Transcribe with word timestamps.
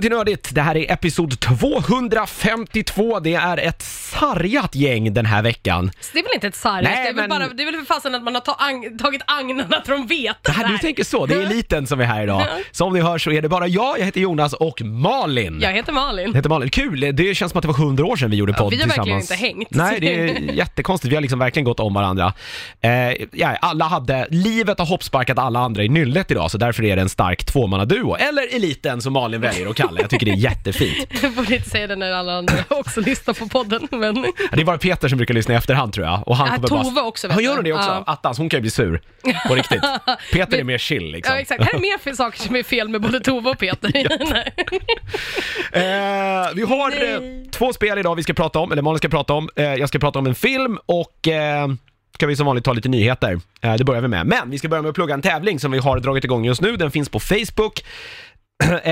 Välkommen 0.00 0.26
till 0.26 0.32
Nördigt! 0.32 0.54
Det 0.54 0.60
här 0.60 0.76
är 0.76 0.92
episod 0.92 1.40
252. 1.40 3.20
Det 3.20 3.34
är 3.34 3.58
ett 3.58 3.82
sargat 3.82 4.74
gäng 4.74 5.14
den 5.14 5.26
här 5.26 5.42
veckan. 5.42 5.90
Så 6.00 6.10
det 6.12 6.18
är 6.18 6.22
väl 6.22 6.32
inte 6.34 6.46
ett 6.46 6.56
sarg? 6.56 6.84
Nej, 6.84 6.92
det, 6.94 7.00
är 7.00 7.04
väl 7.04 7.14
men- 7.14 7.30
bara, 7.30 7.48
det 7.48 7.62
är 7.62 7.64
väl 7.64 7.74
för 7.74 7.94
fasen 7.94 8.14
att 8.14 8.22
man 8.22 8.34
har 8.34 8.40
ta, 8.40 8.56
ang, 8.58 8.98
tagit 8.98 9.22
agnarna 9.26 9.82
från 9.86 10.06
vetet 10.06 10.36
Det 10.42 10.52
här, 10.52 10.68
du 10.68 10.78
tänker 10.78 11.04
så, 11.04 11.26
det 11.26 11.34
är 11.34 11.40
eliten 11.40 11.86
som 11.86 12.00
är 12.00 12.04
här 12.04 12.22
idag. 12.22 12.46
Som 12.70 12.92
ni 12.92 13.00
hör 13.00 13.18
så 13.18 13.30
är 13.32 13.42
det 13.42 13.48
bara 13.48 13.66
jag, 13.66 13.98
jag 13.98 14.04
heter 14.04 14.20
Jonas 14.20 14.52
och 14.52 14.82
Malin. 14.82 15.58
Jag 15.62 15.72
heter 15.72 15.92
Malin. 15.92 16.26
Jag 16.26 16.34
heter 16.34 16.48
Malin. 16.48 16.70
Kul, 16.70 17.00
det 17.00 17.34
känns 17.34 17.52
som 17.52 17.58
att 17.58 17.62
det 17.62 17.68
var 17.68 17.74
100 17.74 18.04
år 18.04 18.16
sedan 18.16 18.30
vi 18.30 18.36
gjorde 18.36 18.52
podd 18.52 18.70
vi 18.70 18.80
har 18.80 18.86
verkligen 18.88 19.20
tillsammans. 19.20 19.42
inte 19.42 19.44
hängt. 19.44 19.70
Nej, 19.70 20.00
det 20.00 20.20
är 20.20 20.54
jättekonstigt. 20.54 21.12
Vi 21.12 21.16
har 21.16 21.22
liksom 21.22 21.38
verkligen 21.38 21.64
gått 21.64 21.80
om 21.80 21.94
varandra. 21.94 22.32
Eh, 22.80 22.90
ja, 23.32 23.56
alla 23.60 23.84
hade, 23.84 24.26
livet 24.30 24.78
har 24.78 24.86
hoppsparkat 24.86 25.38
alla 25.38 25.60
andra 25.60 25.84
i 25.84 25.88
nyllet 25.88 26.30
idag, 26.30 26.50
så 26.50 26.58
därför 26.58 26.84
är 26.84 26.96
det 26.96 27.02
en 27.02 27.08
stark 27.08 27.44
tvåmannaduo. 27.44 28.16
Eller 28.16 28.56
eliten 28.56 29.02
som 29.02 29.12
Malin 29.12 29.40
väljer 29.40 29.70
att 29.70 29.76
kalla 29.76 29.89
det. 29.96 30.00
Jag 30.02 30.10
tycker 30.10 30.26
det 30.26 30.32
är 30.32 30.36
jättefint. 30.36 31.08
Jag 31.22 31.32
borde 31.32 31.54
inte 31.54 31.70
säga 31.70 31.86
det 31.86 31.96
när 31.96 32.12
alla 32.12 32.32
andra 32.38 32.54
också 32.68 33.00
lyssnar 33.00 33.34
på 33.34 33.48
podden, 33.48 33.88
men... 33.90 34.14
Det 34.52 34.60
är 34.60 34.64
bara 34.64 34.78
Peter 34.78 35.08
som 35.08 35.16
brukar 35.18 35.34
lyssna 35.34 35.54
i 35.54 35.56
efterhand 35.56 35.92
tror 35.92 36.06
jag. 36.06 36.28
Och 36.28 36.36
han 36.36 36.48
kommer 36.48 36.68
Tove 36.68 36.90
bara... 36.90 37.04
också, 37.04 37.28
vet 37.28 37.34
Ja, 37.34 37.38
du. 37.38 37.44
gör 37.44 37.54
hon 37.54 37.64
det 37.64 37.72
också? 37.72 37.88
Ja. 37.88 38.02
Attans, 38.06 38.38
hon 38.38 38.48
kan 38.48 38.58
ju 38.58 38.60
bli 38.62 38.70
sur. 38.70 39.00
På 39.48 39.54
riktigt. 39.54 39.82
Peter 40.32 40.58
är 40.58 40.64
mer 40.64 40.78
chill 40.78 41.12
liksom. 41.12 41.34
Ja, 41.34 41.40
exakt. 41.40 41.62
Här 41.64 41.74
är 41.74 41.78
mer 41.78 41.98
för 41.98 42.12
saker 42.12 42.38
som 42.40 42.56
är 42.56 42.62
fel 42.62 42.88
med 42.88 43.00
både 43.00 43.20
Tove 43.20 43.50
och 43.50 43.58
Peter. 43.58 43.92
Eh, 45.72 46.48
vi 46.54 46.62
har 46.62 46.90
eh, 46.90 47.20
Nej. 47.20 47.46
två 47.50 47.72
spel 47.72 47.98
idag 47.98 48.14
vi 48.14 48.22
ska 48.22 48.34
prata 48.34 48.58
om, 48.58 48.72
eller 48.72 48.82
Malin 48.82 48.98
ska 48.98 49.08
prata 49.08 49.32
om. 49.32 49.48
Eh, 49.56 49.64
jag 49.64 49.88
ska 49.88 49.98
prata 49.98 50.18
om 50.18 50.26
en 50.26 50.34
film 50.34 50.78
och 50.86 51.28
eh, 51.28 51.68
ska 52.14 52.26
vi 52.26 52.36
som 52.36 52.46
vanligt 52.46 52.64
ta 52.64 52.72
lite 52.72 52.88
nyheter. 52.88 53.40
Eh, 53.60 53.74
det 53.74 53.84
börjar 53.84 54.02
vi 54.02 54.08
med. 54.08 54.26
Men 54.26 54.50
vi 54.50 54.58
ska 54.58 54.68
börja 54.68 54.82
med 54.82 54.88
att 54.88 54.94
plugga 54.94 55.14
en 55.14 55.22
tävling 55.22 55.60
som 55.60 55.70
vi 55.72 55.78
har 55.78 55.98
dragit 56.00 56.24
igång 56.24 56.44
just 56.44 56.60
nu. 56.60 56.76
Den 56.76 56.90
finns 56.90 57.08
på 57.08 57.20
Facebook. 57.20 57.84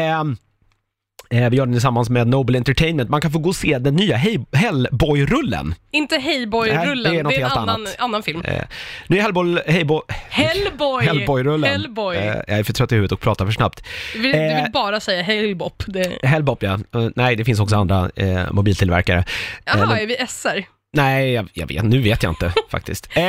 eh, 1.30 1.42
eh, 1.42 1.50
vi 1.50 1.56
gör 1.56 1.66
den 1.66 1.74
tillsammans 1.74 2.10
med 2.10 2.26
Noble 2.28 2.58
Entertainment. 2.58 3.10
Man 3.10 3.20
kan 3.20 3.30
få 3.30 3.38
gå 3.38 3.48
och 3.48 3.56
se 3.56 3.78
den 3.78 3.96
nya 3.96 4.16
Hey- 4.16 4.46
Hellboy-rullen. 4.52 5.74
Inte 5.90 6.16
Heyboy-rullen, 6.18 7.12
Nej, 7.12 7.12
det 7.12 7.18
är 7.18 7.24
det 7.24 7.34
är, 7.34 7.38
en 7.40 7.50
annan, 7.50 7.68
annat. 7.68 7.96
annan 7.98 8.22
film. 8.22 8.40
Eh, 8.44 8.62
nu 9.06 9.18
är 9.18 9.22
Hellboy... 9.22 9.58
Hellboy 9.66 10.00
Hellboy! 10.30 11.04
Hellboy-rullen. 11.04 11.70
Hellboy. 11.70 12.16
Eh, 12.16 12.24
jag 12.26 12.58
är 12.58 12.62
för 12.64 12.72
trött 12.72 12.92
i 12.92 12.94
huvudet 12.94 13.12
och 13.12 13.20
pratar 13.20 13.44
för 13.44 13.52
snabbt. 13.52 13.84
Du 14.12 14.18
vill, 14.20 14.32
du 14.32 14.38
eh, 14.38 14.62
vill 14.62 14.72
bara 14.72 15.00
säga 15.00 15.22
Hellbop. 15.22 15.82
Det... 15.86 16.18
Hellbop 16.22 16.62
ja. 16.62 16.72
Eh, 16.94 17.08
nej, 17.16 17.36
det 17.36 17.44
finns 17.44 17.60
också 17.60 17.76
andra 17.76 18.10
eh, 18.16 18.52
mobiltillverkare. 18.52 19.24
Jaha, 19.64 19.98
är 20.00 20.06
vi 20.06 20.16
SR? 20.28 20.77
Nej, 20.92 21.33
jag, 21.33 21.48
jag 21.55 21.67
vet, 21.67 21.84
nu 21.84 21.98
vet 22.00 22.22
jag 22.22 22.31
inte 22.33 22.53
faktiskt. 22.70 23.08
Eh, 23.17 23.22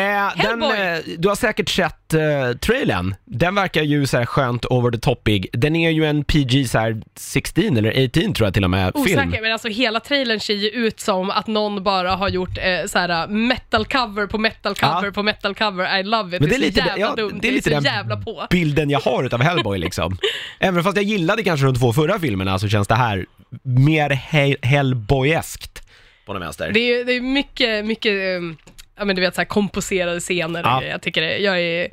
den, 0.43 0.63
eh, 0.63 0.97
du 1.17 1.27
har 1.27 1.35
säkert 1.35 1.69
sett 1.69 2.13
eh, 2.13 2.57
trailern. 2.61 3.15
Den 3.25 3.55
verkar 3.55 3.81
ju 3.83 4.07
så 4.07 4.17
här 4.17 4.25
skönt 4.25 4.65
over 4.65 4.91
the 4.91 4.97
topig. 4.97 5.47
Den 5.53 5.75
är 5.75 5.89
ju 5.89 6.05
en 6.05 6.23
PG 6.23 6.69
så 6.69 6.77
här 6.79 7.01
16 7.15 7.77
eller 7.77 8.03
18 8.05 8.33
tror 8.33 8.45
jag 8.47 8.53
till 8.53 8.63
och 8.63 8.69
med, 8.69 8.93
film. 9.05 9.19
Osäker, 9.19 9.41
men 9.41 9.51
alltså 9.53 9.67
hela 9.67 9.99
trailern 9.99 10.39
ser 10.39 10.53
ju 10.53 10.69
ut 10.69 10.99
som 10.99 11.29
att 11.31 11.47
någon 11.47 11.83
bara 11.83 12.15
har 12.15 12.29
gjort 12.29 12.57
eh, 12.57 12.85
såhär 12.87 13.27
metal 13.27 13.85
cover 13.85 14.27
på 14.27 14.37
metal 14.37 14.75
cover 14.75 15.05
Ja. 15.05 15.11
på 15.11 15.23
metal 15.23 15.55
cover. 15.55 15.99
I 15.99 16.03
love 16.03 16.35
it. 16.35 16.41
Men 16.41 16.49
det, 16.49 16.55
är, 16.55 16.71
så 16.71 16.77
jävla 16.77 16.97
ja, 16.97 17.15
dumt. 17.15 17.39
det 17.41 17.47
är 17.47 17.51
lite 17.51 17.69
så 17.69 17.75
den 17.75 17.83
jävla 17.83 18.17
på. 18.17 18.47
bilden 18.49 18.89
jag 18.89 18.99
har 18.99 19.23
utav 19.23 19.41
Hellboy 19.41 19.77
liksom. 19.77 20.17
Även 20.59 20.83
fast 20.83 20.95
jag 20.97 21.05
gillade 21.05 21.43
kanske 21.43 21.65
de 21.65 21.75
två 21.75 21.93
förra 21.93 22.19
filmerna 22.19 22.59
så 22.59 22.69
känns 22.69 22.87
det 22.87 22.95
här 22.95 23.25
mer 23.63 24.09
he- 24.09 24.65
Hellboyeskt 24.65 25.88
på 26.29 26.33
den 26.33 26.41
vänster. 26.41 26.71
Det 26.71 26.79
är, 26.79 27.05
det 27.05 27.13
är 27.13 27.21
mycket, 27.21 27.85
mycket, 27.85 28.37
um, 28.37 28.57
ja 28.97 29.05
men 29.05 29.15
du 29.15 29.21
vet 29.21 29.35
såhär 29.35 29.45
komposerade 29.45 30.19
scener 30.19 30.63
och 30.63 30.69
Ja. 30.69 30.79
grejer. 30.79 30.91
Jag 30.91 31.01
tycker 31.01 31.21
det, 31.21 31.37
jag 31.37 31.59
är 31.61 31.87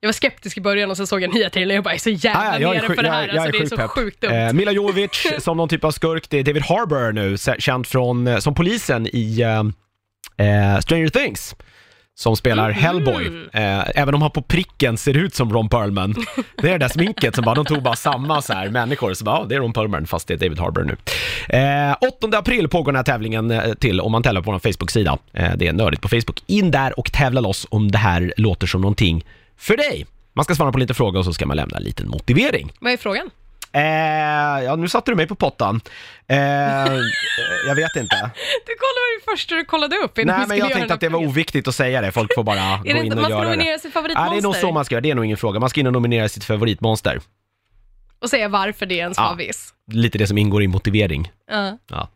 jag 0.00 0.08
var 0.08 0.12
skeptisk 0.12 0.56
i 0.56 0.60
början 0.60 0.90
och 0.90 0.96
sen 0.96 1.06
såg 1.06 1.22
jag 1.22 1.34
nya 1.34 1.50
trailern 1.50 1.70
och 1.70 1.76
jag 1.76 1.84
bara, 1.84 1.90
jag 1.90 1.94
är 1.94 2.00
så 2.00 2.10
jävla 2.10 2.40
Ah, 2.52 2.58
ja, 2.58 2.72
nere 2.72 2.80
sjuk- 2.86 2.96
för 2.96 3.02
det 3.02 3.10
här. 3.10 3.26
jag, 3.26 3.34
jag 3.36 3.42
alltså, 3.42 3.52
det 3.52 3.58
är 3.58 3.60
sjukt 3.60 3.70
så 3.70 3.76
pepp. 3.76 3.90
sjukt 3.90 4.20
dumt. 4.20 4.30
Eh, 4.32 4.52
Mila 4.52 4.72
Jovovich 4.72 5.26
som 5.38 5.56
någon 5.56 5.68
typ 5.68 5.84
av 5.84 5.90
skurk, 5.90 6.30
det 6.30 6.38
är 6.38 6.42
David 6.44 6.62
Harbour 6.62 7.12
nu, 7.12 7.36
känd 7.58 7.86
från, 7.86 8.26
eh, 8.26 8.38
som 8.38 8.54
polisen 8.54 9.06
i 9.12 9.40
eh, 9.40 9.58
eh, 10.46 10.80
Stranger 10.80 11.08
Things. 11.08 11.54
Som 12.22 12.36
spelar 12.36 12.68
Mhm. 12.70 12.78
Hellboy, 12.78 13.26
eh, 13.52 14.00
även 14.00 14.14
om 14.14 14.22
han 14.22 14.30
på 14.30 14.42
pricken 14.42 14.96
ser 14.98 15.16
ut 15.16 15.34
som 15.34 15.52
Ron 15.52 15.68
Perlman. 15.68 16.14
Det 16.56 16.68
är 16.68 16.72
det 16.72 16.78
där 16.78 16.88
sminket 16.88 17.34
som 17.34 17.44
bara, 17.44 17.54
de 17.54 17.64
tog 17.64 17.82
bara 17.82 17.96
samma 17.96 18.42
så 18.42 18.52
här 18.52 18.68
människor, 18.68 19.14
så 19.14 19.24
bara, 19.24 19.36
ja, 19.38 19.44
det 19.48 19.54
är 19.54 19.58
Ron 19.60 19.72
Perlman 19.72 20.06
fast 20.06 20.28
det 20.28 20.34
är 20.34 20.38
David 20.38 20.58
Harbour 20.58 20.84
nu. 20.84 20.96
Eh, 21.58 21.96
8 22.28 22.38
april 22.38 22.68
pågår 22.68 22.92
den 22.92 22.96
här 22.96 23.04
tävlingen 23.04 23.50
eh, 23.50 23.72
till, 23.74 24.00
om 24.00 24.12
man 24.12 24.22
tävlar 24.22 24.42
på 24.42 24.52
vår 24.52 24.58
Facebook-sida. 24.58 25.18
Eh, 25.32 25.52
det 25.56 25.66
är 25.68 25.72
nördigt 25.72 26.02
på 26.02 26.08
Facebook. 26.08 26.42
In 26.46 26.70
där 26.70 26.98
och 26.98 27.12
tävla 27.12 27.40
loss 27.40 27.66
om 27.70 27.90
det 27.90 27.98
här 27.98 28.34
låter 28.36 28.66
som 28.66 28.80
någonting 28.80 29.24
för 29.56 29.76
dig. 29.76 30.06
Man 30.32 30.44
ska 30.44 30.54
svara 30.54 30.72
på 30.72 30.78
lite 30.78 30.94
frågor 30.94 31.18
och 31.18 31.24
så 31.24 31.32
ska 31.32 31.46
man 31.46 31.56
lämna 31.56 31.76
en 31.76 31.82
liten 31.82 32.08
motivering. 32.08 32.72
Vad 32.80 32.92
är 32.92 32.96
frågan? 32.96 33.30
Eh, 33.74 34.64
ja, 34.64 34.76
nu 34.76 34.88
satte 34.88 35.10
du 35.10 35.14
mig 35.14 35.26
på 35.26 35.34
pottan. 35.34 35.80
Eh, 36.28 36.38
jag 37.66 37.74
vet 37.74 37.96
inte. 37.96 38.16
Du 38.66 38.74
kollade 38.78 39.08
det 39.18 39.30
första 39.32 39.54
du 39.54 39.64
kollade 39.64 39.96
upp 39.96 40.18
innan 40.18 40.38
Nej, 40.38 40.48
men 40.48 40.58
jag 40.58 40.72
tänkte 40.72 40.94
att 40.94 41.00
det 41.00 41.08
var 41.08 41.18
oviktigt 41.26 41.68
att 41.68 41.74
säga 41.74 42.00
det. 42.00 42.12
Folk 42.12 42.34
får 42.34 42.42
bara 42.44 42.76
gå 42.76 42.82
det 42.84 42.90
in 42.90 43.12
och 43.12 43.16
man 43.18 43.24
ska 43.24 43.30
göra 43.32 43.44
det. 43.44 43.50
nominera 43.50 43.78
sitt 43.78 43.94
Ja, 43.94 44.00
det 44.02 44.08
är 44.10 44.14
nog 44.14 44.54
favoritmonster 44.54 44.60
så 44.60 44.72
man 44.72 44.84
ska 44.84 44.94
göra. 44.94 45.00
Det 45.00 45.10
är 45.10 45.14
nog 45.14 45.24
ingen 45.24 45.36
fråga. 45.36 45.60
Man 45.60 45.70
ska 45.70 45.80
in 45.80 45.86
och 45.86 45.92
nominera 45.92 46.28
sitt 46.28 46.44
favoritmonster. 46.44 47.20
och 48.22 48.30
säga 48.30 48.48
varför 48.48 48.86
det 48.86 48.94
är 48.94 48.98
ens 48.98 49.18
Ja. 49.18 49.28
favorit. 49.28 49.58
Lite 49.92 50.18
det 50.18 50.26
som 50.26 50.38
ingår 50.38 50.62
i 50.62 50.66
motivering. 50.68 51.32
Ja, 51.50 51.78
Ja. 51.90 52.08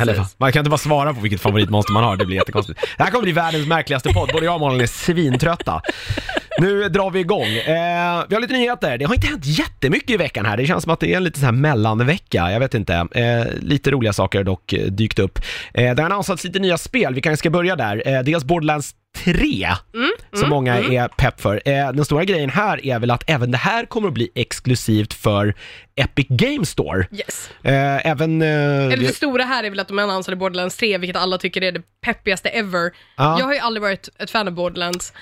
Eller, 0.00 0.24
man 0.36 0.52
kan 0.52 0.60
inte 0.60 0.70
bara 0.70 0.78
svara 0.78 1.14
på 1.14 1.20
vilket 1.20 1.40
favoritmonster 1.40 1.92
man 1.92 2.04
har, 2.04 2.16
det 2.16 2.24
blir 2.24 2.36
jättekonstigt. 2.36 2.80
Det 2.96 3.02
här 3.04 3.10
kommer 3.10 3.22
bli 3.22 3.32
världens 3.32 3.66
märkligaste 3.66 4.12
podd, 4.12 4.30
både 4.32 4.44
jag 4.46 4.54
och 4.54 4.60
Malin 4.60 4.80
är 4.80 4.86
svintrötta. 4.86 5.82
Nu 6.62 6.88
drar 6.88 7.10
vi 7.10 7.20
igång. 7.20 7.46
Eh, 7.46 8.24
vi 8.28 8.34
har 8.34 8.40
lite 8.40 8.52
nyheter. 8.52 8.98
Det 8.98 9.04
har 9.04 9.14
inte 9.14 9.26
hänt 9.26 9.46
jättemycket 9.46 10.10
i 10.10 10.16
veckan 10.16 10.46
här. 10.46 10.56
Det 10.56 10.66
känns 10.66 10.82
som 10.82 10.92
att 10.92 11.00
det 11.00 11.12
är 11.12 11.16
en 11.16 11.24
lite 11.24 11.38
så 11.38 11.44
här 11.44 11.52
mellanvecka. 11.52 12.52
Jag 12.52 12.60
vet 12.60 12.74
inte. 12.74 12.94
Eh, 12.94 13.54
lite 13.60 13.90
roliga 13.90 14.12
saker 14.12 14.38
har 14.38 14.44
dock 14.44 14.72
eh, 14.72 14.86
dykt 14.86 15.18
upp. 15.18 15.38
Eh, 15.74 15.94
det 15.94 16.02
har 16.02 16.10
annonsats 16.10 16.44
lite 16.44 16.58
nya 16.58 16.78
spel. 16.78 17.14
Vi 17.14 17.20
kanske 17.20 17.38
ska 17.38 17.50
börja 17.50 17.76
där. 17.76 18.02
Eh, 18.08 18.22
dels 18.22 18.44
Borderlands 18.44 18.94
3, 19.24 19.68
som 20.34 20.48
många 20.48 20.76
är 20.76 21.08
pepp 21.08 21.40
för. 21.40 21.62
Eh, 21.64 21.92
den 21.92 22.04
stora 22.04 22.24
grejen 22.24 22.50
här 22.50 22.86
är 22.86 22.98
väl 22.98 23.10
att 23.10 23.30
även 23.30 23.50
det 23.50 23.58
här 23.58 23.84
kommer 23.84 24.08
att 24.08 24.14
bli 24.14 24.30
exklusivt 24.34 25.14
för 25.14 25.54
Epic 25.96 26.26
Game 26.28 26.66
Store. 26.66 27.06
Yes. 27.12 27.50
Eh, 27.62 28.06
även... 28.06 28.42
Eh, 28.42 28.48
Eller 28.48 28.96
det 28.96 29.14
stora 29.14 29.44
här 29.44 29.64
är 29.64 29.70
väl 29.70 29.80
att 29.80 29.88
de 29.88 29.98
annonserade 29.98 30.38
Borderlands 30.38 30.76
3, 30.76 30.98
vilket 30.98 31.16
alla 31.16 31.38
tycker 31.38 31.62
är 31.62 31.72
det 31.72 31.82
peppigaste 32.04 32.48
ever. 32.48 32.92
Ja. 33.16 33.38
Jag 33.38 33.46
har 33.46 33.54
ju 33.54 33.58
aldrig 33.60 33.82
varit 33.82 34.08
ett 34.18 34.30
fan 34.30 34.48
av 34.48 34.54
Borderlands. 34.54 35.12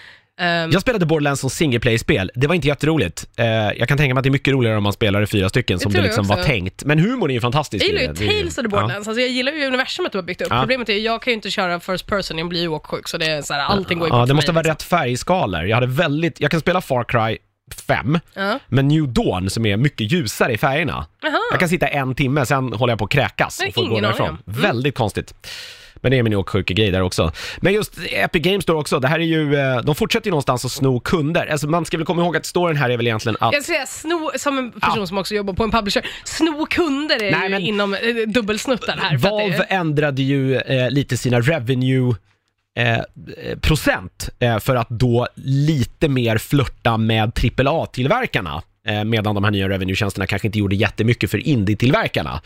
Ehm, 0.40 0.70
Jag 0.70 0.80
spelade 0.82 1.06
Borderlands 1.06 1.40
som 1.40 1.50
single 1.50 1.80
play-spel. 1.80 2.30
Det 2.34 2.46
var 2.46 2.54
inte 2.54 2.68
jätteroligt. 2.68 3.26
Eh, 3.36 3.46
jag 3.46 3.88
kan 3.88 3.98
tänka 3.98 4.14
mig 4.14 4.18
att 4.20 4.22
det 4.24 4.28
är 4.28 4.30
mycket 4.30 4.52
roligare 4.52 4.76
om 4.76 4.82
man 4.82 4.92
spelar 4.92 5.22
i 5.22 5.26
fyra 5.26 5.48
stycken 5.48 5.78
som 5.78 5.92
det 5.92 5.98
tror 5.98 6.04
jag 6.04 6.08
liksom 6.08 6.26
var 6.36 6.42
tänkt. 6.44 6.84
Men 6.84 6.98
humorn 6.98 7.30
är 7.30 7.34
ju 7.34 7.40
fantastisk. 7.40 7.84
jag 7.84 7.88
gillar 7.88 8.00
ju 8.00 8.06
det. 8.06 8.12
Det 8.26 8.26
Tales 8.38 8.48
of 8.48 8.54
the 8.54 8.62
ja. 8.62 8.68
Borderlands, 8.68 9.08
alltså 9.08 9.20
jag 9.20 9.30
gillar 9.30 9.52
ju 9.52 9.64
universumet 9.66 10.12
de 10.12 10.18
har 10.18 10.22
byggt 10.22 10.40
upp. 10.42 10.48
Ja. 10.50 10.60
Problemet 10.60 10.88
är 10.88 10.92
jag 10.98 11.22
kan 11.22 11.30
ju 11.30 11.34
inte 11.34 11.50
köra 11.50 11.80
first 11.80 12.06
person, 12.06 12.38
jag 12.38 12.48
blir 12.48 12.60
ju 12.60 12.68
åksjuk, 12.68 13.08
så 13.08 13.18
det 13.18 13.26
är 13.26 13.42
så 13.42 13.54
här, 13.54 13.60
allting 13.60 13.98
går 13.98 14.08
ju 14.08 14.14
Ja, 14.14 14.26
det 14.26 14.34
måste 14.34 14.52
vara 14.52 14.68
rätt 14.68 14.82
färgskalor. 14.82 15.64
Jag 15.64 15.76
hade 15.76 15.86
väldigt, 15.86 16.40
jag 16.40 16.50
kan 16.50 16.60
spela 16.60 16.80
Far 16.80 17.04
Cry 17.04 17.38
5, 17.86 18.18
Ja. 18.34 18.58
men 18.68 18.88
New 18.88 19.08
Dawn 19.12 19.50
som 19.50 19.66
är 19.66 19.76
mycket 19.76 20.12
ljusare 20.12 20.52
i 20.52 20.58
färgerna. 20.58 21.06
Jaha. 21.22 21.38
Jag 21.50 21.60
kan 21.60 21.68
sitta 21.68 21.88
en 21.88 22.14
timme, 22.14 22.46
sen 22.46 22.72
håller 22.72 22.92
jag 22.92 22.98
på 22.98 23.04
att 23.04 23.10
kräkas 23.10 23.60
och 23.68 23.74
får 23.74 23.86
gå 23.86 24.00
därifrån. 24.00 24.28
Mm. 24.28 24.38
Väldigt 24.44 24.94
konstigt. 24.94 25.34
Men 26.00 26.10
det 26.12 26.18
är 26.18 26.22
min 26.22 26.34
åksjuka 26.34 26.74
grej 26.74 26.90
där 26.90 27.00
också. 27.02 27.32
Men 27.60 27.72
just 27.72 27.98
Epic 28.10 28.42
Games 28.42 28.62
Store 28.62 28.78
också, 28.78 29.00
det 29.00 29.08
här 29.08 29.18
är 29.18 29.24
ju, 29.24 29.54
eh, 29.56 29.78
de 29.80 29.94
fortsätter 29.94 30.26
ju 30.26 30.30
någonstans 30.30 30.64
att 30.64 30.72
sno 30.72 31.00
kunder. 31.00 31.46
Alltså 31.46 31.68
man 31.68 31.84
ska 31.84 31.96
väl 31.96 32.06
komma 32.06 32.22
ihåg 32.22 32.36
att 32.36 32.46
storyn 32.46 32.76
här 32.76 32.90
är 32.90 32.96
väl 32.96 33.06
egentligen 33.06 33.36
att 33.40 33.52
Jag 33.52 33.64
säga, 33.64 33.86
sno, 33.86 34.30
som 34.36 34.58
en 34.58 34.72
person 34.72 35.06
som 35.06 35.18
också 35.18 35.34
jobbar 35.34 35.54
på 35.54 35.64
en 35.64 35.70
publisher, 35.70 36.06
sno 36.24 36.66
kunder 36.70 37.22
är 37.22 37.30
Nej, 37.32 37.42
ju 37.44 37.50
men- 37.50 37.62
inom 37.62 37.94
eh, 37.94 38.00
dubbelsnuttar 38.26 38.96
här. 39.02 39.16
Valve 39.16 39.56
det, 39.58 39.62
ändrade 39.64 40.22
ju 40.22 40.56
eh, 40.56 40.90
lite 40.90 41.16
sina 41.16 41.40
revenue 41.40 42.14
eh, 42.78 42.98
procent 43.60 44.28
eh, 44.38 44.58
för 44.58 44.76
att 44.76 44.88
då 44.88 45.28
lite 45.34 46.08
mer 46.08 46.38
flörta 46.38 46.96
med 46.96 47.32
AAA-tillverkarna. 47.34 48.62
Eh, 48.86 49.04
medan 49.04 49.34
de 49.34 49.44
här 49.44 49.50
nya 49.50 49.68
revenue-tjänsterna 49.68 50.26
kanske 50.26 50.48
inte 50.48 50.58
gjorde 50.58 50.76
jättemycket 50.76 51.30
för 51.30 51.38
indie-tillverkarna. 51.38 52.40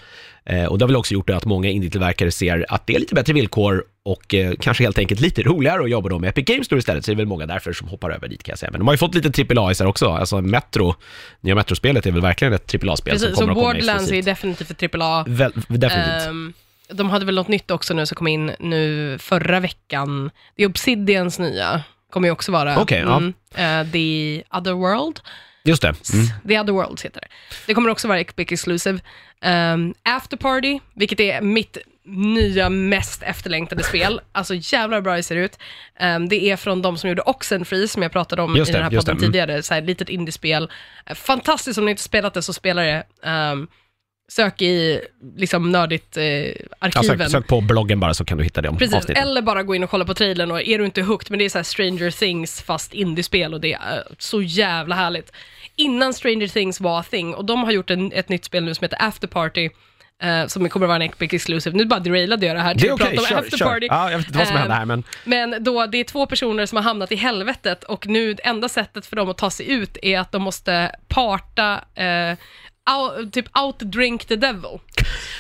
Eh, 0.46 0.64
och 0.64 0.78
det 0.78 0.84
har 0.84 0.88
väl 0.88 0.96
också 0.96 1.14
gjort 1.14 1.26
det 1.26 1.36
att 1.36 1.44
många 1.44 1.68
indie-tillverkare 1.68 2.30
ser 2.30 2.66
att 2.68 2.86
det 2.86 2.94
är 2.94 2.98
lite 2.98 3.14
bättre 3.14 3.32
villkor 3.32 3.84
och 4.04 4.34
eh, 4.34 4.54
kanske 4.60 4.84
helt 4.84 4.98
enkelt 4.98 5.20
lite 5.20 5.42
roligare 5.42 5.82
att 5.82 5.90
jobba 5.90 6.08
då 6.08 6.18
med 6.18 6.28
Epic 6.28 6.44
Games 6.44 6.66
Store 6.66 6.78
istället. 6.78 7.04
Så 7.04 7.10
det 7.10 7.14
är 7.14 7.16
väl 7.16 7.26
många 7.26 7.46
därför 7.46 7.72
som 7.72 7.88
hoppar 7.88 8.10
över 8.10 8.28
dit 8.28 8.42
kan 8.42 8.52
jag 8.52 8.58
säga. 8.58 8.70
Men 8.70 8.80
de 8.80 8.86
har 8.88 8.94
ju 8.94 8.98
fått 8.98 9.14
lite 9.14 9.60
AAA-isar 9.60 9.86
också. 9.86 10.08
Alltså 10.08 10.40
Metro, 10.40 10.94
nya 11.40 11.54
Metro-spelet 11.54 12.06
är 12.06 12.10
väl 12.10 12.20
verkligen 12.20 12.54
ett 12.54 12.74
AAA-spel 12.74 13.18
som 13.18 13.26
precis, 13.26 13.28
så 13.28 13.40
kommer 13.40 13.52
att 13.52 13.58
komma 13.58 13.72
Borderlands 13.72 14.12
är 14.12 14.22
definitivt 14.22 14.82
ett 14.82 14.94
AAA. 14.94 15.24
Väl, 15.28 15.52
definitivt. 15.68 16.26
Ehm, 16.28 16.52
de 16.88 17.10
hade 17.10 17.24
väl 17.24 17.34
något 17.34 17.48
nytt 17.48 17.70
också 17.70 17.94
nu 17.94 18.06
som 18.06 18.14
kom 18.14 18.26
in 18.26 18.52
nu 18.60 19.16
förra 19.20 19.60
veckan. 19.60 20.30
Det 20.56 20.62
är 20.62 20.66
Obsidians 20.66 21.38
nya, 21.38 21.82
kommer 22.10 22.28
ju 22.28 22.32
också 22.32 22.52
vara. 22.52 22.78
Okej, 22.78 23.04
ja. 23.06 23.22
Eh, 23.62 23.90
The 23.90 24.42
Other 24.50 24.72
World. 24.72 25.20
Just 25.64 25.82
det. 25.82 25.94
Mm. 26.12 26.26
The 26.48 26.60
Other 26.60 26.72
Worlds 26.72 27.04
heter 27.04 27.20
det. 27.20 27.28
Det 27.66 27.74
kommer 27.74 27.90
också 27.90 28.08
vara 28.08 28.20
Epic 28.20 28.52
Exclusive. 28.52 29.00
Um, 29.44 29.94
After 30.02 30.36
Party, 30.36 30.78
vilket 30.94 31.20
är 31.20 31.40
mitt 31.40 31.78
nya 32.06 32.68
mest 32.68 33.22
efterlängtade 33.22 33.82
spel. 33.84 34.20
Alltså 34.32 34.54
jävlar 34.54 35.00
bra 35.00 35.16
det 35.16 35.22
ser 35.22 35.36
ut. 35.36 35.58
Ehm, 35.98 36.28
det 36.28 36.50
är 36.50 36.56
från 36.56 36.82
de 36.82 36.98
som 36.98 37.08
gjorde 37.08 37.22
Oxenfree, 37.22 37.88
som 37.88 38.02
jag 38.02 38.12
pratade 38.12 38.42
om 38.42 38.56
Just 38.56 38.68
i 38.68 38.72
det, 38.72 38.78
den 38.78 38.82
här 38.84 38.90
podden 38.90 39.04
det, 39.04 39.24
mm. 39.24 39.32
tidigare. 39.32 39.62
Så 39.62 39.74
här, 39.74 39.82
litet 39.82 40.08
indiespel. 40.08 40.70
Fantastiskt, 41.14 41.78
om 41.78 41.84
ni 41.84 41.90
inte 41.90 42.02
spelat 42.02 42.34
det 42.34 42.42
så 42.42 42.52
spela 42.52 42.82
det. 42.82 43.04
Ehm, 43.22 43.68
sök 44.32 44.62
i 44.62 45.00
liksom 45.36 45.72
nördigt 45.72 46.16
eh, 46.16 46.24
Ja, 46.24 46.52
arkiven. 46.78 47.18
sök, 47.18 47.30
sök 47.30 47.46
på 47.46 47.60
bloggen 47.60 48.00
bara 48.00 48.14
så 48.14 48.24
kan 48.24 48.38
du 48.38 48.44
hitta 48.44 48.62
det 48.62 48.68
om 48.68 48.78
Precis, 48.78 48.94
avsnittet. 48.96 49.22
eller 49.22 49.42
bara 49.42 49.62
gå 49.62 49.74
in 49.74 49.84
och 49.84 49.90
kolla 49.90 50.04
på 50.04 50.14
trailern 50.14 50.50
och 50.50 50.62
är 50.62 50.78
du 50.78 50.84
inte 50.84 51.02
hooked, 51.02 51.30
men 51.30 51.38
det 51.38 51.44
är 51.44 51.48
så 51.48 51.58
här 51.58 51.62
Stranger 51.62 52.10
Things 52.10 52.62
fast 52.62 52.94
indiespel 52.94 53.54
och 53.54 53.60
det 53.60 53.72
är 53.72 53.96
eh, 53.96 54.02
så 54.18 54.42
jävla 54.42 54.94
härligt. 54.94 55.32
Innan 55.76 56.14
Stranger 56.14 56.48
Things 56.48 56.80
var 56.80 57.02
thing 57.02 57.34
och 57.34 57.44
de 57.44 57.64
har 57.64 57.72
gjort 57.72 57.90
en, 57.90 58.12
ett 58.12 58.28
nytt 58.28 58.44
spel 58.44 58.64
nu 58.64 58.74
som 58.74 58.84
heter 58.84 58.98
After 59.00 59.28
Party, 59.28 59.68
eh, 60.22 60.46
som 60.46 60.68
kommer 60.68 60.86
att 60.86 60.88
vara 60.88 60.96
en 61.04 61.10
Epic 61.10 61.32
Exclusive. 61.32 61.76
Nu 61.76 61.84
bara 61.84 62.00
derailade 62.00 62.46
jag 62.46 62.56
det 62.56 62.60
här 62.62 62.74
Det 62.74 62.88
är 62.88 62.92
att 62.92 63.00
okej, 63.00 63.16
prata 63.16 63.20
om 63.22 63.26
kör, 63.28 63.38
After 63.44 63.56
kör. 63.58 63.66
Party. 63.66 63.86
Ja, 63.90 64.10
jag 64.10 64.18
vet 64.18 64.26
inte 64.26 64.38
vad 64.38 64.46
som 64.46 64.56
Eh, 64.56 64.60
hände 64.60 64.74
här, 64.74 64.84
men 64.84 65.04
Men 65.24 65.64
då, 65.64 65.86
det 65.86 65.98
är 65.98 66.04
två 66.04 66.26
personer 66.26 66.66
som 66.66 66.76
har 66.76 66.82
hamnat 66.82 67.12
i 67.12 67.16
helvetet 67.16 67.84
och 67.84 68.06
nu, 68.06 68.34
det 68.34 68.42
enda 68.46 68.68
sättet 68.68 69.06
för 69.06 69.16
dem 69.16 69.28
att 69.28 69.38
ta 69.38 69.50
sig 69.50 69.70
ut 69.72 69.96
är 70.02 70.18
att 70.20 70.32
de 70.32 70.42
måste 70.42 70.96
parta, 71.08 71.84
eh, 71.94 72.36
out, 72.90 73.32
typ 73.32 73.58
outdrink 73.58 74.24
the 74.24 74.36
devil. 74.36 74.80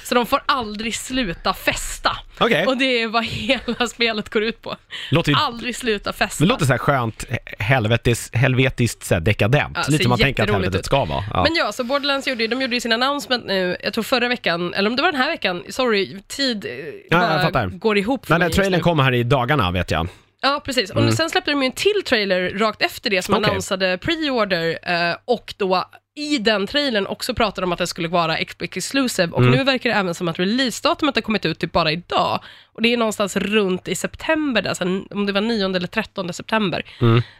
Så 0.04 0.14
de 0.14 0.26
får 0.26 0.42
aldrig 0.46 0.94
sluta 0.94 1.54
festa. 1.54 2.16
okej. 2.38 2.66
Och 2.66 2.76
det 2.76 3.02
är 3.02 3.08
vad 3.08 3.24
hela 3.26 3.86
spelet 3.88 4.28
går 4.28 4.42
ut 4.42 4.62
på. 4.62 4.76
Låter 5.10 5.34
Aldrig 5.36 5.76
sluta 5.76 6.12
festa. 6.12 6.44
Det 6.44 6.48
låter 6.48 6.64
så 6.66 6.72
här 6.72 6.78
skönt, 6.78 7.24
helvetis, 7.58 8.30
helvetiskt 8.32 9.04
så 9.04 9.14
här 9.14 9.20
dekadent. 9.20 9.76
Ja, 9.76 9.84
Lite 9.88 10.02
som 10.04 10.08
man 10.10 10.18
tänker 10.18 10.42
att 10.42 10.50
helvetet 10.50 10.78
ut. 10.80 10.84
ska 10.86 11.04
vara. 11.04 11.24
Ja. 11.32 11.42
Men 11.42 11.54
ja, 11.54 11.72
så 11.72 11.84
Borderlands 11.84 12.26
gjorde 12.28 12.42
ju, 12.42 12.48
de 12.48 12.62
gjorde 12.62 12.74
ju 12.74 12.80
sin 12.80 12.92
announcement 12.92 13.44
nu, 13.46 13.76
jag 13.82 13.92
tror 13.94 14.04
förra 14.04 14.28
veckan, 14.28 14.74
eller 14.74 14.90
om 14.90 14.96
det 14.96 15.02
var 15.02 15.12
den 15.12 15.20
här 15.20 15.30
veckan, 15.30 15.64
sorry, 15.68 16.20
tid 16.28 16.64
eh, 16.64 16.70
jag 17.10 17.20
bara 17.20 17.42
fattar. 17.42 17.66
går 17.66 17.98
ihop 17.98 18.26
för 18.26 18.32
Men 18.34 18.38
mig 18.38 18.44
den 18.44 18.48
just 18.50 18.56
trailern 18.56 18.78
nu. 18.78 18.82
kommer 18.82 19.02
här 19.02 19.12
i 19.14 19.22
dagarna 19.22 19.70
vet 19.70 19.90
jag. 19.90 20.08
Ja, 20.42 20.62
precis. 20.64 20.90
Och 20.90 21.12
sen 21.14 21.30
släppte 21.30 21.50
de 21.50 21.62
ju 21.62 21.66
en 21.66 21.72
till 21.72 22.02
trailer 22.06 22.50
rakt 22.58 22.82
efter 22.82 23.10
det 23.10 23.22
som 23.22 23.34
Okej. 23.34 23.50
annonsade 23.50 23.96
pre-order 23.98 24.78
eh, 25.10 25.16
och 25.24 25.54
då 25.56 25.84
i 26.16 26.38
den 26.38 26.66
trailern 26.66 27.06
också 27.06 27.34
pratade 27.34 27.60
de 27.60 27.64
om 27.68 27.72
att 27.72 27.78
det 27.78 27.86
skulle 27.86 28.08
vara 28.08 28.36
Xbox 28.44 28.76
exclusive 28.76 29.32
och 29.32 29.42
nu 29.42 29.64
verkar 29.64 29.90
det 29.90 29.96
även 29.96 30.14
som 30.14 30.28
att 30.28 30.38
releasedatumet 30.38 31.14
har 31.14 31.22
kommit 31.22 31.46
ut 31.46 31.58
typ 31.58 31.72
bara 31.72 31.92
idag. 31.92 32.40
Och 32.72 32.82
det 32.82 32.92
är 32.92 32.96
någonstans 32.96 33.36
runt 33.36 33.88
i 33.88 33.94
september, 33.94 34.62
där, 34.62 34.74
så 34.74 34.84
om 35.10 35.26
det 35.26 35.32
var 35.32 35.40
9 35.40 35.66
eller 35.76 35.86
13 35.86 36.32
september. 36.32 36.82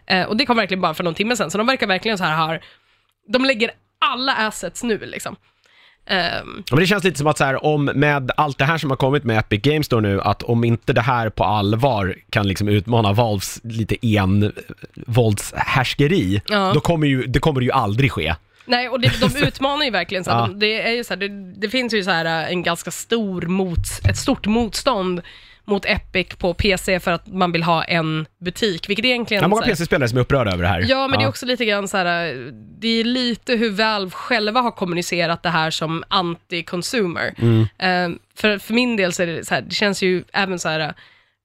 Eh, 0.06 0.23
och 0.23 0.37
det 0.37 0.47
kom 0.47 0.56
verkligen 0.56 0.81
bara 0.81 0.94
för 0.94 1.05
någon 1.05 1.15
timme 1.15 1.37
sedan, 1.37 1.50
så 1.50 1.59
de 1.59 1.67
verkar 1.67 1.87
verkligen 1.87 2.19
så 2.19 2.25
här, 2.25 2.37
har, 2.37 2.61
de 3.29 3.44
lägger 3.44 3.71
alla 3.99 4.35
assets 4.35 4.82
nu 4.82 4.99
liksom. 4.99 5.37
Ehm, 6.06 6.62
Men 6.71 6.81
det 6.81 6.87
känns 6.87 7.05
lite 7.05 7.19
som 7.19 7.26
att 7.26 7.38
så 7.38 7.44
här, 7.44 7.65
om 7.65 7.85
med 7.85 8.31
allt 8.37 8.59
det 8.59 8.65
här 8.65 8.79
som 8.79 8.91
har 8.91 8.97
kommit 8.97 9.25
med 9.25 9.38
Epic 9.38 9.61
Games 9.62 9.88
då 9.88 10.00
nu, 10.00 10.21
att 10.21 10.43
om 10.43 10.65
inte 10.65 10.93
det 10.93 11.00
här 11.00 11.31
på 11.31 11.44
allvar 11.44 12.17
kan 12.31 12.49
liksom 12.49 12.69
utmana 12.69 13.12
Valves 13.12 13.61
lite 13.65 13.97
envåldshärskeri, 14.17 16.43
Ja. 16.49 16.71
då 16.75 16.81
kommer 16.81 17.06
ju, 17.06 17.26
det 17.26 17.38
kommer 17.38 17.61
det 17.61 17.65
ju 17.65 17.73
aldrig 17.73 18.12
ske. 18.12 18.35
Nej, 18.64 18.88
och 18.88 19.00
det, 19.00 19.12
de 19.20 19.37
utmanar 19.46 19.84
ju 19.84 19.90
verkligen 19.90 20.25
så 20.25 20.31
Ja. 20.31 20.46
de, 20.46 20.58
det, 20.58 20.82
är 20.82 20.93
ju 20.93 21.05
så 21.05 21.14
här, 21.14 21.20
det, 21.20 21.28
det 21.61 21.69
finns 21.70 21.94
ju 21.94 22.05
så 22.05 22.11
här 22.11 22.25
äh, 22.25 22.52
en 22.52 22.62
ganska 22.62 22.90
stor 22.90 23.43
mot, 23.43 23.78
ett 24.08 24.16
stort 24.16 24.46
motstånd 24.46 25.22
mot 25.64 25.84
Epic 25.84 26.28
på 26.38 26.55
PC 26.55 27.00
för 27.00 27.11
att 27.11 27.26
man 27.26 27.52
vill 27.52 27.62
ha 27.62 27.84
en 27.84 28.26
butik, 28.38 28.88
vilket 28.88 29.05
egentligen... 29.05 29.43
Det 29.43 29.46
är 29.46 29.49
många 29.49 29.62
PC-spelare 29.62 30.08
som 30.08 30.19
är 30.19 30.22
upprörda 30.22 30.52
över 30.52 30.62
det 30.62 30.69
här. 30.69 30.84
Ja, 30.88 31.08
men 31.08 31.19
det 31.19 31.25
är 31.25 31.28
också 31.28 31.46
lite 31.46 31.64
grann 31.64 31.88
så 31.88 31.96
här, 31.96 32.26
äh, 32.26 32.34
det 32.78 32.88
är 32.88 33.05
lite 33.05 33.55
hur 33.55 33.70
Valve 33.70 34.11
själva 34.11 34.61
har 34.61 34.70
kommunicerat 34.70 35.43
det 35.43 35.49
här 35.50 35.70
som 35.70 36.05
anti-consumer. 36.08 37.34
Mm. 37.38 37.62
Eh, 37.78 38.19
för, 38.37 38.58
för 38.58 38.75
min 38.75 38.96
del 38.96 39.12
så 39.12 39.22
är 39.22 39.26
det 39.26 39.44
så 39.44 39.55
här, 39.55 39.62
det 39.62 39.75
känns 39.75 40.02
ju 40.02 40.25
även 40.32 40.58
så 40.58 40.69
här, 40.69 40.94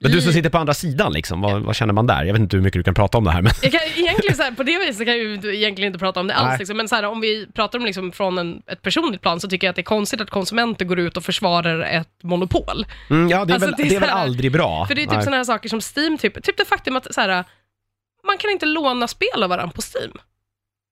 Men 0.04 0.12
du 0.12 0.22
som 0.22 0.34
sitter 0.34 0.50
på 0.50 0.58
andra 0.58 0.74
sidan 0.74 1.14
liksom, 1.14 1.42
vad, 1.42 1.62
vad 1.62 1.76
känner 1.76 1.94
man 1.94 2.08
där? 2.08 2.24
Jag 2.24 2.34
vet 2.34 2.40
inte 2.42 2.56
hur 2.58 2.64
mycket 2.64 2.80
du 2.80 2.84
kan 2.84 2.94
prata 2.94 3.18
om 3.18 3.24
det 3.24 3.32
här 3.32 3.42
men... 3.42 3.52
Jag 3.62 3.72
kan, 3.72 3.82
egentligen 3.96 4.36
så 4.36 4.44
här, 4.44 4.52
på 4.52 4.64
det 4.64 4.80
viset 4.80 4.98
kan 5.08 5.18
jag 5.18 5.18
ju 5.18 5.34
egentligen 5.34 5.88
inte 5.88 6.00
prata 6.00 6.20
om 6.20 6.28
det 6.28 6.34
Nej. 6.34 6.44
alls, 6.44 6.60
liksom. 6.60 6.78
men 6.78 6.88
så 6.88 6.96
här, 6.96 7.04
om 7.04 7.22
vi 7.22 7.48
pratar 7.54 7.80
om 7.80 7.86
liksom 7.86 8.12
från 8.12 8.38
en, 8.38 8.62
ett 8.68 8.82
personligt 8.82 9.22
plan 9.22 9.40
så 9.40 9.48
tycker 9.50 9.68
jag 9.68 9.70
att 9.70 9.76
det 9.76 9.82
är 9.82 9.84
konstigt 9.84 10.22
att 10.22 10.30
konsumenter 10.30 10.86
går 10.86 11.00
ut 11.00 11.18
och 11.18 11.24
försvarar 11.24 11.80
ett 11.82 12.24
monopol. 12.24 12.86
Mm, 13.10 13.30
ja, 13.30 13.46
det 13.46 13.52
är, 13.52 13.54
Alltså, 13.54 13.68
väl, 13.70 13.76
det 13.78 13.84
är 13.84 13.90
det 13.90 13.96
är 13.96 14.00
väl 14.00 14.10
så 14.10 14.16
här- 14.16 14.22
aldrig 14.24 14.52
bra. 14.52 14.86
För 14.86 14.96
det 14.96 15.02
är 15.02 15.06
typ 15.06 15.14
Nej. 15.14 15.24
sådana 15.24 15.38
här 15.38 15.44
saker 15.44 15.70
som 15.70 15.80
Steam, 15.96 16.18
typ, 16.18 16.44
typ 16.44 16.58
det 16.58 16.66
faktum 16.66 16.96
att 16.96 17.14
så 17.14 17.22
här, 17.22 17.44
man 18.28 18.38
kan 18.38 18.52
inte 18.52 18.66
låna 18.66 19.08
spel 19.08 19.44
av 19.44 19.50
varandra 19.50 19.74
på 19.76 19.82
Steam. 19.96 20.12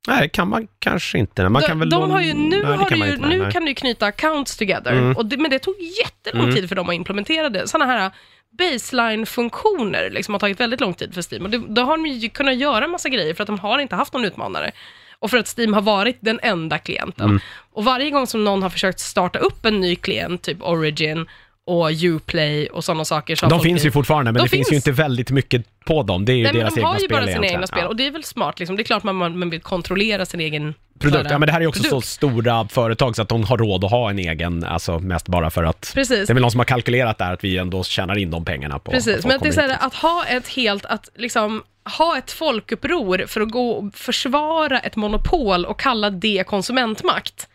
Nej, 0.08 0.30
kan 0.30 0.48
man 0.50 0.68
kanske 0.80 1.18
inte. 1.18 1.50
Man 1.50 1.62
de, 1.62 1.68
kan 1.68 1.80
väl 1.80 1.90
de 1.90 2.02
låna- 2.02 2.14
har 2.14 2.22
ju, 2.22 2.34
nu, 2.34 2.50
Nej, 2.50 2.60
det 2.62 2.68
har 2.68 2.78
kan 2.78 2.88
du 2.90 2.98
man 2.98 3.08
ju, 3.08 3.14
inte, 3.14 3.28
nej, 3.28 3.38
nu 3.38 3.44
nej. 3.44 3.54
kan 3.54 3.62
du 3.64 3.68
ju 3.72 3.76
knyta 3.76 4.06
accounts 4.06 4.58
together, 4.58 4.92
Mm. 4.92 5.18
och 5.18 5.26
det, 5.26 5.38
men 5.38 5.52
det 5.52 5.60
tog 5.60 5.76
jättelång 6.04 6.44
Mm. 6.44 6.56
tid 6.56 6.70
för 6.70 6.76
dem 6.76 6.90
att 6.90 6.96
implementera 6.96 7.50
det. 7.50 7.68
Sådana 7.68 7.92
här 7.92 8.12
baseline-funktioner 8.58 10.10
liksom, 10.10 10.34
har 10.34 10.40
tagit 10.40 10.60
väldigt 10.60 10.82
lång 10.82 10.94
tid 10.94 11.14
för 11.14 11.34
Steam. 11.34 11.44
Och 11.46 11.50
det, 11.50 11.58
då 11.58 11.82
har 11.82 11.98
de 11.98 12.06
ju 12.08 12.30
kunnat 12.30 12.56
göra 12.56 12.86
en 12.86 12.92
massa 12.92 13.10
grejer 13.10 13.34
för 13.34 13.44
att 13.44 13.48
de 13.48 13.60
har 13.60 13.80
inte 13.80 13.96
haft 13.96 14.14
någon 14.14 14.26
utmanare. 14.26 14.72
Och 15.20 15.30
för 15.30 15.38
att 15.38 15.58
Steam 15.58 15.74
har 15.74 15.82
varit 15.82 16.18
den 16.20 16.40
enda 16.44 16.78
klienten. 16.78 17.26
Mm. 17.26 17.40
Och 17.74 17.86
varje 17.86 18.10
gång 18.10 18.28
som 18.28 18.44
någon 18.44 18.64
har 18.64 18.70
försökt 18.70 19.00
starta 19.00 19.40
upp 19.40 19.66
en 19.66 19.80
ny 19.80 19.96
klient, 19.96 20.42
typ 20.42 20.62
Origin 20.62 21.26
och 21.68 21.90
Uplay 22.04 22.68
och 22.68 22.84
sådana 22.84 23.06
saker. 23.06 23.36
Så 23.36 23.46
har 23.46 23.50
De 23.50 23.60
finns 23.60 23.86
ju 23.86 23.92
fortfarande, 23.92 24.32
men 24.32 24.38
De 24.38 24.44
det 24.44 24.50
finns 24.50 24.68
ju 24.68 24.72
finns. 24.76 24.88
inte 24.88 25.02
väldigt 25.02 25.32
mycket 25.32 25.66
på 25.86 26.04
dem. 26.04 26.26
Det 26.26 26.32
är 26.32 26.36
ju 26.36 26.44
Nej, 26.44 26.54
deras 26.54 26.74
de 26.74 26.80
egna 26.80 26.88
har 26.88 26.96
ju 26.96 27.00
spel 27.00 27.10
bara 27.10 27.20
sina 27.22 27.30
egentligen. 27.32 27.54
egna 27.56 27.68
spel 27.68 27.80
Ja. 27.82 27.88
och 27.88 27.96
det 27.96 28.08
är 28.08 28.12
väl 28.12 28.24
smart 28.24 28.60
liksom. 28.60 28.76
Det 28.76 28.82
är 28.82 28.84
klart 28.84 29.04
man, 29.04 29.16
man 29.40 29.50
vill 29.50 29.62
kontrollera 29.62 30.26
sin 30.26 30.40
egen 30.42 30.74
Produkt. 31.00 31.28
Ja, 31.32 31.38
men 31.38 31.46
det 31.48 31.52
här 31.52 31.60
är 31.60 31.62
ju 31.64 31.68
också 31.68 31.84
så 31.84 31.90
produkt. 31.90 32.08
stora 32.08 32.68
företag 32.68 33.16
så 33.16 33.22
att 33.22 33.30
de 33.30 33.44
har 33.44 33.58
råd 33.58 33.84
att 33.84 33.92
ha 33.92 34.10
en 34.10 34.20
egen, 34.20 34.64
alltså 34.64 35.00
mest 35.00 35.28
bara 35.28 35.50
för 35.50 35.64
att 35.64 35.92
Precis. 35.96 36.28
det 36.28 36.32
är 36.32 36.34
väl 36.34 36.42
någon 36.42 36.52
som 36.52 36.60
har 36.60 36.66
kalkylerat 36.66 37.18
där 37.18 37.34
att 37.34 37.44
vi 37.44 37.58
ändå 37.58 37.84
tjänar 37.84 38.18
in 38.18 38.32
de 38.32 38.46
pengarna 38.46 38.80
på 38.80 38.92
Precis, 38.92 39.14
folk 39.14 39.26
men 39.26 39.36
att 39.36 39.42
det 39.44 39.50
är 39.50 39.54
så 39.54 39.62
här, 39.62 39.78
att 39.80 39.94
ha 39.94 40.26
ett 40.26 40.48
helt, 40.48 40.86
att 40.86 41.10
liksom 41.16 41.64
ha 41.98 42.18
ett 42.18 42.32
folkuppror 42.32 43.24
för 43.28 43.42
att 43.42 43.50
gå 43.52 43.72
och 43.72 43.96
försvara 43.96 44.80
ett 44.80 44.96
monopol 44.96 45.66
och 45.66 45.80
kalla 45.80 46.10
det 46.10 46.44
konsumentmakt 46.48 47.48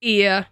är 0.00 0.44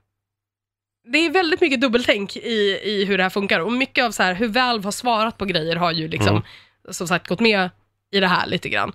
det 1.12 1.19
är 1.19 1.31
väldigt 1.31 1.61
mycket 1.61 1.81
dubbeltänk 1.81 2.37
i, 2.37 2.81
i 2.85 3.05
hur 3.05 3.17
det 3.17 3.23
här 3.23 3.31
funkar 3.31 3.61
och 3.61 3.73
mycket 3.73 4.05
av 4.05 4.11
så 4.11 4.23
här, 4.23 4.35
hur 4.35 4.49
Valve 4.49 4.85
har 4.85 4.93
svarat 4.93 5.38
på 5.38 5.44
grejer 5.44 5.76
har 5.76 5.93
ju 5.93 6.08
liksom, 6.08 6.29
Mm. 6.37 6.43
som 6.91 7.08
sagt, 7.08 7.29
gått 7.29 7.41
med 7.41 7.70
i 8.12 8.20
det 8.20 8.26
här 8.26 8.47
lite 8.47 8.69
grann. 8.69 8.93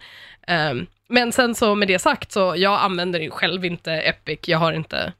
Ehm, 0.47 0.87
men 1.09 1.31
sen 1.31 1.55
så 1.55 1.75
med 1.75 1.87
det 1.87 1.99
sagt 1.99 2.31
så, 2.31 2.53
jag 2.57 2.79
använder 2.81 3.29
själv 3.29 3.65
inte 3.65 3.91
Epic, 3.91 4.39
jag 4.47 4.57
har 4.57 4.73
inte... 4.73 5.13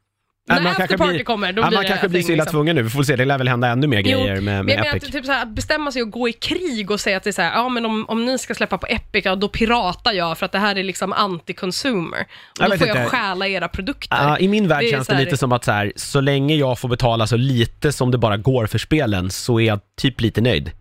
När 0.55 0.61
man 0.63 0.75
kanske 0.75 0.97
blir- 0.97 1.23
kommer, 1.23 1.53
då 1.53 1.61
Ja, 1.61 1.67
blir 1.67 1.77
man 1.77 1.85
kanske 1.85 2.09
blir 2.09 2.21
så 2.21 2.31
illa 2.31 2.43
liksom. 2.43 2.51
tvungen 2.57 2.75
nu, 2.75 2.81
vi 2.83 2.89
får 2.89 3.03
se, 3.03 3.15
det 3.15 3.25
lär 3.25 3.37
väl 3.37 3.47
hända 3.47 3.67
ännu 3.67 3.87
mer 3.87 3.97
Jo, 3.97 4.03
grejer 4.03 4.35
med, 4.35 4.43
Men 4.43 4.55
jag 4.55 4.65
med 4.65 4.75
menar 4.75 4.87
Epic. 4.89 5.03
att, 5.03 5.11
typ 5.13 5.25
så 5.25 5.31
här, 5.31 5.41
att 5.43 5.49
bestämma 5.55 5.91
sig 5.91 6.01
och 6.01 6.11
gå 6.11 6.29
i 6.29 6.33
krig 6.33 6.91
och 6.91 6.99
säga 6.99 7.17
att 7.17 7.23
det 7.23 7.29
är 7.29 7.31
så 7.31 7.41
här, 7.41 7.51
ja 7.53 7.69
men 7.69 7.85
om, 7.85 8.05
om 8.09 8.25
ni 8.25 8.37
ska 8.37 8.53
släppa 8.55 8.77
på 8.77 8.87
Epic, 8.87 9.25
ja, 9.25 9.35
då 9.35 9.47
piratar 9.47 10.11
jag 10.13 10.37
för 10.37 10.45
att 10.45 10.51
det 10.51 10.59
här 10.59 10.75
är 10.75 10.83
liksom 10.83 11.13
anti-consumer. 11.13 12.21
Och 12.21 12.25
Jag 12.59 12.69
då 12.71 12.77
får 12.77 12.87
jag 12.87 12.97
inte. 12.97 13.09
stjäla 13.09 13.47
era 13.47 13.67
produkter. 13.67 14.17
Ja, 14.17 14.37
I 14.39 14.47
min 14.47 14.67
värld 14.67 14.83
Det 14.83 14.89
känns 14.91 15.07
det 15.07 15.17
lite 15.19 15.37
som 15.37 15.51
att 15.51 15.63
så, 15.65 15.71
här, 15.71 15.91
så 15.95 16.21
länge 16.21 16.55
jag 16.55 16.79
får 16.79 16.89
betala 16.89 17.27
så 17.27 17.37
lite 17.37 17.91
som 17.91 18.11
det 18.11 18.17
bara 18.17 18.37
går 18.37 18.65
för 18.67 18.77
spelen 18.77 19.29
så 19.29 19.59
är 19.59 19.65
jag 19.65 19.79
typ 20.01 20.21
lite 20.21 20.41
nöjd. 20.41 20.71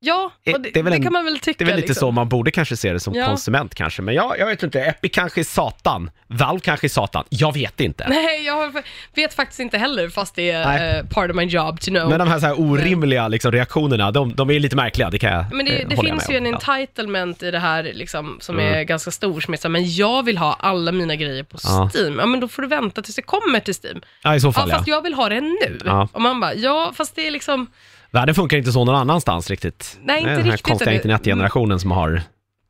Ja, 0.00 0.32
Eh, 0.44 0.52
det, 0.52 0.70
det 0.74 0.82
det 0.82 0.90
en- 0.96 1.02
kan 1.02 1.12
man 1.12 1.24
väl 1.24 1.38
tycka. 1.38 1.58
Det 1.58 1.64
är 1.64 1.66
väl 1.66 1.76
lite 1.76 1.88
liksom. 1.88 2.08
så 2.08 2.10
man 2.12 2.28
borde 2.28 2.50
kanske 2.50 2.76
se 2.76 2.92
det 2.92 3.00
som 3.00 3.14
Ja. 3.14 3.26
konsument 3.26 3.74
kanske, 3.74 4.02
men 4.02 4.14
jag, 4.14 4.38
jag 4.38 4.46
vet 4.46 4.62
inte, 4.62 4.80
Epic 4.80 5.10
kanske 5.14 5.40
är 5.40 5.44
satan, 5.44 6.10
Valve 6.26 6.60
kanske 6.60 6.86
är 6.86 6.88
satan, 6.88 7.24
jag 7.28 7.54
vet 7.54 7.80
inte. 7.80 8.06
Nej, 8.08 8.44
jag 8.46 8.82
vet 9.14 9.34
faktiskt 9.34 9.60
inte 9.60 9.78
heller, 9.78 10.08
fast 10.08 10.34
det 10.34 10.50
är 10.50 10.98
eh, 10.98 11.04
part 11.06 11.30
of 11.30 11.36
my 11.36 11.44
job 11.44 11.80
to 11.80 11.90
know. 11.90 12.08
Men 12.08 12.18
de 12.18 12.28
här, 12.28 12.38
så 12.40 12.46
här 12.46 12.60
orimliga 12.60 13.28
liksom, 13.28 13.52
reaktionerna, 13.52 14.10
de, 14.10 14.34
de 14.34 14.50
är 14.50 14.60
lite 14.60 14.76
märkliga, 14.76 15.10
det 15.10 15.18
kan 15.18 15.32
jag 15.32 15.44
Men 15.54 15.66
det, 15.66 15.82
eh, 15.82 15.88
det 15.88 15.96
finns 15.96 16.30
ju 16.30 16.36
en. 16.36 16.46
Ja. 16.46 16.52
entitlement 16.76 17.42
i 17.42 17.50
det 17.50 17.58
här 17.58 17.82
liksom, 17.82 18.36
som 18.40 18.58
Mm. 18.58 18.74
är 18.74 18.82
ganska 18.82 19.10
stor, 19.10 19.40
som 19.40 19.54
är 19.54 19.58
så 19.58 19.68
här, 19.68 19.70
men 19.70 19.94
jag 19.94 20.22
vill 20.24 20.38
ha 20.38 20.52
alla 20.60 20.92
mina 20.92 21.16
grejer 21.16 21.42
på 21.42 21.58
Ja. 21.62 21.90
Steam. 21.94 22.18
Ja, 22.18 22.26
men 22.26 22.40
då 22.40 22.48
får 22.48 22.62
du 22.62 22.68
vänta 22.68 23.02
tills 23.02 23.16
det 23.16 23.22
kommer 23.22 23.60
till 23.60 23.74
Steam. 23.84 24.00
Ja, 24.22 24.34
i 24.34 24.40
så 24.40 24.48
Ja, 24.48 24.52
fall 24.52 24.68
ja. 24.70 24.76
fast 24.76 24.88
jag 24.88 25.02
vill 25.02 25.14
ha 25.14 25.28
det 25.28 25.40
nu. 25.40 25.78
Ja. 25.84 26.08
Och 26.12 26.20
man 26.20 26.40
bara, 26.40 26.54
ja, 26.54 26.92
fast 26.96 27.16
det 27.16 27.26
är 27.26 27.30
liksom, 27.30 27.66
Världen 28.10 28.34
funkar 28.34 28.56
inte 28.56 28.72
så 28.72 28.84
någon 28.84 28.94
annanstans 28.94 29.50
riktigt. 29.50 29.98
Nej, 30.02 30.18
inte 30.18 30.30
är 30.30 30.36
Den 30.36 30.44
här 30.44 30.52
riktigt, 30.52 30.66
konstiga 30.66 30.92
internetgenerationen 30.92 31.80
som 31.80 31.90
har... 31.90 32.22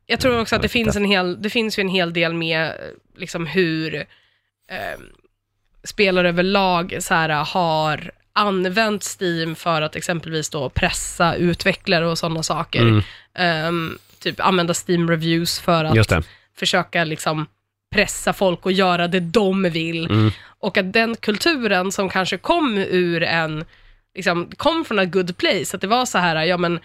Jag 0.05 0.19
tror 0.19 0.41
också 0.41 0.55
att 0.55 0.61
det 0.61 0.69
finns, 0.69 0.95
en 0.95 1.05
hel, 1.05 1.41
det 1.41 1.49
finns 1.49 1.79
ju 1.79 1.81
en 1.81 1.89
hel 1.89 2.13
del 2.13 2.33
med 2.33 2.67
eh, 2.67 2.73
liksom 3.17 3.45
hur 3.45 3.95
eh, 3.95 4.05
spelare 5.83 6.29
överlag 6.29 6.97
så 6.99 7.13
här, 7.13 7.29
har 7.29 8.11
använt 8.33 9.03
Steam 9.21 9.55
för 9.55 9.81
att 9.81 9.95
exempelvis 9.95 10.49
då 10.49 10.69
pressa 10.69 11.35
utvecklare 11.35 12.07
och 12.07 12.17
sådana 12.17 12.43
saker. 12.43 12.81
Mm, 12.81 13.01
Ehm, 13.33 13.97
typ 14.19 14.39
använda 14.39 14.73
Steam 14.87 15.09
Reviews 15.09 15.59
för 15.59 15.85
att 15.85 16.25
försöka 16.55 17.03
liksom 17.03 17.45
pressa 17.91 18.33
folk 18.33 18.65
och 18.65 18.71
göra 18.71 19.07
det 19.07 19.19
de 19.19 19.63
vill. 19.63 20.05
Mm. 20.05 20.31
Och 20.43 20.77
att 20.77 20.93
den 20.93 21.15
kulturen 21.15 21.91
som 21.91 22.09
kanske 22.09 22.37
kom 22.37 22.77
ur 22.77 23.23
en, 23.23 23.65
liksom, 24.15 24.51
kom 24.57 24.85
från 24.85 24.99
a 24.99 25.05
good 25.05 25.37
place, 25.37 25.75
att 25.75 25.81
det 25.81 25.87
var 25.87 26.05
så 26.05 26.17
här, 26.17 26.43
ja 26.43 26.57
men, 26.57 26.79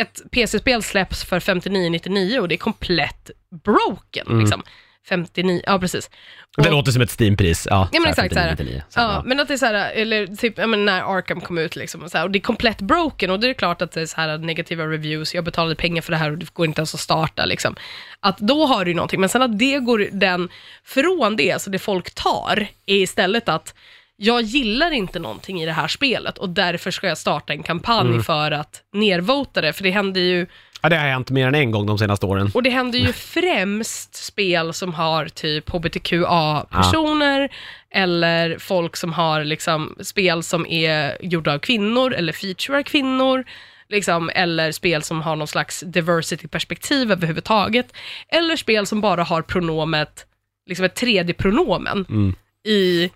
ett 0.00 0.20
PC-spel 0.30 0.82
släpps 0.82 1.24
för 1.24 1.40
59,99 1.40 2.38
och 2.38 2.48
det 2.48 2.54
är 2.54 2.56
komplett 2.56 3.30
broken. 3.64 4.26
Mm. 4.26 4.40
Liksom. 4.40 4.62
59, 5.08 5.62
ja 5.66 5.78
precis. 5.78 6.10
Det 6.56 6.66
Och- 6.68 6.72
låter 6.72 6.92
som 6.92 7.02
ett 7.02 7.10
Steampris. 7.10 7.66
Ja, 7.70 7.88
Ja 7.92 8.00
men 8.00 8.14
så 8.14 8.20
här 8.20 8.26
exakt 8.26 8.34
såhär. 8.34 8.48
59, 8.56 8.82
så, 8.88 9.00
Ja, 9.00 9.22
men 9.26 9.40
att 9.40 9.48
det 9.48 9.54
är 9.54 9.58
såhär, 9.58 9.90
eller 9.92 10.26
typ 10.26 10.58
ja, 10.58 10.66
men 10.66 10.84
när 10.84 11.16
Arkham 11.18 11.40
kom 11.40 11.58
ut 11.58 11.76
liksom, 11.76 12.02
och, 12.02 12.10
så 12.10 12.18
här, 12.18 12.24
och 12.24 12.30
det 12.30 12.38
är 12.38 12.40
komplett 12.40 12.80
broken 12.80 13.30
och 13.30 13.40
det 13.40 13.48
är 13.50 13.54
klart 13.54 13.82
att 13.82 13.92
det 13.92 14.00
är 14.00 14.06
så 14.06 14.16
här 14.20 14.38
negativa 14.38 14.84
reviews, 14.84 15.34
jag 15.34 15.44
betalade 15.44 15.74
pengar 15.74 16.02
för 16.02 16.12
det 16.12 16.16
här 16.18 16.30
och 16.30 16.38
det 16.38 16.54
går 16.54 16.66
inte 16.66 16.80
ens 16.80 16.94
att 16.94 17.00
starta 17.00 17.44
liksom. 17.44 17.76
Att 18.20 18.38
då 18.38 18.66
har 18.66 18.84
du 18.84 18.90
ju 18.90 18.94
någonting, 18.94 19.20
men 19.20 19.28
sen 19.28 19.42
att 19.42 19.58
det 19.58 19.78
går 19.78 20.08
den 20.12 20.48
från 20.84 21.36
det, 21.36 21.52
alltså 21.52 21.70
det 21.70 21.78
folk 21.78 22.14
tar, 22.14 22.66
är 22.86 22.96
istället 22.96 23.48
att 23.48 23.74
jag 24.22 24.42
gillar 24.42 24.90
inte 24.90 25.18
någonting 25.18 25.62
i 25.62 25.66
det 25.66 25.72
här 25.72 25.88
spelet 25.88 26.38
och 26.38 26.48
därför 26.48 26.90
ska 26.90 27.06
jag 27.08 27.18
starta 27.18 27.52
en 27.52 27.62
kampanj 27.62 28.08
Mm. 28.08 28.22
för 28.24 28.50
att 28.50 28.82
nervota 28.92 29.60
det, 29.60 29.72
för 29.72 29.82
det 29.82 29.90
händer 29.90 30.20
ju 30.20 30.46
Ja, 30.82 30.88
det 30.88 30.96
har 30.96 31.08
hänt 31.08 31.30
mer 31.30 31.46
än 31.48 31.54
en 31.54 31.70
gång 31.70 31.86
de 31.86 31.98
senaste 31.98 32.26
åren. 32.26 32.50
och 32.54 32.62
det 32.62 32.70
händer 32.70 32.98
ju 32.98 33.12
främst 33.12 34.14
spel 34.14 34.72
som 34.72 34.94
har 34.94 35.28
typ 35.28 35.70
hbtqa-personer, 35.70 37.48
eller 37.94 38.58
folk 38.58 38.96
som 38.96 39.12
har 39.12 39.44
liksom 39.44 39.94
spel 40.00 40.42
som 40.42 40.66
är 40.66 41.16
gjorda 41.20 41.54
av 41.54 41.58
kvinnor, 41.58 42.14
eller 42.14 42.32
featurear 42.32 42.82
kvinnor, 42.82 43.44
liksom, 43.88 44.30
eller 44.34 44.72
spel 44.72 45.02
som 45.02 45.22
har 45.22 45.36
någon 45.36 45.48
slags 45.48 45.80
diversity-perspektiv 45.86 47.12
överhuvudtaget, 47.12 47.92
eller 48.28 48.56
spel 48.56 48.86
som 48.86 49.00
bara 49.00 49.22
har 49.24 49.42
pronomet, 49.42 50.26
liksom 50.68 50.84
ett 50.84 50.94
tredje 50.94 51.34
pronomen 51.34 52.06
Mm. 52.08 52.34
i 52.66 53.10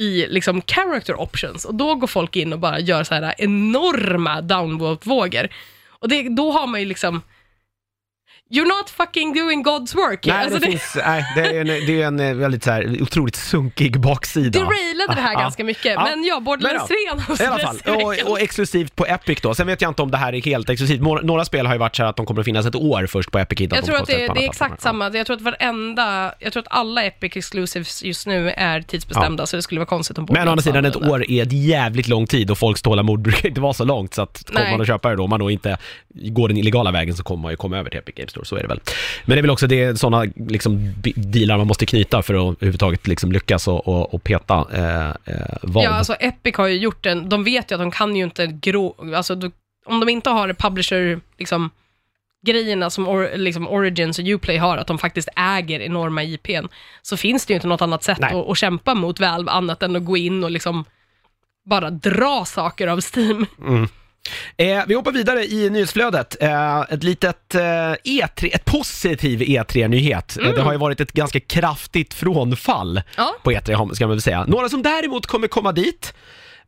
i 0.00 0.26
liksom 0.28 0.62
character 0.62 1.20
options 1.20 1.64
och 1.64 1.74
då 1.74 1.94
går 1.94 2.06
folk 2.06 2.36
in 2.36 2.52
och 2.52 2.58
bara 2.58 2.80
gör 2.80 3.04
så 3.04 3.14
här 3.14 3.34
enorma 3.38 4.40
downvote-vågor. 4.40 5.48
Och 5.88 6.08
det, 6.08 6.28
då 6.28 6.52
har 6.52 6.66
man 6.66 6.80
ju 6.80 6.86
liksom 6.86 7.22
You're 8.50 8.78
not 8.78 8.90
fucking 8.90 9.34
doing 9.34 9.64
God's 9.64 9.94
work. 9.96 10.26
Nej, 10.26 10.36
Alltså 10.36 10.58
det, 10.58 10.66
det, 10.66 10.70
finns, 10.70 10.96
nej, 11.06 11.24
det 11.36 11.40
är 11.40 11.60
en, 11.60 11.66
det 11.66 12.02
är 12.02 12.06
en 12.06 12.20
eh, 12.20 12.34
väldigt 12.34 12.64
så 12.64 12.70
här, 12.70 13.02
otroligt 13.02 13.36
sunkig 13.36 14.00
baksida. 14.00 14.58
du 14.58 14.64
railade 14.64 15.14
det 15.14 15.20
här 15.20 15.32
Ja. 15.32 15.40
ganska 15.40 15.64
mycket, 15.64 15.84
Ja. 15.94 16.04
men 16.04 16.24
ja, 16.24 16.40
Borderlands 16.40 16.86
3 16.86 16.96
I 17.44 17.46
alla 17.46 17.58
fall, 17.58 17.78
och, 17.86 18.30
och 18.30 18.40
exklusivt 18.40 18.96
på 18.96 19.06
Epic 19.06 19.40
då. 19.40 19.54
Sen 19.54 19.66
vet 19.66 19.80
jag 19.82 19.90
inte 19.90 20.02
om 20.02 20.10
det 20.10 20.16
här 20.16 20.32
är 20.34 20.42
helt 20.42 20.70
exklusivt. 20.70 21.00
Några, 21.00 21.22
några 21.22 21.44
spel 21.44 21.66
har 21.66 21.74
ju 21.74 21.78
varit 21.78 21.96
så 21.96 22.02
här 22.02 22.10
att 22.10 22.16
de 22.16 22.26
kommer 22.26 22.40
att 22.40 22.44
finnas 22.44 22.66
ett 22.66 22.74
år 22.74 23.06
först 23.06 23.30
på 23.30 23.38
Epic. 23.38 23.60
inte 23.60 23.76
Jag 23.76 23.84
tror 23.84 23.96
att 23.96 24.06
det, 24.06 24.16
det 24.16 24.44
är 24.44 24.48
exakt 24.48 24.80
samma. 24.82 25.10
Jag 25.10 25.26
tror 25.26 25.36
att 25.36 25.42
varenda, 25.42 26.34
jag 26.38 26.52
tror 26.52 26.62
att 26.62 26.68
alla 26.70 27.04
Epic 27.04 27.36
Exclusives 27.36 28.02
just 28.02 28.26
nu 28.26 28.50
är 28.50 28.82
tidsbestämda, 28.82 29.46
så 29.46 29.56
det 29.56 29.62
skulle 29.62 29.78
vara 29.80 29.86
konstigt 29.88 30.18
om 30.18 30.26
Men 30.30 30.48
å 30.48 30.50
andra 30.50 30.62
sidan, 30.62 30.84
ett 30.84 30.96
år 30.96 31.30
är 31.30 31.42
ett 31.42 31.52
jävligt 31.52 32.08
lång 32.08 32.26
tid 32.26 32.50
och 32.50 32.58
folks 32.58 32.82
tålamod 32.82 33.20
brukar 33.22 33.48
inte 33.48 33.60
vara 33.60 33.72
så 33.72 33.84
långt. 33.84 34.14
Så 34.14 34.22
att 34.22 34.44
kommer 34.54 34.70
man 34.70 34.80
att 34.80 34.86
köpa 34.86 35.10
det 35.10 35.16
då, 35.16 35.24
om 35.24 35.30
man 35.30 35.40
då 35.40 35.50
inte 35.50 35.78
går 36.14 36.48
den 36.48 36.56
illegala 36.56 36.90
vägen 36.90 37.14
så 37.14 37.22
kommer 37.22 37.42
man 37.42 37.50
ju 37.50 37.56
komma 37.56 37.78
över 37.78 37.90
till 37.90 37.98
Epic 37.98 38.14
Games 38.14 38.36
Store, 38.40 38.46
så 38.46 38.56
är 38.56 38.62
det 38.62 38.68
väl. 38.68 38.80
Men 39.24 39.36
det 39.36 39.40
är 39.40 39.42
väl 39.42 39.50
också 39.50 39.66
det, 39.66 40.00
sådana 40.00 40.32
liksom, 40.36 40.94
dealar 41.14 41.58
man 41.58 41.66
måste 41.66 41.86
knyta 41.86 42.22
för 42.22 42.34
att 42.34 42.56
överhuvudtaget 42.56 43.06
liksom 43.06 43.32
lyckas 43.32 43.68
och, 43.68 43.88
och, 43.88 44.14
och 44.14 44.24
peta 44.24 44.66
eh, 44.72 45.34
eh, 45.34 45.56
vad. 45.62 45.84
Ja, 45.84 45.90
alltså 45.90 46.14
Epic 46.14 46.56
har 46.56 46.66
ju 46.66 46.78
gjort 46.78 47.06
en, 47.06 47.28
de 47.28 47.44
vet 47.44 47.70
ju 47.70 47.74
att 47.74 47.80
de 47.80 47.90
kan 47.90 48.16
ju 48.16 48.24
inte 48.24 48.46
grå, 48.46 48.94
alltså 49.14 49.34
du, 49.34 49.50
om 49.86 50.00
de 50.00 50.08
inte 50.08 50.30
har 50.30 50.52
publisher, 50.52 51.20
liksom, 51.38 51.70
grejerna 52.46 52.90
som 52.90 53.08
or, 53.08 53.36
liksom 53.36 53.68
Origins 53.68 54.18
och 54.18 54.24
Uplay 54.24 54.56
har, 54.56 54.76
att 54.76 54.86
de 54.86 54.98
faktiskt 54.98 55.28
äger 55.36 55.80
enorma 55.80 56.22
IPn, 56.22 56.66
så 57.02 57.16
finns 57.16 57.46
det 57.46 57.52
ju 57.52 57.54
inte 57.54 57.68
något 57.68 57.82
annat 57.82 58.04
sätt 58.04 58.22
att, 58.22 58.32
att 58.32 58.58
kämpa 58.58 58.94
mot 58.94 59.20
Valve 59.20 59.50
annat 59.50 59.82
än 59.82 59.96
att 59.96 60.04
gå 60.04 60.16
in 60.16 60.44
och 60.44 60.50
liksom 60.50 60.84
bara 61.64 61.90
dra 61.90 62.44
saker 62.44 62.86
av 62.86 63.00
Steam. 63.16 63.46
Eh, 64.56 64.82
vi 64.86 64.94
hoppar 64.94 65.12
vidare 65.12 65.44
i 65.44 65.70
nyhetsflödet. 65.70 66.36
Eh, 66.42 66.80
ett 66.80 67.02
litet 67.02 67.54
eh, 67.54 67.60
E3, 67.60 68.50
ett 68.54 68.64
positiv 68.64 69.40
E3-nyhet. 69.42 70.38
Eh, 70.40 70.52
Det 70.54 70.62
har 70.62 70.72
ju 70.72 70.78
varit 70.78 71.00
ett 71.00 71.12
ganska 71.12 71.40
kraftigt 71.40 72.14
frånfall 72.14 73.02
Ja. 73.16 73.34
på 73.42 73.50
E3 73.52 73.74
har- 73.74 73.94
ska 73.94 74.06
man 74.06 74.16
väl 74.16 74.22
säga. 74.22 74.44
Några 74.44 74.68
som 74.68 74.82
däremot 74.82 75.26
kommer 75.26 75.48
komma 75.48 75.72
dit 75.72 76.14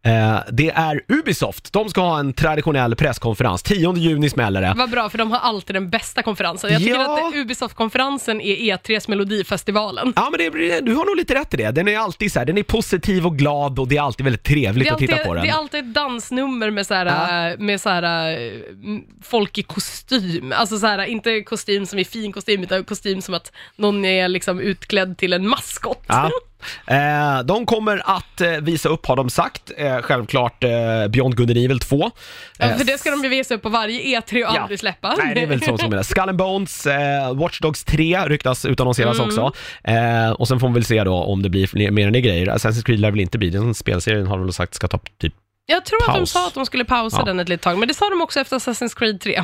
eh, 0.04 0.38
det 0.52 0.70
är 0.70 1.00
Ubisoft. 1.08 1.72
De 1.72 1.88
ska 1.88 2.00
ha 2.00 2.18
en 2.18 2.32
traditionell 2.32 2.96
presskonferens. 2.96 3.62
10 3.62 3.94
juni 3.96 4.30
smäller 4.30 4.60
det. 4.60 4.74
Vad 4.76 4.90
bra, 4.90 5.10
för 5.10 5.18
de 5.18 5.30
har 5.30 5.38
alltid 5.38 5.76
den 5.76 5.90
bästa 5.90 6.22
konferensen. 6.22 6.72
Jag 6.72 6.80
tycker 6.82 6.94
Ja. 6.94 7.28
att 7.28 7.34
Ubisoft-konferensen 7.34 8.40
är 8.40 8.56
E3s 8.56 9.10
Melodifestivalen. 9.10 10.12
Ja 10.16 10.28
men 10.30 10.38
det, 10.52 10.80
du 10.80 10.94
har 10.94 11.04
nog 11.04 11.16
lite 11.16 11.34
rätt 11.34 11.54
i 11.54 11.56
det. 11.56 11.70
Den 11.70 11.88
är 11.88 11.98
alltid 11.98 12.32
så 12.32 12.38
här, 12.38 12.46
den 12.46 12.58
är 12.58 12.62
positiv 12.62 13.26
och 13.26 13.38
glad 13.38 13.78
och 13.78 13.88
det 13.88 13.96
är 13.96 14.02
alltid 14.02 14.24
väldigt 14.24 14.42
trevligt 14.44 14.84
Det 14.84 14.90
är, 14.90 14.92
att 14.92 14.98
titta 14.98 15.16
på 15.16 15.34
den. 15.34 15.42
det 15.44 15.48
är 15.50 15.54
alltid 15.54 15.80
ett 15.80 15.94
dansnummer 15.94 16.70
med, 16.70 16.86
så 16.86 16.94
här, 16.94 17.56
med 17.56 17.80
så 17.80 17.88
här, 17.88 18.02
eh, 18.02 18.52
m- 18.84 19.02
folk 19.22 19.58
i 19.58 19.62
kostym. 19.62 20.52
Alltså 20.56 20.78
så 20.78 20.86
här, 20.86 21.04
inte 21.04 21.40
kostym 21.40 21.86
som 21.86 21.98
är 21.98 22.04
fin 22.04 22.32
kostym, 22.32 22.62
utan 22.62 22.84
kostym 22.84 23.22
som 23.22 23.34
att 23.34 23.52
någon 23.76 24.04
är 24.04 24.28
liksom 24.28 24.60
utklädd 24.60 25.18
till 25.18 25.32
en 25.32 25.48
maskot. 25.48 26.04
Ja. 26.06 26.30
Eh, 26.86 27.42
de 27.44 27.66
kommer 27.66 28.02
att 28.16 28.40
eh, 28.40 28.50
visa 28.50 28.88
upp, 28.88 29.06
har 29.06 29.16
de 29.16 29.30
sagt, 29.30 29.70
eh, 29.76 29.98
självklart 30.02 30.64
eh, 30.64 30.70
Beyond 31.08 31.36
Good 31.36 31.50
and 31.50 31.58
Evil 31.58 31.78
2. 31.80 32.10
Ja, 32.58 32.66
Eh, 32.66 32.76
för 32.76 32.84
det 32.84 32.98
ska 32.98 33.10
de 33.10 33.22
ju 33.22 33.28
visa 33.28 33.54
upp 33.54 33.62
på 33.62 33.68
varje 33.68 34.20
E3 34.20 34.44
och 34.44 34.60
aldrig 34.60 34.78
släppa. 34.80 35.14
Nej, 35.18 35.34
det 35.34 35.40
är 35.42 35.46
väl 35.46 35.62
så 35.62 35.78
som 35.78 35.90
det. 35.90 36.04
Skull 36.04 36.28
and 36.28 36.36
Bones, 36.38 36.86
eh, 36.86 37.34
Watch 37.34 37.60
Dogs 37.60 37.84
3 37.84 38.18
ryktas 38.26 38.64
utannonseras 38.64 39.16
Mm. 39.18 39.26
också. 39.28 39.52
Eh, 39.84 40.30
och 40.30 40.48
sen 40.48 40.60
får 40.60 40.68
vi 40.68 40.74
väl 40.74 40.84
se 40.84 41.04
då 41.04 41.14
om 41.14 41.42
det 41.42 41.48
blir 41.50 41.90
mer 41.90 42.06
än 42.06 42.12
det 42.12 42.20
grejer. 42.20 42.46
Assassin's 42.46 42.84
Creed 42.84 43.00
lär 43.00 43.10
väl 43.10 43.20
inte 43.20 43.38
bli, 43.38 43.50
den 43.50 43.74
spelserien 43.74 44.26
har 44.26 44.36
de 44.36 44.44
väl 44.46 44.52
sagt 44.52 44.74
ska 44.74 44.88
ta 44.88 44.98
typ 45.20 45.34
Jag 45.66 45.84
tror 45.84 45.98
att 46.02 46.14
de 46.14 46.18
Paus. 46.20 46.30
sa 46.30 46.46
att 46.46 46.54
de 46.54 46.66
skulle 46.66 46.84
pausa 46.84 47.16
Ja. 47.18 47.24
den 47.24 47.40
ett 47.40 47.48
litet 47.48 47.64
tag, 47.64 47.78
men 47.78 47.88
det 47.88 47.94
sa 47.94 48.10
de 48.10 48.20
också 48.22 48.40
efter 48.40 48.56
Assassin's 48.58 48.98
Creed 48.98 49.20
3. 49.20 49.42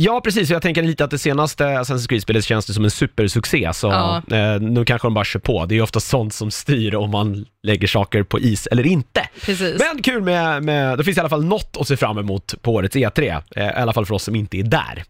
Ja, 0.00 0.20
precis. 0.24 0.50
Jag 0.50 0.62
tänker 0.62 0.82
lite 0.82 1.04
att 1.04 1.10
det 1.10 1.18
senaste 1.18 1.64
Assassin's 1.64 2.08
Creed-spelet 2.08 2.44
känns 2.44 2.66
det 2.66 2.72
som 2.72 2.84
en 2.84 2.90
supersuccé, 2.90 3.70
så 3.74 3.86
Ja. 3.86 4.36
eh, 4.36 4.60
nu 4.60 4.84
kanske 4.84 5.06
de 5.06 5.14
bara 5.14 5.24
kör 5.24 5.40
på. 5.40 5.66
Det 5.66 5.74
är 5.74 5.76
ju 5.76 5.82
ofta 5.82 6.00
sånt 6.00 6.34
som 6.34 6.50
styr 6.50 6.94
om 6.94 7.10
man 7.10 7.44
lägger 7.62 7.86
saker 7.88 8.22
på 8.22 8.40
is 8.40 8.66
eller 8.66 8.86
inte. 8.86 9.28
Precis. 9.44 9.76
Men 9.92 10.02
kul 10.02 10.22
med, 10.22 10.62
med, 10.62 10.98
det 10.98 11.04
finns 11.04 11.16
i 11.16 11.20
alla 11.20 11.28
fall 11.28 11.44
något 11.44 11.76
att 11.80 11.88
se 11.88 11.96
fram 11.96 12.18
emot 12.18 12.54
på 12.62 12.72
årets 12.74 12.96
E3, 12.96 13.42
eh, 13.56 13.64
i 13.66 13.70
alla 13.70 13.92
fall 13.92 14.06
för 14.06 14.14
oss 14.14 14.22
som 14.24 14.34
inte 14.34 14.58
är 14.58 14.62
där. 14.62 15.04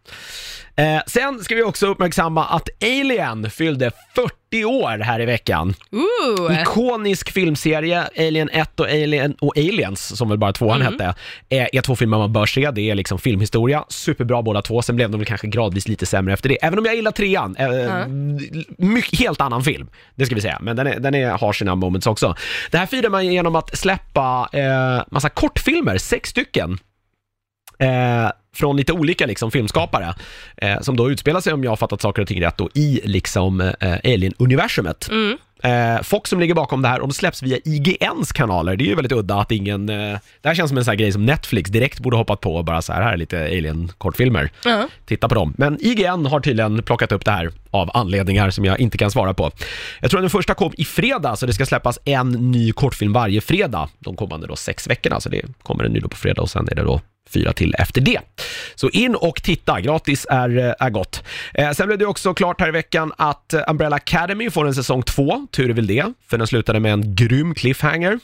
Eh, 0.77 1.01
sen 1.07 1.45
ska 1.45 1.55
vi 1.55 1.63
också 1.63 1.87
uppmärksamma 1.87 2.45
att 2.45 2.69
Alien 2.83 3.51
fyllde 3.51 3.91
40 4.15 4.65
år 4.65 4.99
här 4.99 5.21
i 5.21 5.27
veckan. 5.27 5.75
Ooh. 5.93 6.61
Ikonisk 6.63 7.31
filmserie, 7.33 8.05
Alien 8.19 8.49
1 8.53 8.81
och 8.81 8.87
Alien 8.87 9.35
och 9.41 9.59
Aliens, 9.59 10.17
som 10.17 10.29
väl 10.29 10.39
bara 10.39 10.53
tvåan 10.53 10.81
Mm. 10.83 10.93
hette, 10.93 11.15
är, 11.49 11.69
är 11.77 11.83
två 11.83 11.97
filmer 11.97 12.19
man 12.19 12.33
bör 12.33 12.47
se. 12.47 12.71
Det 12.71 12.91
är 12.91 12.95
liksom 12.95 13.19
filmhistoria, 13.19 13.85
superbra 13.89 14.43
båda 14.43 14.63
två. 14.63 14.78
Sen 14.83 14.97
blev 14.97 15.11
de 15.11 15.25
kanske 15.25 15.47
gradvis 15.47 15.89
lite 15.89 16.07
sämre 16.07 16.35
efter 16.35 16.49
det. 16.49 16.65
Även 16.65 16.79
om 16.79 16.85
jag 16.85 16.95
gillar 16.95 17.11
trean, 17.11 17.57
eh, 17.57 18.07
mycket, 18.79 19.19
helt 19.19 19.41
annan 19.41 19.65
film, 19.65 19.89
det 20.15 20.27
ska 20.27 20.35
vi 20.35 20.41
säga. 20.41 20.59
Men 20.61 20.77
den, 20.77 20.87
är, 20.87 21.01
den 21.01 21.15
är, 21.15 21.31
har 21.31 21.53
sina 21.53 21.75
moments 21.75 22.07
också. 22.07 22.35
Det 22.71 22.79
här 22.79 22.87
firar 22.87 23.11
man 23.11 23.27
genom 23.27 23.57
att 23.57 23.79
släppa 23.79 24.49
eh, 24.53 25.03
massa 25.11 25.29
kortfilmer, 25.29 25.99
sex 25.99 26.31
stycken. 26.31 26.79
Eh, 27.79 28.31
från 28.55 28.77
lite 28.77 28.93
olika 28.93 29.27
liksom, 29.27 29.51
filmskapare 29.51 30.15
eh, 30.57 30.81
som 30.81 30.97
då 30.97 31.11
utspelar 31.11 31.41
sig, 31.41 31.53
om 31.53 31.65
jag 31.65 31.71
har 31.71 31.77
fattat 31.77 32.03
saker 32.03 32.23
och 32.23 32.29
ting 32.29 32.43
rätt, 32.43 32.57
då, 32.57 32.69
i 32.75 33.01
liksom 33.05 33.61
eh, 33.61 33.93
Alien-universumet. 34.05 35.09
Mm. 35.11 35.39
Eh, 35.63 36.03
Fox 36.03 36.31
som 36.31 36.41
ligger 36.41 36.55
bakom 36.55 36.83
det 36.83 36.89
här, 36.89 37.01
och 37.01 37.09
de 37.09 37.15
släpps 37.15 37.43
via 37.43 37.59
IGNs 37.65 38.33
kanaler. 38.33 38.77
Det 38.77 38.85
är 38.85 38.87
ju 38.87 38.95
väldigt 38.95 39.13
udda 39.13 39.35
att 39.35 39.53
ingen... 39.53 39.89
Eh, 39.89 40.19
det 40.41 40.49
här 40.49 40.55
känns 40.55 40.69
som 40.69 40.79
en 40.79 40.85
sån 40.85 40.91
här 40.91 40.99
grej 40.99 41.13
som 41.13 41.27
Netflix 41.27 41.71
direkt 41.71 42.01
borde 42.01 42.17
hoppat 42.17 42.41
på 42.41 42.57
och 42.57 42.65
bara 42.65 42.83
så 42.83 42.93
här, 42.93 43.03
här 43.03 43.13
är 43.13 43.17
lite 43.17 43.45
Alien-kortfilmer. 43.45 44.51
Ja. 44.65 44.89
Titta 45.07 45.29
på 45.29 45.35
dem. 45.35 45.55
Men 45.59 45.79
IGN 45.81 46.27
har 46.27 46.41
tydligen 46.41 46.83
plockat 46.83 47.13
upp 47.13 47.25
det 47.25 47.31
här 47.31 47.51
av 47.71 47.91
anledningar 47.95 48.51
som 48.51 48.65
jag 48.65 48.81
inte 48.81 48.99
kan 48.99 49.11
svara 49.11 49.35
på. 49.35 49.51
Jag 50.01 50.11
tror 50.11 50.21
att 50.21 50.23
den 50.23 50.31
första 50.31 50.55
kom 50.55 50.73
i 50.77 50.85
fredag, 50.85 51.37
så 51.37 51.47
det 51.47 51.53
ska 51.53 51.67
släppas 51.67 51.99
en 52.05 52.31
ny 52.31 52.73
kortfilm 52.73 53.13
varje 53.13 53.41
fredag 53.41 53.89
de 53.99 54.17
kommande 54.17 54.47
då 54.47 54.57
sex 54.57 54.89
veckorna. 54.89 55.21
Så 55.21 55.29
det 55.29 55.43
kommer 55.63 55.85
en 55.85 55.93
ny 55.93 56.01
då 56.01 56.09
på 56.09 56.17
fredag 56.17 56.43
och 56.43 56.51
sen 56.51 56.69
är 56.71 56.75
det 56.75 56.83
då 56.83 57.01
fyra 57.31 57.53
till 57.53 57.75
efter 57.79 58.01
det. 58.01 58.21
Så 58.75 58.89
in 58.91 59.15
och 59.15 59.43
titta, 59.43 59.81
gratis 59.81 60.27
är, 60.31 60.59
eh, 60.59 60.75
är 60.87 60.91
gott. 60.91 61.25
Eh, 61.55 61.71
sen 61.71 61.87
blev 61.87 61.99
det 61.99 62.07
också 62.07 62.35
klart 62.35 62.61
här 62.61 62.69
i 62.69 62.73
veckan 62.73 63.13
att 63.17 63.53
eh, 63.55 63.61
Umbrella 63.69 63.97
Academy 63.97 64.51
får 64.51 64.67
en 64.67 64.75
säsong 64.75 65.03
två, 65.03 65.47
tur 65.51 65.71
är 65.71 65.75
väl 65.75 65.87
det, 65.87 66.05
för 66.29 66.39
den 66.39 66.47
slutade 66.47 66.81
med 66.81 66.93
en 66.93 67.15
grym 67.15 67.55
cliffhanger. 67.55 68.19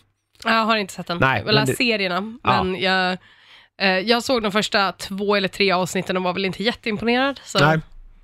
Jag 0.44 0.64
har 0.64 0.76
inte 0.76 0.92
sett 0.92 1.06
den. 1.06 1.18
Nej, 1.18 1.42
jag 1.46 1.54
har 1.54 1.66
det- 1.66 1.76
serierna, 1.76 2.38
Ja. 2.42 2.62
men 2.64 2.80
jag, 2.80 3.18
eh, 3.80 3.88
jag 3.98 4.22
såg 4.22 4.42
de 4.42 4.52
första 4.52 4.92
två 4.92 5.36
eller 5.36 5.48
tre 5.48 5.72
avsnitten 5.72 6.16
och 6.16 6.22
var 6.22 6.32
väl 6.32 6.44
inte 6.44 6.62
jätteimponerad. 6.62 7.40
Så. 7.44 7.58
Nej. 7.58 7.78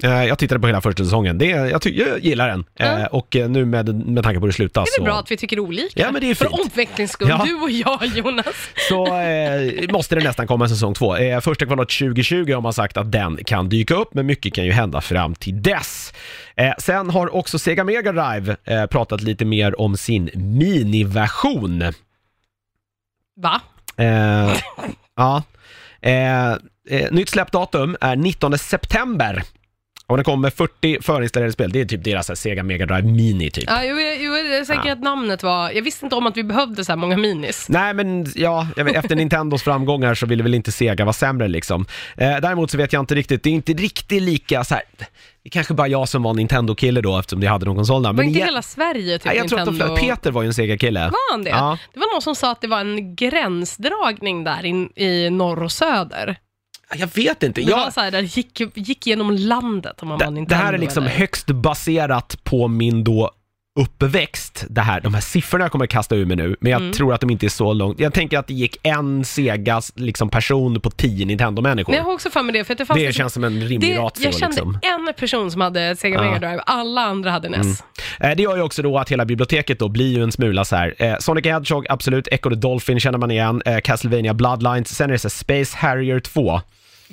Eh, 0.05 0.25
Jag 0.25 0.39
tittade 0.39 0.61
på 0.61 0.67
hela 0.67 0.81
första 0.81 1.05
säsongen. 1.05 1.39
Det, 1.39 1.47
jag, 1.47 1.83
ty- 1.83 1.99
jag 1.99 2.19
gillar 2.21 2.49
den. 2.49 2.65
Eh, 2.79 2.87
Ja. 2.87 3.07
Och 3.07 3.37
eh, 3.37 3.49
nu 3.51 3.65
med, 3.65 4.07
med 4.07 4.25
tanke 4.25 4.41
på 4.41 4.47
hur 4.47 4.49
det 4.53 4.57
slutar 4.57 4.81
Det 4.81 4.89
är 4.89 4.97
så, 4.97 5.03
väl 5.03 5.11
bra 5.11 5.19
att 5.21 5.31
vi 5.31 5.37
tycker 5.37 5.59
olika. 5.61 6.01
Ja, 6.01 6.11
men 6.13 6.21
det 6.21 6.31
är 6.31 6.35
För 6.35 6.45
fint. 6.49 6.61
omväxlings 6.61 7.11
skull, 7.13 7.29
Ja. 7.29 7.43
du 7.47 7.55
och 7.55 7.71
jag 7.71 8.05
Jonas. 8.17 8.47
så 8.89 9.07
eh, 9.17 9.91
måste 9.93 10.15
det 10.15 10.25
nästan 10.25 10.47
komma 10.47 10.65
en 10.65 10.69
säsong 10.69 10.95
två. 10.95 11.17
Eh, 11.17 11.41
första 11.41 11.67
kvartalet 11.67 11.89
2020 11.89 12.53
har 12.55 12.61
man 12.61 12.73
sagt 12.73 12.97
att 12.97 13.13
den 13.13 13.37
kan 13.45 13.69
dyka 13.69 13.95
upp, 13.95 14.15
men 14.15 14.27
mycket 14.27 14.55
kan 14.55 14.65
ju 14.65 14.73
hända 14.73 15.01
fram 15.01 15.35
till 15.35 15.63
dess. 15.63 16.13
Eh, 16.57 16.73
sen 16.79 17.11
har 17.11 17.35
också 17.35 17.59
Sega 17.59 17.85
Mega 17.85 18.13
Drive 18.13 18.57
eh, 18.65 18.87
pratat 18.87 19.23
lite 19.23 19.45
mer 19.45 19.81
om 19.81 19.97
sin 19.97 20.31
miniversion. 20.35 21.85
Va? 23.37 23.61
Eh, 23.97 24.57
ja. 25.17 25.43
Eh, 26.03 26.51
eh, 26.51 27.11
nytt 27.11 27.29
släppdatum 27.29 27.97
är 28.01 28.17
19 28.17 28.59
september. 28.59 29.43
Och 30.11 30.17
den 30.17 30.25
kommer 30.25 30.37
med 30.43 30.55
40 30.55 30.99
förinstallerade 31.03 31.53
spel. 31.53 31.73
Det 31.73 31.81
är 31.81 31.85
typ 31.85 32.05
deras 32.05 32.29
här, 32.29 32.35
Sega 32.35 32.63
Mega 32.63 32.87
Drive 32.87 33.03
Mini 33.03 33.51
typ. 33.51 33.65
Ja, 33.67 33.85
jo, 33.85 33.97
jo, 34.21 34.33
jag 34.37 34.47
är 34.57 34.65
säker 34.65 34.83
Ja. 34.87 34.93
att 34.93 35.03
namnet 35.03 35.43
var... 35.43 35.71
Jag 35.71 35.83
visste 35.83 36.07
inte 36.07 36.17
om 36.17 36.27
att 36.27 36.37
vi 36.37 36.45
behövde 36.45 36.85
så 36.85 36.93
här 36.93 36.97
många 36.97 37.17
minis. 37.17 37.67
Nej 37.69 37.95
men 37.95 38.27
ja, 38.35 38.67
jag 38.77 38.85
vet, 38.85 38.97
efter 38.97 39.17
Nintendos 39.17 39.63
framgångar 39.63 40.15
så 40.15 40.27
ville 40.27 40.43
väl 40.43 40.55
inte 40.55 40.73
Sega 40.73 41.05
vara 41.05 41.13
sämre 41.13 41.49
liksom. 41.49 41.87
Eh, 42.17 42.37
däremot 42.43 42.71
så 42.71 42.77
vet 42.79 42.93
jag 42.93 43.01
inte 43.03 43.15
riktigt, 43.15 43.43
det 43.43 43.51
är 43.51 43.55
inte 43.55 43.73
riktigt 43.73 44.23
lika 44.23 44.65
så 44.65 44.75
här. 44.75 44.83
det 45.45 45.51
kanske 45.51 45.75
bara 45.75 45.89
jag 45.89 46.09
som 46.09 46.23
var 46.23 46.35
Nintendo-kille 46.35 47.01
då 47.01 47.19
eftersom 47.19 47.43
jag 47.43 47.51
hade 47.51 47.67
någon 47.67 47.77
konsol 47.77 48.03
där. 48.03 48.09
Var 48.09 48.15
Men 48.15 48.25
inte 48.25 48.37
igen- 48.39 48.49
hela 48.49 48.63
Sverige 48.63 49.19
typ 49.19 49.25
Nej, 49.27 49.37
jag 49.37 49.49
tror 49.49 49.59
att 49.59 49.67
de, 49.67 49.71
Nintendo? 49.79 49.97
Peter 49.97 50.31
var 50.31 50.43
ju 50.43 50.47
en 50.47 50.55
Sega-kille. 50.55 51.01
Var 51.01 51.33
han 51.33 51.45
det? 51.45 51.51
Ja. 51.51 51.79
Det 51.95 52.01
var 52.01 52.15
någon 52.15 52.23
som 52.23 52.35
sa 52.35 52.53
att 52.53 52.61
det 52.61 52.69
var 52.69 52.81
en 52.81 53.17
gränsdragning 53.17 54.45
där 54.45 54.65
in, 54.65 54.91
i 54.97 55.31
norr 55.31 55.63
och 55.63 55.73
söder. 55.73 56.37
Jag 56.99 57.09
vet 57.15 57.43
inte. 57.43 57.61
Det 57.61 57.71
Jag, 57.71 57.77
var 57.77 57.91
så 57.91 58.01
här, 58.01 58.11
där 58.11 58.21
gick, 58.23 58.61
gick 58.75 59.07
genom 59.07 59.31
landet 59.31 60.03
om 60.03 60.09
man 60.09 60.19
var 60.19 60.25
det, 60.27 60.31
Nintendo. 60.31 60.49
det 60.61 60.67
här 60.67 60.73
är 60.73 60.79
liksom 60.79 61.03
eller- 61.05 61.15
högst 61.17 61.47
baserat 61.47 62.37
på 62.45 62.69
min 62.69 63.05
då 63.05 63.31
uppväxt, 63.81 64.65
det 64.71 64.81
här, 64.81 65.01
de 65.01 65.15
här 65.15 65.21
siffrorna 65.21 65.65
jag 65.65 65.73
kommer 65.73 65.85
att 65.85 65.91
kasta 65.91 66.17
ur 66.17 66.27
mig 66.27 66.37
nu, 66.37 66.57
men 66.61 66.73
jag 66.73 66.81
Mm. 66.81 66.93
tror 66.93 67.15
att 67.15 67.21
de 67.21 67.31
inte 67.31 67.47
är 67.47 67.49
så 67.49 67.73
långt. 67.73 68.01
Jag 68.01 68.13
tänker 68.15 68.39
att 68.39 68.47
det 68.47 68.55
gick 68.55 68.77
en 68.83 69.25
Segas 69.25 69.93
liksom, 69.97 70.29
person 70.31 70.81
på 70.81 70.91
tio 70.91 71.27
Nintendo-människor. 71.27 71.91
Men 71.93 71.99
jag 71.99 72.05
har 72.05 72.13
också 72.13 72.31
för 72.31 72.43
mig 72.43 72.53
det, 72.53 72.65
för 72.65 72.75
att 72.75 72.79
det 72.79 72.87
fanns 72.87 73.01
Det 73.01 73.07
liksom- 73.07 73.23
känns 73.23 73.33
som 73.33 73.45
en 73.45 73.61
rimlig 73.61 73.95
det, 73.95 73.99
ratio 73.99 74.25
Jag 74.25 74.35
kände 74.35 74.57
liksom. 74.57 74.79
en 74.83 75.15
person 75.15 75.51
som 75.51 75.61
hade 75.61 75.97
Sega 75.97 76.15
Ja. 76.17 76.23
Mega 76.23 76.39
Drive, 76.39 76.63
alla 76.67 77.01
andra 77.01 77.31
hade 77.31 77.49
NES. 77.49 77.83
Eh, 78.21 78.37
Det 78.37 78.43
gör 78.43 78.57
ju 78.57 78.63
också 78.63 78.83
då 78.83 78.99
att 78.99 79.09
hela 79.11 79.25
biblioteket 79.25 79.79
då 79.79 79.89
blir 79.89 80.17
ju 80.17 80.23
en 80.23 80.33
smula 80.33 80.65
så 80.65 80.77
här. 80.77 80.95
Eh, 80.99 81.17
Sonic 81.21 81.43
the 81.43 81.53
Hedgehog, 81.53 81.87
absolut. 81.89 82.29
Echo 82.31 82.51
the 82.51 82.57
Dolphin 82.57 83.01
känner 83.01 83.19
man 83.19 83.31
igen. 83.31 83.63
Eh, 83.67 83.81
Castlevania 83.81 84.35
Bloodlines. 84.35 84.95
Sen 84.97 85.11
är 85.11 85.13
det 85.13 85.19
så 85.19 85.29
här 85.29 85.31
Space 85.31 85.77
Harrier 85.77 86.21
2. 86.21 86.61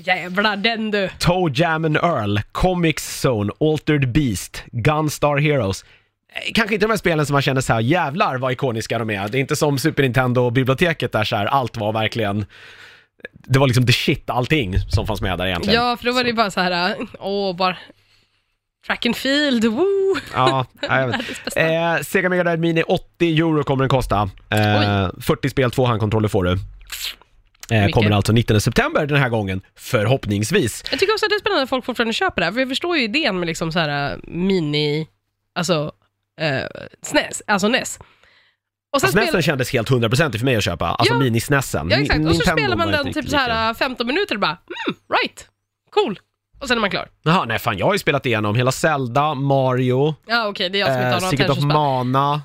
Jävlar 0.04 0.56
den 0.58 0.92
du! 0.92 1.10
Toe 1.20 1.52
Jam 1.56 1.86
and 1.86 1.98
Earl. 1.98 2.38
Comics 2.52 3.22
Zone. 3.26 3.52
Altered 3.60 4.12
Beast. 4.12 4.64
Gunstar 4.72 5.38
Heroes. 5.38 5.86
Eh, 6.34 6.52
Kanske 6.54 6.74
inte 6.76 6.86
de 6.86 6.90
här 6.90 6.98
spelen 6.98 7.26
som 7.26 7.34
man 7.34 7.42
känner 7.42 7.62
så 7.62 7.74
här, 7.74 7.80
jävlar 7.80 8.38
vad 8.38 8.52
ikoniska 8.52 9.00
de 9.00 9.10
är. 9.10 9.28
Det 9.28 9.38
är 9.38 9.40
inte 9.40 9.56
som 9.56 9.78
Super 9.80 10.04
Nintendo-biblioteket 10.04 11.12
där 11.12 11.24
så 11.24 11.36
här, 11.36 11.46
allt 11.46 11.78
var 11.78 11.94
verkligen 11.94 12.46
det 13.34 13.60
var 13.60 13.68
liksom 13.68 13.86
the 13.86 13.94
shit 13.94 14.30
allting 14.30 14.80
som 14.80 15.08
fanns 15.08 15.22
med 15.22 15.38
där 15.38 15.46
egentligen. 15.46 15.82
Ja, 15.84 15.98
för 15.98 16.06
då 16.06 16.12
var 16.12 16.24
det 16.24 16.34
bara 16.34 16.52
så 16.52 16.60
här, 16.62 16.96
åh, 17.20 17.56
bara 17.56 17.78
track 18.88 19.06
and 19.06 19.16
field, 19.16 19.66
woo! 19.66 20.16
Ja, 20.34 20.66
ja, 20.82 21.00
jag 21.00 21.08
vet. 21.08 21.18
Bästa. 21.46 21.62
Eh, 21.62 21.98
Sega 22.02 22.30
Mega 22.30 22.44
Drive 22.44 22.58
Mini, 22.58 22.84
80 22.84 23.38
euro 23.40 23.64
kommer 23.64 23.84
den 23.84 23.90
kosta. 23.90 24.30
Eh, 24.50 25.10
40 25.22 25.50
spel, 25.50 25.72
två 25.72 25.86
handkontroller 25.86 26.28
får 26.28 26.44
du. 26.44 26.58
Eh, 27.72 27.80
Mycket. 27.82 27.94
kommer 27.94 28.12
alltså 28.12 28.34
19 28.34 28.62
september 28.62 29.06
den 29.06 29.18
här 29.18 29.30
gången, 29.30 29.62
förhoppningsvis. 29.76 30.84
Jag 30.92 31.00
tycker 31.00 31.14
också 31.14 31.26
att 31.26 31.30
det 31.30 31.36
är 31.36 31.40
spännande 31.40 31.64
att 31.64 31.70
folk 31.70 31.86
fortfarande 31.86 32.14
köper 32.14 32.42
det 32.42 32.46
här, 32.46 32.52
för 32.52 32.60
jag 32.60 32.70
förstår 32.70 32.98
ju 32.98 33.04
idén 33.04 33.40
med 33.40 33.48
liksom 33.48 33.72
så 33.72 33.80
här 33.80 34.12
äh, 34.12 34.18
mini, 34.28 35.08
alltså, 35.56 35.92
uh, 36.42 36.88
SNES, 37.02 37.44
alltså 37.48 37.68
NES. 37.68 38.00
Och 38.94 39.02
sen 39.02 39.10
SNESen 39.12 39.28
spelar, 39.28 39.42
kändes 39.42 39.74
helt 39.74 39.90
100% 39.90 40.38
för 40.38 40.46
mig 40.46 40.56
att 40.56 40.64
köpa, 40.64 40.88
alltså 40.88 41.14
Ja. 41.14 41.20
mini-SNESen. 41.20 41.88
ja, 41.92 41.98
exakt. 41.98 42.20
Och 42.20 42.26
så 42.26 42.32
Nintendo 42.32 42.62
spelar 42.62 42.76
man 42.78 42.92
den 42.92 43.14
typ 43.14 43.30
så 43.30 43.38
här 43.38 43.70
äh, 43.70 43.76
15 43.76 44.08
minuter 44.08 44.36
och 44.36 44.42
bara, 44.42 44.58
mm, 44.88 45.00
right, 45.22 45.48
cool. 45.92 46.20
Och 46.60 46.68
sen 46.68 46.78
är 46.78 46.82
man 46.82 46.90
klar. 46.90 47.08
Jaha, 47.24 47.46
nej 47.46 47.60
fan 47.60 47.78
jag 47.78 47.86
har 47.86 47.94
ju 47.94 48.00
spelat 48.00 48.26
igenom 48.26 48.56
hela 48.56 48.72
Zelda, 48.72 49.34
Mario, 49.34 50.16
Ja 50.28 50.48
okej, 50.48 50.70
det 50.70 50.78
är 50.78 50.80
jag 50.80 50.88
som 50.88 50.96
inte 50.96 51.08
eh, 51.08 51.14
har 51.14 51.22
någon 51.22 51.30
Secret 51.30 51.50
of 51.50 51.58
attention 51.58 51.72
span. 51.72 52.12
Mana, 52.12 52.42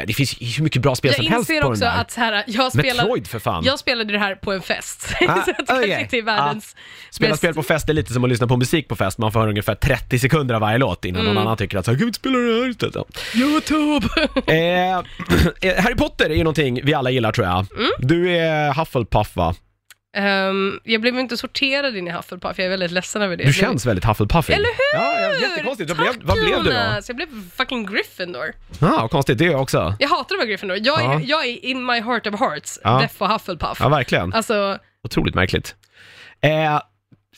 eh, 0.00 0.06
det 0.06 0.12
finns 0.14 0.40
ju 0.40 0.46
hur 0.46 0.62
mycket 0.64 0.82
bra 0.82 0.94
spel 0.94 1.08
Jag 1.08 1.16
som 1.16 1.26
helst 1.26 1.48
på 1.48 1.52
inser 1.52 1.62
den 1.62 1.70
också 1.72 1.84
där. 1.84 2.00
att 2.00 2.10
så 2.10 2.20
här, 2.20 2.44
jag, 2.46 2.72
spelar, 2.72 2.94
Metroid 3.04 3.26
för 3.26 3.38
fan. 3.38 3.64
jag 3.64 3.78
spelade 3.78 4.12
det 4.12 4.18
här 4.18 4.34
på 4.34 4.52
en 4.52 4.62
fest. 4.62 5.08
Ah, 5.28 5.42
så 5.44 5.50
jag 5.50 5.56
kanske 5.66 5.74
okej. 5.84 6.00
inte 6.02 6.16
är 6.18 6.22
världens 6.22 6.76
Spela 7.10 7.30
mest- 7.30 7.38
spel 7.38 7.54
på 7.54 7.62
fest 7.62 7.88
är 7.88 7.92
lite 7.92 8.12
som 8.12 8.24
att 8.24 8.30
lyssna 8.30 8.46
på 8.46 8.56
musik 8.56 8.88
på 8.88 8.96
fest, 8.96 9.18
man 9.18 9.32
får 9.32 9.40
höra 9.40 9.50
ungefär 9.50 9.74
30 9.74 10.18
sekunder 10.18 10.54
av 10.54 10.60
varje 10.60 10.78
låt 10.78 11.04
innan 11.04 11.20
Mm. 11.22 11.34
någon 11.34 11.42
annan 11.46 11.56
tycker 11.56 11.78
att 11.78 11.84
så 11.84 11.90
här, 11.90 11.98
kan 11.98 12.04
vi 12.04 12.08
inte 12.08 12.18
spela 12.18 12.38
det 12.38 12.60
här 12.62 12.68
istället? 12.70 12.94
Ja. 12.96 13.04
YouTube. 13.40 14.06
Eh, 14.52 14.98
eh, 15.70 15.82
Harry 15.82 15.94
Potter 15.94 16.30
är 16.30 16.34
ju 16.34 16.44
någonting 16.44 16.80
vi 16.84 16.94
alla 16.94 17.10
gillar 17.10 17.32
tror 17.32 17.46
jag. 17.46 17.66
Mm. 17.76 17.90
Du 17.98 18.30
är 18.36 18.72
Hufflepuff 18.74 19.36
va? 19.36 19.54
Ehm, 20.16 20.80
jag 20.84 21.00
blev 21.00 21.18
inte 21.18 21.36
sorterad 21.36 21.96
in 21.96 22.08
i 22.08 22.10
Hufflepuff, 22.10 22.58
jag 22.58 22.64
är 22.66 22.70
väldigt 22.70 22.90
ledsen 22.90 23.22
över 23.22 23.36
det. 23.36 23.44
Du 23.44 23.52
känns 23.52 23.86
väldigt 23.86 24.04
Hufflepuffig. 24.04 24.52
Eller 24.54 24.64
hur? 24.68 24.98
Ja, 25.04 25.20
ja 25.20 25.48
jättekonstigt. 25.48 25.90
Vad 25.90 25.96
blev, 25.98 26.12
Tack, 26.12 26.20
vad 26.22 26.36
blev 26.38 26.58
du 26.64 26.70
då? 26.70 26.70
Jonas! 26.70 27.08
Jag 27.08 27.16
blev 27.16 27.26
fucking 27.56 27.86
Gryffindor. 27.86 28.52
Ja, 28.80 29.08
konstigt. 29.08 29.38
Det 29.38 29.46
är 29.46 29.50
jag 29.50 29.60
också. 29.62 29.94
Jag 29.98 30.08
hatar 30.08 30.34
att 30.34 30.38
vara 30.38 30.46
Gryffindor. 30.46 30.78
Jag 30.82 31.00
är, 31.00 31.04
Ja. 31.04 31.20
jag 31.20 31.46
är 31.46 31.64
in 31.64 31.86
my 31.86 32.00
heart 32.00 32.26
of 32.26 32.40
hearts, 32.40 32.78
Ja. 32.84 33.00
Deff 33.00 33.22
och 33.22 33.28
Hufflepuff. 33.28 33.78
Ja, 33.80 33.88
verkligen. 33.88 34.32
Alltså, 34.32 34.78
Otroligt 35.04 35.34
märkligt. 35.34 35.74
Eh, 36.40 36.80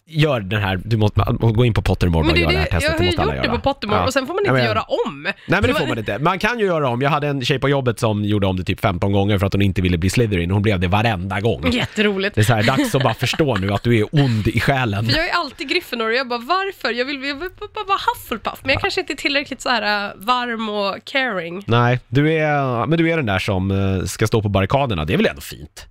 gör 0.06 0.40
den 0.40 0.62
här, 0.62 0.80
du 0.84 0.96
måste 0.96 1.24
gå 1.40 1.64
in 1.64 1.74
på 1.74 1.82
Pottermore 1.82 2.30
och 2.30 2.38
göra 2.38 2.50
det 2.52 2.58
här 2.58 2.64
testet. 2.64 2.82
jag 2.82 2.90
har 2.98 3.04
ju 3.04 3.10
gjort 3.10 3.16
det 3.30 3.36
göra. 3.36 3.50
på 3.56 3.58
Pottermore 3.60 3.98
Ja. 3.98 4.04
och 4.06 4.12
sen 4.12 4.26
får 4.26 4.34
man 4.34 4.42
Ja, 4.44 4.50
inte 4.50 4.58
men- 4.58 4.64
göra 4.64 4.82
om. 4.82 5.22
Nej 5.22 5.34
men 5.46 5.62
det 5.62 5.74
får 5.74 5.86
man 5.86 5.98
inte. 5.98 6.18
Man 6.18 6.38
kan 6.38 6.58
ju 6.58 6.64
göra 6.66 6.88
om. 6.88 7.02
Jag 7.02 7.10
hade 7.10 7.26
en 7.28 7.44
tjej 7.44 7.58
på 7.58 7.68
jobbet 7.68 7.98
som 7.98 8.24
gjorde 8.24 8.46
om 8.46 8.56
det 8.56 8.64
typ 8.64 8.80
15 8.80 9.12
gånger 9.12 9.38
för 9.38 9.46
att 9.46 9.52
hon 9.52 9.62
inte 9.62 9.82
ville 9.82 9.98
bli 9.98 10.10
Slytherin. 10.10 10.50
Hon 10.50 10.62
blev 10.62 10.80
det 10.80 10.88
varenda 10.88 11.40
gång. 11.40 11.70
Jätteroligt. 11.72 12.34
Det 12.34 12.40
är 12.40 12.44
så 12.44 12.54
här, 12.54 12.62
dags 12.62 12.94
att 12.94 13.02
bara 13.02 13.14
förstå 13.14 13.56
nu 13.56 13.72
att 13.72 13.82
du 13.82 13.98
är 13.98 14.06
ond 14.12 14.46
i 14.48 14.60
själen. 14.60 15.06
För 15.06 15.12
jag 15.18 15.28
är 15.28 15.32
alltid 15.34 15.68
Gryffindor 15.68 16.08
och 16.08 16.14
jag 16.14 16.28
bara 16.28 16.38
varför? 16.38 16.90
Jag 16.92 17.04
vill, 17.04 17.16
jag 17.24 17.34
vill 17.34 17.50
bara 17.74 17.84
vara 17.88 17.98
Hufflepuff, 18.16 18.58
men 18.62 18.70
jag 18.72 18.80
kanske 18.80 19.00
inte 19.00 19.12
är 19.12 19.16
tillräckligt 19.16 19.60
så 19.60 19.68
här 19.68 20.04
äh, 20.06 20.12
varm 20.16 20.68
och 20.68 21.04
caring. 21.04 21.64
Nej, 21.66 22.00
du 22.08 22.32
är, 22.32 22.86
men 22.86 22.98
du 22.98 23.10
är 23.10 23.16
den 23.16 23.26
där 23.26 23.38
som 23.38 23.70
eh, 23.70 24.04
ska 24.06 24.26
stå 24.26 24.42
på 24.42 24.48
barrikaderna. 24.48 25.04
Det 25.04 25.12
är 25.12 25.16
väl 25.16 25.26
ändå 25.26 25.40
fint? 25.40 25.86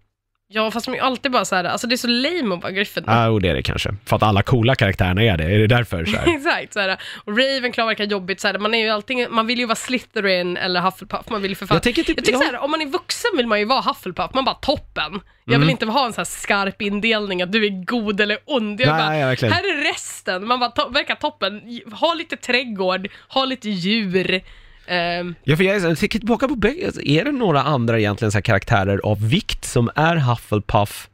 Ja, 0.56 0.72
fast 0.72 0.86
de 0.86 0.96
är 0.96 1.00
alltid 1.02 1.32
bara 1.32 1.46
så 1.46 1.56
här, 1.56 1.64
alltså 1.64 1.88
det 1.88 1.96
är 1.96 1.98
så 1.98 2.08
lame 2.08 2.56
att 2.56 2.64
vara 2.64 2.72
Gryffindor. 2.72 3.14
Ja, 3.16 3.30
och 3.30 3.42
det 3.42 3.50
är 3.50 3.54
det 3.54 3.64
kanske. 3.64 3.96
För 4.06 4.16
att 4.16 4.24
alla 4.24 4.44
coola 4.44 4.76
karaktärerna 4.76 5.24
är 5.24 5.38
det. 5.38 5.44
Är 5.44 5.60
det 5.60 5.68
därför? 5.68 6.06
Så? 6.06 6.18
Exakt, 6.36 6.74
så 6.74 6.80
här, 6.80 6.98
och 7.26 7.38
Ravenclaw 7.38 7.86
verkar 7.90 8.04
jobbigt, 8.04 8.40
så 8.40 8.48
här, 8.48 8.58
man, 8.58 8.74
är 8.74 8.78
ju 8.84 8.90
alltid, 8.90 9.30
man 9.32 9.48
vill 9.48 9.60
ju 9.60 9.66
vara 9.66 9.76
Slytherin 9.76 10.58
eller 10.58 10.82
Hufflepuff, 10.82 11.30
man 11.30 11.42
vill 11.42 11.52
ju 11.52 11.56
för 11.56 11.66
fan... 11.66 11.76
Jag 11.76 11.84
tänker 11.84 12.04
typ- 12.04 12.18
jag 12.18 12.26
tycker 12.26 12.40
ja. 12.40 12.46
så 12.46 12.52
här, 12.52 12.64
om 12.64 12.72
man 12.72 12.82
är 12.82 12.86
vuxen 12.86 13.32
vill 13.38 13.48
man 13.48 13.60
ju 13.60 13.66
vara 13.66 13.82
Hufflepuff, 13.82 14.34
man 14.34 14.46
bara 14.46 14.56
toppen. 14.56 15.20
Jag 15.46 15.54
Mm. 15.56 15.62
vill 15.62 15.70
inte 15.70 15.86
ha 15.86 16.06
en 16.06 16.14
så 16.14 16.20
här 16.20 16.26
skarp 16.26 16.82
indelning 16.82 17.42
att 17.42 17.52
du 17.52 17.66
är 17.66 17.84
god 17.86 18.22
eller 18.22 18.38
ond. 18.46 18.82
Jag 18.82 18.88
Nej, 18.90 19.20
bara, 19.20 19.28
verkligen. 19.28 19.54
här 19.54 19.64
är 19.64 19.84
resten, 19.94 20.48
man 20.48 20.60
bara 20.60 20.70
to- 20.70 20.94
verkar 20.94 21.16
toppen. 21.16 21.62
Ha 22.00 22.14
lite 22.14 22.38
trädgård, 22.38 23.08
ha 23.30 23.46
lite 23.46 23.70
djur. 23.70 24.42
Ehm, 24.88 25.36
Ja, 25.44 25.58
för 25.58 25.64
jag, 25.64 25.76
är- 25.76 25.96
tänker 25.96 26.20
tillbaka 26.20 26.48
på 26.48 26.56
böcker. 26.56 27.08
Är 27.08 27.26
det 27.26 27.32
några 27.32 27.62
andra 27.64 28.00
egentligen 28.00 28.32
så 28.32 28.38
här 28.38 28.42
karaktärer 28.42 29.00
av 29.04 29.30
vikt 29.30 29.66
som 29.66 29.90
är 29.96 30.16
Hufflepuff 30.16 31.10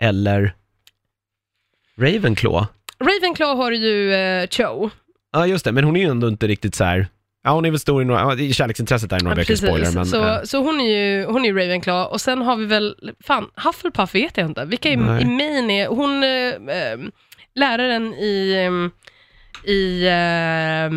eller 0.00 0.54
Ravenclaw? 1.98 2.66
Ravenclaw 3.00 3.56
har 3.62 3.72
ju 3.72 4.12
uh, 4.12 4.46
Cho. 4.46 4.90
Ja, 5.32 5.46
just 5.46 5.64
det. 5.64 5.72
Men 5.72 5.84
hon 5.84 5.96
är 5.96 6.00
ju 6.00 6.06
ändå 6.10 6.28
inte 6.28 6.46
riktigt 6.46 6.74
så 6.74 6.84
här... 6.84 7.06
Ja, 7.44 7.50
hon 7.50 7.64
är 7.64 7.70
väl 7.70 7.80
stor 7.80 8.02
i 8.02 8.04
några... 8.04 8.20
Ja, 8.20 8.52
kärleksintresset 8.52 9.10
där 9.10 9.20
i 9.20 9.22
några 9.24 9.34
Ja, 9.34 9.36
böcker, 9.36 9.56
spoiler. 9.56 9.92
Men, 9.92 10.06
så, 10.06 10.24
eh, 10.26 10.42
så 10.42 10.58
hon 10.58 10.80
är 10.80 10.88
ju 10.88 11.24
hon 11.24 11.44
är 11.44 11.48
ju 11.48 11.58
Ravenclaw 11.58 12.12
och 12.12 12.20
sen 12.20 12.42
har 12.42 12.56
vi 12.56 12.66
väl, 12.66 12.96
fan, 13.24 13.50
Hufflepuff 13.56 14.14
vet 14.14 14.36
jag 14.36 14.46
inte. 14.46 14.64
Vilka 14.64 14.88
i, 14.88 14.92
i 14.92 14.96
main 15.26 15.70
är, 15.70 15.86
hon, 15.86 16.22
eh, 16.22 16.76
eh, 16.76 16.98
läraren 17.54 18.14
i, 18.14 18.52
eh, 18.66 19.00
i 19.66 20.06
eh, 20.06 20.90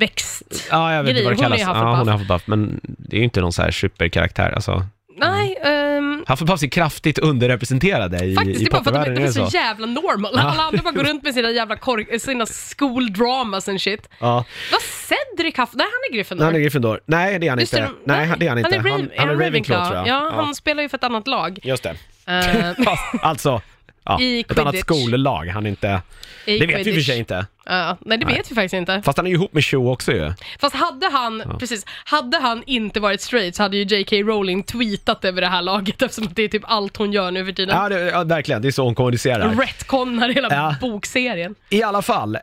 växt... 0.00 0.42
ja, 0.70 0.94
jag 0.94 1.02
vet 1.02 1.10
inte 1.10 1.22
vad 1.24 1.32
det 1.32 1.36
Grej, 1.36 1.44
hon 1.48 1.52
är 1.52 1.58
kallas. 1.58 1.60
Hufflepuff. 1.60 1.82
Ja, 1.82 1.96
hon 1.98 2.08
är 2.08 2.12
Hufflepuff. 2.12 2.42
Men 2.46 2.80
det 2.82 3.16
är 3.16 3.18
ju 3.18 3.24
inte 3.24 3.40
någon 3.40 3.52
så 3.52 3.62
här 3.62 3.70
superkaraktär. 3.70 4.50
Alltså. 4.52 4.86
Nej, 5.16 5.56
ehm, 5.64 6.24
Hufflepuffs 6.28 6.62
är 6.62 6.68
kraftigt 6.68 7.18
underrepresenterade 7.18 8.24
i, 8.24 8.34
faktiskt 8.34 8.60
i 8.60 8.64
det 8.64 8.68
är 8.68 8.72
bara 8.72 8.84
för 8.84 8.92
att 8.92 9.04
de, 9.06 9.14
de 9.14 9.20
är 9.22 9.26
är 9.26 9.30
så 9.32 9.48
jävla 9.56 9.86
normal. 9.86 10.38
Alla 10.38 10.62
andra 10.62 10.82
bara 10.82 10.92
går 10.92 11.04
runt 11.04 11.22
med 11.22 11.34
sina 11.34 11.50
jävla 11.50 11.76
kork, 11.76 12.20
sina 12.20 12.46
school 12.46 13.12
dramas 13.12 13.68
and 13.68 13.80
shit. 13.80 14.08
Ja, 14.18 14.44
Vad 14.72 14.80
Cedric 14.82 15.56
haft? 15.56 15.74
Nej, 15.74 15.86
han 15.86 16.10
är 16.10 16.14
Gryffindor. 16.16 16.44
han 16.44 16.54
är 16.54 16.58
Gryffindor. 16.60 17.00
Nej, 17.06 17.38
det 17.38 17.46
är 17.46 17.50
han 17.50 17.58
Just 17.58 17.72
inte. 17.72 17.86
det, 17.86 17.92
Nej, 18.04 18.32
det 18.38 18.44
är 18.46 18.48
han 18.48 18.58
inte. 18.58 18.76
Han 18.76 18.86
är, 18.86 18.90
Han, 18.90 19.00
Raven- 19.00 19.10
han 19.16 19.28
är 19.28 19.32
han 19.34 19.40
Ravenclaw, 19.44 19.86
tror 19.86 19.96
jag. 19.98 20.08
Ja, 20.08 20.32
han 20.34 20.54
spelar 20.54 20.82
ju 20.82 20.88
för 20.88 20.96
ett 20.96 21.04
annat 21.04 21.26
lag. 21.26 21.58
Just 21.62 21.82
det. 21.82 21.94
Fast, 22.84 23.04
alltså, 23.22 23.60
ja, 24.04 24.20
I 24.20 24.40
ett 24.40 24.58
annat 24.58 24.78
skollag. 24.78 25.44
Han 25.46 25.66
är 25.66 25.70
inte... 25.70 26.02
i 26.44 26.58
Det 26.58 26.66
vet 26.66 26.86
vi 26.86 26.90
i 26.90 26.92
och 26.92 26.96
för 26.96 27.02
sig 27.02 27.18
inte. 27.18 27.46
Ja, 27.66 27.96
nej, 28.00 28.18
det 28.18 28.26
vet 28.26 28.50
vi 28.50 28.54
faktiskt 28.54 28.74
inte. 28.74 29.02
Fast 29.04 29.18
han 29.18 29.26
är 29.26 29.30
ju 29.30 29.36
ihop 29.36 29.52
med 29.52 29.64
Cho 29.64 29.92
också 29.92 30.12
ju. 30.12 30.32
Fast 30.60 30.76
hade 30.76 31.10
han, 31.12 31.42
precis, 31.58 31.86
hade 32.04 32.38
han 32.38 32.62
inte 32.66 33.00
varit 33.00 33.20
straight 33.20 33.56
så 33.56 33.62
hade 33.62 33.76
ju 33.76 33.82
J.K. 33.96 34.16
Rowling 34.16 34.62
tweetat 34.62 35.24
över 35.24 35.40
det 35.40 35.46
här 35.46 35.62
laget 35.62 36.02
eftersom 36.02 36.28
det 36.34 36.42
är 36.42 36.48
typ 36.48 36.62
allt 36.66 36.96
hon 36.96 37.12
gör 37.12 37.30
nu 37.30 37.44
för 37.46 37.52
tiden. 37.52 37.76
Ja, 37.76 37.88
det, 37.88 38.00
ja 38.00 38.24
verkligen. 38.24 38.62
Det 38.62 38.68
är 38.68 38.72
så 38.72 38.84
hon 38.84 38.94
kommunicerar. 38.94 39.54
Retconnar 39.54 40.28
hela 40.28 40.48
Ja. 40.50 40.74
bokserien. 40.80 41.54
I 41.70 41.82
alla 41.82 42.02
fall, 42.02 42.34
eh, 42.34 42.42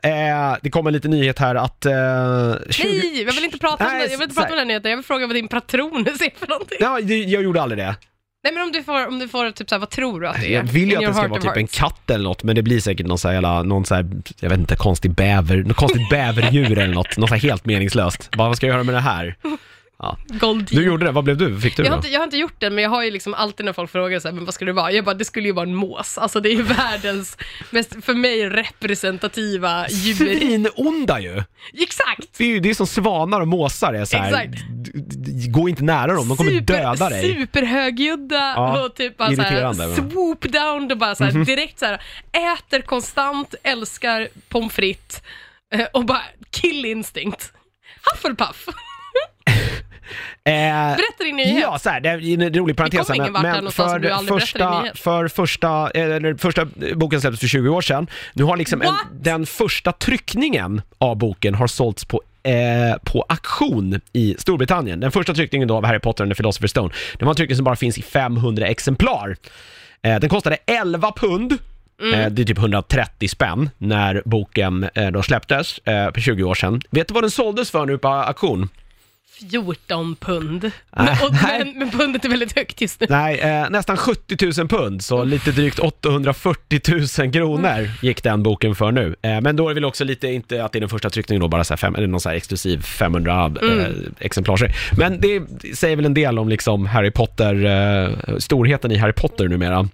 det 0.61 0.69
kommer 0.69 0.91
lite 0.91 1.07
nyhet 1.07 1.39
här 1.39 1.55
att... 1.55 1.85
Eh, 1.85 1.91
20... 2.69 2.87
Nej, 2.87 3.23
jag 3.23 3.33
vill 3.33 3.43
inte 3.45 3.57
prata 3.59 3.85
om 3.85 3.91
Nej, 3.91 3.99
det. 4.07 4.11
Jag 4.11 4.17
vill 4.17 4.23
inte 4.23 4.35
så 4.35 4.41
prata 4.41 4.53
om 4.53 4.57
här. 4.57 4.57
den 4.61 4.67
nyheten. 4.67 4.91
Jag 4.91 4.97
vill 4.97 5.05
fråga 5.05 5.27
vad 5.27 5.35
din 5.35 5.47
patron 5.47 6.05
ser 6.19 6.39
för 6.39 6.47
någonting. 6.47 6.77
Ja, 6.81 6.99
det, 7.03 7.17
jag 7.17 7.43
gjorde 7.43 7.61
aldrig 7.61 7.77
det. 7.79 7.95
Nej 8.47 8.53
men 8.53 8.63
om 8.63 8.71
du 8.71 8.83
får, 8.83 9.07
om 9.07 9.19
du 9.19 9.27
får 9.27 9.51
typ 9.51 9.69
såhär, 9.69 9.79
vad 9.79 9.89
tror 9.89 10.21
du 10.21 10.27
att 10.27 10.41
det 10.41 10.47
är? 10.47 10.51
Jag 10.51 10.63
vill 10.63 10.89
ju 10.89 10.91
In 10.91 10.97
att 10.97 11.05
det 11.05 11.13
ska 11.13 11.27
vara 11.27 11.41
typ 11.41 11.57
en 11.57 11.67
katt 11.67 12.09
eller 12.09 12.23
något, 12.23 12.43
men 12.43 12.55
det 12.55 12.63
blir 12.63 12.79
säkert 12.79 13.07
någon 13.07 13.17
så 13.17 13.27
här, 13.27 13.35
jävla, 13.35 13.63
någon 13.63 13.85
så 13.85 13.95
här, 13.95 14.09
jag 14.39 14.49
vet 14.49 14.59
inte, 14.59 14.75
konstig 14.75 15.11
bäver, 15.11 15.57
något 15.57 15.77
konstigt 15.77 16.09
bäverdjur 16.09 16.77
eller 16.77 16.93
något, 16.93 17.17
något 17.17 17.29
så 17.29 17.35
här 17.35 17.41
helt 17.41 17.65
meningslöst. 17.65 18.31
Bara, 18.31 18.47
vad 18.47 18.57
ska 18.57 18.67
jag 18.67 18.73
göra 18.73 18.83
med 18.83 18.95
det 18.95 18.99
här? 18.99 19.35
Ja. 19.99 20.17
Gold 20.27 20.65
Du 20.71 20.85
gjorde 20.85 21.05
det, 21.05 21.11
vad 21.11 21.23
blev 21.23 21.37
du? 21.37 21.59
Fick 21.61 21.77
du 21.77 21.83
jag, 21.83 21.89
har 21.91 21.95
då? 21.97 21.99
inte, 21.99 22.09
jag 22.09 22.19
har 22.19 22.23
inte 22.23 22.37
gjort 22.37 22.59
den, 22.59 22.75
men 22.75 22.83
jag 22.83 22.89
har 22.91 23.03
ju 23.03 23.11
liksom 23.11 23.33
alltid 23.33 23.65
när 23.65 23.73
folk 23.73 23.91
frågar 23.91 24.19
så 24.19 24.27
här, 24.27 24.35
men 24.35 24.45
vad 24.45 24.53
ska 24.53 24.65
det 24.65 24.73
vara? 24.73 24.91
Jag 24.91 25.05
bara, 25.05 25.15
det 25.15 25.25
skulle 25.25 25.47
ju 25.47 25.53
vara 25.53 25.65
en 25.67 25.75
mås. 25.75 26.17
Alltså 26.17 26.39
det 26.39 26.49
är 26.49 26.53
ju 26.53 26.61
världens 26.63 27.37
mest, 27.69 27.95
för 28.05 28.13
mig, 28.13 28.49
representativa 28.49 29.87
djur. 29.89 30.15
Svinonda 30.39 31.19
ju! 31.19 31.43
Exakt! 31.73 32.37
Det 32.37 32.43
är 32.43 32.47
ju 32.47 32.59
det 32.59 32.69
är 32.69 32.73
som 32.73 32.87
svanar 32.87 33.41
och 33.41 33.47
måsar 33.47 33.93
är 33.93 34.05
så 34.05 34.17
här. 34.17 34.27
Exakt. 34.27 34.51
d- 34.69 34.91
d- 34.93 35.47
Gå 35.51 35.69
inte 35.69 35.83
nära 35.83 36.13
dem, 36.13 36.27
de 36.27 36.37
kommer 36.37 36.61
döda 36.61 37.09
dig. 37.09 37.33
Superhögljudda 37.35 38.53
Ja, 38.55 38.85
och 38.85 38.95
typ 38.95 39.17
bara 39.17 39.31
irriterande, 39.31 39.83
såhär? 39.83 40.01
Mhm. 40.01 40.11
swoop 40.11 40.41
down 40.41 40.91
och 40.91 40.97
bara 40.97 41.15
såhär, 41.15 41.31
direkt 41.45 41.79
såhär, 41.79 42.01
äter 42.31 42.81
konstant, 42.81 43.55
älskar 43.63 44.27
pommes 44.49 44.73
frites 44.73 45.21
eh, 45.73 45.85
och 45.93 46.05
bara 46.05 46.21
kill 46.51 46.85
instinct. 46.85 47.53
Hufflepuff. 48.13 48.67
Eh, 50.43 50.53
Berätta 50.53 51.23
din 51.23 51.35
nyhet. 51.35 51.61
Ja, 51.61 51.79
så 51.79 51.89
här, 51.89 51.99
det 51.99 52.09
är 52.09 52.41
en 52.43 52.53
rolig 52.53 52.77
parentes. 52.77 53.09
aldrig 53.09 53.33
berättade 53.33 53.61
din 54.09 54.27
första, 54.27 54.85
för 54.95 55.27
första, 55.27 55.89
eller 55.89 56.35
första 56.35 56.67
boken 56.95 57.21
släpptes 57.21 57.39
för 57.39 57.47
20 57.47 57.69
år 57.69 57.81
sedan. 57.81 58.07
Nu 58.33 58.43
har 58.43 58.57
liksom 58.57 58.81
en, 58.81 58.93
den 59.21 59.45
första 59.45 59.91
tryckningen 59.91 60.81
av 60.97 61.15
boken 61.17 61.55
har 61.55 61.67
sålts 61.67 62.05
på 62.05 62.21
eh, 62.43 62.53
på 63.03 63.25
auktion 63.29 64.01
i 64.13 64.35
Storbritannien. 64.39 64.99
Den 64.99 65.11
första 65.11 65.33
tryckningen 65.33 65.67
då 65.67 65.75
av 65.77 65.85
Harry 65.85 65.99
Potter 65.99 66.23
and 66.23 66.35
the 66.35 66.43
Philosopher's 66.43 66.67
Stone, 66.67 66.93
den 67.17 67.25
var 67.25 67.31
en 67.31 67.35
tryckning 67.35 67.55
som 67.55 67.63
bara 67.65 67.75
finns 67.75 67.97
i 67.97 68.01
500 68.01 68.67
exemplar. 68.67 69.35
Eh, 70.01 70.19
den 70.19 70.29
kostade 70.29 70.57
11 70.65 71.11
pund, 71.11 71.57
Mm. 72.01 72.19
eh, 72.19 72.29
det 72.29 72.41
är 72.41 72.45
typ 72.45 72.57
130 72.57 73.27
spänn, 73.29 73.69
när 73.77 74.21
boken 74.25 74.89
då 75.13 75.23
släpptes 75.23 75.79
för 75.85 76.21
20 76.21 76.43
år 76.43 76.55
sedan. 76.55 76.81
Vet 76.89 77.07
du 77.07 77.13
vad 77.13 77.23
den 77.23 77.31
såldes 77.31 77.71
för 77.71 77.85
nu 77.85 77.97
på 77.97 78.07
auktion? 78.07 78.69
14 79.39 80.15
pund. 80.15 80.71
Nej. 80.97 81.19
Och, 81.23 81.33
men, 81.33 81.79
men 81.79 81.91
pundet 81.91 82.25
är 82.25 82.29
väldigt 82.29 82.55
högt 82.55 82.81
just 82.81 82.99
nu. 82.99 83.07
Nej, 83.09 83.39
eh, 83.39 83.69
nästan 83.69 83.97
70 83.97 84.59
000 84.59 84.67
pund, 84.67 85.03
så 85.03 85.23
lite 85.23 85.51
drygt 85.51 85.79
840 85.79 86.81
000 87.19 87.31
kronor 87.31 87.89
gick 88.01 88.23
den 88.23 88.43
boken 88.43 88.75
för 88.75 88.91
nu. 88.91 89.15
Eh, 89.21 89.41
men 89.41 89.55
då 89.55 89.65
är 89.65 89.69
det 89.69 89.73
väl 89.73 89.85
också 89.85 90.03
lite, 90.03 90.27
inte 90.27 90.65
att 90.65 90.71
det 90.71 90.77
är 90.77 90.81
den 90.81 90.89
första 90.89 91.09
tryckningen 91.09 91.41
då, 91.41 91.47
bara 91.47 91.63
så 91.63 91.73
här 91.73 91.77
fem, 91.77 91.95
eller 91.95 92.07
någon 92.07 92.21
så 92.21 92.29
här 92.29 92.35
exklusiv 92.35 92.81
500 92.81 93.51
eh, 93.61 93.87
exemplar. 94.19 94.57
Men 94.97 95.21
det 95.21 95.41
säger 95.75 95.95
väl 95.95 96.05
en 96.05 96.13
del 96.13 96.39
om 96.39 96.49
liksom 96.49 96.85
Harry 96.85 97.11
Potter, 97.11 97.65
eh, 97.65 98.37
storheten 98.37 98.91
i 98.91 98.97
Harry 98.97 99.13
Potter 99.13 99.47
numera. 99.47 99.89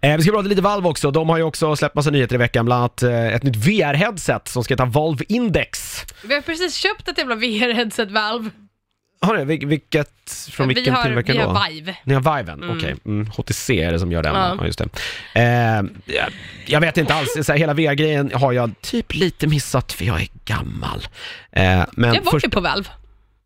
Eh, 0.00 0.16
vi 0.16 0.22
ska 0.22 0.32
prata 0.32 0.48
lite 0.48 0.62
Valve 0.62 0.88
också. 0.88 1.10
De 1.10 1.28
har 1.28 1.36
ju 1.36 1.42
också 1.42 1.76
släppt 1.76 1.94
massa 1.94 2.10
nyheter 2.10 2.34
i 2.34 2.38
veckan, 2.38 2.64
bland 2.64 2.78
annat 2.80 3.02
eh, 3.02 3.26
ett 3.34 3.42
nytt 3.42 3.56
VR-headset 3.56 4.48
som 4.48 4.64
ska 4.64 4.74
heta 4.74 4.84
Valve 4.84 5.24
Index. 5.28 6.02
Vi 6.24 6.34
har 6.34 6.40
precis 6.40 6.74
köpt 6.76 7.08
ett 7.08 7.18
jävla 7.18 7.34
VR-headset 7.34 8.10
Valve. 8.10 8.50
Har? 9.20 9.36
Vil- 9.38 9.66
Vilket, 9.66 10.10
från 10.50 10.68
vilken 10.68 10.84
vi 10.84 10.90
har, 10.90 11.02
tillverkare 11.04 11.36
vi 11.36 11.42
då? 11.42 11.48
har 11.48 11.70
Vive. 11.70 11.96
Ni 12.04 12.14
har 12.14 12.36
Viven, 12.36 12.70
okej. 12.76 12.94
Mm, 13.04 13.26
HTC 13.36 13.80
är 13.82 13.92
det 13.92 13.98
som 13.98 14.12
gör 14.12 14.22
den, 14.22 14.34
Ja. 14.34 14.56
ja. 14.60 14.66
just 14.66 14.78
det. 14.78 14.88
Eh, 15.34 15.82
jag- 16.06 16.30
jag 16.66 16.80
vet 16.80 16.96
inte 16.96 17.14
alls, 17.14 17.46
så 17.46 17.52
här, 17.52 17.58
hela 17.58 17.74
VR-grejen 17.74 18.30
har 18.34 18.52
jag 18.52 18.70
typ 18.80 19.14
lite 19.14 19.46
missat 19.46 19.92
för 19.92 20.04
jag 20.04 20.20
är 20.20 20.28
gammal. 20.44 21.08
Eh, 21.52 21.84
men 21.92 22.14
Jag 22.14 22.22
var 22.22 22.30
först... 22.32 22.46
ju 22.46 22.50
på 22.50 22.60
Valve. 22.60 22.88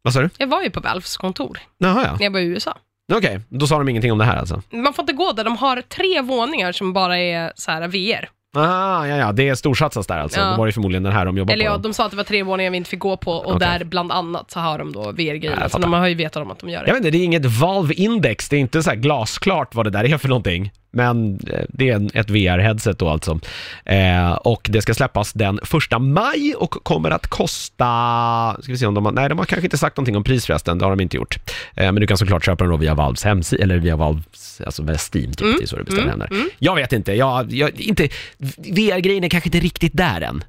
Vad 0.03 0.13
sa 0.15 0.21
du? 0.21 0.31
Jag 0.39 0.47
var 0.47 0.63
ju 0.63 0.71
på 0.71 0.81
Valves 0.81 1.17
kontor 1.17 1.59
Jaha 1.79 2.03
ja, 2.05 2.13
när 2.17 2.25
jag 2.25 2.31
var 2.31 2.41
i 2.41 2.45
USA 2.47 2.79
okej. 3.16 3.40
Då 3.49 3.66
sa 3.66 3.79
de 3.79 3.88
ingenting 3.88 4.12
om 4.12 4.18
det 4.18 4.25
här 4.25 4.37
alltså? 4.37 4.62
Man 4.70 4.94
får 4.94 5.03
inte 5.03 5.12
gå 5.12 5.33
där, 5.33 5.44
de 5.44 5.57
har 5.57 5.81
tre 5.81 6.20
våningar 6.20 6.73
som 6.73 6.92
bara 6.92 7.18
är 7.18 7.53
så 7.57 7.70
här 7.70 7.88
VR. 7.88 8.29
Ah, 8.57 9.07
ja, 9.07 9.17
ja, 9.17 9.33
det 9.33 9.49
är 9.49 9.55
storsatsas 9.55 10.07
där 10.07 10.19
alltså. 10.19 10.41
Ja. 10.41 10.51
Då 10.51 10.57
var 10.57 10.67
det 10.67 10.73
förmodligen 10.73 11.03
den 11.03 11.13
här 11.13 11.25
de 11.27 11.37
jobbar 11.37 11.53
Eller 11.55 11.65
på. 11.65 11.71
ja, 11.73 11.79
de 11.79 11.93
sa 11.95 12.05
att 12.05 12.11
det 12.11 12.17
var 12.17 12.25
tre 12.25 12.43
våningar 12.43 12.71
vi 12.71 12.77
inte 12.77 12.91
fick 12.91 13.01
gå 13.01 13.17
på 13.17 13.33
och 13.33 13.55
Okej. 13.57 13.69
där 13.69 13.85
bland 13.85 14.13
annat 14.13 14.51
så 14.51 14.61
har 14.61 14.79
de 14.79 14.93
då 14.93 15.13
VR-grejer. 15.13 15.51
jag 15.51 15.57
så 15.63 15.69
fattar. 15.69 15.81
de 15.81 15.93
har 15.93 16.09
ju 16.09 16.15
vetat 16.15 16.43
om 16.43 16.51
att 16.51 16.59
de 16.59 16.71
gör 16.71 16.79
Jag 16.79 16.87
det. 16.87 16.93
vet 16.93 16.99
inte, 16.99 17.11
det 17.11 17.19
är 17.19 17.25
inget 17.25 17.45
Valve 17.45 17.95
Index, 17.95 18.49
det 18.49 18.57
är 18.57 18.61
inte 18.61 18.83
så 18.83 18.91
här 18.91 18.97
glasklart 18.97 19.75
vad 19.75 19.87
det 19.87 19.91
där 19.91 20.05
är 20.13 20.19
för 20.19 20.29
någonting. 20.29 20.73
Men 20.93 21.41
eh, 21.53 21.61
det 21.69 21.89
är 21.91 21.95
en- 21.95 22.11
ett 22.15 22.31
VR-headset 22.31 22.99
då 22.99 23.09
alltså. 23.09 23.41
Eh, 23.85 24.33
och 24.33 24.67
det 24.73 24.83
ska 24.83 24.95
släppas 24.95 25.33
den 25.33 25.61
första 25.63 25.99
maj 25.99 26.55
och 26.59 26.71
kommer 26.71 27.11
att 27.11 27.27
kosta, 27.27 28.57
ska 28.63 28.73
vi 28.73 28.79
se 28.79 28.87
om 28.87 28.95
de 28.95 29.05
har, 29.05 29.13
nej 29.13 29.29
de 29.29 29.39
har 29.39 29.45
kanske 29.45 29.67
inte 29.67 29.79
sagt 29.79 29.97
någonting 29.97 30.17
om 30.17 30.25
pris 30.25 30.47
förresten, 30.47 30.79
det 30.79 30.85
har 30.85 30.91
de 30.91 31.01
inte 31.01 31.17
gjort. 31.17 31.37
Eh, 31.75 31.85
men 31.85 31.95
du 31.95 32.07
kan 32.07 32.17
såklart 32.19 32.45
köpa 32.45 32.65
den 32.65 32.71
då 32.71 32.77
via 32.77 32.95
Valves 32.95 33.25
hemsida, 33.25 33.63
eller 33.63 33.79
via 33.79 33.97
Valves, 33.97 34.61
alltså 34.67 34.83
via 34.83 34.97
Steam 35.15 35.33
typ, 35.33 35.59
det 35.59 35.63
är 35.65 35.67
så 35.67 35.77
du 35.77 35.83
beställer 35.85 36.13
mm, 36.13 36.19
den 36.19 36.29
där. 36.39 36.47
Jag 36.59 36.75
vet 36.75 36.93
inte, 36.93 37.13
jag, 37.13 37.53
jag, 37.53 37.81
inte, 37.81 38.09
VR-grejen 38.57 39.24
är 39.24 39.29
kanske 39.29 39.48
inte 39.48 39.61
riktigt 39.61 39.96
där 39.96 40.20
än. 40.20 40.44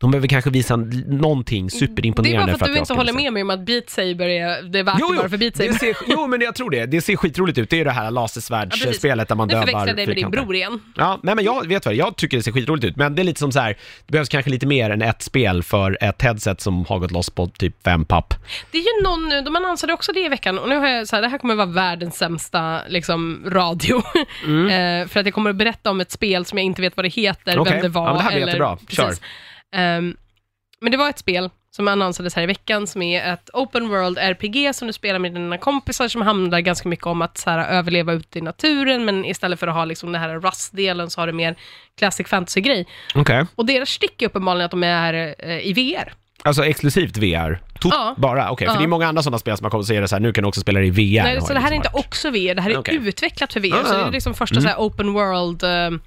De 0.00 0.10
behöver 0.10 0.28
kanske 0.28 0.50
visa 0.50 0.76
någonting 1.06 1.66
Det 1.66 1.76
är 1.76 1.78
superimponerande 1.78 2.52
bara 2.52 2.58
för 2.58 2.64
att 2.66 2.72
du 2.72 2.78
inte 2.78 2.94
håller 2.94 3.12
med 3.12 3.32
mig 3.32 3.42
om 3.42 3.50
att 3.50 3.60
Beat 3.66 3.90
Saber 3.90 4.26
är, 4.26 4.62
det 4.62 4.78
är 4.78 4.82
värt 4.82 4.96
Jo, 5.00 5.06
jo, 5.10 5.16
bara 5.16 5.28
för 5.28 5.36
Beat 5.36 5.56
Saber. 5.56 5.72
ser, 5.72 5.96
jo, 6.06 6.26
men 6.26 6.40
jag 6.40 6.54
tror 6.54 6.70
det. 6.70 6.86
Det 6.86 7.00
ser 7.00 7.16
skitroligt 7.16 7.58
ut. 7.58 7.70
Det 7.70 7.80
är 7.80 7.84
det 7.84 7.90
här 7.90 8.04
Ja, 8.04 8.10
lasersvärdsspelet 8.10 9.28
där 9.28 9.34
man 9.34 9.48
Nu 9.48 9.54
dövar 9.54 9.66
förväxlar 9.66 9.86
jag 9.86 9.96
dig 9.96 10.06
med 10.06 10.16
din 10.16 10.30
bror 10.30 10.54
igen. 10.54 10.80
Ja, 10.96 11.20
nej 11.22 11.34
men 11.34 11.44
jag 11.44 11.66
vet 11.68 11.86
vad. 11.86 11.94
Jag 11.94 12.16
tycker 12.16 12.36
det 12.36 12.42
ser 12.42 12.52
skitroligt 12.52 12.84
ut, 12.84 12.96
men 12.96 13.14
det 13.14 13.22
är 13.22 13.24
lite 13.24 13.40
som 13.40 13.52
så 13.52 13.60
här, 13.60 13.68
det 14.06 14.12
behövs 14.12 14.28
kanske 14.28 14.50
lite 14.50 14.66
mer 14.66 14.90
än 14.90 15.02
ett 15.02 15.22
spel 15.22 15.62
för 15.62 15.98
ett 16.00 16.22
headset 16.22 16.60
som 16.60 16.84
har 16.84 16.98
gått 16.98 17.10
loss 17.10 17.30
på 17.30 17.46
typ 17.46 17.82
fem 17.84 18.04
papp. 18.04 18.34
Det 18.70 18.78
är 18.78 18.82
ju 18.82 19.02
någon 19.04 19.28
nu, 19.28 19.40
de 19.42 19.56
annonserade 19.56 19.92
också 19.94 20.12
det 20.12 20.20
i 20.20 20.28
veckan 20.28 20.58
och 20.58 20.68
nu 20.68 20.76
har 20.76 20.88
jag 20.88 21.08
så 21.08 21.16
här, 21.16 21.22
det 21.22 21.28
här 21.28 21.38
kommer 21.38 21.54
vara 21.54 21.66
världens 21.66 22.16
sämsta 22.16 22.80
liksom, 22.88 23.42
radio. 23.46 24.02
Eh, 24.46 25.08
för 25.08 25.20
att 25.20 25.26
jag 25.26 25.34
kommer 25.34 25.50
att 25.50 25.56
berätta 25.56 25.90
om 25.90 26.00
ett 26.00 26.10
spel 26.10 26.44
som 26.44 26.58
jag 26.58 26.64
inte 26.64 26.82
vet 26.82 26.96
vad 26.96 27.04
det 27.04 27.08
heter, 27.08 27.52
Mm. 27.52 27.62
Okej. 27.62 27.72
vem 27.72 27.82
det 27.82 27.88
var. 27.88 28.02
Ja, 28.06 28.08
men 28.08 28.16
det 28.16 28.22
här 28.22 28.30
blir 28.30 28.42
eller, 28.42 28.48
jättebra. 28.52 28.78
Kör. 28.88 29.06
Precis. 29.06 29.22
Ehm, 29.76 30.16
men 30.80 30.90
det 30.92 30.98
var 30.98 31.08
ett 31.10 31.18
spel 31.18 31.50
som 31.70 31.88
annonsades 31.88 32.34
här 32.34 32.42
i 32.42 32.46
veckan 32.46 32.86
som 32.86 33.02
är 33.02 33.32
ett 33.32 33.50
open 33.52 33.88
world 33.88 34.18
RPG 34.18 34.74
som 34.74 34.86
du 34.86 34.92
spelar 34.92 35.18
med 35.18 35.34
dina 35.34 35.58
kompisar 35.58 36.08
som 36.08 36.22
handlar 36.22 36.60
ganska 36.60 36.88
mycket 36.88 37.06
om 37.06 37.22
att 37.22 37.38
så 37.38 37.50
här, 37.50 37.68
överleva 37.68 38.12
ute 38.12 38.38
i 38.38 38.42
naturen 38.42 39.04
men 39.04 39.24
istället 39.24 39.60
för 39.60 39.66
att 39.66 39.74
ha 39.74 39.84
liksom 39.84 40.12
den 40.12 40.20
här 40.22 40.40
Rust-delen 40.40 41.10
så 41.10 41.20
har 41.20 41.26
du 41.26 41.32
mer 41.32 41.56
classic 41.98 42.28
fantasy-grej. 42.28 42.86
Okej. 43.14 43.46
Och 43.54 43.66
deras 43.66 43.88
stick 43.90 44.22
är 44.22 44.26
uppenbarligen 44.26 44.64
att 44.64 44.70
de 44.70 44.82
är 44.84 45.34
eh, 45.38 45.58
i 45.66 45.72
VR. 45.72 46.12
Alltså 46.42 46.64
exklusivt 46.64 47.16
VR? 47.16 47.60
Tot- 47.80 47.90
Ja. 47.94 48.14
Bara? 48.18 48.50
Okej, 48.50 48.66
för 48.66 48.74
Ja. 48.74 48.78
det 48.78 48.84
är 48.84 48.88
många 48.88 49.06
andra 49.08 49.22
sådana 49.22 49.38
spel 49.38 49.56
som 49.56 49.64
har 49.64 49.70
kommit 49.70 49.82
och 49.82 49.86
säger 49.86 50.00
det 50.00 50.08
så 50.08 50.14
här, 50.14 50.20
nu 50.20 50.32
kan 50.32 50.42
du 50.42 50.48
också 50.48 50.60
spela 50.60 50.80
det 50.80 50.86
i 50.86 50.90
VR. 50.90 51.22
Nej, 51.22 51.40
så 51.40 51.52
det 51.52 51.58
här 51.60 51.66
är 51.66 51.70
liksom 51.70 51.74
inte 51.74 51.88
hört. 51.88 52.06
också 52.06 52.30
VR, 52.30 52.54
det 52.54 52.62
här 52.62 52.70
är 52.70 52.78
Okej. 52.78 52.94
utvecklat 52.96 53.52
för 53.52 53.60
VR. 53.60 53.74
Ah, 53.74 53.84
så 53.84 53.92
det 53.94 54.00
är 54.02 54.10
liksom 54.10 54.34
första 54.34 54.54
Mm. 54.54 54.62
så 54.62 54.68
här 54.68 54.76
open 54.78 55.12
world 55.12 55.62
eh, 55.62 56.00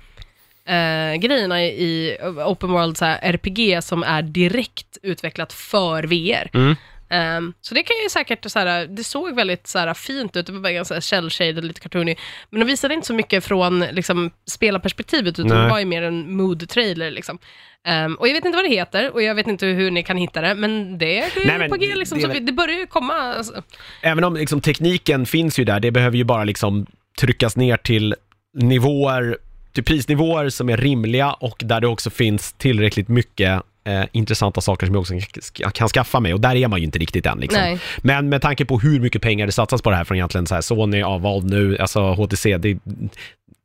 eh, 0.69 1.15
grejerna 1.15 1.63
i 1.63 2.17
open 2.45 2.71
world 2.71 2.97
så 2.97 3.05
här, 3.05 3.19
RPG 3.21 3.83
som 3.83 4.03
är 4.03 4.21
direkt 4.21 4.97
utvecklat 5.03 5.53
för 5.53 6.03
VR. 6.03 6.49
Mm. 6.53 6.75
Ehm, 7.11 7.53
så 7.61 7.73
det 7.75 7.83
kan 7.83 7.95
ju 8.03 8.09
säkert, 8.09 8.51
så 8.51 8.59
här, 8.59 8.85
det 8.87 9.03
såg 9.03 9.35
väldigt 9.35 9.67
så 9.67 9.79
här, 9.79 9.93
fint 9.93 10.35
ut, 10.35 10.45
det 10.45 10.51
var 10.51 10.69
ganska 10.69 10.95
shell-shaded, 10.99 11.61
lite 11.61 11.81
cartoony. 11.81 12.15
Men 12.49 12.59
de 12.59 12.65
visade 12.65 12.93
inte 12.93 13.07
så 13.07 13.13
mycket 13.13 13.43
från 13.43 13.79
liksom, 13.79 14.31
spelarperspektivet, 14.51 15.39
utan 15.39 15.47
Nej. 15.57 15.63
det 15.63 15.69
var 15.69 15.79
ju 15.79 15.85
mer 15.85 16.01
en 16.01 16.31
mood-trailer. 16.37 17.11
Liksom. 17.11 17.39
Ehm, 17.87 18.15
och 18.15 18.27
jag 18.27 18.33
vet 18.33 18.45
inte 18.45 18.55
vad 18.55 18.65
det 18.65 18.69
heter, 18.75 19.13
och 19.13 19.23
jag 19.23 19.35
vet 19.35 19.47
inte 19.47 19.65
hur 19.65 19.91
ni 19.91 20.03
kan 20.03 20.17
hitta 20.17 20.41
det, 20.41 20.55
men 20.55 20.97
det 20.97 21.19
är 21.19 21.29
Nej, 21.45 21.57
men 21.59 21.69
på 21.69 21.75
G, 21.75 21.95
liksom, 21.95 22.17
det 22.17 22.23
så 22.25 22.31
vi- 22.31 22.39
det 22.39 22.51
börjar 22.51 22.77
ju 22.79 22.87
komma. 22.87 23.13
Alltså. 23.13 23.63
Även 24.01 24.23
om 24.23 24.35
liksom, 24.35 24.61
tekniken 24.61 25.25
finns 25.25 25.59
ju 25.59 25.63
där, 25.63 25.79
det 25.79 25.91
behöver 25.91 26.17
ju 26.17 26.23
bara 26.23 26.43
liksom 26.43 26.85
tryckas 27.19 27.55
ner 27.57 27.77
till 27.77 28.15
nivåer, 28.53 29.37
till 29.83 29.93
prisnivåer 29.93 30.49
som 30.49 30.69
är 30.69 30.77
rimliga 30.77 31.31
och 31.31 31.61
där 31.65 31.81
det 31.81 31.87
också 31.87 32.09
finns 32.09 32.53
tillräckligt 32.53 33.07
mycket 33.07 33.61
eh, 33.83 34.03
intressanta 34.11 34.61
saker 34.61 34.85
som 34.85 34.95
jag 34.95 35.01
också 35.01 35.13
kan, 35.53 35.71
kan 35.71 35.87
skaffa 35.87 36.19
mig 36.19 36.33
och 36.33 36.39
där 36.39 36.55
är 36.55 36.67
man 36.67 36.79
ju 36.79 36.85
inte 36.85 36.99
riktigt 36.99 37.25
än 37.25 37.39
liksom. 37.39 37.61
Nej. 37.61 37.79
Men 37.97 38.29
med 38.29 38.41
tanke 38.41 38.65
på 38.65 38.79
hur 38.79 38.99
mycket 38.99 39.21
pengar 39.21 39.45
det 39.45 39.51
satsas 39.51 39.81
på 39.81 39.89
det 39.89 39.95
här 39.95 40.03
från 40.03 40.17
egentligen 40.17 40.47
så 40.47 40.53
här 40.55 40.61
Sony, 40.61 40.97
ja, 40.99 41.17
Valve 41.17 41.47
nu, 41.47 41.77
alltså 41.77 42.01
HTC, 42.13 42.57
det, 42.57 42.77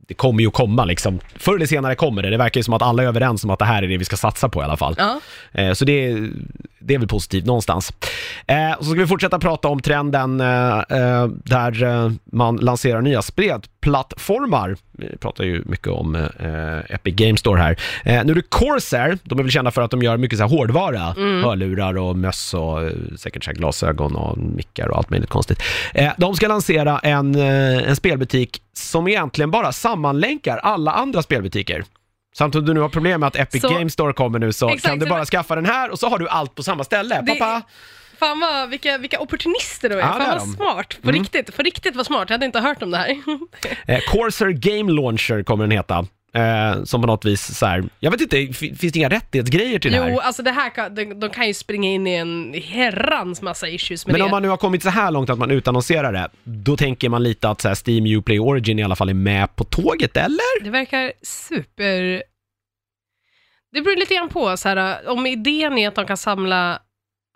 det 0.08 0.14
kommer 0.14 0.42
ju 0.42 0.50
komma 0.50 0.84
liksom. 0.84 1.20
Förr 1.36 1.54
eller 1.56 1.66
senare 1.66 1.94
kommer 1.94 2.22
det, 2.22 2.30
det 2.30 2.36
verkar 2.36 2.58
ju 2.58 2.62
som 2.64 2.74
att 2.74 2.82
alla 2.82 3.02
är 3.02 3.06
överens 3.06 3.44
om 3.44 3.50
att 3.50 3.58
det 3.58 3.64
här 3.64 3.82
är 3.82 3.88
det 3.88 3.96
vi 3.96 4.04
ska 4.04 4.16
satsa 4.16 4.48
på 4.48 4.60
i 4.60 4.64
alla 4.64 4.76
fall. 4.76 4.94
Ja. 4.98 5.20
Eh, 5.52 5.72
Så 5.72 5.84
det 5.84 6.04
är, 6.06 6.30
det 6.84 6.94
är 6.94 6.98
väl 6.98 7.08
positivt 7.08 7.46
någonstans. 7.46 7.92
Eh, 8.46 8.72
och 8.72 8.84
så 8.84 8.90
ska 8.90 9.00
vi 9.00 9.06
fortsätta 9.06 9.38
prata 9.38 9.68
om 9.68 9.80
trenden 9.80 10.40
eh, 10.40 10.78
eh, 10.78 11.26
där 11.26 11.82
eh, 11.82 12.10
man 12.24 12.56
lanserar 12.56 13.00
nya 13.00 13.22
spelplattformar. 13.22 14.76
Vi 14.92 15.16
pratar 15.16 15.44
ju 15.44 15.62
mycket 15.66 15.88
om 15.88 16.14
eh, 16.14 16.94
Epic 16.94 17.14
Games 17.14 17.40
Store 17.40 17.60
här. 17.60 17.78
Eh, 18.04 18.24
nu 18.24 18.32
är 18.32 18.36
det 18.36 18.48
Corsair, 18.48 19.18
de 19.22 19.38
är 19.38 19.42
väl 19.42 19.52
kända 19.52 19.70
för 19.70 19.82
att 19.82 19.90
de 19.90 20.02
gör 20.02 20.16
mycket 20.16 20.38
så 20.38 20.44
här 20.44 20.56
hårdvara, 20.56 21.00
hörlurar 21.44 21.96
och 21.98 22.16
möss 22.16 22.54
och 22.54 22.82
eh, 22.82 22.92
säkert 23.16 23.44
så 23.44 23.50
här 23.50 23.56
glasögon 23.56 24.16
och 24.16 24.38
mickar 24.38 24.88
och 24.88 24.96
allt 24.96 25.10
möjligt 25.10 25.30
konstigt. 25.30 25.62
Eh, 25.94 26.12
de 26.18 26.34
ska 26.34 26.48
lansera 26.48 26.98
en, 26.98 27.34
eh, 27.34 27.88
en 27.88 27.96
spelbutik 27.96 28.62
som 28.72 29.08
egentligen 29.08 29.50
bara 29.50 29.72
sammanlänkar 29.72 30.56
alla 30.58 30.92
andra 30.92 31.22
spelbutiker. 31.22 31.84
Samt 32.38 32.54
om 32.54 32.64
du 32.64 32.74
nu 32.74 32.80
har 32.80 32.88
problem 32.88 33.20
med 33.20 33.26
att 33.26 33.36
Epic 33.36 33.60
Så- 33.62 33.68
Games 33.68 33.92
Store 33.92 34.12
kommer 34.12 34.38
nu 34.38 34.52
så 34.52 34.68
Exakt, 34.68 34.86
kan 34.90 34.98
du 34.98 35.06
bara 35.06 35.24
skaffa 35.24 35.54
den 35.54 35.66
här 35.66 35.90
och 35.90 35.98
så 35.98 36.08
har 36.08 36.18
du 36.18 36.28
allt 36.28 36.54
på 36.54 36.62
samma 36.62 36.84
ställe. 36.84 37.22
Det- 37.26 37.32
Pappa! 37.34 37.62
Fan 38.18 38.40
vad, 38.40 38.70
vilka, 38.70 38.98
vilka 38.98 39.20
opportunister 39.20 39.88
du 39.88 39.94
är. 39.94 40.00
Ja, 40.00 40.06
Fan 40.06 40.18
vad 40.18 40.36
de. 40.38 40.42
Mm. 40.42 40.54
smart. 40.56 40.98
På 41.02 41.10
riktigt, 41.10 41.54
för 41.54 41.62
riktigt 41.62 41.96
vad 41.96 42.06
smart. 42.06 42.30
Jag 42.30 42.34
hade 42.34 42.46
inte 42.46 42.60
hört 42.60 42.82
om 42.82 42.90
det 42.90 42.98
här. 42.98 43.16
Eh, 43.86 44.00
Corsair 44.12 44.50
Game 44.50 44.92
Launcher 44.92 45.42
kommer 45.42 45.64
den 45.64 45.70
heta. 45.70 46.06
Eh, 46.36 46.84
som 46.84 47.00
på 47.00 47.06
något 47.06 47.24
vis 47.24 47.58
så 47.58 47.66
här, 47.66 47.84
jag 48.00 48.10
vet 48.10 48.20
inte, 48.20 48.52
finns 48.52 48.92
det 48.92 48.96
inga 48.96 49.08
rättighetsgrejer 49.08 49.78
till 49.78 49.92
det 49.92 50.02
här? 50.02 50.10
Jo, 50.10 50.18
alltså 50.18 50.42
det 50.42 50.50
här 50.50 50.70
kan, 50.70 50.94
de, 50.94 51.04
de 51.04 51.30
kan 51.30 51.46
ju 51.46 51.54
springa 51.54 51.88
in 51.88 52.06
i 52.06 52.14
en 52.14 52.54
herrans 52.62 53.42
massa 53.42 53.68
issues 53.68 54.06
med 54.06 54.12
Men 54.12 54.18
det. 54.20 54.24
om 54.24 54.30
man 54.30 54.42
nu 54.42 54.48
har 54.48 54.56
kommit 54.56 54.82
så 54.82 54.88
här 54.88 55.10
långt 55.10 55.30
att 55.30 55.38
man 55.38 55.50
utannonserar 55.50 56.12
det, 56.12 56.28
då 56.44 56.76
tänker 56.76 57.08
man 57.08 57.22
lite 57.22 57.48
att 57.48 57.60
så 57.60 57.68
här, 57.68 57.74
Steam 57.88 58.06
Uplay 58.18 58.40
Origin 58.40 58.78
i 58.78 58.82
alla 58.82 58.96
fall 58.96 59.08
är 59.08 59.14
med 59.14 59.56
på 59.56 59.64
tåget, 59.64 60.16
eller? 60.16 60.64
Det 60.64 60.70
verkar 60.70 61.12
super... 61.22 62.22
Det 63.72 63.80
beror 63.80 63.96
lite 63.96 64.14
grann 64.14 64.28
på, 64.28 64.56
så 64.56 64.68
här, 64.68 65.08
om 65.08 65.26
idén 65.26 65.78
är 65.78 65.88
att 65.88 65.94
de 65.94 66.06
kan 66.06 66.16
samla, 66.16 66.78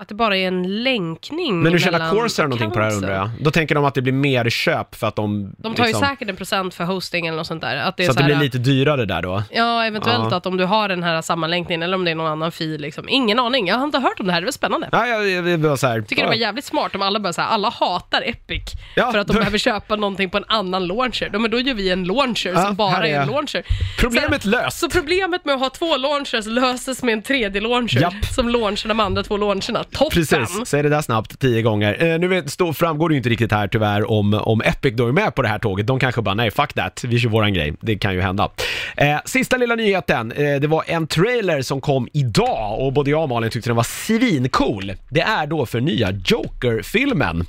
att 0.01 0.09
det 0.09 0.15
bara 0.15 0.37
är 0.37 0.49
en 0.49 0.83
länkning 0.83 1.63
Men 1.63 1.73
nu 1.73 1.79
tjänar 1.79 2.11
Corsair 2.11 2.47
någonting 2.49 2.71
på 2.71 2.79
det 2.79 2.85
här 2.85 2.95
undrar 2.95 3.15
jag. 3.15 3.31
Då 3.41 3.51
tänker 3.51 3.75
de 3.75 3.85
att 3.85 3.95
det 3.95 4.03
blir 4.03 4.13
mer 4.13 4.51
köp 4.51 4.95
för 4.95 5.07
att 5.07 5.17
de... 5.17 5.55
De 5.59 5.75
tar 5.75 5.85
liksom, 5.85 6.03
ju 6.03 6.09
säkert 6.09 6.29
en 6.29 6.37
procent 6.37 6.75
för 6.75 6.85
hosting 6.85 7.27
eller 7.27 7.37
något 7.39 7.47
sånt 7.47 7.61
där. 7.61 7.77
Att 7.77 7.97
det 7.97 8.03
är 8.03 8.05
Så 8.05 8.11
att 8.11 8.17
så 8.17 8.19
det 8.23 8.25
här, 8.25 8.39
blir 8.39 8.45
lite 8.47 8.59
dyrare 8.59 9.05
där 9.05 9.23
då. 9.23 9.43
Ja, 9.51 9.85
eventuellt 9.85 10.27
Ja. 10.31 10.37
att 10.37 10.47
om 10.47 10.57
du 10.57 10.65
har 10.65 10.89
den 10.89 11.03
här 11.03 11.23
sammanlänkningen 11.23 11.83
eller 11.83 11.95
om 11.95 12.05
det 12.05 12.11
är 12.11 12.15
någon 12.15 12.27
annan 12.27 12.53
fil. 12.53 12.81
Liksom. 12.81 13.09
Ingen 13.09 13.39
aning, 13.39 13.69
jag 13.69 13.77
har 13.77 13.85
inte 13.85 13.99
hört 13.99 14.21
om 14.21 14.27
det 14.27 14.33
här, 14.33 14.41
det 14.41 14.45
var 14.45 14.53
spännande. 14.53 14.89
Ja, 14.93 15.07
jag, 15.07 15.29
jag, 15.29 15.49
jag, 15.49 15.65
jag 15.65 15.79
så 15.79 15.87
här, 15.87 16.01
tycker 16.03 16.23
det 16.23 16.29
var 16.29 16.35
jävligt 16.35 16.65
smart 16.65 16.95
om 16.95 17.03
alla 17.03 17.21
bara 17.21 17.33
så 17.33 17.41
här, 17.41 17.49
alla 17.49 17.71
hatar 17.71 18.23
Epic 18.27 18.63
Ja, 18.97 19.13
för 19.13 19.19
att 19.19 19.27
de 19.27 19.33
då- 19.33 19.39
behöver 19.39 19.59
köpa 19.59 19.97
någonting 19.97 20.31
på 20.31 20.37
en 20.39 20.45
annan 20.49 20.87
launcher. 20.87 21.29
Då, 21.33 21.39
men 21.39 21.51
då 21.51 21.61
gör 21.61 21.75
vi 21.75 21.91
en 21.91 22.05
launcher 22.05 22.65
som 22.67 22.75
bara 22.77 22.91
här 22.91 23.03
är 23.03 23.07
är- 23.15 23.21
en 23.23 23.29
launcher. 23.29 23.63
Problemet 24.01 24.43
så, 24.43 24.49
löst! 24.49 24.79
så 24.79 24.89
problemet 24.91 25.45
med 25.45 25.55
att 25.55 25.61
ha 25.61 25.71
två 25.71 25.97
launchers 25.97 26.47
löses 26.47 27.03
med 27.03 27.13
en 27.13 27.23
tredje 27.23 27.61
launcher 27.61 28.01
Japp. 28.01 28.25
som 28.35 28.49
launchar 28.49 28.89
de 28.89 29.01
andra 29.01 29.23
två 29.23 29.37
launcherna. 29.37 29.85
Toppen! 29.93 30.11
Precis, 30.11 30.67
säg 30.67 30.83
det 30.83 30.89
där 30.89 31.01
snabbt 31.01 31.39
tio 31.39 31.63
gånger. 31.63 32.05
Eh, 32.05 32.19
nu 32.19 32.29
vet, 32.29 32.51
stå, 32.51 32.73
framgår 32.73 33.09
det 33.09 33.13
ju 33.13 33.17
inte 33.17 33.29
riktigt 33.29 33.53
här 33.53 33.69
tyvärr 33.69 34.11
om, 34.11 34.35
om 34.35 34.63
Epic 34.63 34.95
då 34.97 35.09
är 35.09 35.13
med 35.13 35.35
på 35.35 35.43
det 35.43 35.49
här 35.49 35.59
tåget. 35.59 35.87
De 35.87 35.99
kanske 35.99 36.23
bara, 36.23 36.35
nej 36.35 36.51
fuck 36.51 36.73
that, 36.73 37.05
vi 37.05 37.19
kör 37.19 37.29
våran 37.29 37.55
grej. 37.55 37.75
Det 37.81 37.99
kan 37.99 38.15
ju 38.15 38.21
hända. 38.21 38.51
Eh, 38.97 39.19
sista 39.25 39.57
lilla 39.57 39.75
nyheten, 39.75 40.33
eh, 40.33 40.61
det 40.61 40.67
var 40.67 40.85
en 40.87 41.07
trailer 41.07 41.63
som 41.63 41.81
kom 41.81 42.09
idag 42.13 42.81
och 42.81 42.93
både 42.93 43.11
jag 43.11 43.23
och 43.23 43.29
Malin 43.29 43.51
tyckte 43.51 43.71
den 43.71 43.77
var 43.77 43.83
svincool. 43.83 44.93
Det 45.11 45.21
är 45.21 45.47
då 45.47 45.67
för 45.67 45.81
nya 45.81 46.11
Joker-filmen. 46.11 47.45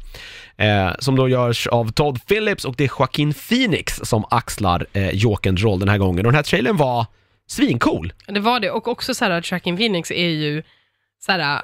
Eh, 0.58 0.92
som 1.00 1.16
då 1.16 1.30
görs 1.30 1.68
av 1.68 1.92
Todd 1.92 2.26
Phillips 2.28 2.66
och 2.66 2.76
det 2.78 2.84
är 2.84 2.92
Joaquin 3.00 3.34
Phoenix 3.34 4.00
som 4.04 4.26
axlar 4.30 4.86
eh, 4.94 5.10
Jokerns 5.10 5.64
roll 5.64 5.80
den 5.80 5.90
här 5.90 5.98
gången. 5.98 6.26
Och 6.26 6.32
den 6.32 6.36
här 6.36 6.44
trailern 6.44 6.78
var 6.78 7.06
svincool. 7.48 8.14
Det 8.28 8.40
var 8.40 8.60
det, 8.60 8.72
och 8.72 8.88
också 8.88 9.14
så 9.14 9.26
här 9.26 9.32
att 9.32 9.44
Tracking 9.44 9.78
Phoenix 9.78 10.12
är 10.12 10.30
ju 10.30 10.64
så 11.20 11.32
här, 11.32 11.62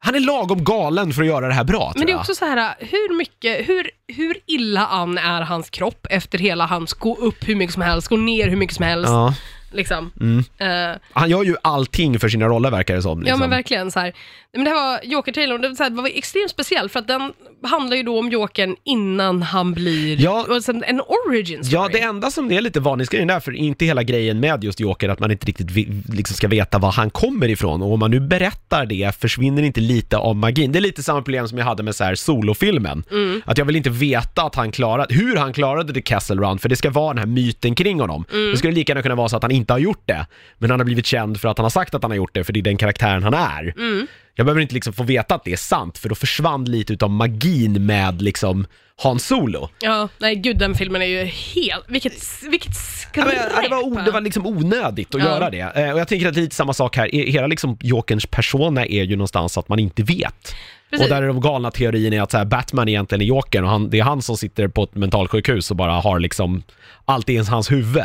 Han 0.00 0.14
är 0.14 0.20
lagom 0.20 0.64
galen 0.64 1.12
för 1.12 1.22
att 1.22 1.28
göra 1.28 1.48
det 1.48 1.54
här 1.54 1.64
bra 1.64 1.78
tror 1.80 1.92
Men 1.98 2.06
det 2.06 2.10
är 2.10 2.14
jag. 2.14 2.20
också 2.20 2.34
så 2.34 2.44
här, 2.44 2.74
hur 2.78 3.16
mycket, 3.16 3.68
hur, 3.68 3.90
hur 4.08 4.36
illa 4.46 4.86
an 4.86 5.18
är 5.18 5.42
hans 5.42 5.70
kropp 5.70 6.06
efter 6.10 6.38
hela 6.38 6.66
hans 6.66 6.92
gå 6.92 7.16
upp 7.16 7.48
hur 7.48 7.54
mycket 7.56 7.72
som 7.74 7.82
helst, 7.82 8.08
gå 8.08 8.16
ner 8.16 8.48
hur 8.48 8.56
mycket 8.56 8.76
som 8.76 8.84
helst, 8.84 9.08
Ja. 9.08 9.34
Liksom. 9.72 10.10
Mm. 10.20 10.44
Eh, 10.92 10.98
Han 11.12 11.30
gör 11.30 11.42
ju 11.44 11.56
allting 11.62 12.18
för 12.20 12.28
sina 12.28 12.46
roller 12.46 12.70
verkar 12.70 12.94
det 12.96 13.02
som. 13.02 13.18
Ja 13.18 13.24
Liksom. 13.24 13.40
men 13.40 13.50
verkligen 13.50 13.90
så 13.90 14.00
här. 14.00 14.12
Men 14.52 14.64
det 14.64 14.70
här 14.70 14.76
var 14.92 15.00
Joker-trailern, 15.04 15.60
det 15.62 15.88
det 15.88 16.02
var 16.02 16.08
extremt 16.14 16.50
speciell 16.50 16.88
för 16.88 16.98
att 16.98 17.08
den 17.08 17.32
handlar 17.62 17.96
ju 17.96 18.02
då 18.02 18.18
om 18.18 18.28
Jokern 18.28 18.76
innan 18.84 19.42
han 19.42 19.72
blir, 19.74 20.20
Ja. 20.22 20.46
en 20.86 21.00
origin 21.00 21.64
story. 21.64 21.82
Ja, 21.82 21.88
det 21.92 22.00
enda 22.00 22.30
som 22.30 22.52
är 22.52 22.60
lite 22.60 22.80
varningsgrejen 22.80 23.28
där, 23.28 23.40
för 23.40 23.52
inte 23.52 23.84
hela 23.84 24.02
grejen 24.02 24.40
med 24.40 24.64
just 24.64 24.80
Joker, 24.80 25.08
att 25.08 25.18
man 25.20 25.30
inte 25.30 25.46
riktigt 25.46 25.70
liksom 26.14 26.36
ska 26.36 26.48
veta 26.48 26.78
var 26.78 26.92
han 26.92 27.10
kommer 27.10 27.48
ifrån. 27.48 27.82
Och 27.82 27.92
om 27.92 28.00
man 28.00 28.10
nu 28.10 28.20
berättar 28.20 28.86
det, 28.86 29.16
försvinner 29.20 29.62
inte 29.62 29.80
lite 29.80 30.16
av 30.16 30.36
magin? 30.36 30.72
Det 30.72 30.78
är 30.78 30.80
lite 30.80 31.02
samma 31.02 31.22
problem 31.22 31.48
som 31.48 31.58
jag 31.58 31.64
hade 31.64 31.82
med 31.82 31.94
så 31.94 32.04
här 32.04 32.14
solofilmen. 32.14 33.04
Mm. 33.10 33.42
Att 33.44 33.58
jag 33.58 33.64
vill 33.64 33.76
inte 33.76 33.90
veta 33.90 34.42
att 34.42 34.54
han 34.54 34.72
klarade, 34.72 35.14
hur 35.14 35.36
han 35.36 35.52
klarade 35.52 35.92
The 35.94 36.02
Castle 36.02 36.36
Run, 36.36 36.58
för 36.58 36.68
det 36.68 36.76
ska 36.76 36.90
vara 36.90 37.08
den 37.14 37.18
här 37.18 37.26
myten 37.26 37.74
kring 37.74 38.00
honom. 38.00 38.24
Mm. 38.32 38.50
Det 38.50 38.56
skulle 38.56 38.72
lika 38.72 38.90
gärna 38.90 39.02
kunna 39.02 39.14
vara 39.14 39.28
så 39.28 39.36
att 39.36 39.42
han 39.42 39.52
inte 39.58 39.72
har 39.72 39.78
gjort 39.78 40.02
det, 40.06 40.26
men 40.58 40.70
han 40.70 40.80
har 40.80 40.84
blivit 40.84 41.06
känd 41.06 41.40
för 41.40 41.48
att 41.48 41.58
han 41.58 41.64
har 41.64 41.70
sagt 41.70 41.94
att 41.94 42.02
han 42.02 42.10
har 42.10 42.16
gjort 42.16 42.34
det, 42.34 42.44
för 42.44 42.52
det 42.52 42.60
är 42.60 42.62
den 42.62 42.76
karaktären 42.76 43.22
han 43.22 43.34
är. 43.34 43.74
Mm. 43.78 44.06
Jag 44.34 44.46
behöver 44.46 44.60
inte 44.60 44.74
liksom 44.74 44.92
få 44.92 45.02
veta 45.02 45.34
att 45.34 45.44
det 45.44 45.52
är 45.52 45.56
sant, 45.56 45.98
för 45.98 46.08
då 46.08 46.14
försvann 46.14 46.64
lite 46.64 46.92
utav 46.92 47.10
magin 47.10 47.86
med 47.86 48.22
liksom 48.22 48.66
Han 49.02 49.18
Solo. 49.18 49.68
Ja, 49.80 50.08
nej 50.18 50.36
gud 50.36 50.58
den 50.58 50.74
filmen 50.74 51.02
är 51.02 51.06
ju 51.06 51.24
helt, 51.24 51.84
vilket, 51.88 52.12
vilket 52.50 52.74
skräp! 52.76 53.26
ja, 53.54 53.60
det, 53.62 53.68
var, 53.68 53.82
o- 53.86 54.00
det 54.04 54.10
var 54.10 54.20
liksom 54.20 54.46
onödigt 54.46 55.14
att 55.14 55.20
Ja. 55.22 55.26
göra 55.26 55.50
det. 55.50 55.60
Eh, 55.60 55.90
och 55.92 56.00
jag 56.00 56.08
tänker 56.08 56.28
att 56.28 56.34
det 56.34 56.40
är 56.40 56.42
lite 56.42 56.56
samma 56.56 56.72
sak 56.72 56.96
här. 56.96 57.14
E- 57.14 57.30
Hela 57.30 57.46
liksom 57.46 57.76
Jokerns 57.80 58.26
persona 58.26 58.86
är 58.86 59.04
ju 59.04 59.16
någonstans 59.16 59.58
att 59.58 59.68
man 59.68 59.78
inte 59.78 60.02
vet. 60.02 60.54
Precis. 60.90 61.04
Och 61.06 61.10
där 61.14 61.22
är 61.22 61.26
de 61.26 61.40
galna 61.40 61.70
teorin 61.70 62.12
är 62.12 62.22
att 62.22 62.30
så 62.30 62.38
här, 62.38 62.44
Batman 62.44 62.88
egentligen 62.88 63.22
är 63.22 63.26
Jokern 63.26 63.64
och 63.64 63.70
han, 63.70 63.90
det 63.90 63.98
är 63.98 64.02
han 64.02 64.22
som 64.22 64.36
sitter 64.36 64.68
på 64.68 64.82
ett 64.82 64.94
mentalsjukhus 64.94 65.70
och 65.70 65.76
bara 65.76 65.92
har 65.92 66.18
liksom 66.18 66.62
allt 67.08 67.28
i 67.28 67.36
hans 67.36 67.70
huvud. 67.72 68.02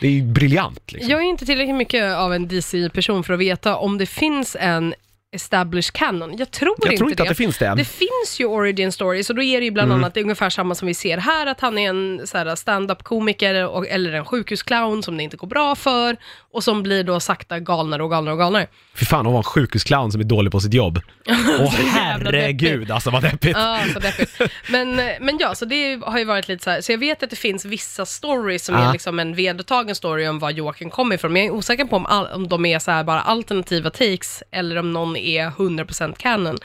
Det 0.00 0.06
är 0.06 0.10
ju 0.10 0.22
briljant 0.22 0.92
liksom. 0.92 1.10
Jag 1.10 1.20
är 1.20 1.24
inte 1.24 1.46
tillräckligt 1.46 1.76
mycket 1.76 2.16
av 2.16 2.34
en 2.34 2.48
DC-person 2.48 3.24
för 3.24 3.32
att 3.34 3.40
veta 3.40 3.76
om 3.76 3.98
det 3.98 4.06
finns 4.06 4.56
en 4.60 4.94
established 5.32 5.92
canon. 5.92 6.36
Jag 6.36 6.50
tror 6.50 6.74
Jag 6.78 6.86
inte 6.92 6.98
tror 6.98 7.10
inte 7.10 7.22
det. 7.22 7.22
att 7.22 7.28
det 7.28 7.34
finns 7.34 7.58
det. 7.58 7.74
Det 7.76 7.84
finns 7.84 8.40
ju 8.40 8.44
origin 8.44 8.92
stories 8.92 9.30
och 9.30 9.36
då 9.36 9.42
är 9.42 9.58
det 9.60 9.64
ju 9.64 9.70
bland 9.70 9.92
annat 9.92 10.14
det 10.14 10.20
är 10.20 10.22
ungefär 10.22 10.50
samma 10.50 10.74
som 10.74 10.88
vi 10.88 10.94
ser 10.94 11.18
här, 11.18 11.46
att 11.46 11.60
han 11.60 11.78
är 11.78 11.90
en 11.90 12.56
stand-up 12.56 13.02
komiker 13.02 13.66
och, 13.68 13.88
eller 13.88 14.12
en 14.12 14.24
sjukhusclown 14.24 15.02
som 15.02 15.16
det 15.16 15.22
inte 15.22 15.36
går 15.36 15.46
bra 15.48 15.74
för 15.74 16.16
och 16.52 16.64
som 16.64 16.82
blir 16.82 17.04
då 17.04 17.20
sakta 17.20 17.58
galnare 17.58 18.02
och 18.02 18.10
galnare 18.10 18.32
och 18.32 18.38
galnare. 18.38 18.66
Fy 18.94 19.04
fan, 19.04 19.24
hon 19.26 19.32
var 19.32 19.40
en 19.40 19.44
sjukhusclown 19.44 20.12
som 20.12 20.20
är 20.20 20.24
dålig 20.24 20.52
på 20.52 20.60
sitt 20.60 20.74
jobb. 20.74 21.00
Åh 21.60 21.74
herregud 21.74 22.90
alltså 22.90 23.10
vad 23.10 23.22
deppigt. 23.22 23.56
Ja, 23.56 23.80
så 23.94 23.98
deppigt. 23.98 24.40
Men, 24.70 24.96
men 24.96 25.38
ja, 25.40 25.54
så 25.54 25.64
det 25.64 26.00
har 26.06 26.18
ju 26.18 26.24
varit 26.24 26.48
lite 26.48 26.64
så 26.64 26.70
här, 26.70 26.80
så 26.80 26.92
jag 26.92 26.98
vet 26.98 27.22
att 27.22 27.30
det 27.30 27.36
finns 27.36 27.64
vissa 27.64 28.06
stories 28.06 28.64
som 28.64 28.74
är 28.74 28.92
liksom 28.92 29.18
en 29.18 29.34
vedertagen 29.34 29.94
story 29.94 30.28
om 30.28 30.38
var 30.38 30.50
Joakim 30.50 30.90
kommer 30.90 31.14
ifrån, 31.14 31.32
men 31.32 31.42
jag 31.42 31.54
är 31.54 31.58
osäker 31.58 31.84
på 31.84 31.96
om, 31.96 32.06
all, 32.06 32.26
om 32.26 32.48
de 32.48 32.66
är 32.66 32.78
så 32.78 32.90
här 32.90 33.04
bara 33.04 33.20
alternativa 33.20 33.90
takes 33.90 34.42
eller 34.52 34.76
om 34.76 34.92
någon 34.92 35.16
är 35.16 35.50
100% 35.50 36.14
canon. 36.16 36.58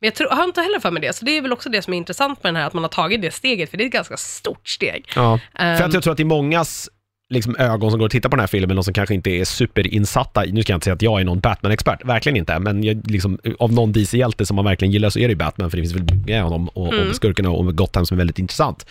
Men 0.00 0.06
jag, 0.06 0.14
tror, 0.14 0.30
jag 0.30 0.36
har 0.36 0.44
inte 0.44 0.60
heller 0.60 0.80
för 0.80 0.90
mig 0.90 1.02
det, 1.02 1.12
så 1.16 1.24
det 1.24 1.36
är 1.36 1.42
väl 1.42 1.52
också 1.52 1.68
det 1.68 1.82
som 1.82 1.92
är 1.92 1.98
intressant 1.98 2.42
med 2.42 2.54
den 2.54 2.60
här, 2.60 2.66
att 2.66 2.72
man 2.72 2.84
har 2.84 2.88
tagit 2.88 3.22
det 3.22 3.30
steget, 3.30 3.70
för 3.70 3.76
det 3.76 3.84
är 3.84 3.86
ett 3.86 3.92
ganska 3.92 4.16
stort 4.16 4.68
steg. 4.68 5.10
Ja. 5.14 5.40
För 5.56 5.62
Ehm. 5.64 5.84
att 5.86 5.94
jag 5.94 6.02
tror 6.02 6.12
att 6.12 6.20
är 6.20 6.24
mångas 6.24 6.88
liksom, 7.30 7.56
ögon 7.58 7.90
som 7.90 7.98
går 8.00 8.06
och 8.06 8.10
tittar 8.12 8.28
på 8.28 8.36
den 8.36 8.40
här 8.40 8.46
filmen 8.46 8.78
och 8.78 8.84
som 8.84 8.94
kanske 8.94 9.14
inte 9.14 9.30
är 9.30 9.44
superinsatta. 9.44 10.42
Nu 10.48 10.62
ska 10.62 10.72
jag 10.72 10.76
inte 10.76 10.84
säga 10.84 10.94
att 10.94 11.02
jag 11.02 11.20
är 11.20 11.24
någon 11.24 11.40
Batman-expert, 11.40 12.04
verkligen 12.04 12.36
inte. 12.36 12.58
Men 12.58 12.84
jag, 12.84 13.10
liksom, 13.10 13.38
av 13.58 13.72
någon 13.72 13.92
DC-hjälte 13.92 14.46
som 14.46 14.56
man 14.56 14.64
verkligen 14.64 14.92
gillar 14.92 15.10
så 15.10 15.18
är 15.18 15.22
det 15.22 15.32
ju 15.32 15.36
Batman, 15.36 15.70
för 15.70 15.76
det 15.76 15.82
finns 15.82 15.94
väl 15.94 16.18
med 16.26 16.42
honom 16.42 16.68
och, 16.68 16.94
Mm. 16.94 17.08
och 17.10 17.16
skurken 17.16 17.46
och, 17.46 17.58
och 17.60 17.76
Gotham 17.76 18.06
som 18.06 18.14
är 18.14 18.18
väldigt 18.18 18.38
intressant. 18.38 18.86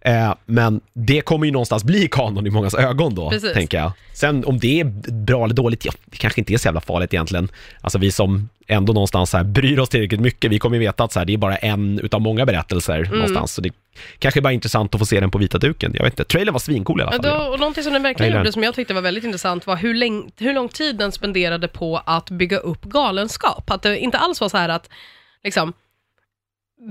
Eh, 0.00 0.34
men 0.46 0.80
det 0.94 1.20
kommer 1.20 1.46
ju 1.46 1.52
någonstans 1.52 1.84
bli 1.84 2.08
kanon 2.10 2.46
i 2.46 2.50
mångas 2.50 2.74
ögon 2.74 3.14
då, 3.14 3.30
Precis. 3.30 3.52
tänker 3.52 3.78
jag. 3.78 3.92
Sen 4.14 4.44
om 4.44 4.58
det 4.58 4.80
är 4.80 4.84
bra 5.12 5.44
eller 5.44 5.54
dåligt, 5.54 5.84
ja, 5.84 5.92
det 6.04 6.16
kanske 6.16 6.40
inte 6.40 6.54
är 6.54 6.58
så 6.58 6.68
jävla 6.68 6.80
farligt 6.80 7.14
egentligen. 7.14 7.48
Alltså 7.80 7.98
vi 7.98 8.12
som 8.12 8.48
ändå 8.68 8.92
någonstans 8.92 9.30
så 9.30 9.36
här 9.36 9.44
bryr 9.44 9.78
oss 9.78 9.88
tillräckligt 9.88 10.20
mycket, 10.20 10.50
vi 10.50 10.58
kommer 10.58 10.76
ju 10.76 10.80
veta 10.80 11.04
att 11.04 11.12
så 11.12 11.18
här, 11.18 11.26
det 11.26 11.32
är 11.32 11.36
bara 11.36 11.56
en 11.56 12.00
utav 12.00 12.20
många 12.20 12.46
berättelser 12.46 12.98
Mm. 12.98 13.10
någonstans. 13.10 13.52
Så 13.54 13.60
det 13.60 13.70
kanske 14.18 14.40
är 14.40 14.42
bara 14.42 14.52
intressant 14.52 14.94
att 14.94 14.98
få 15.00 15.06
se 15.06 15.20
den 15.20 15.30
på 15.30 15.38
vita 15.38 15.58
duken. 15.58 15.92
Jag 15.94 16.04
vet 16.04 16.12
inte, 16.12 16.24
trailern 16.24 16.52
var 16.52 16.58
svincool 16.60 17.00
i 17.00 17.02
alla 17.02 17.12
Ja, 17.16 17.22
fall. 17.22 17.38
då, 17.46 17.52
och 17.52 17.60
någonting 17.60 17.84
som 17.84 17.92
den 17.92 18.02
verkligen 18.02 18.36
gjorde 18.36 18.52
som 18.52 18.62
jag 18.62 18.74
tyckte 18.74 18.94
var 18.94 19.00
väldigt 19.02 19.24
intressant 19.24 19.66
var 19.66 19.76
hur, 19.76 19.94
läng- 19.94 20.30
hur 20.38 20.52
lång 20.54 20.68
tid 20.68 20.96
den 20.96 21.12
spenderade 21.12 21.68
på 21.68 22.02
att 22.06 22.30
bygga 22.30 22.58
upp 22.58 22.82
galenskap. 22.84 23.70
Att 23.70 23.82
det 23.82 23.98
inte 23.98 24.18
alls 24.18 24.40
var 24.40 24.48
så 24.48 24.56
här 24.56 24.68
att, 24.68 24.88
liksom, 25.44 25.72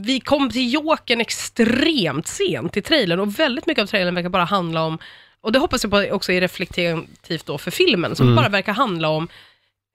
vi 0.03 0.19
kom 0.19 0.49
till 0.49 0.73
Jokern 0.73 1.21
extremt 1.21 2.27
sent 2.27 2.77
i 2.77 2.81
trailern 2.81 3.19
och 3.19 3.39
väldigt 3.39 3.65
mycket 3.67 3.81
av 3.81 3.87
trailern 3.87 4.15
verkar 4.15 4.29
bara 4.29 4.43
handla 4.43 4.83
om, 4.83 4.97
och 5.41 5.51
det 5.51 5.59
hoppas 5.59 5.83
jag 5.83 5.91
på 5.91 5.97
också 6.11 6.31
är 6.31 6.41
reflektivt 6.41 7.45
då 7.45 7.57
för 7.57 7.71
filmen, 7.71 8.15
som 8.15 8.35
bara 8.35 8.49
verkar 8.49 8.73
handla 8.73 9.09
om 9.09 9.27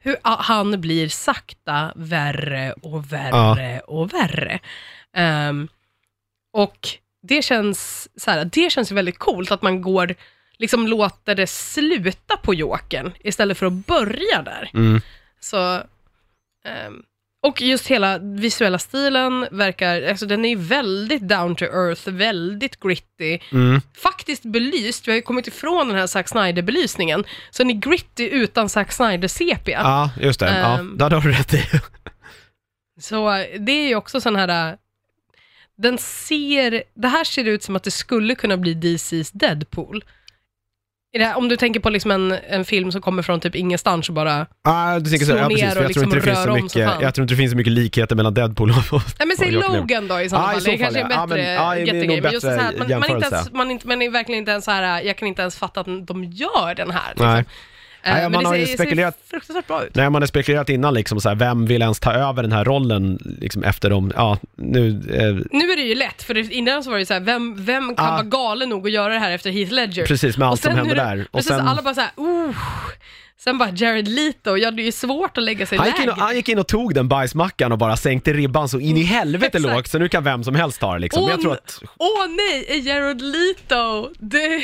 hur 0.03 0.17
han 0.23 0.81
blir 0.81 1.09
sakta 1.09 1.93
värre 1.97 2.73
och 2.73 3.12
värre 3.12 3.81
och 3.81 4.15
värre. 4.15 4.61
Ehm, 5.17 5.69
och 6.53 6.88
det 7.23 7.43
känns, 7.43 8.09
så 8.17 8.31
här, 8.31 8.45
det 8.45 8.73
känns 8.73 8.93
väldigt 8.93 9.19
coolt 9.19 9.51
att 9.51 9.62
man 9.62 9.83
går, 9.83 10.15
liksom 10.59 10.87
låter 10.87 11.35
det 11.35 11.47
sluta 11.47 12.37
på 12.37 12.55
Jokern 12.55 13.12
istället 13.21 13.59
för 13.59 13.67
att 13.67 13.87
börja 13.87 14.43
där. 14.43 14.71
Mm. 14.75 15.01
Så, 15.41 15.83
ehm, 16.65 17.03
och 17.42 17.62
just 17.62 17.87
hela 17.87 18.18
visuella 18.18 18.78
stilen 18.78 19.48
verkar, 19.50 20.02
alltså 20.02 20.26
den 20.26 20.44
är 20.44 20.48
ju 20.48 20.57
väldigt 20.57 21.28
down 21.28 21.57
to 21.57 21.64
earth, 21.64 22.09
väldigt 22.09 22.81
gritty. 22.81 23.38
Mm. 23.52 23.81
Faktiskt 24.02 24.42
belyst, 24.42 25.09
vi 25.09 25.12
har 25.12 25.16
ju 25.16 25.22
kommit 25.22 25.46
ifrån 25.46 25.88
den 25.88 25.96
här 25.96 26.07
Zack 26.07 26.28
Snyder-belysningen, 26.28 27.24
så 27.50 27.62
den 27.62 27.70
är 27.70 27.74
gritty 27.74 28.28
utan 28.28 28.68
Zack 28.68 28.92
Snyder-sepia. 28.92 29.81
Ja, 29.83 30.11
just 30.20 30.40
det. 30.40 30.59
Ja, 30.59 30.78
Ehm. 30.78 30.98
där 30.98 31.11
har 31.11 31.20
du 31.20 31.33
rätt 31.33 31.55
i. 31.55 31.64
Så 33.00 33.31
eh, 33.35 33.46
det 33.61 33.72
är 33.72 33.88
ju 33.88 33.94
också 33.94 34.20
sån 34.20 34.37
här, 34.37 34.70
äh, 34.70 34.76
den 35.78 35.98
ser, 35.98 36.83
det 36.94 37.09
här 37.09 37.24
ser 37.24 37.44
ut 37.44 37.62
som 37.62 37.76
att 37.76 37.83
det 37.85 37.90
skulle 37.90 38.35
kunna 38.35 38.57
bli 38.57 38.74
DC's 38.74 39.31
Deadpool. 39.33 40.05
Här, 41.18 41.37
om 41.37 41.48
du 41.48 41.57
tänker 41.57 41.81
på 41.81 41.90
liksom 41.90 42.11
en, 42.11 42.33
en 42.48 42.64
film 42.64 42.92
som 42.92 43.01
kommer 43.03 43.22
från 43.22 43.40
typ 43.40 43.55
ingenstans 43.55 44.09
och 44.09 44.14
bara... 44.14 44.46
Ah, 44.64 44.98
du 44.98 45.11
tänker 45.11 45.27
så, 45.27 45.33
ja, 45.33 45.48
precis, 45.48 45.62
och 45.62 45.68
jag 45.68 45.72
tror 45.72 45.87
liksom 45.87 46.03
inte 46.05 46.16
det 46.16 46.22
finns 46.22 46.42
så 46.42 46.53
mycket, 46.55 46.77
jag 47.01 47.14
tror 47.14 47.25
inte 47.25 47.35
det 47.35 47.37
finns 47.38 47.51
så 47.51 47.57
mycket 47.57 47.72
likheter 47.72 48.16
mellan 48.16 48.35
Deadpool 48.35 48.70
och... 48.70 48.77
och 48.96 49.03
Nej 49.18 49.29
men 49.29 49.37
säg. 49.37 49.51
Logan 49.51 50.09
då 50.09 50.20
i 50.20 50.29
sådana 50.29 50.46
Ja, 50.46 50.51
i 50.51 50.55
fall. 50.55 50.62
så 50.62 50.70
Det 50.70 50.79
kanske 50.79 51.01
är 51.01 51.03
ja. 51.11 51.27
Men- 51.27 51.29
bättre 51.29 51.79
jättegrej. 51.81 52.20
Men 52.20 52.33
just 52.33 52.40
så 52.42 52.48
bättre 52.48 52.62
här, 52.62 52.68
att 52.72 52.79
man, 52.79 52.88
man, 52.88 52.94
inte 52.94 53.11
jämförelse. 53.12 53.35
ens, 53.37 53.53
man, 53.53 53.70
inte, 53.70 53.87
man 53.88 54.03
är 54.03 54.11
verkligen 54.11 54.38
inte 54.38 54.51
ens 54.51 54.64
så 54.64 54.70
här, 54.70 55.03
jag 55.03 55.16
kan 55.16 55.29
inte 55.29 55.42
ens 55.42 55.57
fatta 55.57 55.81
att 55.81 56.07
de 56.07 56.25
gör 56.25 56.75
den 56.75 56.90
här. 56.90 57.09
Liksom. 57.11 57.44
Nej. 58.07 58.23
Eh, 58.23 58.29
man 58.31 58.43
det 58.43 58.49
har 58.49 58.57
ju 58.57 58.67
ser, 58.67 58.77
spekulerat- 58.77 59.15
ser 59.25 59.31
fruktansvärt 59.31 59.67
bra 59.67 59.85
ut. 59.85 59.95
Nej, 59.95 60.11
man 60.11 60.23
har 60.23 60.27
spekulerat 60.27 60.69
innan 60.69 60.95
liksom 60.95 61.21
så 61.21 61.29
här, 61.29 61.37
vem 61.37 61.67
vill 61.67 61.83
ens 61.83 62.01
ta 62.01 62.12
över 62.12 62.43
den 62.43 62.53
här 62.53 62.65
rollen 62.65 63.19
liksom 63.41 63.65
efter 63.65 63.91
dem, 63.91 64.12
ja, 64.17 64.38
nu, 64.57 64.88
eh, 64.88 65.59
Nu 65.59 65.71
är 65.73 65.77
det 65.77 65.83
ju 65.83 65.95
lätt, 65.95 66.23
för 66.23 66.53
innan 66.53 66.85
så 66.85 66.91
var 66.91 66.97
det 66.97 67.01
ju 67.03 67.07
så 67.07 67.15
här, 67.15 67.21
vem, 67.21 67.65
vem 67.65 67.97
kan 67.97 68.07
Ah. 68.07 68.11
vara 68.11 68.23
galen 68.23 68.69
nog 68.69 68.87
att 68.87 68.93
göra 68.93 69.12
det 69.12 69.19
här 69.19 69.31
efter 69.31 69.51
Heath 69.51 69.73
Ledger? 69.73 70.07
precis 70.07 70.38
med 70.38 70.49
allt 70.49 70.61
som 70.61 70.69
sen 70.71 70.77
hände 70.79 70.93
är 70.93 70.97
det- 70.97 71.17
där. 71.17 71.27
Och 71.31 71.38
Precis, 71.38 71.49
sen, 71.49 71.69
alla 71.69 71.83
bara 71.83 71.95
såhär, 71.95 72.11
oh. 72.17 72.55
Sen 73.44 73.59
bara 73.59 73.70
Jared 73.70 74.09
Leto, 74.09 74.57
ja 74.57 74.70
det 74.70 74.83
är 74.83 74.85
ju 74.85 74.92
svårt 74.92 75.38
att 75.38 75.44
lägga 75.44 75.66
sig 75.66 75.78
han 75.78 75.87
gick, 75.87 75.98
in 76.00 76.09
och, 76.11 76.16
han 76.16 76.37
gick 76.37 76.48
in 76.48 76.59
och 76.59 76.66
tog 76.68 76.94
den 76.94 77.09
bajsmackan 77.09 77.72
och 77.72 77.78
bara 77.78 77.96
sänkte 77.96 78.33
ribban 78.33 78.68
så 78.68 78.81
in 78.81 78.96
i 78.96 79.02
helvete 79.02 79.59
Exakt. 79.59 79.74
lågt, 79.76 79.87
så 79.88 79.98
nu 79.98 80.09
kan 80.09 80.24
vem 80.24 80.44
som 80.44 80.55
helst 80.55 80.81
ta 80.81 80.92
det 80.92 80.98
liksom. 80.98 81.22
Men 81.22 81.31
jag 81.31 81.38
Åh, 81.38 81.42
tror 81.42 81.52
att, 81.52 81.83
Åh 81.98 82.26
nej, 82.28 82.64
är 82.68 82.76
Jared 82.88 83.20
Leto 83.22 84.09
the, 84.31 84.59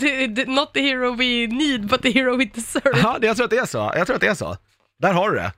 the, 0.00 0.34
the, 0.34 0.50
not 0.50 0.74
the 0.74 0.80
hero 0.82 1.14
we 1.14 1.46
need 1.56 1.86
but 1.86 2.02
the 2.02 2.10
hero 2.10 2.36
we 2.36 2.44
deserve? 2.54 2.98
ja, 3.02 3.18
det- 3.20 3.26
jag 3.26 3.36
tror 3.36 3.44
att 3.44 3.50
det 3.50 3.58
är 3.58 3.66
så, 3.66 3.92
jag 3.96 4.06
tror 4.06 4.14
att 4.16 4.20
det 4.20 4.28
är 4.28 4.34
så. 4.34 4.56
Där 5.02 5.12
har 5.12 5.30
du 5.30 5.36
det. 5.36 5.52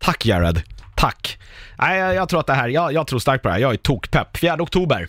Tack 0.00 0.26
Jared, 0.26 0.62
tack. 0.96 1.38
Nej, 1.78 1.98
jag, 1.98 2.14
jag 2.14 2.28
tror 2.28 2.40
att 2.40 2.46
det 2.46 2.54
här, 2.54 2.68
jag, 2.68 2.92
jag 2.92 3.06
tror 3.06 3.18
starkt 3.18 3.42
på 3.42 3.48
det 3.48 3.52
här, 3.52 3.60
jag 3.60 3.72
är 3.72 3.76
tokpepp. 3.76 4.36
4 4.36 4.56
oktober 4.62 5.08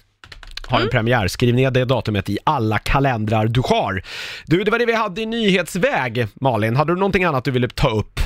har 0.72 0.78
Mm. 0.78 0.88
en 0.88 0.92
premiär. 0.92 1.28
Skriv 1.28 1.56
ner 1.56 1.72
det 1.72 1.86
datumet 1.86 2.30
i 2.30 2.38
alla 2.44 2.78
kalendrar 2.78 3.48
du 3.48 3.62
har. 3.66 4.02
Du, 4.46 4.64
det 4.64 4.72
var 4.72 4.80
det 4.80 4.86
vi 4.86 4.94
hade 4.96 5.22
i 5.22 5.26
nyhetsväg, 5.26 6.28
Malin. 6.42 6.76
Hade 6.76 6.92
du 6.94 7.00
någonting 7.00 7.24
annat 7.24 7.44
du 7.44 7.52
ville 7.52 7.68
ta 7.68 7.90
upp? 7.90 8.20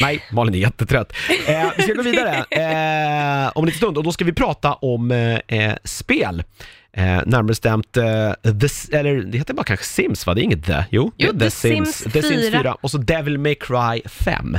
Nej, 0.00 0.22
Malin 0.32 0.54
är 0.54 0.58
jättetrött. 0.58 1.12
Eh, 1.48 1.70
vi 1.76 1.82
ska 1.82 1.92
gå 1.92 2.02
vidare 2.02 2.34
eh, 2.50 3.50
om 3.54 3.64
en 3.64 3.66
liten 3.66 3.78
stund 3.78 3.98
och 3.98 4.04
då 4.04 4.12
ska 4.12 4.24
vi 4.24 4.32
prata 4.32 4.72
om 4.72 5.10
eh, 5.10 5.58
eh, 5.58 5.74
spel. 5.84 6.42
Eh, 6.96 7.04
närmare 7.04 7.42
bestämt, 7.42 7.96
eh, 7.96 8.32
the, 8.42 8.96
eller 8.98 9.14
det 9.22 9.38
heter 9.38 9.54
bara 9.54 9.64
kanske 9.64 9.86
Sims 9.86 10.26
va? 10.26 10.34
Det 10.34 10.40
är 10.40 10.42
inget 10.42 10.66
The? 10.66 10.84
Jo, 10.90 11.12
Jo, 11.16 11.30
är 11.34 11.38
The 11.38 11.50
Sims 11.50 11.98
The 12.12 12.22
Sims 12.22 12.50
4. 12.50 12.58
4 12.62 12.74
och 12.80 12.90
så 12.90 12.98
Devil 12.98 13.38
May 13.38 13.54
Cry 13.54 14.02
5. 14.08 14.56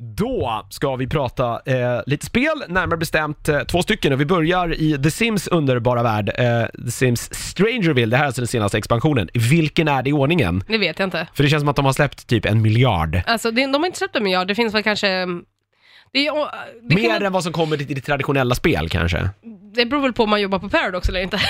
Då 0.00 0.66
ska 0.70 0.96
vi 0.96 1.06
prata 1.06 1.60
eh, 1.64 2.00
lite 2.06 2.26
spel, 2.26 2.64
närmare 2.68 2.96
bestämt 2.96 3.48
eh, 3.48 3.60
två 3.60 3.82
stycken 3.82 4.12
och 4.12 4.20
vi 4.20 4.24
börjar 4.24 4.74
i 4.74 5.02
The 5.02 5.10
Sims 5.10 5.48
underbara 5.48 6.02
värld, 6.02 6.32
eh, 6.38 6.84
The 6.84 6.90
Sims 6.90 7.34
Strangerville, 7.34 8.10
det 8.10 8.16
här 8.16 8.24
är 8.24 8.26
alltså 8.26 8.40
den 8.40 8.48
senaste 8.48 8.78
expansionen. 8.78 9.28
Vilken 9.34 9.88
är 9.88 10.02
det 10.02 10.10
i 10.10 10.12
ordningen? 10.12 10.64
Det 10.68 10.78
vet 10.78 10.98
jag 10.98 11.06
inte. 11.06 11.26
För 11.34 11.42
det 11.42 11.48
känns 11.48 11.60
som 11.60 11.68
att 11.68 11.76
de 11.76 11.84
har 11.84 11.92
släppt 11.92 12.26
typ 12.26 12.44
en 12.44 12.62
miljard. 12.62 13.20
Alltså 13.26 13.50
det, 13.50 13.66
de 13.66 13.74
har 13.74 13.86
inte 13.86 13.98
släppt 13.98 14.16
en 14.16 14.22
miljard, 14.22 14.48
det 14.48 14.54
finns 14.54 14.74
väl 14.74 14.82
kanske... 14.82 15.26
Det, 16.12 16.26
är, 16.26 16.34
det, 16.88 16.94
Mer 16.94 17.08
kan, 17.08 17.22
än 17.22 17.32
vad 17.32 17.42
som 17.42 17.52
kommer 17.52 17.82
i 17.82 17.84
det 17.94 18.00
traditionella 18.00 18.54
spel 18.54 18.88
kanske. 18.88 19.30
Det 19.74 19.86
beror 19.86 20.02
väl 20.02 20.12
på 20.12 20.22
om 20.22 20.30
man 20.30 20.40
jobbar 20.40 20.58
på 20.58 20.68
Paradox 20.68 21.08
eller 21.08 21.20
inte. 21.20 21.40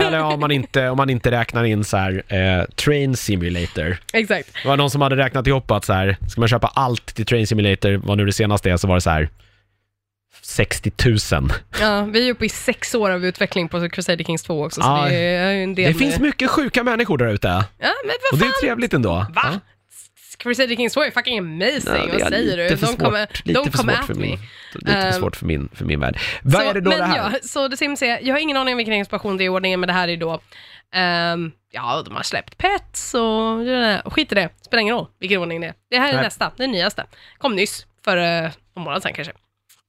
Eller 0.00 0.20
om 0.22 0.40
man 0.40 0.50
inte, 0.50 0.88
om 0.88 0.96
man 0.96 1.10
inte 1.10 1.30
räknar 1.30 1.64
in 1.64 1.84
så 1.84 1.96
här, 1.96 2.22
eh, 2.28 2.64
Train 2.64 3.16
Simulator. 3.16 3.96
Exakt. 4.12 4.48
Det 4.62 4.68
var 4.68 4.76
någon 4.76 4.90
som 4.90 5.00
hade 5.02 5.16
räknat 5.16 5.46
ihop 5.46 5.70
att 5.70 5.84
så 5.84 5.92
här, 5.92 6.16
ska 6.28 6.40
man 6.40 6.48
köpa 6.48 6.66
allt 6.66 7.06
till 7.14 7.26
Train 7.26 7.46
Simulator, 7.46 8.00
vad 8.04 8.18
nu 8.18 8.26
det 8.26 8.32
senaste 8.32 8.70
är, 8.70 8.76
så 8.76 8.88
var 8.88 8.94
det 8.94 9.00
så 9.00 9.10
här 9.10 9.28
60 10.42 10.92
000. 11.32 11.52
Ja, 11.80 12.02
vi 12.04 12.28
är 12.28 12.32
uppe 12.32 12.44
i 12.44 12.48
sex 12.48 12.94
år 12.94 13.10
av 13.10 13.24
utveckling 13.24 13.68
på 13.68 13.88
Crusader 13.88 14.24
Kings 14.24 14.42
2 14.42 14.64
också, 14.64 14.80
så 14.80 14.86
Ja, 14.88 15.06
det 15.08 15.14
är 15.16 15.54
en 15.54 15.74
del... 15.74 15.92
Det 15.92 15.98
finns 15.98 16.18
mycket 16.18 16.50
sjuka 16.50 16.84
människor 16.84 17.18
där 17.18 17.26
ute. 17.28 17.48
Ja, 17.48 17.64
men 17.78 18.14
Och 18.32 18.38
vad 18.38 18.40
det 18.40 18.44
fan! 18.44 18.48
är 18.56 18.60
trevligt 18.60 18.94
ändå. 18.94 19.10
Va? 19.10 19.26
Ja. 19.34 19.60
Crusader 20.42 20.76
Kings 20.76 20.92
2 20.92 21.02
är 21.02 21.10
fucking 21.10 21.38
amazing, 21.38 21.82
Ja, 21.86 22.06
det 22.06 22.12
vad 22.12 22.20
är 22.20 22.28
säger 22.30 22.56
du? 22.56 22.68
De 22.68 22.76
svårt, 22.76 22.98
kommer, 22.98 23.26
lite 23.44 23.60
de 23.60 23.70
för 23.70 23.78
kommer 23.78 23.92
at 23.92 24.08
me. 24.08 24.26
lite 24.74 24.92
för 24.92 25.06
Ehm, 25.06 25.12
svårt 25.12 25.36
för 25.36 25.46
min, 25.46 25.68
för 25.74 25.84
min 25.84 26.00
värld. 26.00 26.18
Vad 26.42 26.62
så, 26.62 26.68
är 26.68 26.74
det 26.74 26.80
då 26.80 26.90
men 26.90 26.98
det 26.98 27.04
här? 27.04 27.16
Ja, 27.32 27.38
så 27.42 27.68
The 27.68 27.76
Sims 27.76 28.02
är, 28.02 28.18
jag 28.22 28.34
har 28.34 28.40
ingen 28.40 28.56
aning 28.56 28.74
om 28.74 28.76
vilken 28.76 28.94
expansion 28.94 29.36
det 29.36 29.44
är 29.44 29.46
i 29.46 29.48
ordningen, 29.48 29.80
men 29.80 29.86
det 29.86 29.92
här 29.92 30.08
är 30.08 30.16
då, 30.16 30.40
ehm, 30.94 31.52
ja, 31.70 32.02
de 32.06 32.16
har 32.16 32.22
släppt 32.22 32.58
Pets 32.58 33.14
och 33.14 33.64
det 33.64 34.02
skit 34.04 34.32
i 34.32 34.34
det, 34.34 34.48
spelar 34.62 34.80
ingen 34.80 34.94
roll 34.94 35.06
vilken 35.18 35.40
ordning 35.40 35.60
det 35.60 35.66
är. 35.66 35.74
Det 35.90 35.98
här 35.98 36.08
är 36.08 36.14
Nej. 36.14 36.22
nästa, 36.22 36.52
det 36.56 36.66
nyaste. 36.66 37.06
Kom 37.38 37.56
nyss, 37.56 37.86
för 38.04 38.16
uh, 38.16 38.24
en 38.24 38.82
månad 38.82 39.02
sedan 39.02 39.12
kanske. 39.14 39.32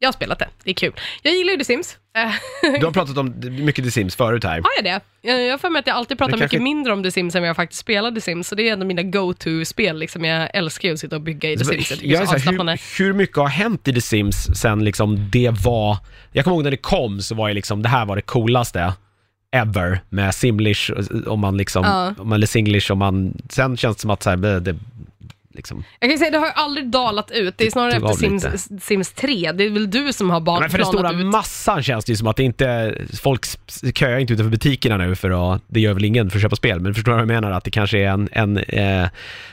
Jag 0.03 0.07
har 0.07 0.13
spelat 0.13 0.39
det, 0.39 0.47
det 0.63 0.69
är 0.69 0.73
kul. 0.75 0.93
Jag 1.21 1.33
gillar 1.33 1.51
ju 1.51 1.57
The 1.57 1.65
Sims. 1.65 1.97
Eh, 2.17 2.31
Du 2.79 2.85
har 2.85 2.93
pratat 2.93 3.17
om 3.17 3.33
mycket 3.59 3.85
The 3.85 3.91
Sims 3.91 4.15
förut 4.15 4.43
här. 4.43 4.51
Har 4.51 4.69
jag 4.77 4.83
det? 4.83 4.99
Jag 5.21 5.41
jag 5.41 5.51
har 5.53 5.57
för 5.57 5.69
mig 5.69 5.79
att 5.79 5.87
jag 5.87 5.95
alltid 5.95 6.17
pratar 6.17 6.31
kanske- 6.37 6.45
mycket 6.45 6.61
mindre 6.61 6.93
om 6.93 7.03
The 7.03 7.11
Sims 7.11 7.35
än 7.35 7.41
vad 7.41 7.49
jag 7.49 7.55
faktiskt 7.55 7.79
spelar 7.81 8.11
The 8.11 8.21
Sims, 8.21 8.47
så 8.47 8.55
det 8.55 8.69
är 8.69 8.73
ändå 8.73 8.85
mina 8.85 9.03
go-to-spel. 9.03 9.97
Liksom. 9.99 10.25
Jag 10.25 10.49
älskar 10.53 10.87
ju 10.89 10.93
att 10.93 10.99
sitta 10.99 11.15
och 11.15 11.21
bygga 11.21 11.51
i 11.51 11.57
The 11.57 11.65
Sims. 11.65 11.91
Jag 11.91 11.99
Jag 12.03 12.21
är 12.21 12.39
så 12.39 12.49
hur, 12.51 12.97
hur 13.03 13.13
mycket 13.13 13.37
har 13.37 13.47
hänt 13.47 13.87
i 13.87 13.93
The 13.93 14.01
Sims 14.01 14.47
sen 14.61 14.83
liksom 14.83 15.29
det 15.31 15.49
var, 15.65 15.97
jag 16.31 16.43
kommer 16.43 16.55
ihåg 16.55 16.63
när 16.63 16.71
det 16.71 16.77
kom 16.77 17.21
så 17.21 17.35
var 17.35 17.47
det 17.47 17.53
liksom, 17.53 17.81
det 17.81 17.89
här 17.89 18.05
var 18.05 18.15
det 18.15 18.21
coolaste 18.21 18.93
ever 19.55 19.99
med 20.09 20.35
Simlish, 20.35 20.91
om 21.27 21.39
man 21.39 21.57
liksom, 21.57 21.83
Ja. 21.85 22.13
om 22.17 22.27
man, 22.29 22.35
eller 22.35 22.47
Singlish, 22.47 22.91
om 22.91 22.97
man, 22.99 23.37
sen 23.49 23.77
känns 23.77 23.95
det 23.97 24.01
som 24.01 24.09
att 24.09 24.23
så 24.23 24.29
här, 24.29 24.37
det 24.59 24.75
liksom, 25.53 25.83
Jag 25.99 26.09
kan 26.09 26.11
ju 26.11 26.17
säga, 26.17 26.31
det 26.31 26.37
har 26.37 26.45
ju 26.45 26.51
aldrig 26.55 26.87
dalat 26.89 27.31
ut. 27.31 27.57
Det 27.57 27.65
är 27.67 27.71
snarare 27.71 27.97
av 27.97 28.11
efter 28.11 28.29
lite. 28.29 28.57
Sims, 28.57 28.83
Sims 28.83 29.11
3. 29.11 29.51
Det 29.51 29.63
är 29.63 29.69
väl 29.69 29.89
du 29.91 30.13
som 30.13 30.29
har 30.29 30.39
ban- 30.41 30.59
men 30.59 30.69
för 30.69 30.77
den 30.77 30.87
stora 30.87 31.11
ut. 31.11 31.25
massan 31.25 31.83
känns 31.83 32.05
det 32.05 32.11
ju 32.11 32.15
som 32.17 32.27
att 32.27 32.35
det 32.35 32.43
inte, 32.43 32.95
folk 33.21 33.45
köar 33.95 34.17
inte 34.19 34.33
utanför 34.33 34.49
butikerna 34.51 34.97
nu 34.97 35.15
för 35.15 35.53
att, 35.55 35.61
det 35.67 35.79
gör 35.79 35.93
väl 35.93 36.05
ingen 36.05 36.29
för 36.29 36.37
att 36.37 36.41
köpa 36.41 36.55
spel, 36.55 36.79
men 36.79 36.93
förstår 36.93 37.11
du 37.11 37.15
vad 37.15 37.21
jag 37.21 37.27
menar? 37.41 37.51
Att 37.51 37.63
det 37.63 37.71
kanske 37.71 37.99
är 37.99 38.07
en, 38.07 38.29
en 38.31 38.57
eh, 38.57 39.07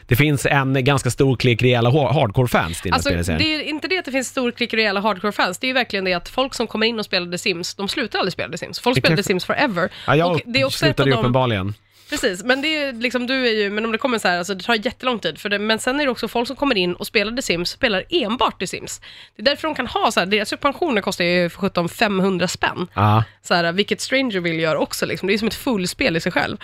det 0.06 0.16
finns 0.16 0.46
en 0.46 0.84
ganska 0.84 1.10
stor 1.10 1.36
klick 1.36 1.62
rejäla 1.62 1.88
ha- 1.90 2.12
hardcore-fans 2.12 2.80
till 2.80 2.90
den 2.90 2.92
här 2.92 2.96
Alltså, 2.96 3.10
spelserien. 3.10 3.42
det 3.42 3.54
är 3.54 3.62
inte 3.68 3.88
det 3.88 3.98
att 3.98 4.04
det 4.04 4.12
finns 4.12 4.28
stor 4.28 4.50
klick 4.50 4.74
rejäla 4.74 5.00
hardcore-fans, 5.00 5.58
det 5.58 5.66
är 5.66 5.68
ju 5.68 5.74
verkligen 5.74 6.04
det 6.04 6.14
att 6.14 6.28
folk 6.28 6.54
som 6.54 6.66
kommer 6.66 6.86
in 6.86 6.98
och 6.98 7.04
spelar 7.04 7.30
The 7.32 7.38
Sims, 7.38 7.74
de 7.74 7.88
slutar 7.88 8.18
aldrig 8.18 8.32
spela 8.32 8.50
The 8.52 8.58
Sims. 8.58 8.80
Folk 8.80 8.94
Det 8.94 9.00
kanske- 9.00 9.16
The 9.16 9.26
Sims 9.26 9.44
forever. 9.44 9.88
Ja, 10.06 10.16
jag 10.16 10.30
och 10.32 10.40
det 10.44 10.60
är 10.60 10.64
också 10.64 10.86
ett 10.86 10.90
av 10.90 10.94
slutade 10.94 11.10
ju 11.10 11.14
de... 11.14 11.20
uppenbarligen. 11.20 11.74
Precis, 12.10 12.44
men 12.44 12.62
det 12.62 12.76
är 12.76 12.92
liksom, 12.92 13.26
du 13.26 13.48
är 13.48 13.52
ju, 13.52 13.70
men 13.70 13.84
om 13.84 13.92
det 13.92 13.98
kommer 13.98 14.18
så 14.18 14.28
här, 14.28 14.38
alltså 14.38 14.54
det 14.54 14.64
tar 14.64 14.86
jättelång 14.86 15.18
tid 15.18 15.38
för 15.38 15.48
det, 15.48 15.58
men 15.58 15.78
sen 15.78 16.00
är 16.00 16.04
det 16.04 16.10
också 16.10 16.28
folk 16.28 16.46
som 16.46 16.56
kommer 16.56 16.76
in 16.76 16.94
och 16.94 17.06
spelar 17.06 17.32
The 17.32 17.42
Sims, 17.42 17.70
spelar 17.70 18.04
enbart 18.08 18.58
The 18.58 18.66
Sims. 18.66 19.00
Det 19.36 19.42
är 19.42 19.44
därför 19.44 19.68
de 19.68 19.74
kan 19.74 19.86
ha 19.86 20.10
så 20.10 20.20
här, 20.20 20.26
deras 20.26 20.50
pensioner 20.60 21.00
kostar 21.00 21.24
ju 21.24 21.48
för 21.48 21.58
17 21.58 21.88
500 21.88 22.48
spänn. 22.48 22.86
Ja. 22.94 23.24
så 23.42 23.54
här, 23.54 23.72
vilket 23.72 24.00
Strangerville 24.00 24.62
gör 24.62 24.76
också, 24.76 25.06
liksom. 25.06 25.28
det 25.28 25.34
är 25.34 25.38
som 25.38 25.48
ett 25.48 25.54
fullspel 25.54 26.16
i 26.16 26.20
sig 26.20 26.32
själv. 26.32 26.56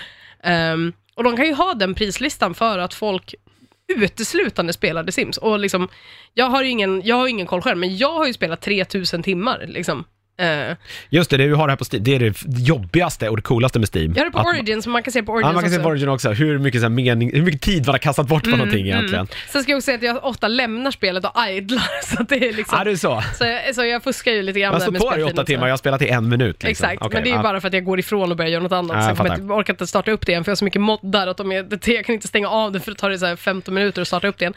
Ehm, 0.43 0.93
och 1.15 1.25
de 1.25 1.37
kan 1.37 1.47
ju 1.47 1.55
ha 1.55 1.75
den 1.75 1.95
prislistan 1.95 2.55
för 2.55 2.79
att 2.79 2.95
folk 2.95 3.35
uteslutande 3.89 4.73
spelar 4.73 5.05
The 5.05 5.13
Sims. 5.13 5.37
Och 5.37 5.59
liksom, 5.59 5.89
jag 6.35 6.47
har 6.47 6.63
ju 6.63 6.69
ingen, 6.69 7.03
jag 7.05 7.17
har 7.17 7.29
ingen 7.29 7.47
koll 7.47 7.63
själv, 7.63 7.79
men 7.79 7.97
jag 7.97 8.13
har 8.13 8.27
ju 8.27 8.33
spelat 8.33 8.61
3000 8.61 9.23
timmar. 9.23 9.65
Liksom. 9.69 10.05
Eh, 10.37 10.77
Just 11.11 11.31
det, 11.31 11.37
det 11.37 11.47
du 11.47 11.55
har 11.55 11.68
här 11.68 11.77
på 11.77 11.85
Steam, 11.92 12.05
det 12.05 12.14
är 12.14 12.18
det 12.18 12.35
jobbigaste 12.59 13.29
och 13.29 13.37
det 13.37 13.42
coolaste 13.42 13.79
med 13.79 13.88
Steam. 13.94 14.12
jag 14.16 14.20
har 14.20 14.25
det 14.25 14.31
på 14.33 14.38
Att- 14.38 14.47
Origins, 14.47 14.87
men 14.87 14.92
man 14.92 15.03
kan 15.03 15.12
se 15.12 15.23
på 15.23 15.33
Origins 15.33 15.49
Ja, 15.49 15.53
man 15.53 15.62
kan 15.62 15.70
se 15.70 15.77
också. 15.77 15.83
på 15.83 15.88
Origin 15.90 16.09
också, 16.09 16.31
hur 16.31 16.59
mycket, 16.59 16.81
så 16.81 16.85
här, 16.85 16.90
mening, 16.90 17.35
hur 17.35 17.42
mycket 17.42 17.61
tid 17.61 17.87
man 17.87 17.92
har 17.92 17.99
kastat 17.99 18.29
bort 18.29 18.44
på 18.44 18.51
någonting 18.51 18.87
egentligen. 18.87 19.29
Sen 19.49 19.62
ska 19.62 19.73
jag 19.73 19.77
också 19.77 19.85
säga 19.85 19.97
att 19.97 20.03
jag 20.03 20.25
ofta 20.25 20.49
lämnar 20.49 20.90
spelet 20.90 21.25
och 21.25 21.49
idlar, 21.51 22.03
så 22.16 22.23
att 22.23 22.29
det 22.29 22.49
är 22.49 22.53
liksom... 22.53 22.79
Ja, 22.79 22.85
det 22.85 22.90
är 22.90 22.97
så. 22.97 23.23
så, 23.38 23.44
jag, 23.44 23.75
så 23.75 23.85
jag 23.85 24.03
fuskar 24.03 24.33
ju 24.33 24.42
lite 24.42 24.61
grann 24.61 24.81
står 24.81 24.92
med 24.92 25.01
på 25.01 25.07
i 25.07 25.11
speltiden 25.11 25.33
åtta 25.33 25.42
så. 25.42 25.47
timmar, 25.47 25.66
jag 25.66 25.73
har 25.73 25.77
spelat 25.79 26.03
i 26.03 26.09
en 26.09 26.29
minut. 26.29 26.62
Liksom. 26.62 26.70
Exakt, 26.87 27.03
Okej, 27.03 27.14
men 27.14 27.25
det 27.25 27.31
är 27.31 27.37
ju 27.37 27.42
bara 27.42 27.61
för 27.61 27.68
att 27.68 27.75
jag 27.75 27.85
går 27.85 27.99
ifrån 27.99 28.31
och 28.31 28.37
börjar 28.37 28.51
göra 28.51 28.62
något 28.62 28.73
annat. 28.73 28.97
Ja, 28.97 29.16
så 29.16 29.27
jag 29.27 29.38
jag, 29.38 29.51
orkar 29.51 29.73
inte 29.73 29.87
starta 29.87 30.11
upp 30.11 30.27
det 30.27 30.33
igen, 30.33 30.44
för 30.44 30.51
jag 30.51 30.53
har 30.53 30.57
så 30.57 30.64
mycket 30.64 30.81
moddar 30.83 31.27
att 31.27 31.37
de 31.37 31.53
är, 31.53 31.90
jag 31.90 32.05
kan 32.05 32.14
inte 32.14 32.29
stänga 32.29 32.49
av 32.49 32.73
det 32.73 32.81
för 32.81 32.90
det 32.90 32.97
tar 32.99 33.11
det 33.11 33.18
så 33.18 33.27
här 33.27 33.37
15 33.37 33.75
minuter 33.75 34.03
att 34.03 34.09
starta 34.09 34.29
upp 34.29 34.38
det 34.38 34.42
igen. 34.42 34.55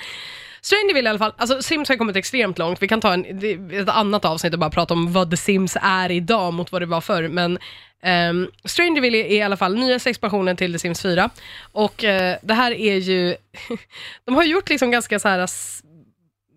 Strangerville 0.61 1.07
i 1.07 1.09
alla 1.09 1.19
fall, 1.19 1.33
alltså 1.37 1.61
Sims 1.61 1.89
har 1.89 1.95
kommit 1.95 2.15
extremt 2.15 2.57
långt. 2.57 2.81
Vi 2.81 2.87
kan 2.87 3.01
ta 3.01 3.13
en, 3.13 3.25
ett 3.71 3.89
annat 3.89 4.25
avsnitt 4.25 4.53
och 4.53 4.59
bara 4.59 4.69
prata 4.69 4.93
om 4.93 5.13
vad 5.13 5.31
The 5.31 5.37
Sims 5.37 5.77
är 5.81 6.11
idag 6.11 6.53
mot 6.53 6.71
vad 6.71 6.81
det 6.81 6.85
var 6.85 7.01
förr. 7.01 7.27
Men 7.27 7.57
ehm, 8.01 8.37
um, 8.37 8.51
Strangerville 8.63 9.17
är 9.17 9.31
i 9.31 9.41
alla 9.41 9.57
fall 9.57 9.75
nyaste 9.75 10.09
expansionen 10.09 10.57
till 10.57 10.73
The 10.73 10.79
Sims 10.79 11.01
4. 11.01 11.29
Och 11.71 12.03
uh, 12.03 12.35
det 12.41 12.53
här 12.53 12.71
är 12.71 12.95
ju, 12.95 13.35
de 14.25 14.35
har 14.35 14.43
gjort 14.43 14.69
liksom 14.69 14.91
ganska 14.91 15.19
så 15.19 15.27
här 15.27 15.47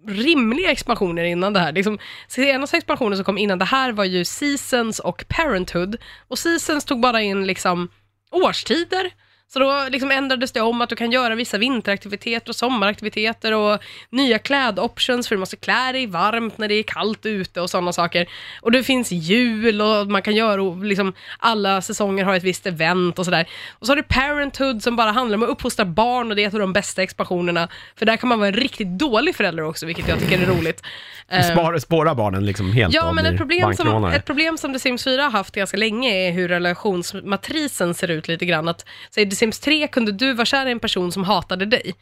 rimliga 0.08 0.70
expansioner 0.70 1.24
innan 1.24 1.52
det 1.52 1.60
här. 1.60 1.72
Liksom, 1.72 1.98
senaste 2.28 2.76
expansionen 2.76 3.16
som 3.16 3.24
kom 3.24 3.38
innan 3.38 3.58
det 3.58 3.64
här 3.64 3.92
var 3.92 4.04
ju 4.04 4.24
Seasons 4.24 4.98
och 4.98 5.24
Parenthood. 5.28 5.96
Och 6.28 6.38
Seasons 6.38 6.84
tog 6.84 7.00
bara 7.00 7.22
in 7.22 7.46
liksom 7.46 7.88
årstider. 8.30 9.10
Så 9.52 9.58
då 9.58 9.86
liksom 9.90 10.10
ändrades 10.10 10.52
det 10.52 10.60
om 10.60 10.80
att 10.80 10.88
du 10.88 10.96
kan 10.96 11.10
göra 11.10 11.34
vissa 11.34 11.58
vinteraktiviteter 11.58 12.50
och 12.50 12.56
sommaraktiviteter 12.56 13.54
och 13.54 13.78
nya 14.10 14.38
klädoptions 14.38 15.28
för 15.28 15.34
du 15.34 15.40
måste 15.40 15.56
klä 15.56 15.92
dig 15.92 16.06
varmt 16.06 16.58
när 16.58 16.68
det 16.68 16.74
är 16.74 16.82
kallt 16.82 17.26
ute 17.26 17.60
och 17.60 17.70
sådana 17.70 17.92
saker. 17.92 18.28
Och 18.60 18.72
det 18.72 18.82
finns 18.82 19.12
jul 19.12 19.80
och 19.80 20.06
man 20.06 20.22
kan 20.22 20.34
göra, 20.34 20.62
och 20.62 20.84
liksom 20.84 21.12
alla 21.38 21.82
säsonger 21.82 22.24
har 22.24 22.34
ett 22.34 22.42
visst 22.42 22.66
event 22.66 23.18
och 23.18 23.24
sådär. 23.24 23.48
Och 23.78 23.86
så 23.86 23.92
har 23.92 23.96
du 23.96 24.02
Parenthood 24.02 24.82
som 24.82 24.96
bara 24.96 25.10
handlar 25.10 25.36
om 25.36 25.42
att 25.42 25.48
uppfostra 25.48 25.84
barn 25.84 26.30
och 26.30 26.36
det 26.36 26.44
är 26.44 26.48
ett 26.48 26.54
av 26.54 26.60
de 26.60 26.72
bästa 26.72 27.02
expansionerna. 27.02 27.68
För 27.96 28.06
där 28.06 28.16
kan 28.16 28.28
man 28.28 28.38
vara 28.38 28.48
en 28.48 28.54
riktigt 28.54 28.98
dålig 28.98 29.36
förälder 29.36 29.62
också, 29.62 29.86
vilket 29.86 30.08
jag 30.08 30.20
tycker 30.20 30.42
är 30.42 30.46
roligt. 30.46 30.82
Eh, 31.28 31.42
Spar, 31.42 31.78
spåra 31.78 32.14
barnen 32.14 32.46
liksom 32.46 32.72
helt 32.72 32.94
Ja, 32.94 33.12
men 33.12 33.26
ett 33.26 33.36
problem, 33.36 33.74
som, 33.74 34.04
ett 34.04 34.24
problem 34.24 34.58
som 34.58 34.72
The 34.72 34.78
Sims 34.78 35.04
4 35.04 35.22
har 35.22 35.30
haft 35.30 35.54
ganska 35.54 35.76
länge 35.76 36.28
är 36.28 36.32
hur 36.32 36.48
relationsmatrisen 36.48 37.94
ser 37.94 38.08
ut 38.08 38.28
lite 38.28 38.46
grann. 38.46 38.68
Att, 38.68 38.84
så 39.10 39.20
Sims 39.40 39.60
3 39.60 39.88
kunde 39.88 40.12
du 40.12 40.32
vara 40.32 40.44
kär 40.44 40.66
i 40.66 40.70
en 40.70 40.80
person 40.80 41.12
som 41.12 41.24
hatade 41.24 41.66
dig. 41.66 41.94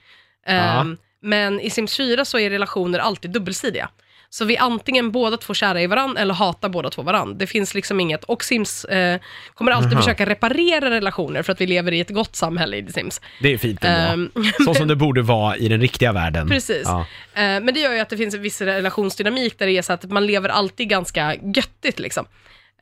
Ehm, 0.46 0.96
men 1.22 1.60
i 1.60 1.70
Sims 1.70 1.96
4 1.96 2.24
så 2.24 2.38
är 2.38 2.50
relationer 2.50 2.98
alltid 2.98 3.30
dubbelsidiga. 3.30 3.88
Så 4.30 4.44
vi 4.44 4.56
antingen 4.56 5.10
båda 5.10 5.36
två 5.36 5.54
kära 5.54 5.82
i 5.82 5.86
varandra 5.86 6.20
eller 6.20 6.34
hatar 6.34 6.68
båda 6.68 6.90
två 6.90 7.02
varandra. 7.02 7.34
Det 7.38 7.46
finns 7.46 7.74
liksom 7.74 8.00
inget, 8.00 8.24
och 8.24 8.44
Sims 8.44 8.84
eh, 8.84 9.20
kommer 9.54 9.72
alltid 9.72 9.92
Aha. 9.92 10.02
försöka 10.02 10.26
reparera 10.26 10.90
relationer 10.90 11.42
för 11.42 11.52
att 11.52 11.60
vi 11.60 11.66
lever 11.66 11.92
i 11.92 12.00
ett 12.00 12.10
gott 12.10 12.36
samhälle 12.36 12.76
i 12.76 12.82
The 12.82 12.92
Sims. 12.92 13.20
Det 13.42 13.52
är 13.52 13.58
fint 13.58 13.84
ändå. 13.84 14.12
Ehm, 14.12 14.44
Så 14.64 14.74
som 14.74 14.88
det 14.88 14.96
borde 14.96 15.22
vara 15.22 15.56
i 15.56 15.68
den 15.68 15.80
riktiga 15.80 16.12
världen. 16.12 16.48
Precis. 16.48 16.82
Ja. 16.84 17.00
Eh, 17.34 17.60
men 17.60 17.74
det 17.74 17.80
gör 17.80 17.92
ju 17.92 18.00
att 18.00 18.10
det 18.10 18.16
finns 18.16 18.34
en 18.34 18.42
viss 18.42 18.60
relationsdynamik 18.60 19.58
där 19.58 19.66
det 19.66 19.72
är 19.72 19.82
så 19.82 19.92
att 19.92 20.10
man 20.10 20.26
lever 20.26 20.48
alltid 20.48 20.88
ganska 20.88 21.34
göttigt 21.34 21.98
liksom. 21.98 22.26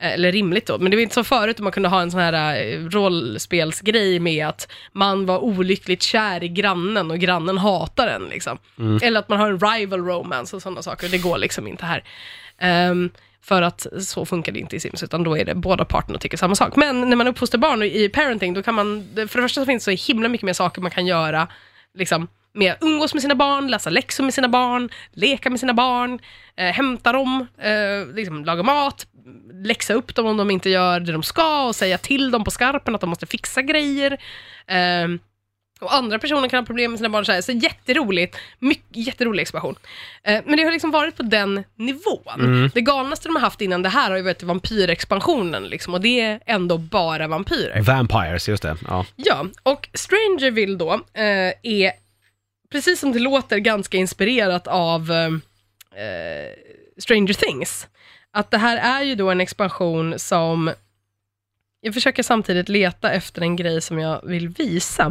Eh, 0.01 0.13
Eller 0.13 0.31
rimligt 0.31 0.67
då, 0.67 0.77
men 0.77 0.91
det 0.91 0.97
var 0.97 1.01
inte 1.01 1.13
som 1.13 1.25
förut 1.25 1.59
man 1.59 1.71
kunde 1.71 1.89
ha 1.89 2.01
en 2.01 2.11
sån 2.11 2.19
här 2.19 2.61
eh, 2.61 2.79
rollspelsgrej 2.79 4.19
med 4.19 4.47
att 4.47 4.71
man 4.91 5.25
var 5.25 5.39
olyckligt 5.39 6.03
kär 6.03 6.43
i 6.43 6.47
grannen 6.47 7.11
och 7.11 7.19
grannen 7.19 7.57
hatar 7.57 8.07
en 8.07 8.23
liksom. 8.23 8.57
Eller 9.01 9.19
att 9.19 9.29
man 9.29 9.39
har 9.39 9.51
en 9.51 9.59
rival 9.59 10.05
romance 10.05 10.55
och 10.55 10.61
sådana 10.61 10.81
saker, 10.81 11.09
det 11.09 11.17
går 11.17 11.37
liksom 11.37 11.67
inte 11.67 11.85
här. 11.85 12.03
Ehm, 12.59 13.09
för 13.41 13.61
att 13.61 13.87
så 13.99 14.25
funkar 14.25 14.51
det 14.51 14.59
inte 14.59 14.75
i 14.75 14.79
Sims, 14.79 15.03
utan 15.03 15.23
då 15.23 15.37
är 15.37 15.45
det 15.45 15.55
båda 15.55 15.85
parterna 15.85 16.19
tycker 16.19 16.37
samma 16.37 16.55
sak. 16.55 16.75
Men 16.75 17.09
när 17.09 17.15
man 17.15 17.27
uppfostrar 17.27 17.59
barn 17.59 17.83
i 17.83 18.09
parenting, 18.09 18.53
då 18.53 18.63
kan 18.63 18.75
man, 18.75 19.07
för 19.15 19.21
det 19.21 19.27
första 19.27 19.61
så 19.61 19.65
finns 19.65 19.85
det 19.85 19.97
så 19.97 20.07
himla 20.11 20.29
mycket 20.29 20.45
mer 20.45 20.53
saker 20.53 20.81
man 20.81 20.91
kan 20.91 21.05
göra, 21.07 21.47
liksom, 21.97 22.27
med 22.53 22.75
umgås 22.81 23.13
med 23.13 23.21
sina 23.21 23.35
barn, 23.35 23.67
läsa 23.67 23.89
läxor 23.89 24.23
med 24.23 24.33
sina 24.33 24.49
barn, 24.49 24.89
leka 25.11 25.49
med 25.49 25.59
sina 25.59 25.73
barn, 25.73 26.19
eh, 26.57 26.65
hämta 26.65 27.11
dem, 27.11 27.47
eh, 27.61 28.15
liksom, 28.15 28.45
laga 28.45 28.63
mat, 28.63 29.07
läxa 29.53 29.93
upp 29.93 30.15
dem 30.15 30.25
om 30.25 30.37
de 30.37 30.51
inte 30.51 30.69
gör 30.69 30.99
det 30.99 31.11
de 31.11 31.23
ska 31.23 31.67
och 31.67 31.75
säga 31.75 31.97
till 31.97 32.31
dem 32.31 32.43
på 32.43 32.51
skarpen 32.51 32.95
att 32.95 33.01
de 33.01 33.09
måste 33.09 33.25
fixa 33.25 33.61
grejer. 33.61 34.17
Ehm, 34.67 35.19
och 35.79 35.93
andra 35.93 36.19
personer 36.19 36.49
kan 36.49 36.59
ha 36.59 36.65
problem 36.65 36.91
med 36.91 36.99
sina 36.99 37.09
barn. 37.09 37.25
Så, 37.25 37.31
här. 37.31 37.41
så 37.41 37.51
jätteroligt, 37.51 38.37
mycket, 38.59 39.07
jätterolig 39.07 39.41
expansion. 39.41 39.75
Eh, 40.23 40.43
men 40.45 40.57
det 40.57 40.63
har 40.63 40.71
liksom 40.71 40.91
varit 40.91 41.17
på 41.17 41.23
den 41.23 41.63
nivån. 41.75 42.71
Det 42.73 42.81
galnaste 42.81 43.27
de 43.27 43.35
har 43.35 43.41
haft 43.41 43.61
innan 43.61 43.81
det 43.81 43.89
här 43.89 44.09
har 44.09 44.17
ju 44.17 44.23
varit 44.23 44.43
vampyrexpansionen, 44.43 45.63
liksom, 45.63 45.93
och 45.93 46.01
det 46.01 46.21
är 46.21 46.39
ändå 46.45 46.77
bara 46.77 47.27
vampyrer. 47.27 47.81
Vampires, 47.81 48.49
just 48.49 48.63
det. 48.63 48.77
Ja. 48.87 49.05
Ja, 49.15 49.45
och 49.63 49.89
Strangerville 49.93 50.77
då 50.77 50.93
eh, 51.13 51.53
är, 51.63 51.91
precis 52.71 52.99
som 52.99 53.11
det 53.11 53.19
låter, 53.19 53.57
ganska 53.57 53.97
inspirerat 53.97 54.67
av 54.67 55.11
eh, 55.11 55.25
eh, 56.03 56.51
Stranger 56.97 57.33
Things. 57.33 57.87
Att 58.33 58.51
det 58.51 58.57
här 58.57 58.77
är 58.77 59.03
ju 59.03 59.15
då 59.15 59.29
en 59.29 59.41
expansion 59.41 60.19
som, 60.19 60.71
jag 61.81 61.93
försöker 61.93 62.23
samtidigt 62.23 62.69
leta 62.69 63.11
efter 63.11 63.41
en 63.41 63.55
grej 63.55 63.81
som 63.81 63.99
jag 63.99 64.25
vill 64.25 64.47
visa. 64.49 65.05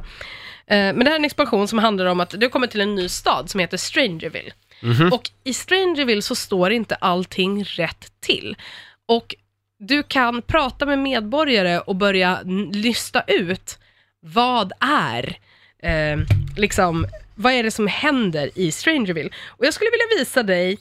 Eh, 0.66 0.76
men 0.76 0.98
det 0.98 1.04
här 1.04 1.12
är 1.12 1.18
en 1.18 1.24
expansion 1.24 1.68
som 1.68 1.78
handlar 1.78 2.06
om 2.06 2.20
att 2.20 2.30
du 2.30 2.48
kommer 2.48 2.66
till 2.66 2.80
en 2.80 2.94
ny 2.94 3.08
stad 3.08 3.50
som 3.50 3.60
heter 3.60 3.76
Strangerville. 3.76 4.52
Och 5.12 5.30
i 5.44 5.54
Strangerville 5.54 6.22
så 6.22 6.34
står 6.34 6.72
inte 6.72 6.94
allting 6.94 7.64
rätt 7.64 8.12
till. 8.20 8.56
Och 9.06 9.34
du 9.78 10.02
kan 10.02 10.42
prata 10.42 10.86
med 10.86 10.98
medborgare 10.98 11.78
och 11.78 11.96
börja 11.96 12.40
lysta 12.72 13.22
ut 13.26 13.78
vad 14.20 14.72
är, 14.80 15.38
eh, 15.82 16.18
liksom, 16.56 17.06
vad 17.34 17.52
är 17.52 17.62
det 17.62 17.70
som 17.70 17.86
händer 17.86 18.50
i 18.54 18.72
Strangerville? 18.72 19.30
Och 19.46 19.66
jag 19.66 19.74
skulle 19.74 19.90
vilja 19.90 20.18
visa 20.18 20.42
dig 20.42 20.78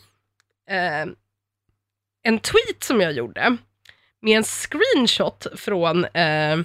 eh, 0.69 1.05
en 2.27 2.39
tweet 2.39 2.83
som 2.83 3.01
jag 3.01 3.13
gjorde 3.13 3.57
med 4.21 4.37
en 4.37 4.43
screenshot 4.43 5.47
från 5.55 6.05
eh, 6.05 6.57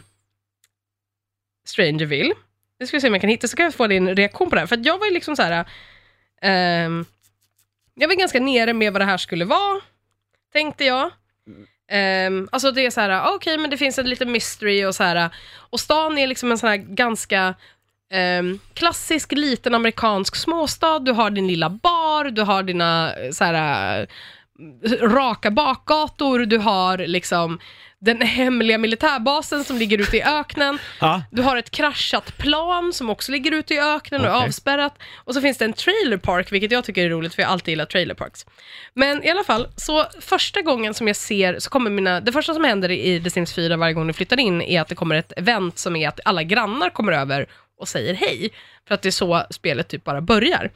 Strangerville. 1.66 2.34
Nu 2.78 2.86
ska 2.86 2.96
vi 2.96 3.00
se 3.00 3.06
om 3.06 3.14
jag 3.14 3.20
kan 3.20 3.30
hitta, 3.30 3.48
så 3.48 3.56
kan 3.56 3.64
jag 3.64 3.74
få 3.74 3.86
din 3.86 4.16
reaktion 4.16 4.50
på 4.50 4.54
det 4.54 4.61
här. 4.61 4.66
För 4.66 4.76
att 4.76 4.86
jag 4.86 4.98
var 4.98 5.06
ju 5.06 5.12
liksom 5.12 5.36
så 5.36 5.42
här. 5.42 5.64
Eh, 6.42 6.90
jag 7.94 8.08
var 8.08 8.14
ganska 8.14 8.40
nere 8.40 8.72
med 8.72 8.92
vad 8.92 9.00
det 9.00 9.06
här 9.06 9.16
skulle 9.18 9.44
vara, 9.44 9.80
tänkte 10.52 10.84
jag. 10.84 11.11
Um, 12.26 12.48
alltså 12.52 12.70
det 12.70 12.86
är 12.86 12.90
så 12.90 13.00
här, 13.00 13.11
ah, 13.11 13.34
okej 13.34 13.58
men 13.58 13.70
det 13.70 13.76
finns 13.76 13.98
en 13.98 14.11
liten 14.11 14.32
mystery 14.32 14.84
och 14.84 14.94
så 14.94 15.04
här. 15.04 15.30
Och 15.56 15.80
stan 15.80 16.18
är 16.18 16.26
liksom 16.26 16.50
en 16.50 16.58
sån 16.58 16.68
här 16.68 16.76
ganska 16.76 17.54
ehm, 18.11 18.58
klassisk 18.74 19.32
liten 19.32 19.74
amerikansk 19.74 20.36
småstad. 20.36 20.98
Du 20.98 21.12
har 21.12 21.30
din 21.30 21.46
lilla 21.46 21.70
bar, 21.70 22.24
du 22.24 22.42
har 22.42 22.62
dina 22.62 23.14
eh, 23.14 23.30
så 23.30 23.44
här, 23.44 24.06
raka 25.00 25.50
bakgator, 25.50 26.38
du 26.38 26.58
har 26.58 26.98
liksom 26.98 27.58
den 28.00 28.20
hemliga 28.20 28.78
militärbasen 28.78 29.64
som 29.64 29.76
ligger 29.78 29.98
ute 29.98 30.16
i 30.16 30.22
öknen. 30.22 30.78
Ja. 31.00 31.22
Du 31.30 31.42
har 31.42 31.56
ett 31.56 31.70
kraschat 31.70 32.38
plan 32.38 32.92
som 32.92 33.11
också 33.11 33.32
ligger 33.32 33.52
ute 33.52 33.74
i 33.74 33.80
öknen 33.80 34.20
och 34.20 34.26
är 34.26 34.44
avspärrat. 34.44 34.98
Och 35.24 35.34
så 35.34 35.40
finns 35.40 35.58
det 35.58 35.64
en 35.64 35.72
trailer 35.72 36.16
park, 36.16 36.52
vilket 36.52 36.72
jag 36.72 36.84
tycker 36.84 37.04
är 37.04 37.11
roligt 37.11 37.34
för 37.34 37.42
jag 37.42 37.50
alltid 37.50 37.72
gillat 37.72 37.90
trailer 37.90 38.14
parks. 38.14 38.46
Men 38.94 39.24
i 39.24 39.30
alla 39.30 39.44
fall, 39.44 39.68
så 39.76 40.04
första 40.20 40.62
gången 40.62 40.94
som 40.94 41.06
jag 41.06 41.16
ser, 41.16 41.58
så 41.58 41.70
kommer 41.70 41.90
mina, 41.90 42.20
det 42.20 42.32
första 42.32 42.54
som 42.54 42.64
händer 42.64 42.90
i 42.90 43.22
The 43.22 43.30
Sims 43.30 43.54
4 43.54 43.76
varje 43.76 43.94
gång 43.94 44.06
du 44.06 44.12
flyttar 44.12 44.40
in 44.40 44.62
är 44.62 44.80
att 44.80 44.88
det 44.88 44.94
kommer 44.94 45.14
ett 45.14 45.32
event 45.36 45.78
som 45.78 45.96
är 45.96 46.08
att 46.08 46.20
alla 46.24 46.42
grannar 46.42 46.90
kommer 46.90 47.12
över 47.12 47.46
och 47.78 47.88
säger 47.88 48.14
hej. 48.14 48.50
För 48.88 48.94
att 48.94 49.02
det 49.02 49.08
är 49.08 49.11
så 49.11 49.42
spelet 49.50 49.88
typ 49.88 50.04
bara 50.04 50.20
börjar. 50.20 50.70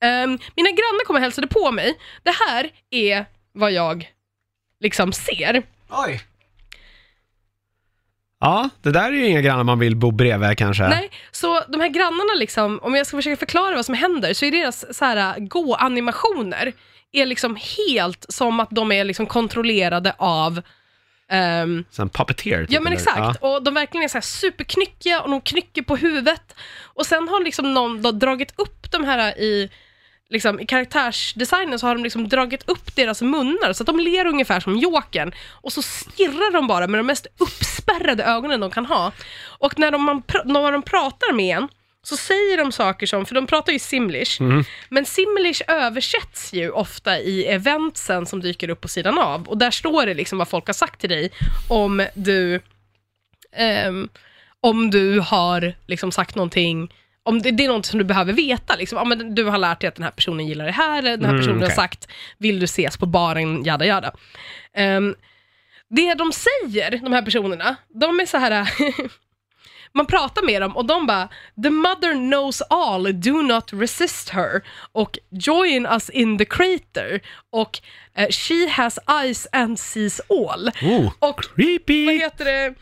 Ehm, 0.00 0.38
mina 0.56 0.70
grannar 0.70 1.04
kommer 1.04 1.20
och 1.20 1.24
hälsade 1.24 1.46
på 1.46 1.70
mig. 1.70 1.98
Det 2.22 2.34
här 2.48 2.70
är 2.90 3.26
vad 3.52 3.72
jag 3.72 4.10
liksom 4.80 5.12
ser. 5.12 5.62
Oj. 5.88 6.20
Ja, 8.40 8.68
det 8.82 8.90
där 8.92 9.08
är 9.08 9.12
ju 9.12 9.26
inga 9.26 9.40
grannar 9.40 9.64
man 9.64 9.78
vill 9.78 9.96
bo 9.96 10.10
bredvid 10.10 10.58
kanske. 10.58 10.88
Nej, 10.88 11.10
så 11.30 11.60
de 11.68 11.80
här 11.80 11.88
grannarna 11.88 12.34
liksom, 12.38 12.78
om 12.82 12.94
jag 12.94 13.06
ska 13.06 13.16
försöka 13.16 13.36
förklara 13.36 13.74
vad 13.76 13.86
som 13.86 13.94
händer, 13.94 14.34
så 14.34 14.44
är 14.44 14.50
deras 14.50 14.96
så 14.98 15.04
här, 15.04 15.38
gå-animationer 15.38 16.72
är 17.12 17.26
liksom 17.26 17.58
helt 17.78 18.26
som 18.28 18.60
att 18.60 18.70
de 18.70 18.92
är 18.92 19.04
liksom 19.04 19.26
kontrollerade 19.26 20.14
av 20.18 20.62
ehm, 21.30 21.84
Sen 21.90 22.08
puppeteer. 22.08 22.60
typ, 22.60 22.72
Ja 22.72 22.80
men 22.80 22.92
exakt, 22.92 23.38
och 23.42 23.62
de 23.62 23.74
verkligen 23.74 24.04
är 24.04 24.08
så 24.08 24.16
här 24.16 24.22
superknyckiga 24.22 25.20
och 25.20 25.30
de 25.30 25.40
knycker 25.40 25.82
på 25.82 25.96
huvudet. 25.96 26.54
Och 26.82 27.06
sen 27.06 27.28
har 27.28 27.44
liksom 27.44 27.74
någon 27.74 28.02
då 28.02 28.12
dragit 28.12 28.52
upp 28.56 28.90
de 28.92 29.04
här 29.04 29.38
i, 29.38 29.70
liksom, 30.30 30.60
i 30.60 30.66
karaktärsdesignen 30.66 31.78
så 31.78 31.86
har 31.86 31.94
de 31.94 32.02
liksom 32.04 32.28
dragit 32.28 32.68
upp 32.68 32.96
deras 32.96 33.22
munnar 33.22 33.72
så 33.72 33.82
att 33.82 33.86
de 33.86 34.00
ler 34.00 34.26
ungefär 34.26 34.60
som 34.60 34.76
Jokern. 34.76 35.32
Och 35.50 35.72
så 35.72 35.82
stirrar 35.82 36.52
de 36.52 36.66
bara 36.66 36.86
med 36.86 36.98
de 36.98 37.06
mest 37.06 37.26
uppspärrade 37.38 38.24
ögonen 38.24 38.60
de 38.60 38.70
kan 38.70 38.86
ha. 38.86 39.12
Och 39.42 39.78
när 39.78 39.90
de, 39.90 40.04
man, 40.04 40.22
när 40.44 40.72
de 40.72 40.82
pratar 40.82 41.32
med 41.32 41.56
en 41.56 41.68
så 42.02 42.16
säger 42.16 42.58
de 42.58 42.72
saker 42.72 43.06
som, 43.06 43.26
för 43.26 43.34
de 43.34 43.46
pratar 43.46 43.72
ju 43.72 43.78
simlish, 43.78 44.40
men 44.88 45.06
simlish 45.06 45.62
översätts 45.68 46.52
ju 46.52 46.70
ofta 46.70 47.18
i 47.18 47.46
eventsen 47.46 48.26
som 48.26 48.40
dyker 48.40 48.70
upp 48.70 48.80
på 48.80 48.88
sidan 48.88 49.18
av. 49.18 49.48
Och 49.48 49.58
där 49.58 49.70
står 49.70 50.06
det 50.06 50.14
liksom 50.14 50.38
vad 50.38 50.48
folk 50.48 50.66
har 50.66 50.74
sagt 50.74 51.00
till 51.00 51.10
dig 51.10 51.30
om 51.68 52.06
du 52.14 52.60
ehm, 53.56 54.08
om 54.60 54.90
du 54.90 55.20
har 55.20 55.74
liksom 55.86 56.12
sagt 56.12 56.34
någonting, 56.34 56.92
om 57.22 57.42
det, 57.42 57.50
det 57.50 57.64
är 57.64 57.68
något 57.68 57.86
som 57.86 57.98
du 57.98 58.04
behöver 58.04 58.32
veta. 58.32 58.76
Liksom. 58.76 58.98
Ja, 58.98 59.04
men 59.04 59.34
du 59.34 59.44
har 59.44 59.58
lärt 59.58 59.80
dig 59.80 59.88
att 59.88 59.94
den 59.94 60.04
här 60.04 60.10
personen 60.10 60.46
gillar 60.46 60.64
det 60.64 60.72
här, 60.72 61.02
den 61.02 61.24
här 61.24 61.28
Mm, 61.30 61.36
personen 61.40 61.58
har 61.58 61.64
okej. 61.66 61.76
sagt, 61.76 62.08
vill 62.38 62.58
du 62.60 62.64
ses 62.64 62.96
på 62.96 63.06
baren, 63.06 63.64
jada 63.64 63.86
jada. 63.86 64.12
Ehm, 64.74 65.14
det 65.90 66.14
de 66.14 66.32
säger, 66.32 66.90
de 67.02 67.12
här 67.12 67.22
personerna, 67.22 67.76
de 67.88 68.20
är 68.20 68.26
så 68.26 68.38
här 68.38 68.70
man 69.92 70.06
pratar 70.06 70.42
med 70.42 70.62
dem 70.62 70.76
och 70.76 70.84
de 70.86 71.06
bara 71.06 71.28
“The 71.62 71.70
mother 71.70 72.12
knows 72.14 72.62
all, 72.70 73.20
do 73.20 73.42
not 73.42 73.72
resist 73.72 74.28
her” 74.28 74.62
och 74.92 75.18
“Join 75.30 75.86
us 75.86 76.10
in 76.10 76.38
the 76.38 76.44
crater” 76.44 77.20
och 77.50 77.80
eh, 78.14 78.28
“She 78.30 78.68
has 78.70 78.98
eyes 79.22 79.46
and 79.52 79.78
sees 79.78 80.20
all”. 80.28 80.68
Oh, 80.82 81.06
Och 81.06 81.12
vad 81.20 81.44
creepy! 81.56 82.18
heter 82.18 82.44
det? 82.44 82.74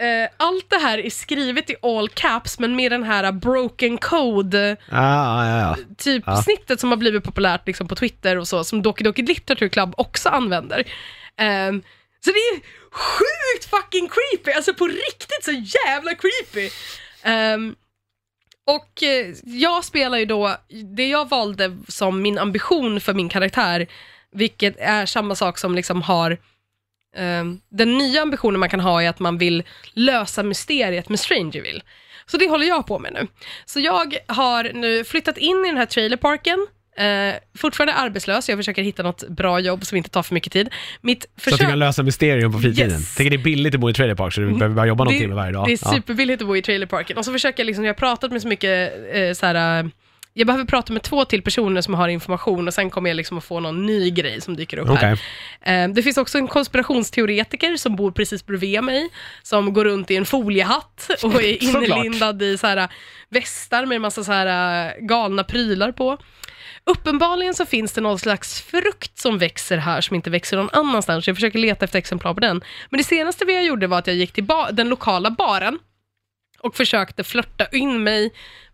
Eh, 0.00 0.28
allt 0.36 0.70
det 0.70 0.76
här 0.78 0.98
är 0.98 1.10
skrivet 1.10 1.70
i 1.70 1.74
all 1.82 2.08
caps, 2.08 2.58
men 2.58 2.76
med 2.76 2.92
den 2.92 3.02
här 3.02 3.32
broken 3.32 3.98
code 3.98 4.76
Ja, 4.90 5.46
ja, 5.48 5.58
ja. 5.60 5.76
typ 5.98 6.22
Ja. 6.26 6.42
snittet 6.42 6.80
som 6.80 6.90
har 6.90 6.96
blivit 6.96 7.24
populärt 7.24 7.66
liksom, 7.66 7.88
på 7.88 7.94
Twitter 7.96 8.36
och 8.38 8.48
så, 8.48 8.64
som 8.64 8.82
Doki 8.82 9.04
Doki 9.04 9.22
Literature 9.22 9.68
Club 9.68 9.94
också 9.96 10.28
använder. 10.28 10.84
Ehm, 11.36 11.82
så 12.24 12.30
det 12.30 12.38
är 12.38 12.60
sjukt 12.92 13.70
fucking 13.70 14.08
creepy, 14.08 14.52
alltså 14.56 14.74
på 14.74 14.86
riktigt 14.86 15.44
så 15.44 15.50
jävla 15.86 16.10
creepy. 16.14 16.70
Ehm, 17.22 17.74
och 18.66 19.02
eh, 19.02 19.26
jag 19.44 19.84
spelar 19.84 20.18
ju 20.18 20.24
då, 20.24 20.56
det 20.96 21.08
jag 21.08 21.28
valde 21.28 21.76
som 21.88 22.22
min 22.22 22.38
ambition 22.38 23.00
för 23.00 23.14
min 23.14 23.28
karaktär, 23.28 23.86
vilket 24.32 24.76
är 24.78 25.06
samma 25.06 25.34
sak 25.34 25.58
som 25.58 25.74
liksom 25.74 26.02
har 26.02 26.38
den 27.70 27.98
nya 27.98 28.22
ambitionen 28.22 28.60
man 28.60 28.68
kan 28.68 28.80
ha 28.80 29.02
är 29.02 29.08
att 29.08 29.18
man 29.18 29.38
vill 29.38 29.62
lösa 29.94 30.42
mysteriet 30.42 31.08
med 31.08 31.20
Strangerville. 31.20 31.80
Så 32.26 32.36
det 32.36 32.48
håller 32.48 32.66
jag 32.66 32.86
på 32.86 32.98
med 32.98 33.12
nu. 33.12 33.26
Så 33.66 33.80
jag 33.80 34.14
har 34.26 34.70
nu 34.74 35.04
flyttat 35.04 35.38
in 35.38 35.64
i 35.64 35.68
den 35.68 35.76
här 35.76 35.86
trailerparken, 35.86 36.66
eh, 36.96 37.34
fortfarande 37.58 37.94
arbetslös, 37.94 38.48
jag 38.48 38.58
försöker 38.58 38.82
hitta 38.82 39.02
något 39.02 39.28
bra 39.28 39.60
jobb 39.60 39.86
som 39.86 39.96
inte 39.96 40.10
tar 40.10 40.22
för 40.22 40.34
mycket 40.34 40.52
tid. 40.52 40.68
Mitt 41.00 41.22
Så 41.22 41.28
att 41.36 41.42
försök... 41.42 41.58
du 41.60 41.66
kan 41.66 41.78
lösa 41.78 42.02
mysterium 42.02 42.52
på 42.52 42.58
fritiden. 42.58 42.90
Yes. 42.90 43.14
Tänker 43.14 43.30
det 43.30 43.36
är 43.36 43.44
billigt 43.44 43.74
att 43.74 43.80
bo 43.80 43.90
i 43.90 43.92
trailer 43.92 44.14
park 44.14 44.32
så 44.34 44.40
du 44.40 44.52
behöver 44.54 44.74
bara 44.74 44.86
jobba 44.86 45.04
någon 45.04 45.12
det, 45.12 45.18
timme 45.20 45.34
varje 45.34 45.52
dag. 45.52 45.66
Det 45.66 45.72
är 45.72 45.78
Ja. 45.82 45.90
superbilligt 45.92 46.40
att 46.42 46.48
bo 46.48 46.56
i 46.56 46.62
trailerparken. 46.62 47.18
Och 47.18 47.24
så 47.24 47.32
försöker 47.32 47.60
jag 47.60 47.66
liksom, 47.66 47.84
jag 47.84 47.94
har 47.94 47.98
pratat 47.98 48.32
med 48.32 48.42
så 48.42 48.48
mycket 48.48 48.92
eh, 49.12 49.32
så 49.32 49.46
här, 49.46 49.90
jag 50.34 50.46
behöver 50.46 50.64
prata 50.64 50.92
med 50.92 51.02
två 51.02 51.24
till 51.24 51.42
personer 51.42 51.80
som 51.80 51.94
har 51.94 52.08
information 52.08 52.68
och 52.68 52.74
sen 52.74 52.90
kommer 52.90 53.10
jag 53.10 53.14
liksom 53.14 53.38
att 53.38 53.44
få 53.44 53.60
någon 53.60 53.86
ny 53.86 54.10
grej 54.10 54.40
som 54.40 54.56
dyker 54.56 54.78
upp 54.78 54.88
här. 54.88 54.94
Okej. 55.60 55.82
Eh, 55.82 55.88
Det 55.88 56.02
finns 56.02 56.16
också 56.16 56.38
en 56.38 56.48
konspirationsteoretiker 56.48 57.76
som 57.76 57.96
bor 57.96 58.10
precis 58.12 58.46
bredvid 58.46 58.84
mig, 58.84 59.08
som 59.42 59.72
går 59.72 59.84
runt 59.84 60.10
i 60.10 60.16
en 60.16 60.26
foliehatt 60.26 61.10
och 61.22 61.42
är 61.42 61.62
inlindad 61.62 62.42
i 62.42 62.58
så 62.58 62.66
här, 62.66 62.88
västar 63.28 63.86
med 63.86 63.96
en 63.96 64.02
massa 64.02 64.24
så 64.24 64.32
här, 64.32 64.86
eh, 64.86 64.92
galna 65.06 65.44
prylar 65.44 65.92
på. 65.92 66.18
Uppenbarligen 66.84 67.54
så 67.54 67.66
finns 67.66 67.92
det 67.92 68.00
någon 68.00 68.18
slags 68.18 68.60
frukt 68.60 69.18
som 69.18 69.38
växer 69.38 69.76
här 69.76 70.00
som 70.00 70.16
inte 70.16 70.30
växer 70.30 70.56
någon 70.56 70.70
annanstans, 70.72 71.26
jag 71.26 71.36
försöker 71.36 71.58
leta 71.58 71.84
efter 71.84 71.98
exemplar 71.98 72.34
på 72.34 72.40
den. 72.40 72.60
Men 72.90 72.98
det 72.98 73.04
senaste 73.04 73.44
vi 73.44 73.66
gjorde 73.66 73.86
var 73.86 73.98
att 73.98 74.06
jag 74.06 74.16
gick 74.16 74.32
till 74.32 74.46
den 74.72 74.88
lokala 74.88 75.30
baren 75.30 75.78
och 76.60 76.76
försökte 76.76 77.24
flörta 77.24 77.66
in 77.72 78.02
mig 78.02 78.30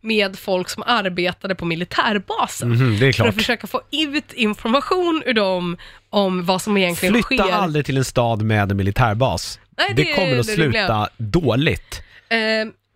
med 0.07 0.39
folk 0.39 0.69
som 0.69 0.83
arbetade 0.87 1.55
på 1.55 1.65
militärbasen. 1.65 2.69
Mhm, 2.71 2.99
det 3.01 3.07
är 3.07 3.13
För 3.13 3.17
klart. 3.17 3.29
att 3.29 3.35
försöka 3.35 3.67
få 3.67 3.81
ut 3.93 4.33
information 4.33 5.23
ur 5.27 5.33
dem 5.35 5.77
om 6.11 6.45
vad 6.45 6.63
som 6.63 6.77
egentligen 6.77 7.15
Flytta 7.23 7.45
sker. 7.45 7.53
aldrig 7.53 7.87
till 7.87 7.97
en 7.97 8.05
stad 8.05 8.43
med 8.43 8.71
en 8.71 8.77
militärbas. 8.77 9.61
Nej, 9.79 9.93
det, 9.97 10.03
det- 10.03 10.13
kommer 10.15 10.39
att 10.39 10.47
det 10.47 10.53
sluta 10.55 11.09
dåligt. 11.17 12.03
Eh, 12.29 12.39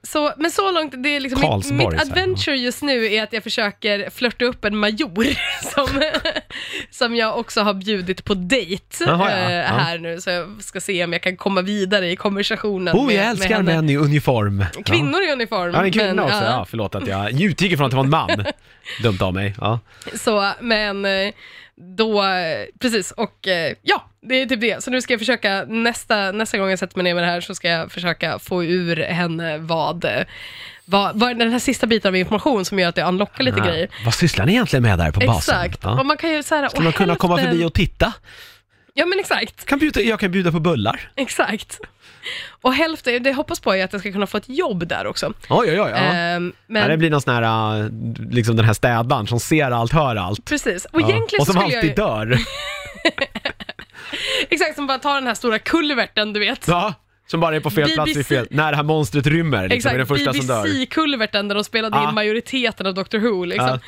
så, 0.03 0.33
men 0.37 0.51
så 0.51 0.71
långt, 0.73 0.95
det 1.03 1.17
är 1.17 1.21
liksom 1.21 1.41
mitt, 1.41 1.51
Karlsborg, 1.51 1.97
mitt 1.97 2.03
adventure 2.03 2.57
just 2.57 2.83
nu 2.83 3.13
är 3.13 3.23
att 3.23 3.33
jag 3.33 3.43
försöker 3.43 4.11
flörta 4.11 4.45
upp 4.45 4.65
en 4.65 4.77
major 4.77 5.27
som, 5.75 6.03
som 6.91 7.17
jag 7.17 7.39
också 7.39 7.61
har 7.61 7.75
bjudit 7.75 8.25
på 8.25 8.35
dejt 8.35 9.05
Jaha, 9.07 9.31
ja. 9.31 9.37
eh, 9.51 9.53
Ja. 9.53 9.65
här 9.67 9.99
nu, 9.99 10.21
så 10.21 10.31
jag 10.31 10.63
ska 10.63 10.81
se 10.81 11.05
om 11.05 11.13
jag 11.13 11.23
kan 11.23 11.37
komma 11.37 11.63
vidare 11.63 12.11
i 12.11 12.17
konversationen 12.17 12.97
Oh, 12.97 13.07
med, 13.07 13.15
jag 13.15 13.21
med 13.23 13.31
älskar 13.31 13.55
henne. 13.57 13.75
män 13.75 13.91
i 13.91 13.97
uniform. 13.97 14.65
Kvinnor 14.85 15.23
i 15.23 15.33
uniform. 15.33 15.73
Ja, 15.75 15.79
ja 15.79 15.85
en 15.85 15.93
kvinna 15.93 16.15
men, 16.15 16.19
också. 16.25 16.37
ja. 16.37 16.45
Ja, 16.45 16.67
förlåt 16.71 16.95
att 16.95 17.07
jag 17.07 17.41
utgick 17.43 17.73
ifrån 17.73 17.85
att 17.87 17.91
det 17.91 17.97
var 17.97 18.05
en 18.05 18.11
man. 18.11 18.45
Dumt 19.03 19.19
av 19.21 19.35
mig. 19.35 19.55
Ja. 19.61 19.81
Så, 20.15 20.51
men 20.61 21.05
eh, 21.05 21.33
då, 21.97 22.23
eh, 22.23 22.67
precis, 22.81 23.11
och 23.11 23.49
eh, 23.49 23.75
ja, 23.83 24.10
det 24.23 24.35
är 24.43 24.47
typ 24.47 24.61
det. 24.61 24.85
Så 24.85 24.91
nu 24.91 25.03
ska 25.03 25.13
jag 25.13 25.21
försöka, 25.21 25.65
nästa, 25.69 26.33
nästa 26.33 26.59
gång 26.59 26.71
jag 26.71 26.79
sätter 26.79 26.97
mig 26.97 27.05
ner 27.05 27.15
med 27.15 27.23
det 27.23 27.27
här 27.29 27.41
så 27.41 27.55
ska 27.55 27.69
jag 27.69 27.93
försöka 27.93 28.39
få 28.39 28.65
ur 28.65 28.97
henne 28.97 29.59
vad, 29.59 30.05
vad, 30.85 31.19
vad 31.21 31.39
den 31.39 31.53
här 31.53 31.59
sista 31.59 31.87
biten 31.87 32.09
av 32.09 32.17
information 32.17 32.65
som 32.65 32.79
gör 32.79 32.89
att 32.89 32.97
jag 32.97 33.09
unlockar 33.09 33.45
lite 33.45 33.59
Ja. 33.59 33.65
grejer. 33.65 33.89
Vad 34.05 34.15
sysslar 34.15 34.47
ni 34.47 34.53
egentligen 34.53 34.83
med 34.83 34.99
där 34.99 35.13
på 35.13 35.21
basen? 35.21 35.37
Exakt, 35.65 35.81
Ja. 35.83 35.99
och 36.01 36.07
man 36.07 36.17
kan 36.17 36.31
ju 36.31 36.43
så 36.43 36.55
här, 36.55 36.69
Ska 36.69 36.81
man 36.81 36.93
kunna 36.93 37.17
komma 37.17 37.39
förbi 37.39 37.65
och 37.65 37.73
titta? 37.75 38.13
Ja 38.95 39.07
men 39.07 39.21
exakt, 39.21 39.65
Kan 39.67 39.79
bjuda, 39.79 40.01
jag 40.01 40.21
kan 40.21 40.31
bjuda 40.33 40.53
på 40.53 40.61
bullar. 40.61 41.11
exakt. 41.17 41.79
Och 42.63 42.75
hälften, 42.75 43.23
det 43.23 43.31
jag 43.31 43.37
hoppas 43.37 43.61
på 43.61 43.75
är 43.77 43.85
att 43.85 43.93
jag 43.93 44.01
ska 44.01 44.13
kunna 44.13 44.27
få 44.27 44.37
ett 44.37 44.49
jobb 44.49 44.87
där 44.89 45.07
också. 45.07 45.27
Oj, 45.49 45.69
oj, 45.71 45.81
oj. 45.81 45.91
Ja. 45.91 45.97
Ehm, 45.97 46.53
men 46.67 46.89
det 46.91 46.97
blir 46.97 47.11
någon 47.11 47.21
sån 47.21 47.35
här, 47.35 47.79
äh, 47.83 47.89
liksom 48.31 48.57
den 48.57 48.65
här 48.65 48.73
städaren 48.73 49.27
som 49.27 49.41
ser 49.41 49.71
allt, 49.71 49.93
hör 49.93 50.17
allt. 50.17 50.45
precis, 50.45 50.85
och 50.85 51.01
Ja. 51.01 51.09
egentligen 51.11 51.41
Och 51.41 51.47
så 51.47 51.53
som 51.53 51.61
skulle 51.63 51.79
alltid 51.79 51.91
jag 51.99 52.25
ju, 52.29 52.35
dör. 52.35 52.39
exakt 54.51 54.75
som 54.75 54.87
bara 54.87 54.99
tar 54.99 55.15
den 55.15 55.27
här 55.27 55.35
stora 55.35 55.59
kulverten 55.59 56.33
du 56.33 56.41
vet. 56.41 56.69
Ja, 56.69 56.95
som 57.27 57.41
bara 57.41 57.57
är 57.57 57.61
på 57.61 57.71
fel 57.71 57.83
BBC. 57.85 57.95
plats 57.95 58.17
vid 58.17 58.27
fel, 58.27 58.47
när 58.51 58.71
det 58.71 58.77
här 58.77 58.85
monstret 58.85 59.27
rymmer, 59.27 59.69
liksom, 59.69 59.93
är 59.95 59.99
den 59.99 60.07
första 60.07 60.33
som 60.35 60.47
dör. 60.47 60.63
BBC-kulverten 60.63 61.49
där 61.49 61.55
de 61.55 61.65
spelade 61.65 61.97
Ja. 61.97 62.09
in 62.09 62.15
majoriteten 62.15 62.87
av 62.87 62.95
Doctor 62.95 63.19
Who 63.19 63.45
liksom. 63.45 63.69
Ja, 63.69 63.79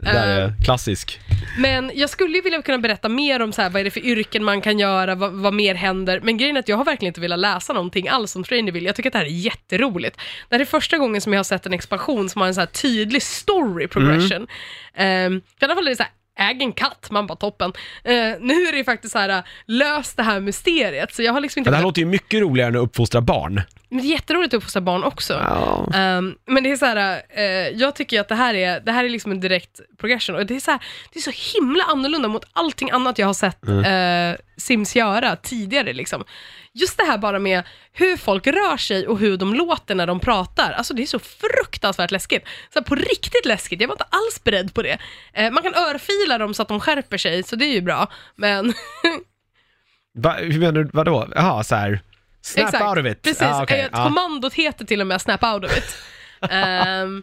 det 0.00 0.12
där 0.12 0.28
är 0.28 0.44
Ehm, 0.44 0.52
klassisk. 0.64 1.20
Men 1.58 1.90
jag 1.94 2.10
skulle 2.10 2.36
ju 2.36 2.42
vilja 2.42 2.62
kunna 2.62 2.78
berätta 2.78 3.08
mer 3.08 3.42
om 3.42 3.52
så 3.52 3.62
här, 3.62 3.70
vad 3.70 3.80
är 3.80 3.84
det 3.84 3.90
för 3.90 4.00
yrken 4.00 4.44
man 4.44 4.60
kan 4.60 4.78
göra, 4.78 5.14
vad, 5.14 5.32
vad 5.32 5.54
mer 5.54 5.74
händer. 5.74 6.20
Men 6.22 6.36
grejen 6.36 6.56
är 6.56 6.60
att 6.60 6.68
jag 6.68 6.76
har 6.76 6.84
verkligen 6.84 7.10
inte 7.10 7.20
velat 7.20 7.38
läsa 7.38 7.72
någonting 7.72 8.08
alls 8.08 8.36
om 8.36 8.44
Strangerville. 8.44 8.86
Jag 8.86 8.96
tycker 8.96 9.08
att 9.08 9.12
det 9.12 9.18
här 9.18 9.26
är 9.26 9.30
jätteroligt. 9.30 10.16
Det 10.48 10.54
här 10.54 10.60
är 10.60 10.64
första 10.64 10.98
gången 10.98 11.20
som 11.20 11.32
jag 11.32 11.38
har 11.38 11.44
sett 11.44 11.66
en 11.66 11.72
expansion 11.72 12.28
som 12.28 12.40
har 12.40 12.48
en 12.48 12.54
så 12.54 12.60
här 12.60 12.66
tydlig 12.66 13.22
story 13.22 13.86
progression. 13.88 14.46
Mm. 14.94 15.42
I 15.60 15.64
alla 15.64 15.74
fall 15.74 15.86
är 15.86 15.90
det 15.90 15.96
så 15.96 16.02
här, 16.02 16.12
äg 16.38 16.62
en 16.62 16.72
katt, 16.72 17.08
man 17.10 17.26
bara 17.26 17.36
toppen. 17.36 17.72
Eh, 18.04 18.12
nu 18.40 18.54
är 18.54 18.72
det 18.72 18.78
ju 18.78 18.84
faktiskt 18.84 19.12
så 19.12 19.18
här, 19.18 19.42
lös 19.66 20.14
det 20.14 20.22
här 20.22 20.40
mysteriet. 20.40 21.14
Så 21.14 21.22
jag 21.22 21.32
har 21.32 21.40
liksom 21.40 21.60
inte 21.60 21.70
Men 21.70 21.72
det 21.72 21.76
här 21.76 21.84
låter 21.84 22.00
ju 22.00 22.06
mycket 22.06 22.40
roligare 22.40 22.68
än 22.68 22.76
att 22.76 22.82
uppfostra 22.82 23.20
barn. 23.20 23.62
men 23.88 23.98
det 24.00 24.06
är 24.06 24.10
jätteroligt 24.10 24.54
att 24.54 24.58
uppfostra 24.58 24.80
barn 24.82 25.04
också. 25.04 25.32
Ja. 25.32 25.88
Ehm, 25.94 26.34
men 26.46 26.62
det 26.62 26.70
är 26.72 26.76
så 26.76 26.86
här, 26.86 27.22
eh, 27.36 27.42
jag 27.78 27.94
tycker 27.94 28.16
ju 28.16 28.20
att 28.20 28.28
det 28.28 28.34
här 28.34 28.54
är, 28.54 28.80
det 28.80 28.92
här 28.92 29.04
är 29.04 29.08
liksom 29.08 29.32
en 29.32 29.40
direkt 29.40 29.80
progression 30.00 30.36
och 30.36 30.46
det 30.46 30.56
är 30.56 30.60
så, 30.60 30.70
här, 30.70 30.80
det 31.12 31.18
är 31.18 31.32
så 31.32 31.58
himla 31.58 31.84
annorlunda 31.84 32.28
mot 32.28 32.44
allting 32.52 32.90
annat 32.90 33.18
jag 33.18 33.26
har 33.26 33.34
sett 33.34 33.68
eh, 33.68 34.44
Sims 34.56 34.96
göra 34.96 35.36
tidigare 35.36 35.92
liksom. 35.92 36.24
Just 36.72 36.96
det 36.98 37.04
här 37.04 37.18
bara 37.18 37.38
med 37.38 37.62
hur 37.92 38.16
folk 38.16 38.46
rör 38.46 38.76
sig 38.76 39.06
och 39.08 39.18
hur 39.18 39.36
de 39.36 39.54
låter 39.54 39.94
när 39.94 40.06
de 40.06 40.20
pratar, 40.20 40.72
alltså 40.72 40.94
det 40.94 41.02
är 41.02 41.06
så 41.06 41.18
fruktansvärt 41.18 42.10
läskigt. 42.10 42.44
Så 42.72 42.78
här, 42.78 42.84
på 42.84 42.94
riktigt 42.94 43.44
läskigt, 43.44 43.80
jag 43.80 43.88
var 43.88 43.94
inte 43.94 44.04
alls 44.10 44.44
beredd 44.44 44.74
på 44.74 44.82
det. 44.82 44.98
Eh, 45.32 45.50
man 45.50 45.62
kan 45.62 45.74
örfila 45.74 46.38
dem 46.38 46.54
så 46.54 46.62
att 46.62 46.68
de 46.68 46.80
skärper 46.80 47.18
sig, 47.18 47.42
så 47.42 47.56
det 47.56 47.64
är 47.64 47.72
ju 47.72 47.80
bra, 47.80 48.06
men 48.34 48.74
Va, 50.18 50.32
hur 50.32 50.58
menar 50.60 50.72
du, 50.72 50.90
vadå? 50.92 51.28
Jaha, 51.34 51.64
så 51.64 51.74
här. 51.74 52.00
Snap 52.42 52.64
Exakt. 52.66 52.84
out 52.84 52.98
of 52.98 53.06
it. 53.12 53.22
Precis, 53.22 53.40
Ja, 53.40 53.62
okej. 53.62 53.80
Eh, 53.80 53.88
Ja. 53.92 54.04
kommandot 54.04 54.54
heter 54.54 54.84
till 54.84 55.00
och 55.00 55.06
med 55.06 55.20
Snap 55.20 55.42
out 55.44 55.64
of 55.64 55.78
it. 55.78 55.96
Um, 56.40 57.22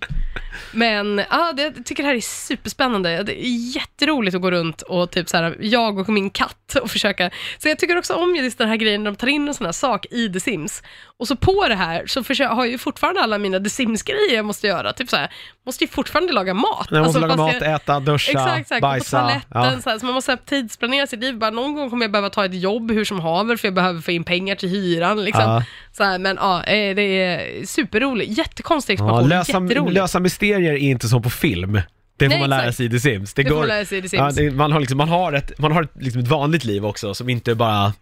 men 0.72 1.22
ja, 1.30 1.53
det, 1.53 1.63
jag 1.63 1.86
tycker 1.86 2.03
det 2.03 2.09
här 2.09 2.16
är 2.16 2.22
superspännande. 2.22 3.24
Det 3.24 3.45
är 3.45 3.76
jätteroligt 3.76 4.36
att 4.36 4.41
gå 4.41 4.51
runt 4.51 4.82
och 4.82 5.11
typ 5.11 5.30
så 5.30 5.38
här, 5.38 5.57
jag 5.59 5.99
och 5.99 6.09
min 6.09 6.30
katt 6.30 6.76
och 6.82 6.91
försöka. 6.91 7.32
Så 7.57 7.68
jag 7.68 7.80
tycker 7.80 7.97
också 7.97 8.13
om 8.13 8.36
just 8.36 8.57
den 8.57 8.70
här 8.70 8.76
grejen 8.76 9.03
när 9.03 9.11
de 9.11 9.18
tar 9.18 9.28
in 9.28 9.47
en 9.47 9.53
sån 9.53 9.66
här 9.66 9.72
sak 9.72 10.05
i 10.11 10.30
The 10.30 10.39
Sims. 10.39 10.84
Och 11.18 11.28
så 11.28 11.36
på 11.36 11.68
det 11.68 11.76
här 11.76 12.07
så 12.07 12.24
försöker, 12.24 12.53
har 12.55 12.66
jag 12.66 12.72
ju 12.72 12.78
fortfarande 12.78 13.22
alla 13.22 13.38
mina 13.38 13.59
The 13.59 13.70
Sims-grejer 13.70 14.36
jag 14.36 14.45
måste 14.45 14.68
göra. 14.68 14.93
Typ 14.93 15.09
så 15.09 15.16
här, 15.16 15.32
måste 15.66 15.84
ju 15.84 15.88
fortfarande 15.88 16.34
laga 16.34 16.53
mat. 16.53 16.88
Jag 16.91 16.97
måste 16.99 16.99
Alltså, 16.99 17.20
laga 17.20 17.36
mat, 17.36 17.55
jag- 17.61 17.74
äta, 17.76 17.99
duscha, 17.99 18.32
Exakt, 18.32 18.59
exakt. 18.59 18.82
Gå 18.82 18.88
på 18.88 18.91
bajsa. 18.91 19.20
toaletten, 19.20 19.41
Ja. 19.53 19.82
så, 19.82 19.89
här, 19.89 19.99
så 19.99 20.05
man 20.05 20.16
måste 20.16 20.38
tidsplanera 20.38 21.07
sitt 21.07 21.20
liv. 21.20 21.38
Bara, 21.38 21.49
någon 21.51 21.74
gång 21.76 21.89
kommer 21.89 22.03
jag 22.03 22.11
behöva 22.11 22.30
ta 22.30 22.45
ett 22.45 22.53
jobb 22.61 22.91
hur 22.91 23.05
som 23.05 23.20
haver 23.20 23.57
för 23.57 23.68
jag 23.68 23.76
behöver 23.76 24.01
få 24.01 24.11
in 24.11 24.24
pengar 24.24 24.55
till 24.55 24.70
hyran. 24.70 25.24
Liksom. 25.24 25.43
Ja. 25.43 25.63
Så 25.97 26.03
här, 26.03 26.20
men 26.20 26.38
ja, 26.41 26.63
eh, 26.63 26.95
det 26.95 27.01
är 27.01 27.66
superroligt. 27.66 28.38
Jättekonstig 28.38 28.93
Ja, 28.99 29.03
expansion, 29.05 29.30
lösa, 29.30 29.51
jätteroligt. 29.51 29.93
lösa 29.93 30.20
mysterier 30.20 30.74
är 30.74 30.78
inte 30.78 31.07
som 31.07 31.22
på 31.22 31.30
film. 31.30 31.82
Det 32.18 32.26
får 32.26 32.30
Nej, 32.30 32.39
man 32.39 32.49
lära 32.49 32.72
sig 32.74 32.86
i 32.86 32.89
The 32.89 32.99
Sims. 32.99 33.34
Det, 33.34 33.43
Det 33.43 33.49
går, 33.49 33.59
man 33.59 33.68
lära 33.68 33.86
sig 33.86 33.97
i 33.97 34.01
The 34.09 34.18
Ja, 34.18 34.32
Sims. 34.32 34.36
det, 34.51 34.57
man 34.57 34.72
har, 34.72 34.80
liksom, 34.80 34.97
man 34.97 35.09
har 35.09 35.34
ett, 35.34 35.59
man 35.59 35.72
har 35.72 35.84
ett, 35.84 35.91
liksom 35.99 36.22
ett 36.22 36.28
vanligt 36.28 36.63
liv 36.66 36.86
också 36.86 37.13
som 37.13 37.30
inte 37.30 37.55
bara 37.55 37.93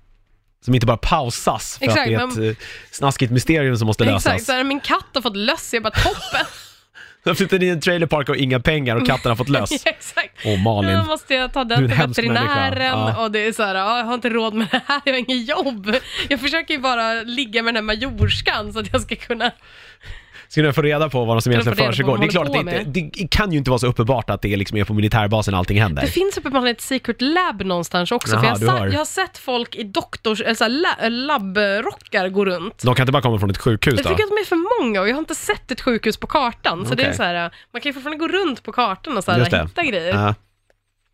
som 0.65 0.75
inte 0.75 0.85
bara 0.85 0.97
pausas 0.97 1.77
för 1.77 1.85
Exakt, 1.85 1.99
att 2.01 2.07
det 2.07 2.13
är 2.13 2.27
men- 2.27 2.49
ett 2.51 2.57
eh, 2.59 2.63
snaskigt 2.91 3.31
mysterium 3.31 3.77
som 3.77 3.85
måste 3.87 4.03
lösas. 4.05 4.25
Exakt, 4.25 4.45
så 4.45 4.51
här, 4.51 4.63
min 4.63 4.79
katt 4.79 5.05
har 5.13 5.21
fått 5.21 5.35
löss, 5.37 5.69
jag 5.73 5.83
bara 5.83 5.91
toppen. 5.93 6.45
De 7.23 7.35
sitter 7.35 7.63
i 7.63 7.69
en 7.69 7.81
trailerpark 7.81 8.29
och 8.29 8.35
inga 8.37 8.59
pengar 8.59 8.95
och 8.95 9.07
katten 9.07 9.29
har 9.31 9.35
fått 9.35 9.49
löss. 9.49 9.71
Exakt. 9.85 10.39
Åh 10.45 10.63
Malin. 10.63 10.97
Då 10.97 11.03
måste 11.03 11.33
jag 11.33 11.53
ta 11.53 11.63
Du 11.63 11.73
är 11.73 11.77
den 11.77 11.83
en 11.83 11.89
till 11.89 11.97
hemsk 11.97 12.19
veterinären 12.19 12.99
människa. 12.99 13.17
Ja. 13.17 13.23
och 13.23 13.31
det 13.31 13.39
är 13.47 13.51
så 13.51 13.63
här, 13.63 13.75
ja, 13.75 13.97
jag 13.97 14.05
har 14.05 14.13
inte 14.13 14.29
råd 14.29 14.53
med 14.53 14.67
det 14.71 14.81
här, 14.87 15.01
jag 15.05 15.13
har 15.13 15.19
inget 15.19 15.49
jobb. 15.49 15.95
Jag 16.29 16.39
försöker 16.39 16.73
ju 16.73 16.79
bara 16.79 17.13
ligga 17.13 17.63
med 17.63 17.73
den 17.73 17.89
här 17.89 17.95
majorskan 17.95 18.73
så 18.73 18.79
att 18.79 18.93
jag 18.93 19.01
ska 19.01 19.15
kunna 19.15 19.51
Ska 20.53 20.61
du 20.61 20.73
få 20.73 20.81
reda 20.81 21.09
på 21.09 21.25
vad 21.25 21.43
som 21.43 21.51
egentligen 21.51 21.77
försiggår? 21.77 22.17
Det 22.17 22.25
är 22.25 22.29
klart 22.29 22.47
att 22.47 22.53
det, 22.53 22.59
inte, 22.59 23.19
det 23.19 23.27
kan 23.31 23.51
ju 23.51 23.57
inte 23.57 23.69
vara 23.69 23.79
så 23.79 23.87
uppenbart 23.87 24.29
att 24.29 24.41
det 24.41 24.57
liksom 24.57 24.77
är 24.77 24.83
på 24.83 24.93
militärbasen 24.93 25.53
allting 25.55 25.81
händer. 25.81 26.01
Det 26.01 26.07
finns 26.07 26.37
uppenbarligen 26.37 26.75
ett 26.75 26.81
secret 26.81 27.21
lab 27.21 27.61
någonstans 27.65 28.11
också, 28.11 28.35
Jaha, 28.35 28.55
för 28.55 28.65
jag, 28.65 28.71
har- 28.71 28.87
jag 28.87 28.97
har 28.97 29.05
sett 29.05 29.37
folk 29.37 29.75
i 29.75 29.83
doktors, 29.83 30.41
eller 30.41 30.53
så 30.55 30.63
här, 30.63 30.69
la, 30.71 31.09
labbrockar 31.09 32.29
gå 32.29 32.45
runt. 32.45 32.83
De 32.83 32.95
kan 32.95 33.03
inte 33.03 33.11
bara 33.11 33.21
komma 33.21 33.39
från 33.39 33.49
ett 33.49 33.57
sjukhus 33.57 33.93
Jag 33.97 34.03
då? 34.05 34.09
tycker 34.09 34.23
att 34.23 34.29
de 34.29 34.37
är 34.41 34.45
för 34.45 34.81
många 34.83 35.01
och 35.01 35.09
jag 35.09 35.13
har 35.15 35.19
inte 35.19 35.35
sett 35.35 35.71
ett 35.71 35.81
sjukhus 35.81 36.17
på 36.17 36.27
kartan. 36.27 36.85
Så 36.85 36.95
det 36.95 37.03
är 37.03 37.13
så 37.13 37.23
här, 37.23 37.51
man 37.73 37.81
kan 37.81 37.89
ju 37.89 37.93
fortfarande 37.93 38.27
gå 38.27 38.27
runt 38.27 38.63
på 38.63 38.71
kartan 38.71 39.17
och 39.17 39.23
så 39.23 39.31
här, 39.31 39.39
hitta 39.65 39.83
grejer. 39.83 40.13
Ja. 40.13 40.35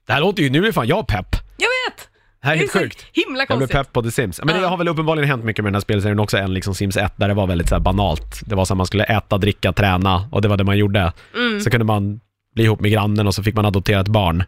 Det 0.08 0.14
här 0.14 0.20
låter 0.22 0.44
ju, 0.44 0.50
nu 0.50 0.68
är 0.68 0.72
fan 0.72 0.88
jag 0.88 1.08
pepp. 1.08 1.28
Jag 1.58 1.68
vet! 1.92 2.10
Här 2.42 2.54
är 2.54 2.58
helt 2.58 2.72
så 2.72 2.80
sjukt. 2.80 3.06
himla 3.14 3.40
Jag 3.40 3.48
blev 3.48 3.58
konstigt. 3.58 3.78
pepp 3.78 3.94
på 3.94 4.04
The 4.04 4.12
Sims. 4.12 4.42
Men 4.44 4.62
det 4.62 4.68
har 4.68 4.78
väl 4.78 4.88
uppenbarligen 4.88 5.30
hänt 5.30 5.44
mycket 5.44 5.64
med 5.64 5.70
den 5.70 5.76
här 5.76 5.82
spelserien 5.82 6.20
också 6.20 6.38
än 6.38 6.54
liksom 6.54 6.76
Sims 6.76 6.98
1 6.98 7.14
där 7.16 7.28
det 7.28 7.34
var 7.34 7.48
väldigt 7.48 7.70
så 7.70 7.76
här 7.76 7.80
banalt. 7.80 8.42
Det 8.46 8.56
var 8.56 8.66
så 8.66 8.74
att 8.74 8.78
man 8.78 8.86
skulle 8.86 9.04
äta, 9.04 9.38
dricka, 9.38 9.74
träna 9.74 10.30
och 10.32 10.42
det 10.42 10.48
var 10.48 10.58
det 10.58 10.64
man 10.64 10.78
gjorde. 10.78 11.14
Mm. 11.36 11.60
Så 11.62 11.70
kunde 11.70 11.86
man 11.86 12.20
bli 12.56 12.64
ihop 12.64 12.80
med 12.80 12.92
grannen 12.92 13.28
och 13.28 13.36
så 13.36 13.44
fick 13.44 13.56
man 13.56 13.66
adoptera 13.66 14.00
ett 14.00 14.08
barn. 14.08 14.44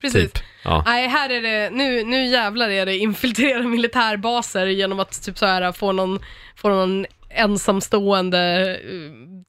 Precis. 0.00 0.32
Typ. 0.32 0.42
Ja. 0.64 0.82
Nej, 0.86 1.08
här 1.08 1.30
är 1.30 1.42
det, 1.42 1.70
nu, 1.70 2.04
nu 2.04 2.26
jävlar 2.26 2.68
är 2.68 2.86
det 2.86 2.96
infiltrera 2.96 3.62
militärbaser 3.68 4.66
genom 4.66 5.00
att 5.00 5.22
typ 5.22 5.38
så 5.38 5.46
här 5.46 5.72
få 5.72 5.92
någon, 5.92 6.20
få 6.56 6.68
någon 6.68 7.06
ensamstående, 7.30 8.70
eh, 8.70 8.76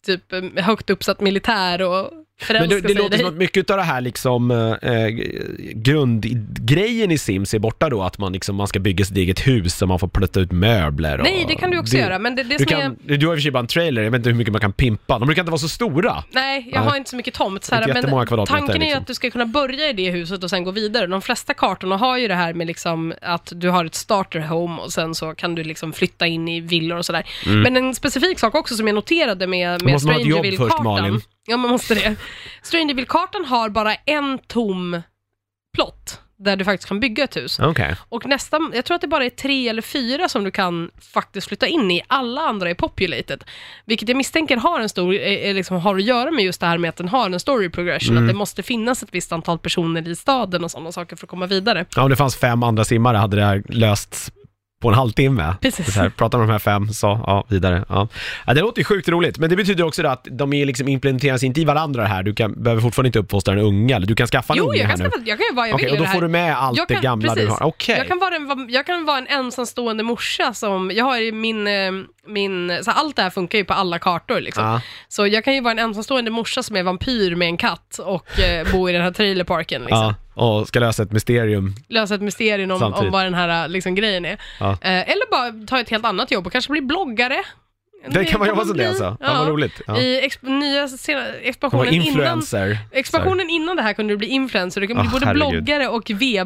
typ 0.06 0.34
eh, 0.34 0.64
högt 0.64 0.89
uppsatt 0.89 1.22
militär 1.22 1.82
och 1.82 2.12
Men 2.50 2.70
det, 2.70 2.82
det 2.82 2.94
låter 2.94 3.18
som 3.18 3.28
att 3.28 3.34
mycket 3.34 3.70
av 3.70 3.78
det 3.78 3.84
här 3.84 4.02
liksom, 4.02 4.52
eh, 4.52 5.08
grundgrejen 5.74 7.12
i 7.12 7.18
Sims 7.18 7.54
är 7.54 7.60
borta 7.60 7.90
då, 7.90 8.04
att 8.04 8.18
man, 8.18 8.34
liksom, 8.34 8.56
man 8.56 8.68
ska 8.68 8.80
bygga 8.80 9.06
sitt 9.06 9.18
eget 9.18 9.48
hus 9.48 9.82
och 9.82 9.88
man 9.88 10.00
får 10.00 10.08
plötta 10.08 10.40
ut 10.40 10.52
möbler. 10.52 11.18
Och, 11.18 11.24
Nej, 11.24 11.46
det 11.48 11.56
kan 11.56 11.72
du 11.72 11.80
också 11.80 11.96
det, 11.96 12.02
göra, 12.02 12.20
men 12.20 12.36
det, 12.36 12.44
det 12.44 12.58
Du, 12.58 12.66
som 12.66 12.78
är... 12.78 12.82
kan, 12.82 12.98
du 13.04 13.28
har 13.28 13.34
i 13.34 13.36
och 13.36 13.40
för 13.40 13.42
sig 13.42 13.52
bara 13.52 13.60
en 13.60 13.68
trailer, 13.68 14.02
jag 14.02 14.12
vet 14.12 14.20
inte 14.20 14.30
hur 14.30 14.36
mycket 14.36 14.52
man 14.52 14.62
kan 14.62 14.74
pimpa. 14.74 15.20
De 15.20 15.26
brukar 15.26 15.42
inte 15.42 15.52
vara 15.52 15.60
så 15.60 15.70
stora. 15.70 16.24
Nej, 16.32 16.70
jag 16.72 16.80
Nej. 16.80 16.90
har 16.90 16.98
inte 16.98 17.10
så 17.10 17.16
mycket 17.16 17.34
tomt. 17.34 17.64
Så 17.64 17.76
här, 17.76 17.88
men 17.88 18.46
tanken 18.46 18.70
är 18.70 18.74
ju 18.74 18.80
liksom. 18.80 19.02
att 19.02 19.08
du 19.08 19.14
ska 19.14 19.30
kunna 19.30 19.46
börja 19.46 19.90
i 19.90 19.94
det 19.94 20.12
huset 20.12 20.44
och 20.44 20.50
sen 20.50 20.64
gå 20.64 20.72
vidare. 20.72 21.08
De 21.08 21.22
flesta 21.22 21.54
kartorna 21.54 21.98
har 21.98 22.18
ju 22.18 22.28
det 22.28 22.36
här 22.36 22.54
med 22.54 22.68
liksom 22.68 23.14
att 23.22 23.52
du 23.56 23.70
har 23.70 23.86
ett 23.86 23.96
starter 23.96 24.40
home 24.40 24.82
och 24.82 24.94
sen 24.94 25.16
så 25.16 25.36
kan 25.36 25.56
du 25.56 25.64
liksom 25.64 25.94
flytta 25.94 26.28
in 26.28 26.48
i 26.48 26.60
villor 26.60 26.98
och 26.98 27.06
sådär. 27.06 27.30
Men 27.64 27.78
en 27.78 27.96
specifik 27.96 28.40
sak 28.40 28.56
också 28.56 28.76
som 28.76 28.88
jag 28.88 28.94
noterade 28.96 29.48
med, 29.48 29.68
Mm. 29.68 29.86
Med 29.86 29.94
måste 29.94 30.08
man 30.08 31.22
Ja, 31.48 31.58
man 31.58 31.72
måste 31.72 31.95
det. 31.95 32.16
Strangerville-kartan 32.62 33.45
har 33.45 33.70
bara 33.70 33.95
en 33.95 34.39
tom 34.48 35.02
plott 35.74 36.22
där 36.39 36.56
du 36.56 36.66
faktiskt 36.66 36.88
kan 36.88 37.00
bygga 37.00 37.24
ett 37.24 37.38
hus. 37.38 37.60
Okej. 37.60 37.95
Och 38.10 38.26
nästan, 38.26 38.72
jag 38.76 38.86
tror 38.86 38.95
att 38.95 39.02
det 39.02 39.08
bara 39.08 39.26
är 39.26 39.30
tre 39.30 39.70
eller 39.70 39.82
fyra 39.82 40.30
som 40.30 40.43
du 40.43 40.52
kan 40.52 40.91
faktiskt 41.14 41.48
flytta 41.48 41.68
in 41.68 41.91
i. 41.91 42.02
Alla 42.08 42.41
andra 42.41 42.70
är 42.70 42.74
populated. 42.74 43.43
Vilket 43.86 44.10
jag 44.10 44.18
misstänker 44.18 44.58
har 44.58 44.80
en 44.80 44.89
stor, 44.89 45.14
eh, 45.14 45.54
liksom 45.54 45.78
har 45.78 45.95
att 45.95 46.04
göra 46.04 46.32
med 46.32 46.45
just 46.45 46.60
det 46.60 46.68
här 46.68 46.78
med 46.78 46.89
att 46.89 46.95
den 46.95 47.08
har 47.08 47.30
en 47.30 47.39
story 47.39 47.70
progression. 47.70 48.18
Mm. 48.18 48.24
Att 48.24 48.30
det 48.30 48.38
måste 48.38 48.64
finnas 48.64 49.04
ett 49.04 49.10
visst 49.12 49.32
antal 49.32 49.60
personer 49.60 50.08
i 50.08 50.16
staden 50.16 50.64
och 50.64 50.72
sådana 50.72 50.91
saker 50.91 51.16
för 51.16 51.26
att 51.26 51.30
komma 51.30 51.45
vidare. 51.45 51.86
Ja, 51.95 52.04
om 52.04 52.10
det 52.10 52.16
fanns 52.16 52.38
fem 52.38 52.64
andra 52.64 52.86
simmare 52.86 53.18
hade 53.18 53.36
det 53.38 53.45
här 53.45 53.64
lösts 53.70 54.32
på 54.82 54.90
en 54.90 54.94
halvtimme. 54.96 55.56
Precis. 55.62 55.94
Så 55.94 56.00
här, 56.00 56.10
prata 56.10 56.38
med 56.38 56.48
de 56.48 56.52
här 56.52 56.60
fem, 56.60 56.90
så, 56.90 57.08
ja, 57.28 57.46
vidare. 57.50 57.86
Ja. 57.90 58.08
Ja, 58.48 58.54
det 58.54 58.62
låter 58.62 58.80
ju 58.80 58.84
sjukt 58.86 59.10
roligt, 59.10 59.38
men 59.38 59.50
det 59.50 59.56
betyder 59.56 59.84
också 59.84 60.08
att 60.08 60.28
de 60.32 60.54
är 60.54 60.66
liksom 60.66 60.88
implementeras 60.88 61.44
inte 61.44 61.62
i 61.62 61.66
varandra 61.66 62.06
här. 62.06 62.24
Du 62.24 62.34
kan, 62.34 62.64
behöver 62.64 62.82
fortfarande 62.82 63.08
inte 63.08 63.20
uppfostra 63.20 63.54
en 63.54 63.60
unge, 63.60 63.96
eller 63.96 64.08
du 64.08 64.16
kan 64.16 64.28
skaffa 64.28 64.54
en 64.54 64.58
Jo, 64.58 64.66
unge 64.66 64.78
jag 64.78 64.86
här 64.88 64.92
kan, 64.98 65.00
nu. 65.04 65.10
skaffa, 65.10 65.24
jag 65.26 65.38
kan 65.38 65.46
ju 65.50 65.56
vad 65.56 65.68
jag 65.68 65.76
Okej, 65.76 65.86
vill 65.86 65.92
och 65.92 65.98
då 65.98 66.04
det 66.04 66.08
här. 66.08 66.16
får 66.16 66.22
du 66.22 66.28
med 66.28 66.58
allt 66.58 66.78
Jag 66.78 66.88
det 66.88 66.94
kan- 66.94 67.04
gamla 67.04 67.36
du 67.36 67.42
precis. 67.42 67.60
har. 67.60 67.68
Okej. 67.68 67.98
Jag, 67.98 68.08
kan 68.08 68.20
vara 68.20 68.36
en, 68.36 68.68
jag 68.70 68.86
kan 68.86 69.06
vara 69.06 69.18
en 69.18 69.28
ensamstående 69.28 70.04
morsa 70.04 70.54
som, 70.54 70.92
jag 70.96 71.06
har 71.06 71.32
min, 71.32 71.68
eh, 71.68 71.92
min 72.28 72.80
så 72.84 72.92
allt 72.92 73.16
det 73.16 73.22
här 73.22 73.30
funkar 73.30 73.58
ju 73.58 73.66
på 73.66 73.74
alla 73.74 74.00
kartor 74.00 74.40
liksom. 74.42 74.64
Ja. 74.64 74.82
Så 75.08 75.28
jag 75.28 75.44
kan 75.44 75.54
ju 75.56 75.62
vara 75.62 75.72
en 75.72 75.80
ensamstående 75.80 76.32
morsa 76.32 76.64
som 76.64 76.76
är 76.76 76.84
vampyr 76.84 77.36
med 77.36 77.48
en 77.48 77.58
katt 77.58 78.00
och 78.06 78.40
eh, 78.40 78.68
bo 78.72 78.90
i 78.90 78.94
den 78.94 79.02
här 79.02 79.12
trailerparken 79.12 79.82
liksom. 79.82 79.98
Ja, 80.00 80.16
och 80.38 80.68
ska 80.68 80.80
lösa 80.80 81.04
ett 81.04 81.12
mysterium. 81.12 81.76
lösa 81.88 82.16
ett 82.16 82.22
mysterium 82.22 82.72
om, 82.72 82.80
Samtidigt. 82.80 83.06
om 83.06 83.12
vad 83.12 83.26
den 83.26 83.34
här 83.34 83.68
liksom, 83.68 83.96
grejen 83.96 84.26
är. 84.26 84.38
Ja. 84.60 84.72
Eh, 84.72 85.10
eller 85.12 85.32
bara 85.32 85.66
ta 85.68 85.80
ett 85.80 85.90
helt 85.90 86.06
annat 86.06 86.32
jobb 86.32 86.46
och 86.46 86.52
kanske 86.52 86.72
bli 86.72 86.82
bloggare. 86.82 87.44
Det 88.10 88.26
kan 88.26 88.40
man 88.40 88.48
jobba 88.50 88.66
som 88.66 88.78
det 88.78 88.88
alltså. 88.90 89.18
Ja, 89.20 89.34
vad 89.34 89.48
roligt. 89.48 89.82
Ja. 89.88 89.98
I 90.00 90.28
exp- 90.30 90.50
nya 90.60 90.88
sena, 90.88 91.26
expansionen 91.42 91.94
innan, 91.94 92.44
expansionen 92.92 93.50
innan 93.50 93.76
det 93.76 93.82
här 93.82 93.94
kunde 93.94 94.14
du 94.14 94.18
bli 94.18 94.28
influencer. 94.28 94.82
Du 94.82 94.88
kan 94.88 94.96
bli 94.98 95.08
Ah, 95.08 95.12
både 95.12 95.26
herregud. 95.26 95.64
bloggare 95.64 95.88
och 95.88 96.12
v- 96.16 96.44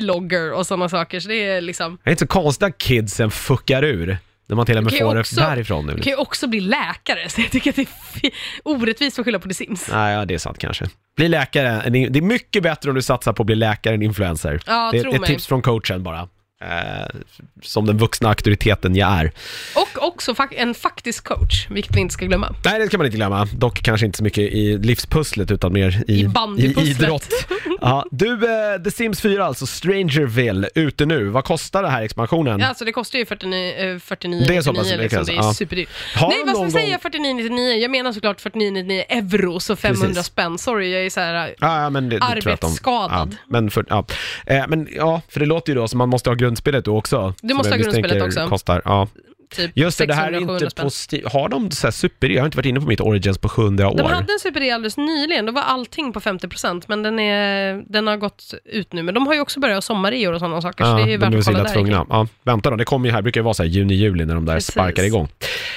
vlogger 0.00 0.52
och 0.52 0.66
sådana 0.66 0.88
saker. 0.88 1.20
Så 1.20 1.28
det 1.28 1.34
är 1.48 1.60
liksom... 1.60 1.98
Det 2.04 2.10
är 2.10 2.12
inte 2.12 2.22
så 2.24 2.26
konstigt 2.26 2.62
att 2.68 2.78
kidsen 2.78 3.30
fuckar 3.30 3.82
ur. 3.84 4.18
När 4.46 4.56
man 4.56 4.66
till 4.66 4.76
och 4.76 4.84
med 4.84 4.98
får 4.98 5.18
också- 5.18 5.36
det 5.36 5.42
därifrån 5.42 5.86
nu. 5.86 5.94
Du 5.94 6.02
kan 6.02 6.10
ju 6.10 6.16
också 6.16 6.46
bli 6.46 6.60
läkare, 6.60 7.28
så 7.28 7.40
jag 7.40 7.50
tycker 7.50 7.70
att 7.70 7.76
det 7.76 7.82
är 8.22 8.32
orättvist 8.62 9.18
att 9.18 9.24
skylla 9.24 9.38
på 9.38 9.48
The 9.48 9.54
Sims. 9.54 9.88
Nej, 9.92 10.14
ja, 10.14 10.24
det 10.24 10.34
är 10.34 10.38
sant 10.38 10.58
kanske. 10.58 10.86
Bli 11.16 11.28
läkare, 11.28 11.90
det 11.90 12.18
är 12.18 12.22
mycket 12.22 12.62
bättre 12.62 12.90
om 12.90 12.96
du 12.96 13.02
satsar 13.02 13.32
på 13.32 13.42
att 13.42 13.46
bli 13.46 13.54
läkare 13.54 13.94
än 13.94 14.02
influencer. 14.02 14.62
Ja, 14.66 14.88
det 14.92 14.98
är 14.98 15.14
ett 15.14 15.20
mig. 15.20 15.28
tips 15.30 15.46
från 15.46 15.62
coachen 15.62 16.02
bara. 16.02 16.28
Eh, 16.64 17.20
som 17.62 17.86
den 17.86 17.98
vuxna 17.98 18.28
auktoriteten 18.28 18.96
jag 18.96 19.10
är. 19.12 19.32
Och 19.74 20.08
också 20.08 20.32
fak- 20.32 20.54
en 20.56 20.74
faktisk 20.74 21.24
coach, 21.24 21.66
vilket 21.70 21.96
vi 21.96 22.00
inte 22.00 22.12
ska 22.14 22.24
glömma. 22.26 22.54
Nej, 22.64 22.78
det 22.78 22.86
ska 22.86 22.98
man 22.98 23.06
inte 23.06 23.16
glömma. 23.16 23.44
Dock 23.52 23.82
kanske 23.82 24.06
inte 24.06 24.18
så 24.18 24.24
mycket 24.24 24.38
i 24.52 24.78
livspusslet 24.78 25.50
utan 25.50 25.72
mer 25.72 26.02
i, 26.08 26.20
I 26.20 26.28
bandypusslet. 26.28 27.00
idrott. 27.00 27.28
Ja, 27.80 28.04
du, 28.10 28.32
eh, 28.32 28.82
The 28.84 28.90
Sims 28.90 29.20
4 29.20 29.44
alltså, 29.44 29.66
Strangerville, 29.66 30.68
ute 30.74 31.06
nu. 31.06 31.24
Vad 31.28 31.44
kostar 31.44 31.82
det 31.82 31.88
här 31.88 32.02
expansionen? 32.02 32.60
Ja, 32.60 32.66
alltså 32.66 32.84
det 32.84 32.92
kostar 32.92 33.18
ju 33.18 33.26
49, 33.26 33.74
eh, 33.94 33.98
49 33.98 34.44
Det 34.48 34.56
är 34.56 34.62
så 34.62 34.74
pass 34.74 34.84
99, 34.86 35.02
mycket 35.02 35.02
liksom. 35.02 35.18
alltså. 35.18 35.32
Det 35.32 35.38
är 35.38 35.42
Ja. 35.48 35.54
superdyrt. 35.54 35.88
Har 36.16 36.28
Nej, 36.28 36.36
de 36.38 36.42
vad 36.46 36.50
ska 36.50 36.58
någon 36.58 36.66
vi 36.66 36.72
säga 36.72 36.98
gång- 37.02 37.38
49,99? 37.48 37.74
Jag 37.82 37.90
menar 37.90 38.12
såklart 38.12 38.40
49,99 38.40 39.04
euro, 39.08 39.60
så 39.60 39.76
500 39.76 40.06
Precis. 40.08 40.24
spänn. 40.26 40.58
Sorry, 40.58 40.92
jag 40.92 41.06
är 41.06 41.10
så 41.10 41.20
här... 41.20 41.54
Ja, 41.60 41.82
ja, 41.82 41.90
men 41.90 42.08
det, 42.08 42.16
det 42.16 42.20
tror 42.20 42.30
jag 42.44 42.52
att 42.54 42.60
de- 42.60 42.66
Arbetsskadad. 42.66 43.28
Ja, 43.32 43.36
men, 43.48 43.70
för, 43.70 43.84
ja. 43.88 44.04
Eh, 44.46 44.64
men 44.68 44.88
ja, 44.96 45.20
för 45.28 45.40
det 45.40 45.46
låter 45.46 45.72
ju 45.72 45.78
då 45.78 45.88
som 45.88 45.98
man 45.98 46.08
måste 46.08 46.30
ha 46.30 46.34
grundspelet 46.44 46.84
då 46.84 46.98
också. 46.98 47.34
Du 47.42 47.54
måste 47.54 47.72
ha 47.72 47.76
grundspelet 47.76 48.22
också. 48.22 48.48
Kostar, 48.48 48.82
ja. 48.84 49.08
Typ 49.56 49.70
Just 49.74 49.98
det, 49.98 50.06
det 50.06 50.14
här 50.14 50.32
är 50.32 50.40
600-700 50.40 50.64
inte 50.64 50.82
på 50.82 50.90
Steam. 50.90 51.22
Har 51.32 51.48
de 51.48 51.70
så 51.70 51.86
här 51.86 51.92
super 51.92 52.28
Jag 52.28 52.42
har 52.42 52.46
inte 52.46 52.56
varit 52.56 52.66
inne 52.66 52.80
på 52.80 52.86
mitt 52.86 53.00
Origins 53.00 53.38
på 53.38 53.48
100 53.62 53.88
år. 53.88 53.96
De 53.96 54.06
hade 54.06 54.32
en 54.32 54.38
super 54.38 54.74
alldeles 54.74 54.96
nyligen, 54.96 55.46
då 55.46 55.52
var 55.52 55.62
allting 55.62 56.12
på 56.12 56.20
50% 56.20 56.84
men 56.88 57.02
den, 57.02 57.18
är, 57.18 57.82
den 57.86 58.06
har 58.06 58.16
gått 58.16 58.54
ut 58.64 58.92
nu. 58.92 59.02
Men 59.02 59.14
de 59.14 59.26
har 59.26 59.34
ju 59.34 59.40
också 59.40 59.60
börjat 59.60 59.84
sommarreor 59.84 60.32
och 60.32 60.38
sådana 60.40 60.62
saker, 60.62 60.84
så 60.84 60.96
det 60.96 61.02
är 61.02 61.06
ju 61.06 61.16
de 61.16 61.30
värt 61.30 61.38
att 61.38 61.44
kolla 61.44 61.62
där. 61.62 61.72
tvungna. 61.72 62.06
Ja, 62.08 62.26
vänta 62.42 62.70
då, 62.70 62.76
det 62.76 62.84
kommer 62.84 63.08
ju 63.08 63.12
här, 63.12 63.22
brukar 63.22 63.40
ju 63.40 63.44
vara 63.44 63.54
så 63.54 63.62
här 63.62 63.70
juni-juli 63.70 64.24
när 64.24 64.34
de 64.34 64.44
där 64.44 64.54
Precis. 64.54 64.72
sparkar 64.72 65.02
igång. 65.02 65.28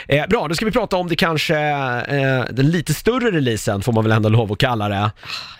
Eh, 0.07 0.28
bra, 0.28 0.47
då 0.47 0.55
ska 0.55 0.65
vi 0.65 0.72
prata 0.72 0.97
om 0.97 1.07
det 1.07 1.15
kanske, 1.15 1.57
eh, 1.57 2.43
den 2.51 2.70
lite 2.72 2.93
större 2.93 3.32
releasen 3.32 3.82
får 3.82 3.93
man 3.93 4.03
väl 4.03 4.11
ändå 4.11 4.30
lov 4.30 4.51
att 4.51 4.57
kalla 4.57 4.89
det, 4.89 5.11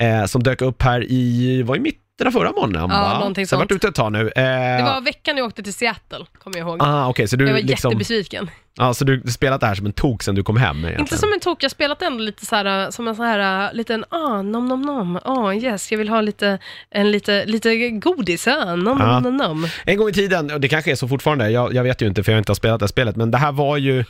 eh, 0.05 0.26
som 0.26 0.43
dök 0.43 0.62
upp 0.62 0.82
här 0.82 1.12
i, 1.12 1.62
var 1.64 1.76
i 1.76 1.80
mitten 1.80 2.01
av 2.26 2.32
förra 2.32 2.51
månaden 2.51 2.89
Ja, 2.89 3.01
va? 3.01 3.20
någonting 3.20 3.47
Så 3.47 3.55
har 3.55 3.59
sånt. 3.61 3.72
varit 3.72 3.76
ute 3.78 3.88
ett 3.88 3.95
tag 3.95 4.11
nu. 4.11 4.20
Eh, 4.36 4.43
Det 4.78 4.84
var 4.84 5.01
veckan 5.01 5.38
jag 5.38 5.47
åkte 5.47 5.63
till 5.63 5.74
Seattle, 5.74 6.26
kommer 6.43 6.57
jag 6.57 6.68
ihåg. 6.68 6.78
Ah, 6.82 7.07
okej, 7.09 7.28
så 7.28 7.36
du 7.36 7.45
jag 7.45 7.53
var 7.53 7.59
liksom, 7.61 7.89
jättebesviken. 7.91 8.49
ja, 8.78 8.93
så 8.93 9.05
du 9.05 9.22
spelat 9.32 9.61
det 9.61 9.68
här 9.68 9.76
som 9.76 9.86
en 9.86 9.91
tok 9.93 10.24
sen 10.24 10.36
du 10.36 10.43
kom 10.43 10.57
hem 10.57 10.78
egentligen? 10.78 11.01
Inte 11.01 11.18
som 11.18 11.34
en 11.34 11.39
tok, 11.39 11.63
jag 11.63 11.68
har 11.68 11.70
spelat 11.70 12.01
ändå 12.01 12.24
lite 12.24 12.45
så 12.45 12.55
här, 12.55 12.91
som 12.91 13.07
en 13.07 13.15
sån 13.15 13.26
här 13.26 13.74
liten, 13.74 14.05
ah, 14.09 14.41
nom 14.41 14.68
nom 14.68 14.82
nom, 14.82 15.20
ah 15.26 15.53
yes, 15.53 15.91
jag 15.91 15.97
vill 15.97 16.09
ha 16.09 16.22
lite, 16.22 16.59
en 16.89 17.11
lite, 17.11 17.45
lite 17.45 17.89
godis, 17.89 18.47
ah, 18.47 18.76
nom 18.76 18.97
Ja. 18.99 19.20
nom 19.20 19.24
nom 19.24 19.38
nom. 19.38 19.68
En 19.86 19.97
gång 19.97 20.09
i 20.09 20.13
tiden, 20.13 20.51
och 20.51 20.61
det 20.61 20.68
kanske 20.68 20.91
är 20.91 20.95
så 20.95 21.07
fortfarande, 21.07 21.49
jag, 21.49 21.74
jag 21.74 21.84
vet 21.84 22.01
ju 22.01 22.07
inte 22.07 22.24
för 22.24 22.32
jag 22.32 22.36
har 22.36 22.39
inte 22.39 22.51
har 22.51 22.55
spelat 22.55 22.80
det 22.80 22.84
här 22.84 22.88
spelet, 22.88 23.15
men 23.15 23.32
det 23.32 23.38
här 23.38 23.51
var 23.51 23.78
ju 23.78 24.03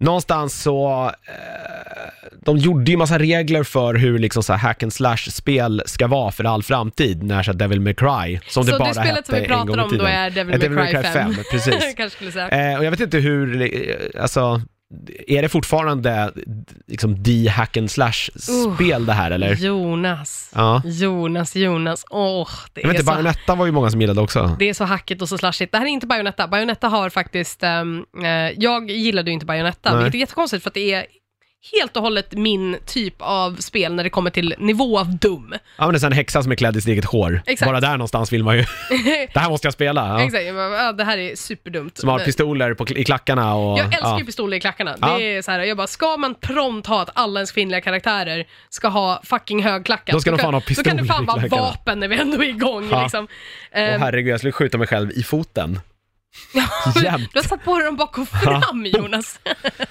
någonstans 0.00 0.62
så, 0.62 1.04
eh, 1.04 1.32
de 2.42 2.58
gjorde 2.58 2.90
ju 2.90 2.96
massa 2.96 3.18
regler 3.18 3.62
för 3.62 3.94
hur 3.94 4.18
liksom 4.18 4.42
så 4.42 4.52
här 4.52 4.60
hack 4.60 4.82
and 4.82 4.92
slash-spel 4.92 5.82
ska 5.86 6.06
vara 6.06 6.32
för 6.32 6.44
all 6.44 6.62
framtid, 6.62 7.22
när 7.22 7.42
så 7.42 7.50
här 7.50 7.58
Devil 7.58 7.80
May 7.80 7.94
Cry, 7.94 8.40
som 8.48 8.64
Så 8.64 8.72
det 8.72 8.78
bara 8.78 8.88
det 8.88 8.94
spelet 8.94 9.16
hette 9.16 9.26
som 9.26 9.34
vi 9.34 9.44
en 9.44 9.66
gång 9.66 9.66
pratar 9.66 9.80
i 9.80 9.82
om 9.82 9.88
då 9.88 9.90
tiden. 9.90 10.06
är 10.06 10.30
Devil 10.30 10.62
Eh, 10.62 10.70
May 10.70 10.92
Cry 10.92 11.02
5. 11.02 11.34
precis. 11.50 11.74
Kanske 11.96 12.10
skulle 12.10 12.32
säga. 12.32 12.70
Eh, 12.72 12.78
och 12.78 12.84
jag 12.84 12.90
vet 12.90 13.00
inte 13.00 13.18
hur, 13.18 13.62
eh, 13.62 14.22
alltså, 14.22 14.60
är 15.28 15.42
det 15.42 15.48
fortfarande 15.48 16.32
liksom 16.86 17.22
de 17.22 17.46
hack 17.46 17.76
and 17.76 17.90
slash-spel 17.90 19.06
det 19.06 19.12
här 19.12 19.30
eller? 19.30 19.54
Jonas, 19.54 20.50
Ja. 20.54 20.82
Jonas, 20.84 21.56
Jonas, 21.56 22.04
åh, 22.10 22.48
det 22.72 22.80
Jag 22.80 22.88
vet 22.88 22.96
är 22.96 23.00
inte, 23.00 23.34
så 23.46 23.54
var 23.54 23.66
ju 23.66 23.72
många 23.72 23.90
som 23.90 24.00
gillade 24.00 24.20
också. 24.20 24.56
Det 24.58 24.68
är 24.68 24.74
så 24.74 24.84
hackigt 24.84 25.22
och 25.22 25.28
så 25.28 25.38
slashigt. 25.38 25.72
Det 25.72 25.78
här 25.78 25.84
är 25.84 25.90
inte 25.90 26.06
Bayonetta. 26.06 26.48
Bayonetta 26.48 26.88
har 26.88 27.10
faktiskt, 27.10 27.62
eh, 27.62 27.82
jag 28.56 28.90
gillade 28.90 29.30
ju 29.30 29.34
inte 29.34 29.46
Bayonetta, 29.46 29.94
Nej. 29.94 30.02
vilket 30.02 30.14
är 30.14 30.20
jättekonstigt 30.20 30.62
för 30.62 30.70
att 30.70 30.74
det 30.74 30.92
är 30.92 31.06
helt 31.72 31.96
och 31.96 32.02
hållet 32.02 32.32
min 32.32 32.76
typ 32.86 33.14
av 33.18 33.56
spel 33.56 33.94
när 33.94 34.04
det 34.04 34.10
kommer 34.10 34.30
till 34.30 34.54
nivå 34.58 34.98
av 34.98 35.16
dum. 35.16 35.54
Ja 35.76 35.84
men 35.84 35.92
det 35.92 35.96
är 35.96 36.00
så 36.00 36.06
en 36.06 36.12
häxa 36.12 36.42
som 36.42 36.52
är 36.52 36.56
klädd 36.56 36.76
i 36.76 36.80
sitt 36.80 36.88
eget 36.88 37.04
hår. 37.04 37.42
Exakt. 37.46 37.68
Bara 37.70 37.80
där 37.80 37.92
någonstans 37.92 38.32
vill 38.32 38.44
man 38.44 38.56
ju, 38.56 38.64
det 39.32 39.38
här 39.40 39.50
måste 39.50 39.66
jag 39.66 39.72
spela. 39.74 40.08
Ja. 40.08 40.24
Exakt, 40.24 40.44
ja, 40.44 40.92
det 40.92 41.04
här 41.04 41.18
är 41.18 41.36
superdumt. 41.36 41.98
Som 41.98 42.08
har 42.08 42.18
pistoler 42.18 42.74
på, 42.74 42.88
i 42.88 43.04
klackarna 43.04 43.54
och... 43.54 43.78
jag 43.78 43.86
älskar 43.86 44.08
ja. 44.08 44.18
ju 44.18 44.24
pistoler 44.24 44.56
i 44.56 44.60
klackarna. 44.60 44.96
Ja. 45.00 45.18
Det 45.18 45.36
är 45.36 45.42
så 45.42 45.50
här, 45.50 45.60
jag 45.60 45.76
bara, 45.76 45.86
ska 45.86 46.16
man 46.16 46.34
prompt 46.34 46.86
ha 46.86 47.02
att 47.02 47.10
alla 47.14 47.40
ens 47.40 47.52
kvinnliga 47.52 47.80
karaktärer 47.80 48.46
ska 48.68 48.88
ha 48.88 49.20
fucking 49.24 49.62
högklackat? 49.62 50.12
Då 50.12 50.20
ska 50.20 50.30
de 50.30 50.38
fan 50.38 50.54
ha 50.54 50.60
Då 50.60 50.82
kan 50.82 50.96
det 50.96 51.02
pistoler 51.02 51.04
fan 51.04 51.26
vara 51.26 51.46
vapen 51.48 52.00
när 52.00 52.08
vi 52.08 52.16
ändå 52.16 52.42
är 52.42 52.48
igång 52.48 52.88
Ja. 52.90 53.02
liksom. 53.02 53.28
Åh 53.74 53.80
Ehm, 53.80 54.00
herregud, 54.00 54.32
jag 54.32 54.40
skulle 54.40 54.52
skjuta 54.52 54.78
mig 54.78 54.86
själv 54.86 55.10
i 55.10 55.22
foten. 55.22 55.80
Jämt. 57.04 57.30
Du 57.32 57.38
har 57.38 57.44
satt 57.44 57.64
på 57.64 57.76
dig 57.76 57.86
dem 57.86 57.96
bak 57.96 58.18
och 58.18 58.28
fram 58.28 58.86
Jonas. 58.86 59.40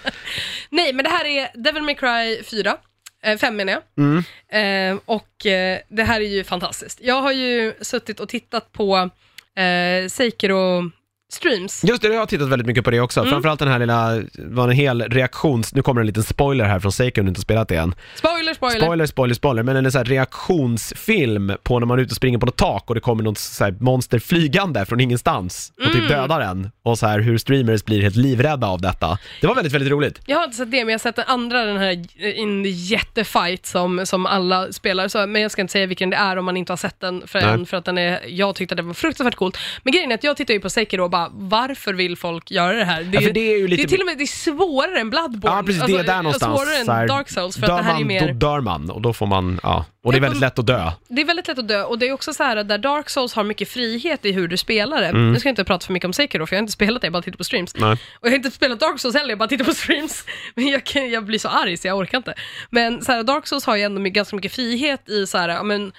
Nej, 0.69 0.93
men 0.93 1.03
det 1.03 1.09
här 1.09 1.25
är 1.25 1.49
Devil 1.53 1.83
May 1.83 1.95
Cry 1.95 2.43
4. 2.43 2.77
Eh, 3.23 3.37
fem 3.37 3.55
menar 3.55 3.73
jag. 3.73 3.81
Mm. 3.97 4.23
Eh, 4.49 5.01
och 5.05 5.45
eh, 5.45 5.79
det 5.89 6.03
här 6.03 6.21
är 6.21 6.25
ju 6.25 6.43
fantastiskt. 6.43 6.99
Jag 7.01 7.21
har 7.21 7.31
ju 7.31 7.73
suttit 7.81 8.19
och 8.19 8.29
tittat 8.29 8.71
på 8.71 9.09
eh, 9.55 10.07
Seikiro 10.09 10.91
streams. 11.35 11.83
Just 11.83 12.01
det, 12.01 12.07
jag 12.07 12.19
har 12.19 12.25
tittat 12.25 12.49
väldigt 12.49 12.67
mycket 12.67 12.83
på 12.83 12.91
det 12.91 12.99
också. 12.99 13.19
Mm. 13.19 13.31
Framförallt 13.31 13.59
den 13.59 13.69
här 13.69 13.79
lilla, 13.79 14.21
var 14.37 14.63
en 14.63 14.71
hel 14.75 15.01
reaktions... 15.01 15.75
Nu 15.75 15.81
kommer 15.81 16.01
en 16.01 16.07
liten 16.07 16.23
spoiler 16.23 16.65
här 16.65 16.79
från 16.79 16.91
Seiko, 16.91 17.21
om 17.21 17.25
du 17.25 17.29
inte 17.29 17.41
spelat 17.41 17.67
det 17.67 17.75
än. 17.75 17.95
Spoiler, 18.15 18.53
spoiler. 18.53 18.79
Spoiler, 18.81 19.05
spoiler, 19.05 19.35
spoiler, 19.35 19.63
men 19.63 19.75
en 19.75 19.91
så 19.91 19.97
här 19.97 20.05
reaktionsfilm 20.05 21.51
på 21.63 21.79
när 21.79 21.85
man 21.85 21.99
är 21.99 22.03
ute 22.03 22.11
och 22.11 22.15
springer 22.15 22.37
på 22.37 22.45
något 22.45 22.57
tak 22.57 22.89
och 22.89 22.95
det 22.95 23.01
kommer 23.01 23.23
något 23.23 23.37
så 23.37 23.63
här 23.63 23.75
monster 23.79 24.19
flygande 24.19 24.85
från 24.85 24.99
ingenstans 24.99 25.73
och 25.77 25.85
typ 25.85 25.95
Mm. 25.95 26.07
dödar 26.07 26.41
en. 26.41 26.71
Och 26.83 26.99
så 26.99 27.07
här 27.07 27.19
hur 27.19 27.37
streamers 27.37 27.85
blir 27.85 28.01
helt 28.01 28.15
livrädda 28.15 28.67
av 28.67 28.81
detta. 28.81 29.17
Det 29.41 29.47
var 29.47 29.55
väldigt, 29.55 29.73
väldigt 29.73 29.91
roligt. 29.91 30.21
Jag 30.25 30.37
har 30.37 30.43
inte 30.43 30.57
sett 30.57 30.71
det, 30.71 30.77
men 30.77 30.89
jag 30.89 30.93
har 30.93 30.99
sett 30.99 31.15
den 31.15 31.25
andra, 31.27 31.65
den 31.65 31.77
här 31.77 32.05
en 32.19 32.63
jättefight 32.63 33.65
som, 33.65 34.05
som 34.05 34.25
alla 34.25 34.71
spelar, 34.71 35.07
så, 35.07 35.27
men 35.27 35.41
jag 35.41 35.51
ska 35.51 35.61
inte 35.61 35.71
säga 35.71 35.85
vilken 35.85 36.09
det 36.09 36.15
är 36.15 36.37
om 36.37 36.45
man 36.45 36.57
inte 36.57 36.71
har 36.71 36.77
sett 36.77 36.99
den 36.99 37.27
för 37.27 37.39
än, 37.39 37.65
för 37.65 37.77
att 37.77 37.85
den 37.85 37.97
är, 37.97 38.19
jag 38.27 38.55
tyckte 38.55 38.73
att 38.73 38.77
det 38.77 38.83
var 38.83 38.93
fruktansvärt 38.93 39.35
coolt. 39.35 39.57
Men 39.83 39.93
grejen 39.93 40.11
är 40.11 40.15
att 40.15 40.23
jag 40.23 40.37
tittar 40.37 40.53
ju 40.53 40.59
på 40.59 40.69
Sekiro 40.69 41.03
och 41.03 41.09
bara, 41.09 41.24
bara, 41.29 41.67
varför 41.67 41.93
vill 41.93 42.17
folk 42.17 42.51
göra 42.51 42.73
det 42.73 42.85
här? 42.85 43.03
Det 43.03 43.17
Ja, 43.21 43.31
det 43.33 43.39
är 43.39 43.67
lite- 43.67 43.81
det 43.81 43.83
är 43.83 43.87
till 43.87 43.99
och 43.99 44.05
med 44.05 44.17
det 44.17 44.23
är 44.23 44.27
svårare 44.27 44.99
än 44.99 45.09
Bloodborne. 45.09 45.55
Ja 45.55 45.63
precis, 45.63 45.83
det 45.85 45.99
är 45.99 46.03
där 46.03 46.23
någonstans. 46.23 46.59
Svårare 46.59 46.77
än 46.77 46.89
här, 46.89 47.07
Dark 47.07 47.29
Souls, 47.29 47.55
för 47.57 47.63
att 47.63 47.69
dör 47.69 47.77
det 47.77 47.83
här 47.83 48.01
är 48.01 48.05
mer... 48.05 48.27
då 48.27 48.33
dör 48.33 48.61
man 48.61 48.89
och 48.89 49.01
då 49.01 49.13
får 49.13 49.25
man, 49.25 49.59
ja. 49.63 49.85
Och 50.03 50.11
det 50.11 50.17
är 50.17 50.21
väldigt 50.21 50.41
lätt 50.41 50.59
att 50.59 50.67
dö. 50.67 50.91
Det 51.07 51.21
är 51.21 51.25
väldigt 51.25 51.47
lätt 51.47 51.59
att 51.59 51.67
dö 51.67 51.83
och 51.83 51.99
det 51.99 52.07
är 52.07 52.13
också 52.13 52.33
så 52.33 52.43
här 52.43 52.57
att 52.57 52.67
där 52.67 52.77
Dark 52.77 53.09
Souls 53.09 53.33
har 53.33 53.43
mycket 53.43 53.69
frihet 53.69 54.25
i 54.25 54.31
hur 54.31 54.47
du 54.47 54.57
spelar 54.57 55.01
det. 55.01 55.07
Mm. 55.07 55.31
Nu 55.33 55.39
ska 55.39 55.47
jag 55.49 55.51
inte 55.51 55.63
prata 55.63 55.85
för 55.85 55.93
mycket 55.93 56.05
om 56.05 56.13
Sekiro 56.13 56.45
för 56.45 56.55
jag 56.55 56.59
har 56.59 56.63
inte 56.63 56.73
spelat 56.73 57.01
det, 57.01 57.05
jag 57.05 57.13
bara 57.13 57.21
tittar 57.21 57.37
på 57.37 57.43
streams. 57.43 57.75
Nej. 57.75 57.91
Och 57.91 57.99
jag 58.21 58.29
har 58.29 58.35
inte 58.35 58.51
spelat 58.51 58.79
Dark 58.79 58.99
Souls 58.99 59.15
heller, 59.15 59.29
jag 59.29 59.39
bara 59.39 59.49
tittar 59.49 59.65
på 59.65 59.73
streams. 59.73 60.25
Men 60.55 60.67
jag, 60.67 60.83
kan, 60.83 61.09
jag 61.09 61.25
blir 61.25 61.39
så 61.39 61.47
arg 61.49 61.77
så 61.77 61.87
jag 61.87 61.97
orkar 61.97 62.17
inte. 62.17 62.33
Men 62.69 63.01
så 63.01 63.11
här, 63.11 63.23
Dark 63.23 63.47
Souls 63.47 63.65
har 63.65 63.75
ju 63.75 63.83
ändå 63.83 64.01
ganska 64.01 64.35
mycket 64.35 64.53
frihet 64.53 65.09
i 65.09 65.27
så 65.27 65.37
här, 65.37 65.63
men 65.63 65.91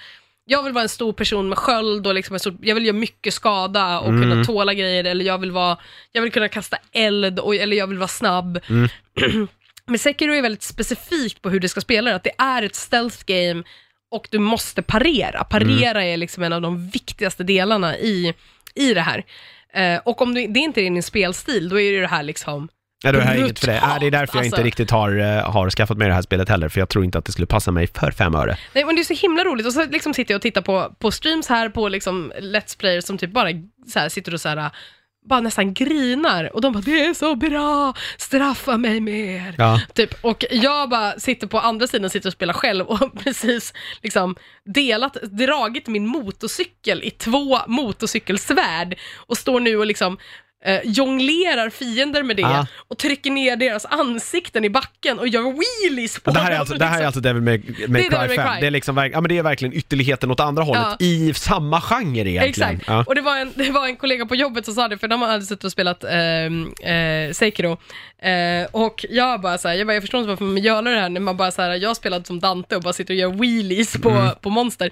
jag 0.49 0.63
vill 0.63 0.73
vara 0.73 0.83
en 0.83 0.89
stor 0.89 1.13
person 1.13 1.49
med 1.49 1.57
sköld 1.57 2.07
och 2.07 2.13
liksom 2.13 2.39
stor, 2.39 2.57
jag 2.61 2.75
vill 2.75 2.85
göra 2.85 2.97
mycket 2.97 3.33
skada 3.33 3.99
och 3.99 4.09
Mm. 4.09 4.21
kunna 4.29 4.43
tåla 4.45 4.73
grejer 4.73 5.03
eller 5.03 5.25
jag 5.25 5.37
vill 5.37 5.51
vara, 5.51 5.77
jag 6.11 6.21
vill 6.21 6.31
kunna 6.31 6.47
kasta 6.49 6.77
eld 6.91 7.39
och, 7.39 7.55
eller 7.55 7.77
jag 7.77 7.87
vill 7.87 7.97
vara 7.97 8.07
snabb. 8.07 8.59
Mm. 8.69 8.89
Men 9.85 9.99
Sekiro 9.99 10.33
är 10.33 10.41
väldigt 10.41 10.63
specifikt 10.63 11.41
på 11.41 11.49
hur 11.49 11.59
det 11.59 11.69
ska 11.69 11.81
spela, 11.81 12.15
att 12.15 12.23
det 12.23 12.31
är 12.37 12.63
ett 12.63 12.75
stealth 12.75 13.17
game 13.25 13.63
och 14.11 14.27
du 14.31 14.39
måste 14.39 14.81
parera. 14.81 15.43
Parera 15.43 15.89
Mm. 16.01 16.13
är 16.13 16.17
liksom 16.17 16.43
en 16.43 16.53
av 16.53 16.61
de 16.61 16.89
viktigaste 16.89 17.43
delarna 17.43 17.97
i, 17.97 18.33
i 18.75 18.93
det 18.93 19.01
här. 19.01 19.23
Eh, 19.73 20.01
och 20.05 20.21
om 20.21 20.33
du, 20.33 20.47
det 20.47 20.59
inte 20.59 20.81
är 20.81 20.83
din 20.83 21.03
spelstil, 21.03 21.69
då 21.69 21.79
är 21.79 21.91
det 21.91 22.01
det 22.01 22.07
här 22.07 22.23
liksom 22.23 22.69
Ja, 23.03 23.11
då 23.11 23.19
det 23.19 23.25
här 23.25 23.35
inget 23.35 23.59
för 23.59 23.67
det. 23.67 23.75
Ja, 23.75 23.97
det 23.99 24.07
är 24.07 24.11
därför 24.11 24.37
jag 24.37 24.45
inte 24.45 24.55
Alltså. 24.55 24.65
riktigt 24.65 24.91
har, 24.91 25.19
eh, 25.19 25.51
har 25.51 25.69
skaffat 25.69 25.97
mig 25.97 26.07
det 26.07 26.13
här 26.13 26.21
spelet 26.21 26.49
heller, 26.49 26.69
för 26.69 26.79
jag 26.79 26.89
tror 26.89 27.05
inte 27.05 27.17
att 27.17 27.25
det 27.25 27.31
skulle 27.31 27.47
passa 27.47 27.71
mig 27.71 27.87
för 27.87 28.11
fem 28.11 28.35
öre. 28.35 28.57
Nej, 28.73 28.85
men 28.85 28.95
det 28.95 29.01
är 29.01 29.03
så 29.03 29.13
himla 29.13 29.43
roligt. 29.43 29.65
Och 29.65 29.73
så 29.73 29.85
liksom 29.85 30.13
sitter 30.13 30.33
jag 30.33 30.37
och 30.37 30.41
tittar 30.41 30.61
på, 30.61 30.95
på 30.99 31.11
streams 31.11 31.47
här, 31.49 31.69
på 31.69 31.89
liksom 31.89 32.33
Let's 32.41 32.79
Players 32.79 33.03
som 33.03 33.17
typ 33.17 33.31
bara 33.33 33.49
så 33.87 33.99
här, 33.99 34.09
sitter 34.09 34.33
och 34.33 34.41
så 34.41 34.49
här, 34.49 34.69
bara 35.29 35.41
nästan 35.41 35.73
grinar. 35.73 36.55
Och 36.55 36.61
de 36.61 36.73
bara, 36.73 36.81
det 36.81 37.05
är 37.05 37.13
så 37.13 37.35
bra, 37.35 37.93
straffa 38.17 38.77
mig 38.77 38.99
mer. 38.99 39.55
Ja. 39.57 39.81
Typ, 39.93 40.13
och 40.21 40.45
jag 40.51 40.89
bara 40.89 41.19
sitter 41.19 41.47
på 41.47 41.59
andra 41.59 41.87
sidan, 41.87 42.09
sitter 42.09 42.29
och 42.29 42.33
spelar 42.33 42.53
själv 42.53 42.85
och 42.85 42.97
har 42.97 43.09
precis 43.09 43.73
liksom 44.01 44.35
delat, 44.65 45.13
dragit 45.13 45.87
min 45.87 46.07
motorcykel 46.07 47.03
i 47.03 47.11
två 47.11 47.59
motorcykelsvärd 47.67 48.95
och 49.15 49.37
står 49.37 49.59
nu 49.59 49.77
och 49.77 49.85
liksom 49.85 50.17
eh, 50.65 50.79
jonglerar 50.83 51.69
fiender 51.69 52.23
med 52.23 52.35
det 52.37 52.43
Ah. 52.43 52.67
och 52.87 52.97
trycker 52.97 53.31
ner 53.31 53.55
deras 53.55 53.85
ansikten 53.85 54.65
i 54.65 54.69
backen 54.69 55.19
och 55.19 55.27
gör 55.27 55.41
wheelies 55.41 56.19
på 56.19 56.31
det 56.31 56.39
här 56.39 56.47
är 56.47 56.51
dem, 56.51 56.59
alltså, 56.59 56.75
det 56.75 56.85
här 56.85 56.91
är 56.91 56.97
liksom. 56.97 57.05
alltså 57.07 57.19
Devil 57.21 57.41
May, 57.43 57.57
May 57.87 58.01
Det 58.01 58.07
är 58.07 58.09
Cry 58.09 58.17
Devil 58.17 58.27
May 58.27 58.35
5. 58.37 58.47
Cry. 58.53 58.61
Det 58.61 58.67
är, 58.67 58.71
liksom, 58.71 58.97
ja, 58.97 59.21
men 59.21 59.29
det 59.29 59.37
är 59.37 59.43
verkligen 59.43 59.73
ytterligheten 59.73 60.31
åt 60.31 60.39
andra 60.39 60.63
hållet, 60.63 60.83
Ja. 60.99 61.05
i 61.05 61.33
samma 61.33 61.81
genre 61.81 62.29
egentligen. 62.29 62.69
Exakt, 62.75 62.83
Ja. 62.87 63.03
och 63.07 63.15
det 63.15 63.21
var, 63.21 63.37
en, 63.37 63.51
det 63.55 63.71
var 63.71 63.87
en 63.87 63.95
kollega 63.95 64.25
på 64.25 64.35
jobbet 64.35 64.65
som 64.65 64.73
sa 64.73 64.87
det, 64.87 64.97
för 64.97 65.07
de 65.07 65.21
hade 65.21 65.45
suttit 65.45 65.63
och 65.63 65.71
spelat 65.71 66.03
eh, 66.03 66.91
eh, 66.93 67.31
Sekiro. 67.33 67.77
Eh, 68.21 68.67
och 68.71 69.05
jag 69.09 69.41
bara 69.41 69.57
såhär, 69.57 69.75
jag, 69.75 69.87
bara, 69.87 69.93
jag 69.93 70.03
förstår 70.03 70.19
inte 70.19 70.29
varför 70.29 70.45
man 70.45 70.57
gör 70.63 70.81
det 70.81 70.89
här 70.99 71.09
när 71.09 71.21
man 71.21 71.37
bara 71.37 71.51
såhär, 71.51 71.75
jag 71.75 71.95
spelade 71.95 72.25
som 72.25 72.39
Dante 72.39 72.75
och 72.75 72.81
bara 72.81 72.93
sitter 72.93 73.13
och 73.13 73.17
gör 73.17 73.29
wheelies 73.29 73.93
på, 74.01 74.09
Mm. 74.09 74.29
på 74.41 74.49
monster. 74.49 74.89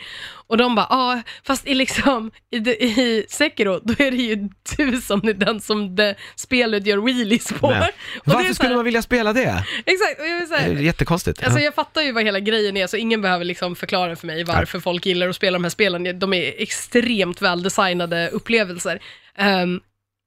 Och 0.47 0.57
de 0.57 0.75
bara, 0.75 0.87
ja, 0.89 1.21
fast 1.43 1.67
i 1.67 1.73
liksom, 1.73 2.31
i, 2.51 2.57
i 2.57 3.25
Sekiro, 3.29 3.79
då 3.83 3.93
är 3.97 4.11
det 4.11 4.17
ju 4.17 4.49
du 4.77 5.01
som 5.01 5.27
är 5.27 5.33
den 5.33 5.61
som 5.61 5.95
det 5.95 6.15
spelet 6.35 6.87
gör 6.87 6.97
wheelies 6.97 7.53
på. 7.53 7.69
Men, 7.69 7.83
varför 8.25 8.47
så 8.47 8.55
skulle 8.55 8.75
man 8.75 8.85
vilja 8.85 9.01
spela 9.01 9.33
det? 9.33 9.65
Exakt, 9.85 10.19
och 10.19 10.27
jag 10.27 10.39
vill 10.39 10.49
Det 10.49 10.55
är 10.55 10.59
säga, 10.59 10.81
jättekonstigt. 10.81 11.43
Alltså 11.43 11.59
ja. 11.59 11.65
jag 11.65 11.75
fattar 11.75 12.01
ju 12.01 12.11
vad 12.11 12.23
hela 12.23 12.39
grejen 12.39 12.77
är, 12.77 12.87
så 12.87 12.97
ingen 12.97 13.21
behöver 13.21 13.45
liksom 13.45 13.75
förklara 13.75 14.15
för 14.15 14.27
mig 14.27 14.43
varför 14.43 14.79
folk 14.79 15.05
gillar 15.05 15.29
att 15.29 15.35
spela 15.35 15.55
de 15.55 15.63
här 15.63 15.69
spelen. 15.69 16.19
De 16.19 16.33
är 16.33 16.53
extremt 16.57 17.41
väldesignade 17.41 18.29
upplevelser. 18.29 18.99
Ehm, 19.37 19.81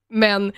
men 0.09 0.53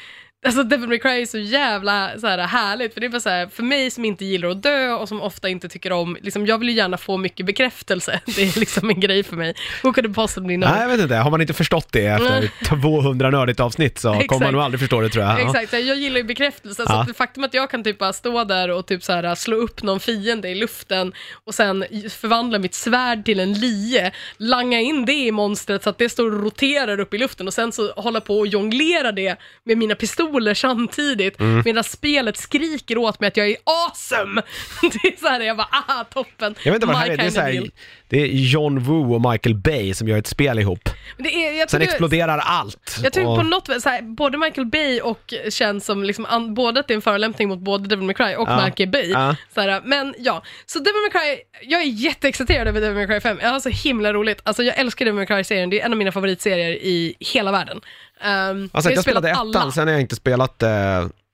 Alltså 0.45 0.63
Devil 0.63 0.89
May 0.89 0.99
Cry 0.99 1.21
är 1.21 1.25
så 1.25 1.37
jävla 1.37 2.19
så 2.19 2.27
här, 2.27 2.37
härligt, 2.37 2.93
för 2.93 3.01
det 3.01 3.07
är 3.07 3.09
bara 3.09 3.19
så 3.19 3.29
här, 3.29 3.47
för 3.47 3.63
mig 3.63 3.91
som 3.91 4.05
inte 4.05 4.25
gillar 4.25 4.49
att 4.49 4.63
dö 4.63 4.93
och 4.93 5.07
som 5.07 5.21
ofta 5.21 5.49
inte 5.49 5.69
tycker 5.69 5.91
om, 5.91 6.17
liksom, 6.21 6.45
jag 6.45 6.57
vill 6.57 6.69
ju 6.69 6.75
gärna 6.75 6.97
få 6.97 7.17
mycket 7.17 7.45
bekräftelse. 7.45 8.19
Det 8.35 8.41
är 8.41 8.59
liksom 8.59 8.89
en 8.89 8.99
grej 8.99 9.23
för 9.23 9.35
mig. 9.35 9.53
Could 9.81 10.05
it 10.05 10.13
possibly 10.15 10.55
know? 10.55 10.69
Nej, 10.69 10.81
jag 10.81 10.89
vet 10.89 10.99
inte. 10.99 11.15
Har 11.15 11.31
man 11.31 11.41
inte 11.41 11.53
förstått 11.53 11.87
det 11.91 12.05
efter 12.05 12.49
200 12.81 13.29
nördigt 13.29 13.59
avsnitt 13.59 13.99
så 13.99 14.13
kommer 14.27 14.45
man 14.45 14.53
nog 14.53 14.61
aldrig 14.61 14.79
förstå 14.79 15.01
det 15.01 15.09
tror 15.09 15.25
jag. 15.25 15.39
Ja. 15.39 15.45
Exakt, 15.45 15.73
jag 15.73 15.97
gillar 15.97 16.17
ju 16.17 16.23
bekräftelse, 16.23 16.83
så 16.85 16.93
Ja. 16.93 17.05
det 17.07 17.13
faktum 17.13 17.43
att 17.43 17.53
jag 17.53 17.69
kan 17.69 17.83
typ 17.83 17.97
bara 17.97 18.13
stå 18.13 18.43
där 18.43 18.71
och 18.71 18.85
typ 18.87 19.03
så 19.03 19.13
här, 19.13 19.35
slå 19.35 19.57
upp 19.57 19.83
någon 19.83 19.99
fiende 19.99 20.49
i 20.49 20.55
luften 20.55 21.13
och 21.45 21.55
sen 21.55 21.85
förvandla 22.09 22.59
mitt 22.59 22.73
svärd 22.73 23.25
till 23.25 23.39
en 23.39 23.53
lie, 23.53 24.11
langa 24.37 24.79
in 24.79 25.05
det 25.05 25.13
i 25.13 25.31
monstret 25.31 25.83
så 25.83 25.89
att 25.89 25.97
det 25.97 26.09
står 26.09 26.35
och 26.35 26.43
roterar 26.43 26.99
upp 26.99 27.13
i 27.13 27.17
luften 27.17 27.47
och 27.47 27.53
sen 27.53 27.71
så 27.71 27.91
hålla 27.91 28.21
på 28.21 28.39
och 28.39 28.47
jonglera 28.47 29.11
det 29.11 29.35
med 29.63 29.77
mina 29.77 29.95
pistoler 29.95 30.30
samtidigt 30.53 31.39
Mm. 31.39 31.61
medan 31.65 31.83
spelet 31.83 32.37
skriker 32.37 32.97
åt 32.97 33.19
mig 33.19 33.27
att 33.27 33.37
jag 33.37 33.49
är 33.49 33.57
awesome! 33.63 34.41
Det 34.81 35.07
är 35.07 35.19
så 35.19 35.27
här, 35.27 35.39
jag 35.39 35.57
bara 35.57 35.67
ah, 35.87 36.03
toppen, 36.03 36.55
Jag 36.63 36.71
vet 36.71 36.75
inte 36.83 36.85
vad 36.87 36.95
här 36.95 37.09
är. 37.09 37.17
Det 37.17 37.23
är, 37.23 37.29
så 37.29 37.41
här. 37.41 37.69
Det 38.11 38.21
är 38.21 38.27
John 38.27 38.79
Woo 38.79 39.13
och 39.15 39.31
Michael 39.31 39.55
Bay 39.55 39.93
som 39.93 40.07
gör 40.07 40.17
ett 40.17 40.27
spel 40.27 40.59
ihop. 40.59 40.89
Det 41.17 41.29
är, 41.47 41.59
jag 41.59 41.69
Sen 41.69 41.81
exploderar 41.81 42.37
allt. 42.37 42.99
Jag 43.03 43.13
tycker 43.13 43.27
Och- 43.27 43.37
på 43.37 43.43
något 43.43 43.67
här, 43.85 44.01
både 44.01 44.37
Michael 44.37 44.67
Bay 44.67 44.99
och 45.01 45.33
känns 45.49 45.85
som, 45.85 46.03
liksom, 46.03 46.25
an, 46.25 46.53
både 46.53 46.79
att 46.79 46.87
det 46.87 46.93
är 46.93 46.95
en 46.95 47.01
förolämpning 47.01 47.47
mot 47.49 47.59
både 47.59 47.87
Devil 47.89 48.05
May 48.05 48.13
Cry 48.15 48.35
och 48.35 48.49
Ja. 48.49 48.65
Michael 48.65 48.89
Bay. 48.89 49.09
Ja. 49.11 49.35
Så 49.55 49.61
här, 49.61 49.81
men 49.85 50.15
ja, 50.17 50.43
så 50.65 50.79
Devil 50.79 50.93
May 51.01 51.21
Cry, 51.21 51.37
jag 51.69 51.81
är 51.81 51.85
jätteexciterad 51.85 52.67
över 52.67 52.81
Devil 52.81 52.95
May 52.97 53.07
Cry 53.07 53.19
5. 53.19 53.37
Jag 53.41 53.49
har 53.49 53.59
så 53.59 53.69
himla 53.69 54.13
roligt. 54.13 54.39
Alltså 54.43 54.63
jag 54.63 54.77
älskar 54.79 55.05
Devil 55.05 55.15
May 55.15 55.25
Cry-serien, 55.25 55.69
det 55.69 55.81
är 55.81 55.85
en 55.85 55.91
av 55.91 55.97
mina 55.97 56.11
favoritserier 56.11 56.69
i 56.71 57.15
hela 57.19 57.51
världen. 57.51 57.77
Um, 58.25 58.69
Alltså, 58.73 58.91
jag 58.91 59.01
spelade 59.01 59.27
spelat 59.33 59.47
ettan, 59.55 59.71
sen 59.71 59.87
har 59.87 59.93
jag 59.93 60.01
inte 60.01 60.15
spelat 60.15 60.63
eh, 60.63 60.69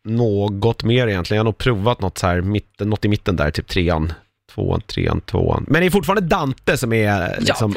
något 0.05 0.83
mer 0.83 1.07
egentligen. 1.07 1.37
Jag 1.37 1.41
har 1.41 1.45
nog 1.45 1.57
provat 1.57 2.01
något, 2.01 2.17
så 2.17 2.27
här, 2.27 2.41
mitten, 2.41 2.89
något 2.89 3.05
i 3.05 3.07
mitten 3.07 3.35
där, 3.35 3.51
typ 3.51 3.67
trean, 3.67 4.13
tvåan, 4.57 4.81
trean, 4.81 5.21
tvåan. 5.21 5.65
Men 5.67 5.81
det 5.81 5.87
är 5.87 5.89
fortfarande 5.91 6.27
Dante 6.27 6.77
som 6.77 6.93
är 6.93 7.35
liksom 7.39 7.75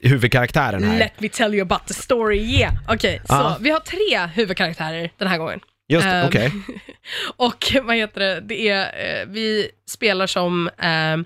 huvudkaraktären 0.00 0.84
här. 0.84 0.98
Let 0.98 1.20
me 1.20 1.28
tell 1.28 1.54
you 1.54 1.62
about 1.62 1.86
the 1.86 1.94
story, 1.94 2.38
yeah! 2.38 2.72
Okej, 2.88 3.20
så 3.24 3.34
Ja. 3.34 3.56
vi 3.60 3.70
har 3.70 3.80
tre 3.80 4.26
huvudkaraktärer 4.34 5.10
den 5.18 5.28
här 5.28 5.38
gången. 5.38 5.60
Just 5.88 6.04
det, 6.06 6.10
Ehm, 6.10 6.26
okej. 6.26 6.52
Och 7.36 7.72
vad 7.82 7.96
heter 7.96 8.20
det, 8.20 8.40
det 8.40 8.68
är, 8.68 8.80
eh, 8.82 9.26
vi 9.28 9.70
spelar 9.88 10.26
som, 10.26 10.68
eh, 10.68 11.16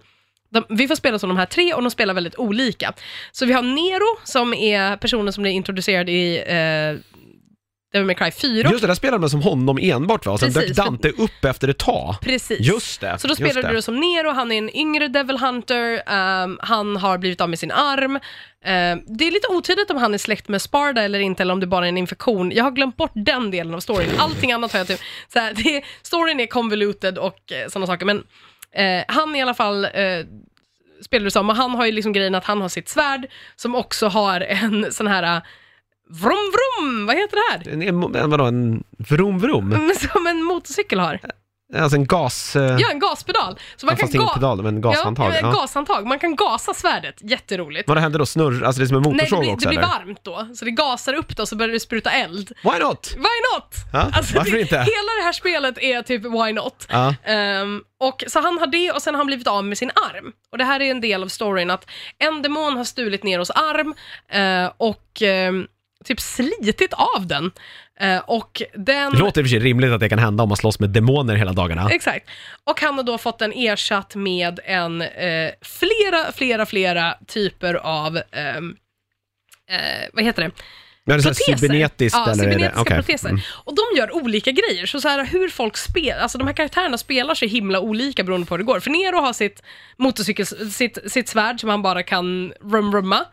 de, 0.51 0.65
vi 0.69 0.89
får 0.89 0.95
spela 0.95 1.19
som 1.19 1.29
de 1.29 1.37
här 1.39 1.47
tre 1.47 1.75
och 1.75 1.83
de 1.83 1.91
spelar 1.91 2.15
väldigt 2.15 2.37
olika. 2.37 2.93
Så 3.33 3.47
vi 3.47 3.53
har 3.53 3.63
Nero 3.63 4.19
som 4.25 4.55
är 4.55 4.97
personen 4.97 5.33
som 5.33 5.43
blir 5.43 5.53
introducerad 5.53 6.09
i 6.09 6.37
eh, 6.47 7.16
Devil 7.97 8.07
May 8.07 8.15
Cry 8.15 8.31
4. 8.31 8.71
Just 8.71 8.81
det, 8.81 8.87
där 8.87 8.95
spelade 8.95 9.21
man 9.21 9.31
som 9.31 9.43
honom 9.43 9.79
enbart 9.83 10.27
va? 10.27 10.33
Och 10.33 10.41
sen 10.41 10.53
Precis, 10.53 10.77
dök 10.77 10.87
Dante 10.87 11.09
upp 11.09 11.45
efter 11.45 11.69
ett 11.69 11.79
tag. 11.79 12.15
Precis. 12.21 12.61
Just 12.61 13.01
det. 13.01 13.19
Så 13.19 13.29
då 13.29 13.35
just 13.39 13.55
det. 13.55 13.73
du 13.73 13.83
som 13.83 14.01
Nero, 14.01 14.31
han 14.31 14.53
är 14.53 14.59
en 14.59 14.77
yngre 14.77 15.09
Devil 15.09 15.39
Hunter, 15.39 16.03
ehm, 16.07 16.59
han 16.63 16.97
har 16.97 17.19
blivit 17.19 17.41
av 17.41 17.51
med 17.51 17.59
sin 17.59 17.73
arm. 17.73 18.19
Ehm, 18.65 19.01
det 19.07 19.27
är 19.27 19.31
lite 19.31 19.49
otydligt 19.49 19.91
om 19.91 19.97
han 19.97 20.15
är 20.15 20.19
släkt 20.19 20.49
med 20.49 20.63
Sparda 20.63 21.03
eller 21.03 21.19
inte, 21.19 21.43
eller 21.43 21.53
om 21.53 21.61
det 21.61 21.67
bara 21.67 21.85
är 21.85 21.89
en 21.89 21.99
infektion. 21.99 22.53
Jag 22.55 22.65
har 22.65 22.71
glömt 22.71 22.97
bort 22.97 23.13
den 23.15 23.51
delen 23.51 23.75
av 23.75 23.81
storyn. 23.81 24.11
Allting 24.19 24.53
annat 24.53 24.73
har 24.73 24.81
jag 24.81 24.87
typ... 24.87 25.01
Så 25.33 25.39
här, 25.39 25.53
det, 25.65 25.83
storyn 26.03 26.41
är 26.41 26.47
convoluted 26.47 27.19
och 27.19 27.53
eh, 27.53 27.69
sådana 27.69 27.87
saker, 27.87 28.07
men 28.07 28.25
eh, 28.73 29.05
han 29.09 29.37
i 29.37 29.43
alla 29.43 29.55
fall 29.55 29.85
eh, 29.85 29.91
spelar 31.01 31.25
du 31.25 31.31
som, 31.31 31.51
och 31.51 31.57
han 31.57 31.75
har 31.75 31.87
ju 31.87 31.93
liksom 31.93 32.13
grejen 32.13 32.35
att 32.35 32.45
han 32.45 32.61
har 32.61 32.69
sitt 32.69 32.89
svärd, 32.89 33.27
som 33.57 33.75
också 33.75 34.09
har 34.09 34.41
en 34.41 34.93
sån 34.93 35.07
här 35.07 35.43
vrom 36.11 36.53
vrom, 36.53 37.07
vad 37.07 37.17
heter 37.17 37.37
det 37.37 37.71
här? 37.71 37.73
En, 37.75 37.83
en, 38.17 38.31
vadå, 38.31 38.45
en 38.45 38.85
vrom 38.99 39.39
vrom? 39.39 39.69
Men 39.69 39.95
Som 39.95 40.27
en 40.27 40.43
motorcykel 40.43 40.99
har. 41.01 41.21
Alltså 41.77 41.97
en 41.97 42.07
gas... 42.07 42.57
eh, 42.57 42.77
Ja, 42.81 42.91
en 42.91 42.99
gaspedal. 42.99 43.59
Så 43.77 43.87
man 43.87 43.97
kan 43.97 44.01
fast 44.07 44.15
ingen 44.15 44.27
ga- 44.29 44.35
pedal, 44.35 44.63
men 44.63 44.81
gashandtag. 44.81 45.33
Ja, 45.33 45.39
ja, 45.43 45.51
gashandtag. 45.53 46.07
Man 46.07 46.19
kan 46.19 46.37
gasa 46.37 46.75
svärdet, 46.75 47.15
jätteroligt. 47.21 47.89
Vad 47.89 47.99
händer 47.99 48.19
då? 48.19 48.27
Snurr, 48.27 48.65
alltså 48.65 48.81
det 48.81 48.85
är 48.85 48.87
som 48.89 48.97
en 48.97 49.03
Nej, 49.03 49.11
det 49.13 49.17
motorsåg 49.23 49.41
blir, 49.41 49.53
också 49.53 49.69
det 49.69 49.77
blir 49.77 49.79
eller? 49.79 49.89
varmt 49.89 50.19
då, 50.25 50.49
så 50.55 50.65
det 50.65 50.71
gasar 50.71 51.15
upp 51.15 51.37
då, 51.37 51.47
så 51.47 51.57
börjar 51.57 51.73
det 51.73 51.81
spruta 51.81 52.11
eld. 52.11 52.53
Why 52.63 52.79
not? 52.83 53.13
Why 53.17 53.23
not? 53.55 53.75
Ja, 53.93 54.11
varför 54.35 54.51
det, 54.51 54.61
inte? 54.61 54.77
Hela 54.77 55.13
det 55.21 55.25
här 55.25 55.33
spelet 55.33 55.79
är 55.79 56.03
typ 56.03 56.25
why 56.25 56.53
not? 56.53 56.87
Ja. 56.89 57.15
Ehm, 57.25 57.83
och 58.01 58.25
så 58.27 58.41
han 58.41 58.59
har 58.59 58.67
det 58.67 58.93
och 58.93 59.03
sen 59.03 59.15
har 59.15 59.19
han 59.19 59.27
blivit 59.27 59.47
av 59.47 59.65
med 59.65 59.79
sin 59.79 59.91
arm. 59.91 60.33
Och 60.53 60.59
det 60.59 60.65
här 60.65 60.81
är 60.83 60.91
en 60.91 61.01
del 61.01 61.23
av 61.23 61.29
storyn 61.29 61.71
att 61.71 61.87
en 62.19 62.43
demon 62.43 62.77
har 62.77 62.85
stulit 62.85 63.23
ner 63.23 63.39
hos 63.39 63.51
arm 63.51 63.95
eh, 64.29 64.73
och 64.77 65.23
ehm, 65.23 65.67
typ 66.07 66.21
slitit 66.21 66.93
av 66.93 67.27
den. 67.27 67.51
Eh, 68.01 68.19
och 68.19 68.63
den... 68.75 69.13
Det 69.13 69.19
låter 69.19 69.41
i 69.41 69.45
och 69.45 69.47
för 69.47 69.51
sig 69.51 69.59
rimligt 69.59 69.93
att 69.93 70.01
det 70.01 70.09
kan 70.09 70.19
hända 70.19 70.43
om 70.43 70.49
man 70.49 70.57
slåss 70.57 70.81
med 70.81 70.91
demoner 70.91 71.35
hela 71.35 71.53
dagarna. 71.53 71.91
Exakt. 71.91 72.29
Och 72.65 72.81
han 72.81 72.95
har 72.95 73.03
då 73.03 73.19
fått 73.19 73.39
den 73.39 73.53
ersatt 73.53 74.15
med 74.15 74.61
en 74.65 75.03
eh, 75.03 75.51
flera, 75.63 76.33
flera, 76.33 76.67
flera 76.67 77.15
typer 77.27 77.75
av, 77.75 78.21
ehm, 78.33 78.77
eh, 79.71 80.09
vad 80.13 80.25
heter 80.25 80.43
det? 80.43 80.51
Men 81.09 81.15
är 81.15 81.19
det 81.19 81.25
Proteser. 81.25 81.57
cybernetiskt 81.57 82.19
ja, 82.19 82.33
eller? 82.33 82.45
är 82.45 82.51
cybernetiska 82.51 82.81
okej. 82.81 82.97
proteser. 82.97 83.29
Mm. 83.29 83.41
Och 83.49 83.75
de 83.75 83.99
gör 83.99 84.17
olika 84.17 84.51
grejer. 84.51 84.87
Så, 84.87 85.01
så 85.01 85.09
här, 85.09 85.25
hur 85.25 85.49
folk 85.49 85.77
spelar, 85.77 86.19
alltså 86.19 86.39
de 86.39 86.47
här 86.47 86.55
karaktärerna 86.55 86.99
spelar 86.99 87.35
så 87.35 87.47
himla 87.47 87.81
olika 87.81 88.25
beroende 88.25 88.47
på 88.47 88.55
hur 88.55 88.59
det 88.59 88.65
går. 88.65 88.81
För 88.81 88.91
Nero 88.91 89.21
har 89.21 89.33
sitt 89.33 89.63
motorcykel, 89.97 90.47
sitt, 90.47 90.99
sitt 91.07 91.29
svärd 91.29 91.61
som 91.61 91.69
han 91.69 91.83
bara 91.83 92.03
kan 92.03 92.53
rum-rumma. 92.61 93.25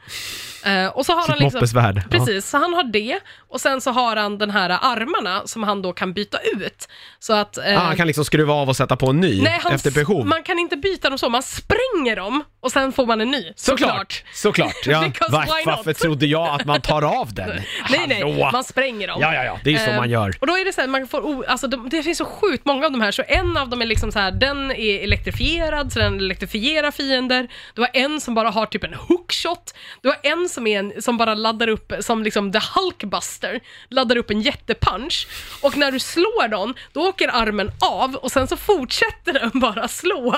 Eh, 0.66 0.88
och 0.88 1.06
så 1.06 1.12
har 1.12 1.20
han 1.20 1.28
Sitt 1.28 1.40
liksom, 1.40 1.58
moppesvärd. 1.58 1.98
Ja. 1.98 2.02
Precis, 2.12 2.50
så 2.50 2.58
han 2.58 2.74
har 2.74 2.84
det 2.84 3.20
och 3.50 3.62
sen 3.62 3.82
så 3.82 3.92
har 3.92 4.16
han 4.16 4.38
den 4.38 4.50
här 4.52 4.70
armarna 4.70 5.42
som 5.46 5.64
han 5.64 5.82
då 5.82 5.94
kan 5.94 6.14
byta 6.14 6.38
ut. 6.38 6.88
Så 7.20 7.34
att... 7.34 7.58
eh, 7.58 7.64
Ah, 7.78 7.86
han 7.86 7.96
kan 7.96 8.08
liksom 8.08 8.26
skruva 8.26 8.54
av 8.54 8.70
och 8.70 8.76
sätta 8.76 8.96
på 8.96 9.10
en 9.10 9.20
ny 9.20 9.42
nej, 9.42 9.60
han, 9.64 9.74
efter 9.74 9.92
behov. 9.92 10.26
man 10.26 10.44
kan 10.44 10.60
inte 10.60 10.78
byta 10.78 11.10
dem 11.10 11.18
så, 11.18 11.30
man 11.30 11.44
spränger 11.44 12.16
dem 12.16 12.44
och 12.62 12.72
sen 12.72 12.92
får 12.92 13.06
man 13.06 13.22
en 13.22 13.32
ny. 13.32 13.54
Såklart, 13.56 14.24
såklart. 14.34 14.86
Ja. 14.86 15.02
Why 15.02 15.10
not? 15.10 15.66
varför 15.66 15.94
trodde 15.94 16.26
jag 16.26 16.48
att 16.48 16.66
man 16.66 16.82
tar 16.82 17.02
av 17.02 17.34
den? 17.34 17.50
Nej, 17.90 18.06
nej, 18.08 18.22
Hallå? 18.22 18.50
man 18.52 18.64
spränger 18.64 19.08
dem. 19.08 19.18
Ja, 19.22 19.34
ja, 19.34 19.44
ja, 19.44 19.60
det 19.64 19.74
är 19.74 19.78
så 19.78 19.94
Eh, 19.94 19.98
man 19.98 20.10
gör. 20.10 20.34
Och 20.40 20.48
då 20.48 20.58
är 20.58 20.66
det 20.66 20.74
så 20.74 20.82
här, 20.82 20.88
man 20.88 21.08
får, 21.08 21.46
alltså 21.46 21.68
de, 21.68 21.90
det 21.90 22.04
finns 22.04 22.18
så 22.18 22.26
sjukt 22.26 22.66
många 22.66 22.86
av 22.86 22.92
de 22.92 23.02
här, 23.02 23.12
så 23.12 23.24
en 23.28 23.58
av 23.58 23.70
dem 23.70 23.82
är 23.82 23.86
liksom 23.86 24.12
så 24.12 24.20
här, 24.20 24.32
den 24.32 24.72
är 24.72 25.04
elektrifierad, 25.04 25.94
så 25.94 26.00
den 26.00 26.20
elektrifierar 26.20 26.92
fiender. 26.92 27.48
Du 27.74 27.82
har 27.82 27.90
en 27.94 28.22
som 28.22 28.36
bara 28.36 28.50
har 28.50 28.66
typ 28.66 28.84
en 28.84 28.94
hookshot. 28.94 29.74
Du 30.02 30.10
har 30.10 30.18
en 30.24 30.50
som, 30.54 30.68
är 30.68 30.80
en, 30.80 31.02
som 31.02 31.18
bara 31.18 31.34
laddar 31.34 31.68
upp, 31.68 31.94
som 32.00 32.24
liksom 32.24 32.52
the 32.52 32.60
Hulkbuster, 32.76 33.60
laddar 33.90 34.18
upp 34.18 34.30
en 34.30 34.42
jättepunch. 34.42 35.28
Och 35.62 35.78
när 35.78 35.92
du 35.92 36.00
slår 36.00 36.48
den, 36.48 36.74
då 36.94 37.08
åker 37.08 37.28
armen 37.28 37.72
av 37.82 38.16
och 38.16 38.32
sen 38.32 38.48
så 38.48 38.58
fortsätter 38.58 39.34
den 39.34 39.52
bara 39.54 39.88
slå 39.88 40.36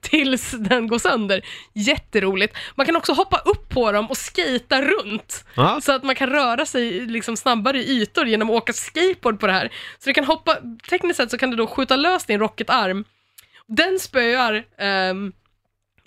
tills 0.00 0.50
den 0.50 0.88
går 0.88 0.98
sönder. 0.98 1.40
Jätteroligt. 1.74 2.56
Man 2.74 2.86
kan 2.86 2.96
också 2.96 3.12
hoppa 3.12 3.38
upp 3.38 3.68
på 3.68 3.92
dem 3.92 4.06
och 4.10 4.16
skata 4.16 4.82
runt. 4.82 5.44
Ja. 5.54 5.80
Så 5.82 5.92
att 5.92 6.02
man 6.02 6.14
kan 6.14 6.30
röra 6.30 6.66
sig 6.66 7.06
liksom 7.06 7.36
snabbare 7.36 7.78
i 7.78 8.02
ytor 8.02 8.26
genom 8.26 8.50
att 8.50 8.56
åka 8.56 8.72
skateboard 8.72 9.40
på 9.40 9.46
det 9.46 9.52
här. 9.52 9.72
Så 9.98 10.10
du 10.10 10.14
kan 10.14 10.24
hoppa, 10.24 10.56
tekniskt 10.90 11.16
sett 11.16 11.30
så 11.30 11.38
kan 11.38 11.50
du 11.50 11.56
då 11.56 11.66
skjuta 11.66 11.96
lös 11.96 12.24
din 12.24 12.40
rocketarm. 12.40 13.04
Den 13.66 13.98
spöar 13.98 14.64
ehm, 14.78 15.32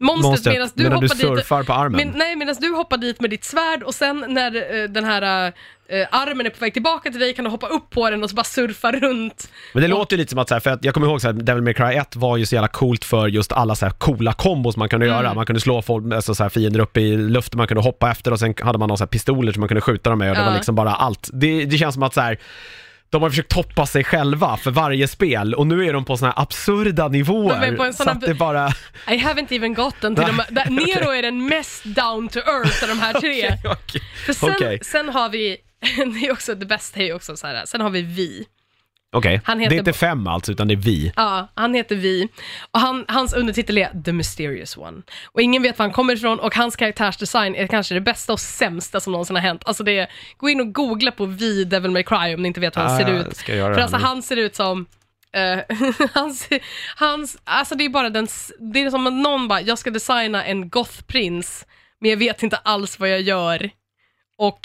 monstret 0.02 0.54
medan 0.54 0.70
du 0.76 0.84
medan 0.84 1.04
hoppar 1.04 1.16
du 1.16 1.30
dit. 1.30 1.38
surfar 1.39 1.64
på 1.64 1.74
armen. 1.74 2.08
Men, 2.08 2.18
nej, 2.18 2.36
medan 2.36 2.56
du 2.60 2.70
hoppar 2.74 2.97
dit 2.97 3.22
med 3.22 3.30
ditt 3.30 3.43
svärd 3.43 3.84
och 3.84 3.95
sen 3.95 4.26
när 4.28 4.82
eh, 4.82 4.89
den 4.89 5.06
här 5.06 5.47
eh, 5.89 6.08
armen 6.12 6.45
är 6.45 6.49
på 6.49 6.60
väg 6.60 6.74
tillbaka 6.74 7.12
till 7.12 7.20
dig 7.20 7.34
kan 7.34 7.45
du 7.45 7.52
hoppa 7.52 7.68
upp 7.68 7.89
på 7.89 8.10
den 8.10 8.24
och 8.24 8.30
så 8.30 8.36
bara 8.36 8.43
surfa 8.43 8.91
runt. 8.91 9.49
Men 9.74 9.82
det 9.84 9.88
låter 9.88 10.16
ju 10.16 10.18
lite 10.18 10.30
som 10.30 10.39
att 10.39 10.47
så 10.47 10.56
här, 10.56 10.60
för 10.60 10.70
att 10.70 10.86
jag 10.86 10.93
kommer 10.93 11.08
ihåg 11.08 11.22
så 11.22 11.28
här, 11.28 11.34
Devil 11.34 11.64
May 11.64 11.74
Cry 11.74 11.95
1 11.95 12.16
var 12.16 12.38
ju 12.38 12.45
så 12.45 12.56
jävla 12.56 12.68
coolt 12.68 13.06
för 13.06 13.28
just 13.28 13.52
alla 13.52 13.76
så 13.76 13.86
här 13.86 13.93
coola 13.93 14.34
kombos 14.34 14.78
man 14.78 14.89
kunde 14.89 15.06
Mm. 15.06 15.18
göra. 15.18 15.34
Man 15.34 15.45
kunde 15.45 15.60
slå 15.62 15.82
folk, 15.82 16.14
alltså 16.14 16.36
så 16.36 16.43
här, 16.43 16.49
fiender 16.49 16.80
upp 16.80 16.97
i 16.97 17.18
luften, 17.18 17.58
man 17.58 17.68
kunde 17.68 17.84
hoppa 17.84 18.12
efter 18.12 18.32
och 18.32 18.39
sen 18.39 18.54
hade 18.62 18.78
man 18.80 18.88
några 18.88 18.97
så 18.97 19.04
här 19.04 19.08
pistoler 19.10 19.52
som 19.52 19.60
man 19.60 19.68
kunde 19.68 19.82
skjuta 19.82 20.10
dem 20.10 20.20
med 20.20 20.30
och 20.30 20.36
det 20.36 20.41
Ja. 20.41 20.47
var 20.49 20.56
liksom 20.56 20.76
bara 20.76 20.95
allt. 20.95 21.30
Det, 21.34 21.66
det 21.66 21.78
känns 21.78 21.93
som 21.93 22.04
att 22.04 22.14
så 22.14 22.22
här, 22.22 22.38
de 23.12 23.22
har 23.22 23.30
försökt 23.30 23.51
toppa 23.51 23.86
sig 23.86 24.03
själva 24.03 24.57
för 24.57 24.72
varje 24.72 25.07
spel 25.07 25.53
och 25.53 25.68
nu 25.68 25.86
är 25.86 25.93
de 25.93 26.05
på 26.05 26.18
såna 26.18 26.32
här 26.32 26.41
absurda 26.41 27.07
nivåer. 27.07 27.59
De 27.59 27.68
är 27.68 27.78
på 27.78 27.84
en 27.84 27.93
sån 27.93 28.05
så 28.05 28.12
att 28.12 28.22
det 28.22 28.34
bara... 28.34 28.68
I 29.07 29.18
haven't 29.18 29.53
even 29.53 29.74
gotten 29.74 30.16
till 30.16 30.26
de 30.26 30.43
där, 30.49 30.70
Nero 30.70 31.12
är 31.12 31.22
den 31.22 31.45
mest 31.45 31.84
down 31.84 32.28
to 32.28 32.39
earth 32.39 32.84
av 32.84 32.89
de 32.89 32.99
här 32.99 33.14
tre. 33.14 33.57
Okej. 33.72 34.01
För 34.26 34.34
sen, 34.34 34.53
Okej. 34.55 34.80
sen 34.84 35.09
har 35.09 35.30
vi, 35.30 35.57
det 35.95 36.28
är 36.28 36.32
också 36.32 36.55
det 36.55 36.66
bästa 36.66 36.99
är 36.99 37.03
ju 37.03 37.14
också 37.14 37.38
så 37.38 37.47
här, 37.47 37.66
sen 37.66 37.82
har 37.82 37.89
vi 37.89 38.01
vi. 38.01 38.45
Okej, 39.14 39.41
Han 39.43 39.57
det 39.57 39.66
är 39.66 39.74
inte 39.74 39.93
fem 39.93 40.28
alltså, 40.28 40.51
utan 40.51 40.68
det 40.68 40.74
är 40.74 40.76
vi. 40.76 41.12
Ja, 41.16 41.47
han 41.55 41.74
heter 41.74 41.95
Vi. 41.95 42.28
Och 42.72 42.80
han, 42.80 43.05
hans 43.07 43.34
undertitel 43.34 43.78
är 43.78 44.03
The 44.03 44.12
Mysterious 44.14 44.78
One. 44.78 45.01
Och 45.26 45.41
ingen 45.41 45.64
vet 45.64 45.80
var 45.80 45.84
han 45.84 45.93
kommer 45.93 46.14
ifrån 46.14 46.39
och 46.39 46.55
hans 46.55 46.76
karaktärsdesign 46.76 47.55
är 47.55 47.68
kanske 47.68 47.93
det 47.93 48.01
bästa 48.01 48.34
och 48.34 48.39
sämsta 48.39 48.99
som 48.99 49.12
någonsin 49.12 49.36
har 49.36 49.43
hänt. 49.43 49.62
Alltså 49.66 49.84
det 49.84 49.97
är, 49.97 50.07
gå 50.38 50.49
in 50.49 50.62
och 50.62 50.74
googla 50.74 51.12
på 51.12 51.26
Vi 51.26 51.64
Devil 51.64 51.91
May 51.91 52.03
Cry 52.03 52.36
om 52.36 52.41
ni 52.41 52.47
inte 52.47 52.59
vet 52.59 52.78
hur 52.78 52.82
han 52.82 52.95
Ah, 52.95 52.97
ser 52.99 53.14
ut. 53.14 53.38
För 53.38 53.80
alltså 53.80 53.97
nu. 53.97 54.03
han 54.03 54.24
ser 54.24 54.38
ut 54.38 54.55
som 54.55 54.86
eh, 55.34 55.78
hans, 56.14 56.49
hans, 56.95 57.38
alltså 57.43 57.76
det 57.76 57.86
är 57.86 57.89
bara 57.89 58.09
den, 58.09 58.28
det 58.74 58.82
är 58.82 58.89
som 58.89 59.07
att 59.07 59.14
någon 59.14 59.47
bara, 59.47 59.62
jag 59.62 59.78
ska 59.78 59.89
designa 59.91 60.45
en 60.45 60.70
gothprins, 60.70 61.66
men 61.99 62.09
jag 62.09 62.18
vet 62.18 62.43
inte 62.43 62.57
alls 62.57 62.99
vad 62.99 63.09
jag 63.09 63.22
gör. 63.22 63.70
Och 64.38 64.59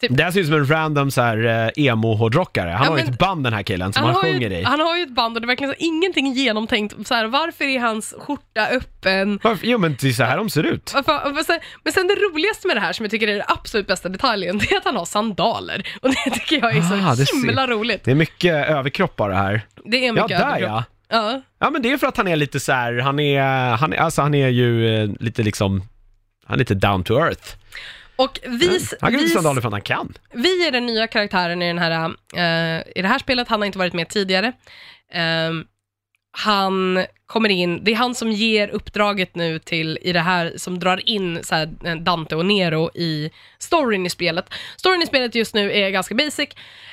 Det 0.00 0.22
här 0.24 0.30
ser 0.30 0.40
ut 0.40 0.46
som 0.46 0.54
en 0.56 0.66
random 0.70 1.10
så 1.10 1.20
här 1.22 1.44
eh, 1.76 1.84
emo-hårdrockare. 1.84 2.70
Han 2.70 2.84
Ja, 2.84 2.90
har 2.90 2.98
ju 2.98 3.04
men- 3.04 3.12
ett 3.12 3.18
band 3.18 3.44
den 3.44 3.52
här 3.52 3.62
killen 3.62 3.92
som 3.92 4.04
han, 4.04 4.14
har 4.14 4.22
sjunger 4.22 4.50
ju, 4.50 4.56
i. 4.56 4.62
han 4.62 4.80
har 4.80 4.96
ju 4.96 5.02
ett 5.02 5.14
band 5.14 5.36
och 5.36 5.40
det 5.40 5.44
är 5.44 5.46
verkligen 5.46 5.72
så, 5.72 5.76
ingenting 5.78 6.32
genomtänkt. 6.32 7.06
Så 7.06 7.14
här, 7.14 7.26
varför 7.26 7.64
är 7.64 7.80
hans 7.80 8.14
skjorta 8.18 8.66
öppen? 8.66 9.40
Varför? 9.42 9.66
Jo 9.66 9.78
men 9.78 9.96
det 10.00 10.08
är 10.08 10.12
så 10.12 10.24
här 10.24 10.36
de 10.36 10.50
ser 10.50 10.62
ut. 10.62 10.90
Varför, 10.94 11.38
och 11.38 11.44
sen, 11.46 11.60
men 11.84 11.92
sen 11.92 12.06
det 12.06 12.14
roligaste 12.14 12.66
med 12.66 12.76
det 12.76 12.80
här 12.80 12.92
som 12.92 13.04
jag 13.04 13.10
tycker 13.10 13.28
är 13.28 13.32
den 13.34 13.42
absolut 13.48 13.86
bästa 13.86 14.08
detaljen, 14.08 14.58
det 14.62 14.72
är 14.72 14.76
att 14.78 14.84
han 14.84 14.96
har 14.96 15.04
sandaler. 15.04 15.88
Och 16.02 16.08
det 16.08 16.30
tycker 16.30 16.56
jag 16.60 16.76
är 16.76 16.82
så 16.82 16.94
Ah, 16.94 17.14
det 17.14 17.26
ser- 17.26 17.46
himla 17.46 17.66
roligt. 17.66 18.04
Det 18.04 18.10
är 18.10 18.14
mycket 18.14 18.54
överkropp 18.68 19.16
bara 19.16 19.34
här. 19.36 19.60
Det 19.84 19.96
är 19.96 20.06
Ja, 20.06 20.12
mycket 20.12 20.28
där 20.28 20.46
överkropp. 20.46 20.70
ja. 20.70 20.84
ja. 21.08 21.42
Ja 21.58 21.70
men 21.70 21.82
det 21.82 21.92
är 21.92 21.96
för 21.96 22.06
att 22.06 22.16
han 22.16 22.28
är 22.28 22.36
lite 22.36 22.60
så 22.60 22.72
här, 22.72 22.98
han 22.98 23.20
är, 23.20 23.42
han 23.76 23.92
är, 23.92 23.96
alltså 23.96 24.22
han 24.22 24.34
är 24.34 24.48
ju 24.48 24.96
eh, 25.02 25.10
lite 25.20 25.42
liksom, 25.42 25.82
han 26.46 26.54
är 26.54 26.58
lite 26.58 26.74
down 26.74 27.04
to 27.04 27.14
earth. 27.18 27.54
Och 28.16 28.38
vis, 28.44 28.94
Han 29.00 29.12
kan 29.12 29.20
vis, 29.20 29.22
inte 29.22 29.34
sandaler 29.34 29.60
för 29.60 29.68
att 29.68 29.72
han 29.72 29.80
kan. 29.80 30.14
vi 30.32 30.66
är 30.66 30.70
den 30.70 30.86
nya 30.86 31.06
karaktären 31.06 31.62
i, 31.62 31.66
den 31.66 31.78
här, 31.78 32.04
eh, 32.34 32.82
i 32.96 33.02
det 33.02 33.08
här 33.08 33.18
spelet, 33.18 33.48
han 33.48 33.60
har 33.60 33.66
inte 33.66 33.78
varit 33.78 33.92
med 33.92 34.08
tidigare. 34.08 34.52
Ehm, 35.12 35.64
han 36.38 37.04
kommer 37.26 37.48
in, 37.48 37.84
det 37.84 37.92
är 37.92 37.96
han 37.96 38.14
som 38.14 38.32
ger 38.32 38.68
uppdraget 38.68 39.34
nu 39.34 39.58
till, 39.58 39.98
i 40.02 40.12
det 40.12 40.20
här, 40.20 40.52
som 40.56 40.78
drar 40.78 41.08
in 41.08 41.44
så 41.44 41.54
här, 41.54 41.70
eh, 41.84 41.96
Dante 41.96 42.36
och 42.36 42.46
Nero 42.46 42.90
i 42.94 43.30
storyn 43.58 44.06
i 44.06 44.10
spelet. 44.10 44.54
Storyn 44.76 45.02
i 45.02 45.06
spelet 45.06 45.34
just 45.34 45.54
nu 45.54 45.72
är 45.72 45.90
ganska 45.90 46.14
basic. 46.14 46.48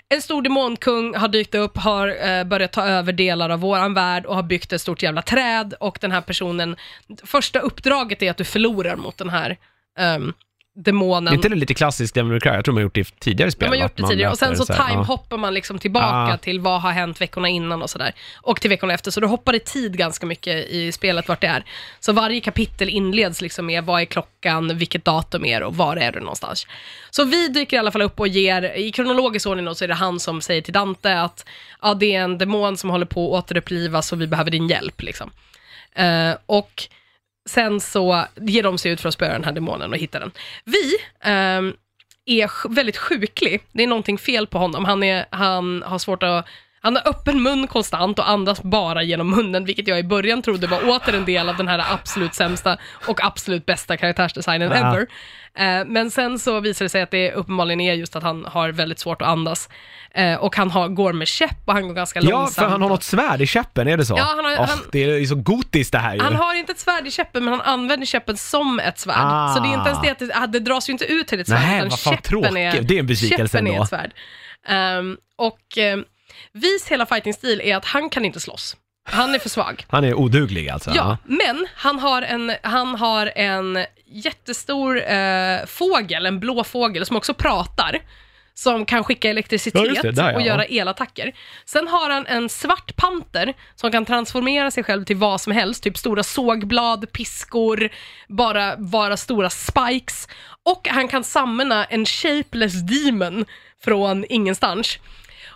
En 0.10 0.22
stor 0.22 0.42
demonkung 0.42 1.16
har 1.16 1.28
dykt 1.28 1.56
upp, 1.56 1.78
har 1.78 2.28
eh, 2.30 2.44
börjat 2.44 2.72
ta 2.72 2.84
över 2.84 3.14
delar 3.14 3.50
av 3.50 3.60
våran 3.60 3.94
värld 3.94 4.26
och 4.26 4.36
har 4.36 4.44
byggt 4.44 4.74
ett 4.74 4.82
stort 4.82 5.04
jävla 5.04 5.22
träd 5.22 5.74
och 5.80 5.98
den 6.02 6.12
här 6.12 6.22
personen, 6.22 6.76
första 7.24 7.60
uppdraget 7.60 8.22
är 8.22 8.32
att 8.32 8.38
du 8.38 8.44
förlorar 8.44 8.96
mot 8.96 9.18
den 9.18 9.30
här 9.30 9.58
ehm, 10.00 10.34
demonen. 10.76 11.28
Är 11.28 11.36
inte 11.36 11.50
det 11.50 11.56
lite 11.56 11.74
klassiskt 11.74 12.16
Devil 12.16 12.32
May 12.32 12.40
Cry? 12.40 12.52
Jag 12.52 12.66
tror 12.66 12.74
man 12.74 12.80
har 12.80 12.84
gjort 12.84 12.96
det 12.96 13.02
i 13.02 13.06
tidigare 13.20 13.52
spel. 13.52 13.72
De 13.72 13.78
har 13.78 13.84
gjort 13.84 13.98
det 13.98 14.08
tidigare 14.08 14.32
och 14.32 14.38
sen 14.38 14.58
så 14.58 14.66
ja. 14.68 14.88
timehoppar 14.88 15.38
man 15.38 15.54
liksom 15.54 15.80
tillbaka 15.80 16.34
Ah. 16.34 16.38
till 16.38 16.60
vad 16.60 16.82
har 16.82 16.92
hänt 16.92 17.22
veckorna 17.22 17.48
innan 17.48 17.82
och 17.82 17.90
sådär. 17.90 18.12
Och 18.42 18.62
till 18.62 18.70
veckorna 18.70 18.94
efter, 18.94 19.12
så 19.12 19.20
du 19.20 19.28
hoppar 19.28 19.56
i 19.56 19.60
tid 19.60 19.98
ganska 19.98 20.26
mycket 20.26 20.70
i 20.70 20.92
spelet 20.92 21.28
vart 21.28 21.42
det 21.42 21.48
är. 21.48 21.64
Så 22.00 22.14
varje 22.14 22.42
kapitel 22.42 22.90
inleds 22.90 23.42
liksom 23.42 23.66
med 23.66 23.84
vad 23.84 24.02
är 24.02 24.06
klockan, 24.06 24.78
vilket 24.78 25.06
datum 25.06 25.46
är 25.46 25.60
det 25.60 25.66
och 25.66 25.76
var 25.76 25.96
är 25.98 26.12
du 26.12 26.20
någonstans. 26.20 26.68
Så 27.10 27.24
vi 27.24 27.48
dyker 27.48 27.78
i 27.78 27.80
alla 27.80 27.92
fall 27.92 28.02
upp 28.02 28.20
och 28.20 28.28
ger, 28.28 28.78
i 28.78 28.92
kronologisk 28.92 29.48
ordning 29.48 29.76
så 29.76 29.84
är 29.84 29.88
det 29.88 29.94
han 29.94 30.20
som 30.20 30.42
säger 30.42 30.62
till 30.62 30.74
Dante 30.74 31.22
att 31.22 31.46
ja, 31.82 31.94
det 31.94 32.16
är 32.16 32.22
en 32.22 32.38
demon 32.38 32.78
som 32.78 32.90
håller 32.90 33.06
på 33.06 33.38
att 33.38 33.44
återupplivas 33.44 34.12
och 34.12 34.22
vi 34.22 34.28
behöver 34.28 34.52
din 34.52 34.68
hjälp 34.68 35.02
liksom. 35.02 35.32
Eh, 35.96 36.32
och 36.46 36.88
sen 37.50 37.80
så 37.80 38.26
ger 38.36 38.64
de 38.64 38.78
sig 38.78 38.92
ut 38.92 39.02
för 39.02 39.10
att 39.10 39.14
spöa 39.14 39.34
den 39.34 39.44
här 39.44 39.52
demonen 39.52 39.92
och 39.92 39.98
hitta 39.98 40.20
den. 40.20 40.32
Vi 40.66 40.98
ehm, 41.22 41.74
är 42.26 42.70
väldigt 42.70 42.98
sjuklig. 42.98 43.62
Det 43.72 43.84
är 43.84 43.88
någonting 43.88 44.18
fel 44.18 44.48
på 44.48 44.58
honom. 44.58 44.86
Han, 44.86 45.04
är, 45.04 45.26
han 45.30 45.84
har 45.86 46.00
svårt 46.00 46.24
att 46.24 46.48
han 46.84 46.96
har 46.96 47.08
öppen 47.08 47.44
mun 47.44 47.68
konstant 47.68 48.20
och 48.20 48.30
andas 48.30 48.62
bara 48.64 49.04
genom 49.04 49.30
munnen, 49.30 49.66
vilket 49.66 49.88
jag 49.88 50.00
i 50.00 50.04
början 50.04 50.42
trodde 50.42 50.68
var 50.68 50.90
åter 50.90 51.14
en 51.16 51.26
del 51.26 51.50
av 51.50 51.58
den 51.58 51.68
här 51.68 51.86
absolut 51.94 52.34
sämsta 52.36 52.78
och 53.08 53.24
absolut 53.26 53.66
bästa 53.66 53.98
karaktärsdesignen 53.98 54.72
Ja. 54.72 54.78
ever. 54.78 55.08
Eh, 55.58 55.86
men 55.86 56.12
sen 56.12 56.40
så 56.40 56.60
visar 56.60 56.86
det 56.86 56.90
sig 56.90 57.02
att 57.02 57.12
det 57.12 57.32
uppenbarligen 57.34 57.82
är 57.82 57.94
just 57.94 58.16
att 58.16 58.24
han 58.24 58.46
har 58.46 58.70
väldigt 58.72 59.00
svårt 59.00 59.22
att 59.22 59.28
andas. 59.28 59.70
Eh, 60.16 60.36
och 60.36 60.56
han 60.56 60.72
har, 60.72 60.88
går 60.88 61.14
med 61.14 61.28
käpp 61.28 61.58
och 61.66 61.74
han 61.74 61.88
går 61.88 61.94
ganska 61.96 62.20
Ja, 62.20 62.30
långsamt. 62.30 62.56
för 62.56 62.66
han 62.72 62.82
har 62.82 62.90
något 62.90 63.04
svärd 63.04 63.42
i 63.42 63.46
käppen, 63.48 63.88
är 63.88 63.98
det 63.98 64.06
så? 64.06 64.16
Ja, 64.18 64.24
han 64.36 64.46
har- 64.46 64.52
Åh, 64.60 64.66
han- 64.70 64.80
Det 64.92 65.04
är 65.04 65.26
så 65.26 65.36
gotiskt 65.36 65.92
det 65.92 65.98
här 65.98 66.16
ju. 66.16 66.22
Han 66.22 66.36
har 66.36 66.56
inte 66.56 66.72
ett 66.72 66.80
svärd 66.80 67.08
i 67.08 67.12
käppen, 67.12 67.44
men 67.46 67.54
han 67.54 67.62
använder 67.62 68.06
käppen 68.06 68.38
som 68.38 68.80
ett 68.80 69.00
svärd. 69.00 69.16
Ah. 69.20 69.54
Så 69.56 69.60
det 69.64 69.68
är 69.70 69.74
inte 69.74 69.90
ens 69.90 70.02
det 70.02 70.10
att 70.10 70.20
det, 70.20 70.32
ah, 70.36 70.48
det 70.48 70.60
dras 70.60 70.90
ju 70.90 70.92
inte 70.94 71.06
ut 71.06 71.28
till 71.28 71.40
ett 71.40 71.48
svärd, 71.48 71.60
Nej, 71.62 71.78
utan 71.78 71.90
vad 71.90 72.00
fan 72.00 72.14
käppen 72.14 72.30
tråkigt. 72.30 72.58
är, 72.58 72.82
Det 72.82 72.96
är 72.96 73.00
en 73.00 73.08
besvikelse 73.08 73.58
käppen 73.58 73.68
är 73.68 73.82
ett 73.84 73.90
svärd. 73.90 74.12
Ehm, 74.68 75.18
och 75.36 75.60
um, 75.94 76.06
Vis 76.54 76.88
hela 76.88 77.06
fighting-stil 77.06 77.62
är 77.64 77.76
att 77.76 77.86
han 77.86 78.10
kan 78.10 78.26
inte 78.26 78.40
slåss. 78.40 78.78
Han 79.06 79.36
är 79.36 79.40
för 79.40 79.50
svag. 79.50 79.86
Han 79.90 80.04
är 80.04 80.14
oduglig 80.14 80.70
alltså? 80.70 80.92
Ja, 80.96 81.18
men 81.26 81.68
han 81.76 82.00
har 82.00 82.22
en, 82.22 82.52
han 82.64 82.96
har 82.96 83.32
en 83.36 83.86
jättestor 84.06 85.12
eh, 85.12 85.66
fågel, 85.66 86.26
en 86.26 86.40
blå 86.40 86.64
fågel, 86.64 87.06
som 87.06 87.16
också 87.18 87.34
pratar. 87.34 88.00
Som 88.56 88.86
kan 88.86 89.04
skicka 89.04 89.30
elektricitet 89.30 89.96
Ja, 89.96 90.02
det, 90.02 90.12
där, 90.12 90.32
ja. 90.32 90.36
och 90.36 90.42
göra 90.42 90.66
elattacker. 90.66 91.36
Sen 91.66 91.88
har 91.88 92.10
han 92.10 92.26
en 92.26 92.50
svart 92.50 92.96
panter 92.96 93.54
som 93.76 93.92
kan 93.92 94.06
transformera 94.06 94.72
sig 94.72 94.84
själv 94.84 95.06
till 95.06 95.16
vad 95.16 95.42
som 95.42 95.54
helst, 95.54 95.84
typ 95.84 95.98
stora 95.98 96.24
sågblad, 96.24 97.12
piskor, 97.12 97.90
bara 98.28 98.76
vara 98.78 99.18
stora 99.18 99.50
spikes. 99.50 100.28
Och 100.64 100.88
han 100.88 101.08
kan 101.08 101.24
samla 101.24 101.86
en 101.86 102.06
shapeless 102.06 102.74
demon 102.82 103.46
från 103.84 104.26
ingenstans. 104.30 105.00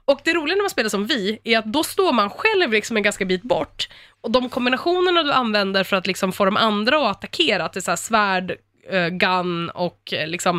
Och 0.08 0.22
det 0.24 0.34
roliga 0.34 0.56
när 0.56 0.64
man 0.64 0.70
spelar 0.70 0.90
som 0.90 1.06
vi, 1.06 1.40
är 1.44 1.58
att 1.58 1.66
då 1.66 1.84
står 1.84 2.14
man 2.14 2.30
själv 2.30 2.72
liksom 2.72 2.98
en 2.98 3.04
ganska 3.04 3.26
bit 3.26 3.44
bort. 3.44 3.90
Och 4.22 4.32
de 4.32 4.50
kombinationerna 4.50 5.24
du 5.24 5.32
använder 5.32 5.84
för 5.84 5.96
att 5.96 6.08
liksom 6.08 6.32
få 6.32 6.46
de 6.46 6.58
andra 6.58 6.98
att 6.98 7.18
attackera, 7.18 7.66
att 7.66 7.74
det 7.74 7.80
är 7.80 7.82
så 7.82 7.92
här 7.92 7.96
svärd, 7.96 8.56
eh, 8.90 9.08
gun 9.08 9.70
och 9.70 10.14
eh, 10.14 10.28
liksom 10.28 10.58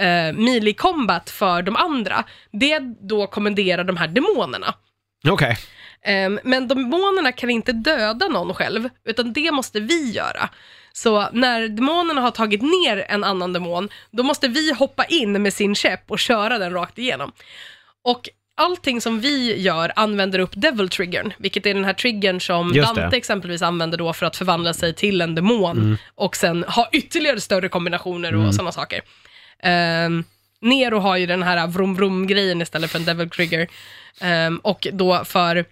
uh, 0.00 0.32
melee 0.32 0.74
combat 0.74 1.30
för 1.30 1.62
de 1.62 1.76
andra, 1.76 2.24
det 2.52 2.78
då 3.00 3.26
kommenderar 3.26 3.84
de 3.84 3.96
här 3.96 4.08
demonerna. 4.08 4.74
Okej. 5.28 5.56
Ehm, 6.02 6.40
men 6.44 6.68
demonerna 6.68 7.32
kan 7.32 7.50
inte 7.50 7.72
döda 7.72 8.28
någon 8.28 8.54
själv, 8.54 8.88
utan 9.04 9.32
det 9.32 9.52
måste 9.52 9.80
vi 9.80 10.10
göra. 10.10 10.48
Så 10.92 11.28
när 11.32 11.68
demonerna 11.68 12.20
har 12.20 12.30
tagit 12.30 12.62
ner 12.62 13.06
en 13.08 13.24
annan 13.24 13.52
demon, 13.52 13.88
då 14.10 14.22
måste 14.22 14.48
vi 14.48 14.72
hoppa 14.72 15.04
in 15.04 15.42
med 15.42 15.54
sin 15.54 15.74
käpp 15.74 16.10
och 16.10 16.18
köra 16.18 16.58
den 16.58 16.72
rakt 16.72 16.98
igenom. 16.98 17.32
Och 18.04 18.28
allting 18.58 19.00
som 19.00 19.20
vi 19.20 19.60
gör 19.60 19.92
använder 19.96 20.38
upp 20.38 20.52
devil 20.54 20.88
triggern, 20.88 21.32
vilket 21.38 21.66
är 21.66 21.74
den 21.74 21.84
här 21.84 21.92
triggern 21.92 22.40
som 22.40 22.74
Just 22.74 22.94
det. 22.94 23.00
Dante 23.00 23.16
exempelvis 23.16 23.62
använder 23.62 23.98
då 23.98 24.12
för 24.12 24.26
att 24.26 24.36
förvandla 24.36 24.74
sig 24.74 24.94
till 24.94 25.20
en 25.20 25.34
demon 25.34 25.98
och 26.14 26.36
sen 26.36 26.64
ha 26.64 26.88
ytterligare 26.92 27.40
större 27.40 27.68
kombinationer 27.68 28.34
och 28.34 28.54
sådana 28.54 28.72
saker. 28.72 29.00
Um, 30.06 30.24
Nero 30.60 30.98
har 30.98 31.16
ju 31.16 31.26
den 31.26 31.42
här 31.42 31.66
vrum 31.66 31.94
vrum 31.94 32.26
grejen 32.26 32.62
istället 32.62 32.90
för 32.90 32.98
en 32.98 33.04
devil 33.04 33.30
trigger. 33.30 33.68
Ehm, 34.20 34.58
och 34.58 34.86
då 34.92 35.24
för, 35.24 35.64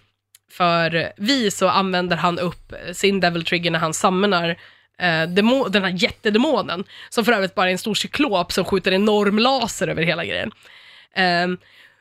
för 0.51 1.11
vi 1.17 1.51
så 1.51 1.67
använder 1.67 2.17
han 2.17 2.39
upp 2.39 2.73
sin 2.93 3.19
devil 3.19 3.45
trigger 3.45 3.71
när 3.71 3.79
han 3.79 3.93
summonar 3.93 4.57
eh, 4.99 5.23
demo, 5.23 5.67
den 5.69 5.83
här 5.83 6.03
jättedemonen, 6.03 6.83
som 7.09 7.25
för 7.25 7.31
övrigt 7.31 7.55
bara 7.55 7.67
är 7.67 7.71
en 7.71 7.77
stor 7.77 7.95
cyklop 7.95 8.51
som 8.51 8.65
skjuter 8.65 8.91
enorm 8.91 9.39
laser 9.39 9.87
över 9.87 10.03
hela 10.03 10.25
grejen. 10.25 10.51
Ehm, 11.15 11.57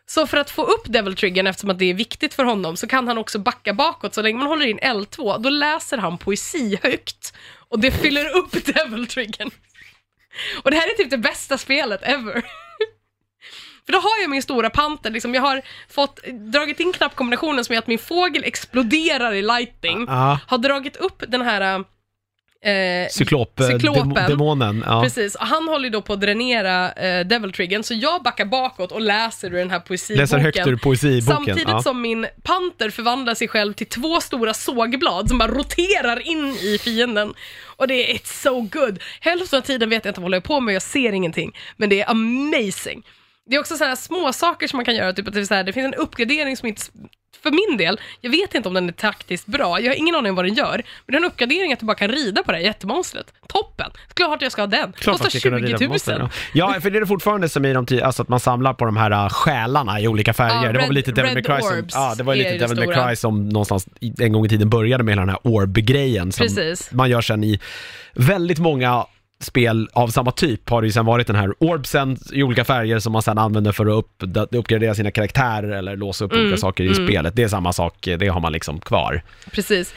så 0.09 0.27
för 0.27 0.37
att 0.37 0.51
få 0.51 0.63
upp 0.63 0.83
devil 0.85 1.17
triggern, 1.17 1.47
eftersom 1.47 1.71
att 1.71 1.79
det 1.79 1.91
är 1.91 1.95
viktigt 1.95 2.35
för 2.35 2.45
honom, 2.45 2.77
så 2.77 2.87
kan 2.87 3.09
han 3.09 3.19
också 3.19 3.39
backa 3.39 3.75
bakåt. 3.75 4.15
Så 4.15 4.23
länge 4.23 4.39
man 4.39 4.47
håller 4.47 4.67
in 4.67 4.79
L2, 4.79 5.39
då 5.39 5.49
läser 5.49 5.99
han 5.99 6.19
poesi 6.19 6.79
högt. 6.83 7.33
Och 7.69 7.81
det 7.81 7.91
fyller 7.91 8.37
upp 8.37 8.53
devil 8.75 9.07
triggern. 9.07 9.51
Och 10.63 10.71
det 10.71 10.77
här 10.77 10.89
är 10.89 10.97
typ 10.97 11.11
det 11.11 11.19
bästa 11.19 11.59
spelet 11.59 12.01
ever. 12.03 12.43
För 13.87 13.93
då 13.93 13.99
har 13.99 14.21
jag 14.21 14.31
min 14.31 14.43
stora 14.43 14.71
panter, 14.71 15.11
liksom, 15.11 15.35
jag 15.35 15.43
har 15.43 15.63
fått, 15.89 16.23
dragit 16.53 16.81
in 16.81 16.93
knappkombinationen 16.93 17.65
som 17.65 17.75
gör 17.75 17.83
att 17.83 17.87
min 17.87 17.99
fågel 17.99 18.45
exploderar 18.45 19.33
i 19.33 19.43
lightning. 19.43 20.05
Ja, 20.09 20.39
Har 20.47 20.59
dragit 20.59 20.97
upp 20.97 21.23
den 21.29 21.43
här 21.43 21.85
eh, 22.63 23.09
cyklop, 23.11 23.61
eh, 23.61 23.67
Cyklopen. 23.67 24.03
demo- 24.03 24.29
demonen. 24.29 24.85
Ja. 24.87 25.03
Precis, 25.03 25.35
och 25.35 25.47
han 25.47 25.69
håller 25.69 25.85
ju 25.85 25.91
då 25.91 26.03
på 26.03 26.13
att 26.13 26.21
dränera 26.21 26.93
eh, 26.93 27.27
Devil 27.27 27.53
Triggern, 27.53 27.83
så 27.83 27.95
jag 27.95 28.23
backar 28.23 28.45
bakåt 28.45 28.93
och 28.93 29.01
läser 29.01 29.55
ur 29.55 29.59
den 29.59 29.71
här 29.71 29.81
poesiboken. 29.81 30.23
Läser 30.23 30.39
högt 30.39 30.67
ur 30.67 30.77
poesiboken. 30.77 31.37
Samtidigt 31.37 31.69
ja. 31.69 31.83
som 31.83 32.03
min 32.03 32.27
panter 32.43 32.91
förvandlar 32.91 33.35
sig 33.35 33.49
själv 33.49 33.73
till 33.73 33.87
två 33.87 34.21
stora 34.21 34.55
sågblad 34.55 35.29
som 35.29 35.39
bara 35.39 35.51
roterar 35.51 36.29
in 36.29 36.57
i 36.63 36.79
fienden. 36.79 37.35
Och 37.77 37.89
det 37.89 38.11
är 38.11 38.15
it's 38.15 38.43
so 38.43 38.61
good. 38.61 38.99
Hälften 39.21 39.59
av 39.59 39.63
tiden 39.63 39.91
vet 39.91 40.05
jag 40.05 40.11
inte 40.11 40.21
vad 40.21 40.25
jag 40.25 40.31
håller 40.31 40.41
på 40.41 40.61
med, 40.61 40.75
jag 40.75 40.83
ser 40.83 41.13
ingenting. 41.13 41.53
Men 41.77 41.89
det 41.89 42.01
är 42.01 42.11
amazing. 42.11 43.03
Det 43.51 43.57
är 43.57 43.61
också 43.61 43.77
sådana 43.77 43.97
små 43.97 44.33
saker 44.33 44.69
som 44.69 44.77
man 44.77 44.85
kan 44.85 44.95
göra, 44.95 45.13
typ 45.13 45.29
att 45.29 45.35
det, 45.35 45.47
så 45.47 45.55
här, 45.55 45.65
det 45.65 45.73
finns 45.73 45.85
en 45.85 45.95
uppgradering 45.95 46.57
som 46.57 46.69
inte, 46.69 46.83
för 47.43 47.51
min 47.51 47.79
del, 47.79 48.01
jag 48.21 48.31
vet 48.31 48.55
inte 48.55 48.69
om 48.69 48.75
den 48.75 48.89
är 48.89 48.93
taktiskt 48.93 49.47
bra, 49.47 49.81
jag 49.81 49.91
har 49.91 49.97
ingen 49.97 50.15
aning 50.15 50.31
om 50.31 50.37
vad 50.37 50.45
den 50.45 50.55
gör, 50.55 50.83
men 51.07 51.13
det 51.13 51.15
är 51.15 51.21
en 51.21 51.25
uppgradering 51.25 51.73
att 51.73 51.81
du 51.81 51.87
bara 51.87 51.97
kan 51.97 52.09
rida 52.09 52.43
på 52.43 52.53
det 52.53 52.59
här 52.59 52.65
jättemonstret. 52.65 53.33
Toppen! 53.49 53.91
Klart 54.15 54.43
jag 54.43 54.53
ska 54.53 54.63
ha 54.63 54.67
den. 54.67 54.93
Klart 54.93 55.19
Kostar 55.19 55.31
ska 55.31 55.41
kunna 55.41 55.59
20 55.59 55.67
rida 55.67 55.79
000. 55.79 55.87
på 55.87 55.93
monster, 55.93 56.19
ja. 56.53 56.73
Ja, 56.75 56.81
för 56.81 56.91
det 56.91 56.99
är 56.99 57.01
det 57.01 57.07
fortfarande 57.07 57.49
som 57.49 57.65
i 57.65 57.73
de 57.73 58.01
alltså 58.03 58.23
att 58.23 58.29
man 58.29 58.41
samlar 58.41 58.75
på 58.75 58.85
de 58.85 58.97
här 58.97 59.11
äh, 59.11 59.29
själarna 59.29 60.01
i 60.01 60.09
olika 60.09 60.33
färger. 60.33 60.67
Ja, 60.67 60.73
det 60.73 60.79
var 60.79 60.87
väl 60.87 60.95
lite 60.95 61.13
Devil 61.13 61.35
May 61.35 61.43
Cry 61.43 61.61
som, 61.61 61.89
ja, 61.93 62.15
det 62.17 62.23
var 62.23 62.35
lite 62.35 62.53
det 62.53 62.59
Devil 62.59 62.87
May. 62.87 63.07
Cry 63.07 63.17
som 63.17 63.49
någonstans 63.49 63.87
en 64.19 64.33
gång 64.33 64.47
i 64.47 64.49
tiden 64.49 64.71
började 64.71 65.05
med 65.05 65.13
hela 65.13 65.23
den 65.23 65.29
här 65.29 65.39
orb-grejen 65.43 66.33
som 66.33 66.47
Precis. 66.47 66.93
man 66.93 67.11
gör 67.11 67.21
sen 67.21 67.45
i 67.45 67.61
väldigt 68.13 68.59
många 68.59 69.07
spel 69.41 69.89
av 69.93 70.09
samma 70.09 70.31
typ 70.31 70.71
har 70.71 70.83
det 70.83 70.87
ju 70.87 70.93
sen 70.93 71.05
varit 71.07 71.27
den 71.27 71.37
här 71.37 71.55
orbsen 71.59 72.17
i 72.33 72.43
olika 72.43 72.65
färger 72.65 72.99
som 72.99 73.13
man 73.13 73.23
sen 73.23 73.39
använder 73.39 73.73
för 73.73 73.87
att 73.87 73.99
upp, 73.99 74.23
uppgradera 74.55 74.95
sina 74.95 75.11
karaktärer 75.11 75.71
eller 75.71 75.97
låsa 75.97 76.25
upp 76.25 76.33
Mm, 76.33 76.45
olika 76.47 76.57
saker 76.61 76.85
i 76.85 76.95
spelet. 76.95 77.37
Det 77.37 77.43
är 77.43 77.49
samma 77.49 77.73
sak, 77.73 78.09
det 78.19 78.29
har 78.29 78.41
man 78.41 78.53
liksom 78.53 78.81
kvar. 78.81 79.23
Precis. 79.51 79.95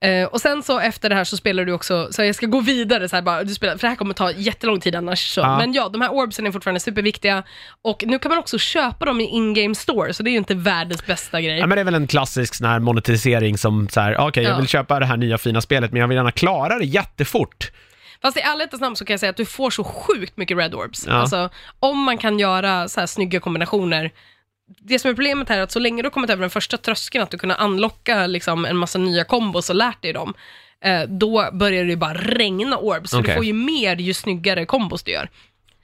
Eh, 0.00 0.24
och 0.28 0.40
sen 0.40 0.62
så 0.62 0.78
efter 0.80 1.08
det 1.08 1.14
här 1.14 1.24
så 1.24 1.36
spelar 1.36 1.64
du 1.64 1.72
också, 1.72 2.08
så 2.10 2.24
jag 2.24 2.34
ska 2.34 2.46
gå 2.46 2.60
vidare 2.60 3.08
så 3.08 3.16
här 3.16 3.22
bara, 3.22 3.44
du 3.44 3.54
spelar, 3.54 3.72
för 3.76 3.80
det 3.80 3.88
här 3.88 3.96
kommer 3.96 4.14
ta 4.14 4.32
jättelång 4.32 4.80
tid 4.80 4.94
annars. 4.94 5.34
Så. 5.34 5.40
Ja. 5.40 5.58
Men 5.58 5.72
ja, 5.72 5.88
de 5.88 6.00
här 6.00 6.12
orbsen 6.12 6.46
är 6.46 6.52
fortfarande 6.52 6.80
superviktiga 6.80 7.42
och 7.82 8.04
nu 8.06 8.18
kan 8.18 8.28
man 8.28 8.38
också 8.38 8.58
köpa 8.58 9.04
dem 9.04 9.20
i 9.20 9.24
in-game 9.24 9.74
store, 9.74 10.12
så 10.14 10.22
det 10.22 10.30
är 10.30 10.32
ju 10.32 10.38
inte 10.38 10.54
världens 10.54 11.06
bästa 11.06 11.40
grej. 11.40 11.58
Ja, 11.58 11.66
men 11.66 11.76
det 11.76 11.80
är 11.80 11.84
väl 11.84 11.94
en 11.94 12.06
klassisk 12.06 12.54
sån 12.54 12.66
här 12.66 12.78
monetisering 12.78 13.58
som 13.58 13.88
så 13.88 14.00
här, 14.00 14.16
okej 14.18 14.42
jag 14.44 14.52
Ja. 14.52 14.56
vill 14.58 14.68
köpa 14.68 15.00
det 15.00 15.06
här 15.06 15.16
nya 15.16 15.38
fina 15.38 15.60
spelet 15.60 15.92
men 15.92 16.00
jag 16.00 16.08
vill 16.08 16.16
gärna 16.16 16.32
klara 16.32 16.78
det 16.78 16.84
jättefort. 16.84 17.70
Fast 18.22 18.36
i 18.36 18.40
ärlighetens 18.40 18.80
namn 18.80 18.96
så 18.96 19.04
kan 19.04 19.12
jag 19.14 19.20
säga 19.20 19.30
att 19.30 19.36
du 19.36 19.44
får 19.44 19.70
så 19.70 19.84
sjukt 19.84 20.36
mycket 20.36 20.56
red 20.58 20.74
orbs. 20.74 21.04
Ja. 21.06 21.12
Alltså, 21.12 21.50
om 21.80 21.98
man 22.02 22.18
kan 22.18 22.38
göra 22.38 22.88
så 22.88 23.00
här 23.00 23.06
snygga 23.06 23.40
kombinationer. 23.40 24.10
Det 24.80 24.98
som 24.98 25.10
är 25.10 25.14
problemet 25.14 25.48
här 25.48 25.58
är 25.58 25.62
att 25.62 25.72
så 25.72 25.78
länge 25.78 26.02
du 26.02 26.06
har 26.06 26.10
kommit 26.10 26.30
över 26.30 26.40
den 26.40 26.50
första 26.50 26.76
tröskeln, 26.76 27.22
att 27.22 27.30
du 27.30 27.38
kunna 27.38 27.54
unlocka 27.54 28.26
liksom, 28.26 28.64
en 28.64 28.76
massa 28.76 28.98
nya 28.98 29.24
kombos 29.24 29.70
och 29.70 29.76
lärt 29.76 30.02
dig 30.02 30.12
dem, 30.12 30.34
eh, 30.84 31.02
då 31.02 31.48
börjar 31.52 31.84
det 31.84 31.90
ju 31.90 31.96
bara 31.96 32.14
regna 32.14 32.78
orbs. 32.78 33.10
För 33.10 33.18
Okej. 33.18 33.30
du 33.30 33.36
får 33.36 33.44
ju 33.44 33.52
mer 33.52 33.96
ju 33.96 34.14
snyggare 34.14 34.66
kombos 34.66 35.02
du 35.02 35.10
gör. 35.12 35.28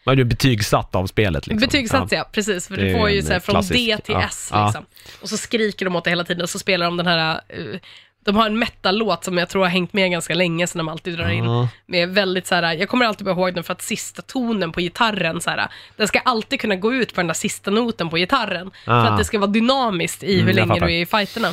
Man 0.06 0.18
är 0.18 0.24
betygsatt 0.24 0.94
av 0.94 1.06
spelet 1.06 1.46
liksom. 1.46 1.60
Betygsatt 1.60 2.12
ja. 2.12 2.24
precis. 2.32 2.68
För 2.68 2.76
du 2.76 2.94
får 2.94 3.10
ju 3.10 3.22
så 3.22 3.32
här, 3.32 3.40
från 3.40 3.54
klassisk- 3.54 3.74
D 3.74 3.98
till 4.04 4.14
ja. 4.14 4.22
S 4.22 4.48
Ja. 4.52 4.66
liksom. 4.66 4.84
Och 5.22 5.28
så 5.28 5.36
skriker 5.36 5.84
de 5.84 5.96
åt 5.96 6.04
det 6.04 6.10
hela 6.10 6.24
tiden 6.24 6.42
och 6.42 6.50
så 6.50 6.58
spelar 6.58 6.86
de 6.86 6.96
den 6.96 7.06
här, 7.06 7.40
eh, 7.48 7.80
de 8.24 8.36
har 8.36 8.46
en 8.46 8.58
metal-låt 8.58 9.24
som 9.24 9.38
jag 9.38 9.48
tror 9.48 9.62
har 9.62 9.68
hängt 9.68 9.92
med 9.92 10.10
ganska 10.10 10.34
länge, 10.34 10.66
som 10.66 10.78
de 10.78 10.88
alltid 10.88 11.18
drar 11.18 11.28
in. 11.28 11.44
Ja. 11.44 11.68
Med 11.86 12.08
väldigt 12.08 12.46
så 12.46 12.54
här, 12.54 12.72
jag 12.74 12.88
kommer 12.88 13.06
alltid 13.06 13.28
ihåg 13.28 13.54
den 13.54 13.64
för 13.64 13.72
att 13.72 13.82
sista 13.82 14.22
tonen 14.22 14.72
på 14.72 14.80
gitarren, 14.80 15.40
så 15.40 15.50
här, 15.50 15.68
den 15.96 16.08
ska 16.08 16.18
alltid 16.18 16.60
kunna 16.60 16.76
gå 16.76 16.94
ut 16.94 17.14
på 17.14 17.20
den 17.20 17.26
där 17.26 17.34
sista 17.34 17.70
noten 17.70 18.10
på 18.10 18.16
gitarren. 18.16 18.70
För 18.84 18.92
Ah. 18.92 19.08
att 19.08 19.18
det 19.18 19.24
ska 19.24 19.38
vara 19.38 19.50
dynamiskt 19.50 20.22
i 20.22 20.34
Mm, 20.34 20.46
hur 20.46 20.50
jag 20.52 20.56
länge 20.56 20.68
fattar. 20.74 20.86
du 20.86 20.92
är 20.94 21.00
i 21.00 21.06
fighterna. 21.06 21.48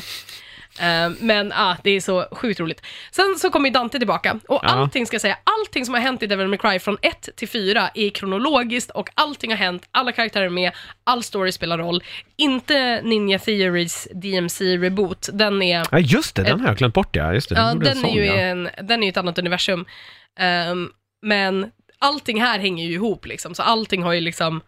Eh, 0.80 1.10
men 1.20 1.52
ah, 1.56 1.76
det 1.84 1.90
är 1.92 2.02
så 2.02 2.26
sjukt 2.32 2.60
roligt. 2.60 2.82
Sen 3.12 3.36
så 3.40 3.50
kommer 3.50 3.70
ju 3.70 3.74
Dante 3.74 3.98
tillbaka 3.98 4.40
och 4.48 4.60
Ja. 4.64 4.70
allting 4.70 5.06
ska 5.06 5.16
jag 5.16 5.22
säga, 5.22 5.38
allting 5.44 5.86
som 5.86 5.94
har 5.94 6.02
hänt 6.02 6.24
i 6.24 6.28
Devil 6.28 6.48
May 6.48 6.58
Cry 6.58 6.80
från 6.80 6.98
1 7.02 7.30
till 7.36 7.50
4 7.50 7.90
är 7.94 8.10
kronologiskt 8.10 8.92
och 8.92 9.10
allting 9.14 9.52
har 9.52 9.58
hänt, 9.58 9.84
alla 9.92 10.12
karaktärer 10.12 10.46
är 10.46 10.50
med, 10.50 10.72
all 11.04 11.24
story 11.24 11.52
spelar 11.52 11.78
roll. 11.78 12.04
Inte 12.36 13.02
Ninja 13.04 13.40
Theories 13.40 14.08
DMC 14.14 14.78
reboot, 14.78 15.30
den 15.34 15.62
är 15.62 15.86
Ja 15.92 16.00
just 16.00 16.36
det, 16.36 16.44
den 16.44 16.60
har 16.60 16.68
jag 16.68 16.78
glömt 16.78 16.94
bort 16.94 17.16
ja. 17.16 17.34
Just 17.34 17.50
det, 17.50 17.56
Ja, 17.56 17.74
gjorde 17.74 17.90
en 17.90 17.96
den 17.96 18.06
är, 18.06 18.08
sån, 18.10 18.18
ju 18.18 18.26
ja. 18.26 18.34
en, 18.34 18.70
den 18.82 19.04
är 19.04 19.08
ju 19.08 19.10
ett 19.10 19.18
annat 19.18 19.40
universum. 19.40 19.86
Ehm, 20.40 20.90
men 21.22 21.72
allting 22.00 22.42
här 22.42 22.60
hänger 22.60 22.86
ju 22.86 22.94
ihop 22.94 23.26
liksom, 23.26 23.56
så 23.56 23.64
allting 23.64 24.04
har 24.04 24.14
ju 24.14 24.22
liksom 24.22 24.62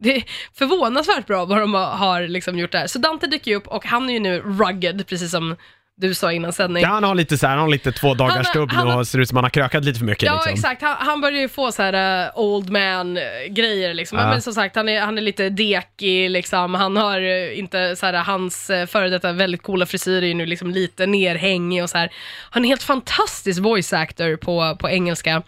det 0.00 0.16
är 0.16 0.24
förvånansvärt 0.54 1.26
bra 1.26 1.44
vad 1.44 1.58
de 1.58 1.74
har, 1.74 2.28
liksom 2.28 2.58
gjort 2.58 2.72
där. 2.72 2.86
Så 2.86 2.98
Dante 2.98 3.26
dyker 3.26 3.50
ju 3.50 3.56
upp 3.56 3.66
och 3.66 3.84
han 3.86 4.08
är 4.08 4.14
ju 4.14 4.20
nu 4.20 4.40
rugged, 4.40 5.06
precis 5.08 5.30
som 5.30 5.56
du 5.98 6.14
sa 6.14 6.32
innan 6.32 6.52
sändning. 6.52 6.82
Ja, 6.82 6.88
han 6.88 7.04
har 7.04 7.14
lite 7.14 7.38
så 7.38 7.46
här, 7.46 7.54
han 7.54 7.62
har 7.62 7.68
lite 7.68 7.92
två 7.92 8.14
dagars 8.14 8.46
stubb 8.46 8.72
nu 8.72 8.92
och 8.92 9.06
ser 9.06 9.18
ut 9.18 9.28
som 9.28 9.36
han 9.36 9.44
har 9.44 9.50
krökat 9.50 9.84
lite 9.84 9.98
för 9.98 10.06
mycket 10.06 10.22
Ja, 10.22 10.34
liksom. 10.34 10.52
exakt. 10.52 10.82
Han, 10.82 10.96
han 10.98 11.20
börjar 11.20 11.40
ju 11.40 11.48
få 11.48 11.72
så 11.72 11.82
här 11.82 12.24
uh, 12.26 12.38
old 12.38 12.70
man-grejer 12.70 13.94
liksom. 13.94 14.18
Ja. 14.18 14.28
Men 14.28 14.42
som 14.42 14.52
sagt, 14.52 14.76
han 14.76 14.88
är, 14.88 15.00
han 15.00 15.18
är 15.18 15.22
lite 15.22 15.48
dekig 15.48 16.30
liksom. 16.30 16.74
Han 16.74 16.96
har 16.96 17.20
uh, 17.20 17.58
inte 17.58 17.96
så 17.96 18.06
här, 18.06 18.12
hans 18.12 18.70
uh, 18.70 18.86
före 18.86 19.08
detta 19.08 19.32
väldigt 19.32 19.62
coola 19.62 19.86
frisyr 19.86 20.22
är 20.22 20.26
ju 20.26 20.34
nu 20.34 20.46
liksom 20.46 20.70
lite 20.70 21.06
nerhängig 21.06 21.82
och 21.82 21.90
så 21.90 21.98
här. 21.98 22.12
Han 22.50 22.64
är 22.64 22.68
helt 22.68 22.82
fantastisk 22.82 23.60
voice 23.60 23.92
actor 23.92 24.36
på, 24.36 24.76
på 24.80 24.88
engelska. 24.88 25.42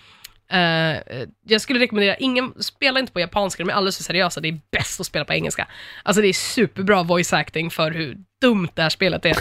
Uh, 0.52 1.26
jag 1.46 1.60
skulle 1.60 1.80
rekommendera, 1.80 2.16
ingen, 2.16 2.62
spela 2.62 3.00
inte 3.00 3.12
på 3.12 3.20
japanska, 3.20 3.64
de 3.64 3.70
är 3.70 3.74
alldeles 3.74 3.96
för 3.96 4.04
seriösa, 4.04 4.40
det 4.40 4.48
är 4.48 4.60
bäst 4.72 5.00
att 5.00 5.06
spela 5.06 5.24
på 5.24 5.32
engelska. 5.32 5.68
Alltså 6.02 6.22
det 6.22 6.28
är 6.28 6.32
superbra 6.32 7.02
voice 7.02 7.32
acting 7.32 7.70
för 7.70 7.90
hur 7.90 8.16
dumt 8.40 8.68
det 8.74 8.82
här 8.82 8.88
spelet 8.88 9.24
är. 9.24 9.36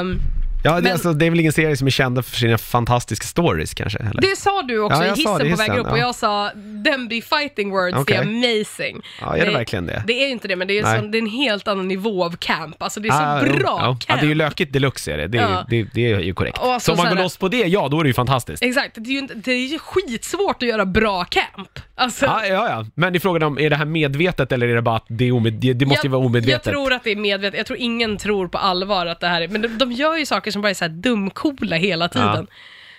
Um, 0.00 0.20
Ja, 0.64 0.74
det, 0.76 0.82
Men- 0.82 0.92
alltså, 0.92 1.12
det 1.12 1.26
är 1.26 1.30
väl 1.30 1.40
ingen 1.40 1.52
serie 1.52 1.76
som 1.76 1.86
är 1.86 1.90
kända 1.90 2.22
för 2.22 2.36
sina 2.36 2.58
fantastiska 2.58 3.26
stories 3.26 3.74
kanske? 3.74 3.98
Eller? 3.98 4.20
Det 4.20 4.36
sa 4.38 4.62
du 4.62 4.78
också 4.78 4.98
Ja, 4.98 5.04
i 5.04 5.08
jag 5.08 5.16
hissen 5.16 5.38
det 5.38 5.46
i 5.46 5.50
på 5.50 5.56
väg 5.56 5.70
hissen, 5.70 5.86
upp 5.86 5.92
och 5.92 5.98
ja. 5.98 6.02
jag 6.02 6.14
sa 6.14 6.50
them 6.84 7.08
be 7.08 7.20
fighting 7.20 7.70
words, 7.70 8.04
det 8.06 8.14
är 8.14 8.22
amazing. 8.22 9.02
Ja, 9.20 9.36
är 9.36 9.46
det 9.46 9.52
verkligen 9.52 9.86
det? 9.86 10.02
Det 10.06 10.24
är 10.24 10.28
inte 10.28 10.48
det, 10.48 10.56
men 10.56 10.68
det 10.68 10.78
är, 10.78 10.98
så, 10.98 11.06
det 11.06 11.18
är 11.18 11.22
en 11.22 11.26
helt 11.30 11.68
annan 11.68 11.88
nivå 11.88 12.24
av 12.24 12.36
camp. 12.36 12.82
Alltså 12.82 13.00
det 13.00 13.08
är 13.08 13.12
så 13.12 13.18
Ah, 13.18 13.42
jo, 13.46 13.52
bra 13.58 13.78
camp. 13.78 14.04
Ja, 14.08 14.16
det 14.16 14.22
är 14.26 14.28
ju 14.28 14.34
lökigt 14.34 14.72
deluxe 14.72 15.12
är 15.12 15.18
det. 15.18 15.26
Det 15.26 15.38
är, 15.38 15.42
Ja. 15.42 15.64
det, 15.68 15.82
det 15.94 16.12
är 16.12 16.20
ju 16.20 16.34
korrekt. 16.34 16.58
Och 16.58 16.72
alltså 16.72 16.86
så 16.96 17.00
om 17.02 17.04
man 17.08 17.16
går 17.16 17.22
loss 17.22 17.36
på 17.36 17.48
det, 17.48 17.56
ja 17.66 17.88
då 17.88 18.00
är 18.00 18.04
det 18.04 18.08
ju 18.08 18.14
fantastiskt. 18.14 18.62
Exakt, 18.62 18.90
det 18.94 19.10
är 19.10 19.12
ju, 19.20 19.26
det 19.34 19.52
är 19.52 19.66
ju 19.66 19.78
skitsvårt 19.78 20.62
att 20.62 20.68
göra 20.68 20.84
bra 20.86 21.24
camp. 21.24 21.78
Alltså, 21.94 22.24
Ja, 22.26 22.46
ja, 22.46 22.68
ja. 22.68 22.86
Men 22.94 23.14
i 23.14 23.20
frågan 23.20 23.42
om, 23.42 23.58
är 23.58 23.70
det 23.70 23.76
här 23.76 23.84
medvetet 23.84 24.52
eller 24.52 24.68
är 24.68 24.74
det 24.74 24.82
bara 24.82 24.96
att 24.96 25.04
det 25.08 25.24
är 25.24 25.32
omed, 25.32 25.52
det, 25.52 25.72
det 25.72 25.86
måste 25.86 26.06
ju 26.06 26.10
vara 26.10 26.24
omedvetet? 26.24 26.66
Jag 26.66 26.74
tror 26.74 26.92
att 26.92 27.04
det 27.04 27.10
är 27.12 27.16
medvetet. 27.16 27.58
Jag 27.58 27.66
tror 27.66 27.78
ingen 27.78 28.16
tror 28.16 28.48
på 28.48 28.58
allvar 28.58 29.06
att 29.06 29.20
det 29.20 29.26
här 29.26 29.42
är... 29.42 29.48
Men 29.48 29.62
de, 29.62 29.68
de 29.68 29.92
gör 29.92 30.16
ju 30.16 30.26
saker 30.26 30.50
som 30.50 30.57
bara 30.60 30.70
är 30.70 30.74
så 30.74 30.84
här 30.84 30.88
dumcoola 30.88 31.76
hela 31.76 32.08
tiden. 32.08 32.46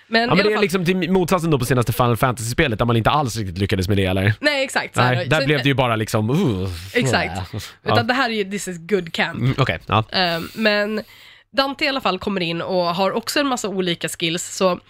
Men, 0.06 0.28
Ja 0.28 0.34
men 0.34 0.44
det 0.44 0.50
är 0.50 0.54
fall, 0.54 0.62
liksom 0.62 0.84
till 0.84 1.10
motsatsen 1.10 1.50
då 1.50 1.58
på 1.58 1.64
senaste 1.64 1.92
Final 1.92 2.16
Fantasy-spelet 2.16 2.78
där 2.78 2.86
man 2.86 2.96
inte 2.96 3.10
alls 3.10 3.36
riktigt 3.36 3.58
lyckades 3.58 3.88
med 3.88 3.96
det 3.96 4.04
eller? 4.04 4.34
Nej, 4.40 4.64
exakt. 4.64 4.96
Nej, 4.96 5.26
där 5.26 5.40
så- 5.40 5.46
blev 5.46 5.62
det 5.62 5.68
ju 5.68 5.74
bara 5.74 5.96
liksom... 5.96 6.30
Uh, 6.30 6.68
Exakt. 6.94 7.32
Ja. 7.52 7.92
Utan 7.92 8.06
det 8.06 8.14
här 8.14 8.30
är 8.30 8.34
ju 8.34 8.50
this 8.50 8.68
is 8.68 8.78
good 8.78 9.12
camp. 9.12 9.38
Mm, 9.38 9.54
Okej, 9.58 9.78
ja. 9.86 10.04
Eh, 10.12 10.40
men 10.54 11.02
Dante 11.50 11.84
i 11.84 11.88
alla 11.88 12.00
fall 12.00 12.18
kommer 12.18 12.40
in 12.40 12.62
och 12.62 12.94
har 12.94 13.12
också 13.12 13.40
en 13.40 13.46
massa 13.46 13.68
olika 13.68 14.08
skills, 14.08 14.56
så 14.56 14.80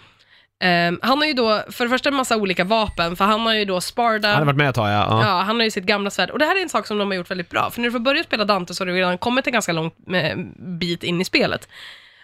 Ehm, 0.63 0.99
han 1.01 1.17
har 1.17 1.25
ju 1.25 1.33
då, 1.33 1.63
för 1.71 1.85
det 1.85 1.89
första 1.89 2.09
en 2.09 2.15
massa 2.15 2.37
olika 2.37 2.63
vapen, 2.63 3.15
för 3.15 3.25
han 3.25 3.41
har 3.41 3.53
ju 3.53 3.65
då 3.65 3.81
Sparda, 3.81 4.27
Han 4.27 4.37
har 4.37 4.45
varit 4.45 4.57
med 4.57 4.69
ett 4.69 4.75
tag, 4.75 4.89
ja. 4.89 5.07
ja. 5.09 5.21
Ja, 5.27 5.41
han 5.41 5.55
har 5.55 5.63
ju 5.63 5.71
sitt 5.71 5.83
gamla 5.83 6.09
svärd. 6.09 6.29
Och 6.29 6.39
det 6.39 6.45
här 6.45 6.57
är 6.57 6.61
en 6.61 6.69
sak 6.69 6.87
som 6.87 6.97
de 6.97 7.07
har 7.07 7.15
gjort 7.15 7.31
väldigt 7.31 7.49
bra. 7.49 7.69
För 7.71 7.81
när 7.81 7.87
du 7.87 7.91
får 7.91 7.99
börja 7.99 8.23
spela 8.23 8.45
Dante 8.45 8.73
så 8.73 8.81
har 8.81 8.85
du 8.85 8.93
redan 8.93 9.17
kommit 9.17 9.47
en 9.47 9.53
ganska 9.53 9.71
lång 9.71 9.91
eh, 10.15 10.37
bit 10.79 11.03
in 11.03 11.21
i 11.21 11.25
spelet. 11.25 11.67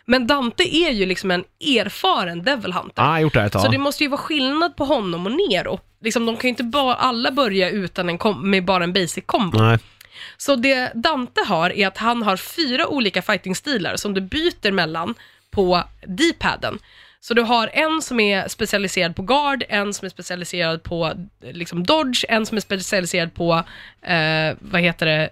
Men 0.08 0.28
Dante 0.28 0.76
är 0.76 0.92
ju 0.92 1.06
liksom 1.06 1.32
en 1.32 1.44
erfaren 1.60 2.44
Devil 2.44 2.74
Hunter. 2.74 3.02
Har 3.02 3.20
gjort 3.20 3.34
det 3.34 3.44
ett 3.44 3.54
tag. 3.54 3.62
Så 3.62 3.68
det 3.68 3.78
måste 3.78 4.04
ju 4.04 4.10
vara 4.10 4.22
skillnad 4.22 4.76
på 4.76 4.86
honom 4.86 5.26
och 5.26 5.32
Nero. 5.32 5.80
Liksom, 6.02 6.26
de 6.26 6.38
kan 6.38 6.48
ju 6.48 6.50
inte 6.50 6.64
bara, 6.64 6.96
alla 6.96 7.32
börja 7.32 7.70
utan 7.70 8.10
en 8.10 8.18
kom- 8.18 8.52
med 8.52 8.66
bara 8.66 8.84
en 8.84 8.94
basic 8.94 9.24
combo. 9.26 9.60
Nej. 9.60 9.80
Så 10.38 10.56
det 10.56 10.92
Dante 10.94 11.42
har 11.48 11.70
är 11.70 11.88
att 11.88 11.98
han 11.98 12.24
har 12.24 12.38
fyra 12.38 12.88
olika 12.88 13.22
fighting-stilar 13.22 13.96
som 13.96 14.14
du 14.14 14.22
byter 14.22 14.72
mellan 14.72 15.16
på 15.52 15.84
D-paden. 16.08 16.80
Så 17.20 17.34
du 17.34 17.42
har 17.42 17.70
en 17.74 18.02
som 18.02 18.20
är 18.20 18.48
specialiserad 18.48 19.16
på 19.16 19.22
guard, 19.22 19.64
en 19.70 19.94
som 19.94 20.06
är 20.06 20.10
specialiserad 20.10 20.84
på 20.84 21.14
liksom 21.42 21.84
dodge, 21.86 22.26
en 22.30 22.46
som 22.46 22.58
är 22.58 22.62
specialiserad 22.62 23.34
på, 23.34 23.64
eh, 24.02 24.56
vad 24.60 24.82
heter 24.82 25.06
det, 25.06 25.30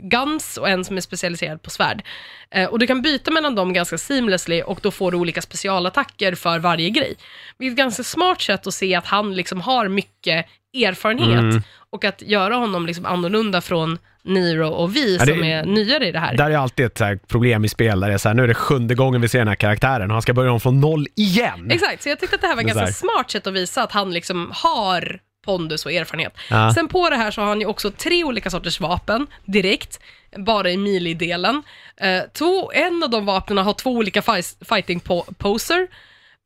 guns 0.00 0.56
och 0.56 0.68
en 0.68 0.84
som 0.84 0.96
är 0.96 1.00
specialiserad 1.00 1.62
på 1.62 1.70
svärd. 1.70 2.02
Eh, 2.50 2.68
och 2.68 2.78
du 2.78 2.86
kan 2.86 3.02
byta 3.02 3.30
mellan 3.30 3.54
dem 3.54 3.72
ganska 3.72 3.98
seamlessly 3.98 4.62
och 4.62 4.78
då 4.82 4.90
får 4.90 5.10
du 5.10 5.16
olika 5.16 5.42
specialattacker 5.42 6.34
för 6.34 6.58
varje 6.58 6.90
grej. 6.90 7.14
Det 7.58 7.66
är 7.66 7.70
ett 7.70 7.76
ganska 7.76 8.02
smart 8.02 8.40
sätt 8.40 8.66
att 8.66 8.74
se 8.74 8.94
att 8.94 9.06
han 9.06 9.34
liksom 9.34 9.60
har 9.60 9.88
mycket 9.88 10.46
erfarenhet 10.74 11.38
Mm. 11.38 11.62
och 11.90 12.04
att 12.04 12.22
göra 12.22 12.54
honom 12.54 12.86
liksom 12.86 13.06
annorlunda 13.06 13.60
från 13.60 13.98
Niro 14.24 14.68
och 14.68 14.96
vi 14.96 15.16
Ja, 15.16 15.24
det- 15.24 15.32
som 15.32 15.44
är 15.44 15.64
nyare 15.64 16.08
i 16.08 16.12
det 16.12 16.18
här. 16.18 16.36
Där 16.36 16.50
är 16.50 16.56
alltid 16.56 16.86
ett 17.00 17.28
problem 17.28 17.64
i 17.64 17.68
spel, 17.68 18.00
där 18.00 18.08
det 18.08 18.14
är 18.14 18.18
så 18.18 18.28
här, 18.28 18.34
nu 18.34 18.42
är 18.42 18.48
det 18.48 18.54
sjunde 18.54 18.94
gången 18.94 19.20
vi 19.20 19.28
ser 19.28 19.38
den 19.38 19.48
här 19.48 19.54
karaktären 19.54 20.10
och 20.10 20.14
han 20.14 20.22
ska 20.22 20.34
börja 20.34 20.52
om 20.52 20.60
från 20.60 20.80
noll 20.80 21.06
igen. 21.16 21.70
Exakt, 21.70 22.02
så 22.02 22.08
jag 22.08 22.20
tyckte 22.20 22.34
att 22.36 22.40
det 22.42 22.46
här 22.48 22.54
var 22.56 22.62
ett 22.62 22.68
ganska 22.74 22.92
smart 22.92 23.30
sätt 23.30 23.46
att 23.46 23.54
visa 23.54 23.82
att 23.82 23.92
han 23.92 24.14
liksom 24.14 24.50
har 24.54 25.18
pondus 25.44 25.86
och 25.86 25.92
erfarenhet. 25.92 26.34
Ja. 26.50 26.72
Sen 26.74 26.88
på 26.88 27.10
det 27.10 27.16
här 27.16 27.30
så 27.30 27.40
har 27.40 27.48
han 27.48 27.60
ju 27.60 27.66
också 27.66 27.90
tre 27.90 28.24
olika 28.24 28.50
sorters 28.50 28.80
vapen 28.80 29.26
direkt, 29.44 30.00
bara 30.36 30.70
i 30.70 30.76
melee-delen. 30.76 31.62
Eh, 31.96 32.22
två, 32.32 32.72
en 32.72 33.02
av 33.02 33.10
de 33.10 33.26
vapnen 33.26 33.58
har 33.64 33.72
två 33.72 33.90
olika 33.90 34.22
fi- 34.22 34.64
fighting 34.68 35.00
po- 35.00 35.34
poser, 35.38 35.88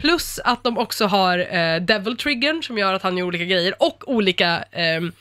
plus 0.00 0.38
att 0.44 0.64
de 0.64 0.78
också 0.78 1.06
har 1.06 1.38
eh, 1.56 1.80
devil 1.80 2.16
triggern 2.16 2.62
som 2.62 2.78
gör 2.78 2.94
att 2.94 3.02
han 3.02 3.18
gör 3.18 3.26
olika 3.26 3.44
grejer 3.44 3.74
och 3.82 4.04
olika 4.06 4.64
ehm, 4.72 5.12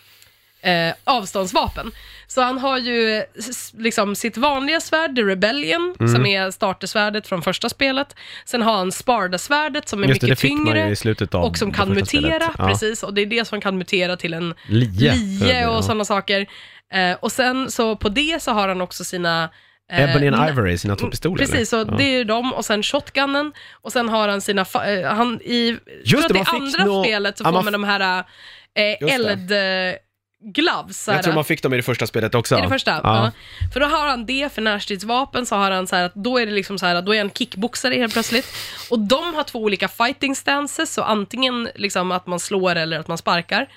eh, 0.66 0.94
avståndsvapen. 1.04 1.92
Så 2.28 2.42
han 2.42 2.58
har 2.58 2.78
ju 2.78 3.24
s- 3.38 3.74
liksom 3.78 4.16
sitt 4.16 4.38
vanliga 4.38 4.80
svärd, 4.80 5.16
The 5.16 5.22
Rebellion, 5.22 5.96
Mm. 6.00 6.14
som 6.14 6.26
är 6.26 6.52
startersvärdet 6.52 7.28
från 7.28 7.42
första 7.42 7.70
spelet. 7.70 8.16
Sen 8.46 8.62
har 8.62 8.74
han 8.78 8.92
Sparda-svärdet 8.92 9.88
som 9.90 10.04
är 10.04 10.08
Just 10.08 10.22
det, 10.22 10.28
det 10.28 10.30
mycket 10.32 10.40
fick 10.40 10.52
man 10.52 10.66
ju 10.68 10.74
tyngre 10.74 10.90
i 10.90 10.96
slutet 10.96 11.34
av 11.36 11.44
och 11.44 11.58
som 11.58 11.70
det 11.72 11.76
kan 11.78 11.96
första 11.96 12.18
mutera, 12.18 12.40
spelet. 12.40 12.56
Ja. 12.58 12.68
precis. 12.68 13.04
Och 13.04 13.14
det 13.14 13.22
är 13.22 13.26
det 13.26 13.48
som 13.48 13.62
kan 13.62 13.78
mutera 13.78 14.18
till 14.18 14.34
en 14.34 14.54
Lie. 14.68 15.14
lie 15.14 15.68
och 15.68 15.76
Ja. 15.76 15.82
sådana 15.82 16.06
saker. 16.06 16.46
Eh, 16.94 17.18
och 17.20 17.32
sen 17.32 17.72
så 17.72 17.96
på 17.96 18.10
det 18.10 18.42
så 18.42 18.52
har 18.52 18.68
han 18.68 18.82
också 18.82 19.04
sina 19.04 19.50
eh, 19.92 20.10
Ebony 20.16 20.28
and 20.28 20.50
Ivory, 20.50 20.78
sina 20.78 20.96
två 20.96 21.08
pistoler. 21.08 21.46
Precis, 21.46 21.70
så 21.70 21.82
eller? 21.82 21.98
Det 21.98 22.04
är 22.04 22.26
de 22.26 22.54
och 22.54 22.66
sen 22.66 22.84
shotgunnen 22.84 23.52
och 23.82 23.92
sen 23.92 24.10
har 24.10 24.28
han 24.28 24.42
sina, 24.42 24.64
fa- 24.64 25.04
eh, 25.04 25.14
han 25.16 25.42
i, 25.42 25.78
Just 26.04 26.12
tror 26.12 26.20
det, 26.22 26.26
att 26.26 26.34
man 26.34 26.46
fick 26.70 26.80
andra 26.80 26.86
nå- 26.94 27.04
spelet 27.04 27.38
så 27.38 27.42
ja, 27.44 27.46
får 27.48 27.54
man 27.54 27.66
man, 27.66 27.68
f- 27.68 27.72
de 27.72 27.84
här 27.84 28.20
eh, 28.20 28.98
det. 29.00 29.12
eld 29.14 29.52
eh, 29.52 30.00
gloves. 30.44 31.04
så 31.04 31.12
Jag 31.12 31.24
tror 31.24 31.34
man 31.34 31.46
fick 31.46 31.64
dem 31.64 31.74
i 31.74 31.78
det 31.78 31.84
första 31.84 32.08
spelet 32.08 32.36
också. 32.36 32.58
I 32.58 32.62
det 32.62 32.70
första? 32.70 32.92
Ja. 32.92 33.00
Ja. 33.04 33.32
För 33.74 33.80
då 33.80 33.86
har 33.86 34.08
han 34.08 34.26
det 34.26 34.54
för 34.54 34.62
närstridsvapen, 34.62 35.46
så 35.46 35.56
har 35.56 35.72
han 35.72 35.88
så 35.88 35.96
här 35.96 36.04
att 36.04 36.16
då 36.16 36.38
är 36.38 36.46
det 36.46 36.52
liksom 36.52 36.78
så 36.80 36.86
här 36.86 36.96
att 36.96 37.06
då 37.06 37.16
är 37.16 37.20
han 37.20 37.32
kickboxare 37.32 37.96
helt 37.96 38.14
plötsligt. 38.14 38.48
Och 38.90 39.00
de 39.00 39.34
har 39.34 39.44
två 39.44 39.60
olika 39.60 39.88
fighting 39.88 40.36
stances, 40.36 40.94
så 40.94 41.02
antingen 41.02 41.70
liksom 41.76 42.12
att 42.12 42.28
man 42.28 42.40
slår 42.40 42.76
eller 42.76 43.00
att 43.00 43.08
man 43.08 43.18
sparkar. 43.18 43.68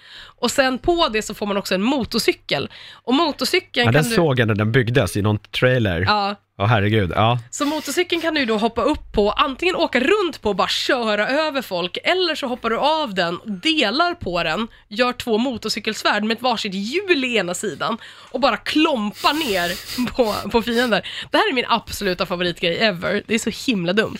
Och 0.40 0.50
sen 0.50 0.78
på 0.78 1.08
det 1.08 1.22
så 1.22 1.34
får 1.34 1.46
man 1.46 1.56
också 1.56 1.74
en 1.74 1.82
motorcykel. 1.82 2.70
Och 2.92 3.14
motorcykeln 3.14 3.86
Ja, 3.86 3.92
kan 3.92 4.02
den 4.02 4.10
du... 4.10 4.16
såg 4.16 4.38
jag 4.38 4.48
när 4.48 4.54
den 4.54 4.72
byggdes 4.72 5.16
i 5.16 5.22
någon 5.22 5.38
trailer. 5.38 6.00
Ja, 6.00 6.34
Ja, 6.60 6.64
herregud. 6.64 7.12
Ja. 7.14 7.38
så 7.50 7.64
motorcykeln 7.66 8.20
kan 8.22 8.34
du 8.34 8.44
då 8.44 8.56
hoppa 8.56 8.82
upp 8.82 9.12
på, 9.12 9.30
antingen 9.30 9.76
åka 9.76 10.00
runt 10.00 10.42
på 10.42 10.48
och 10.48 10.56
bara 10.56 10.68
köra 10.68 11.28
över 11.28 11.62
folk, 11.62 11.98
eller 12.04 12.34
så 12.34 12.46
hoppar 12.46 12.70
du 12.70 12.78
av 12.78 13.14
den, 13.14 13.40
delar 13.44 14.14
på 14.14 14.42
den, 14.42 14.68
gör 14.88 15.12
två 15.12 15.38
motorcykelsvärd 15.38 16.24
med 16.24 16.36
ett 16.36 16.42
varsitt 16.42 16.74
hjul 16.74 17.24
i 17.24 17.36
ena 17.36 17.54
sidan 17.54 17.98
och 18.30 18.40
bara 18.40 18.56
klompar 18.56 19.34
ner 19.34 19.72
på, 20.16 20.50
på 20.50 20.62
fiender. 20.62 21.08
Det 21.30 21.36
här 21.36 21.50
är 21.50 21.54
min 21.54 21.64
absoluta 21.68 22.26
favoritgrej 22.26 22.78
ever. 22.78 23.22
Det 23.26 23.34
är 23.34 23.38
så 23.38 23.70
himla 23.70 23.92
dumt. 23.92 24.18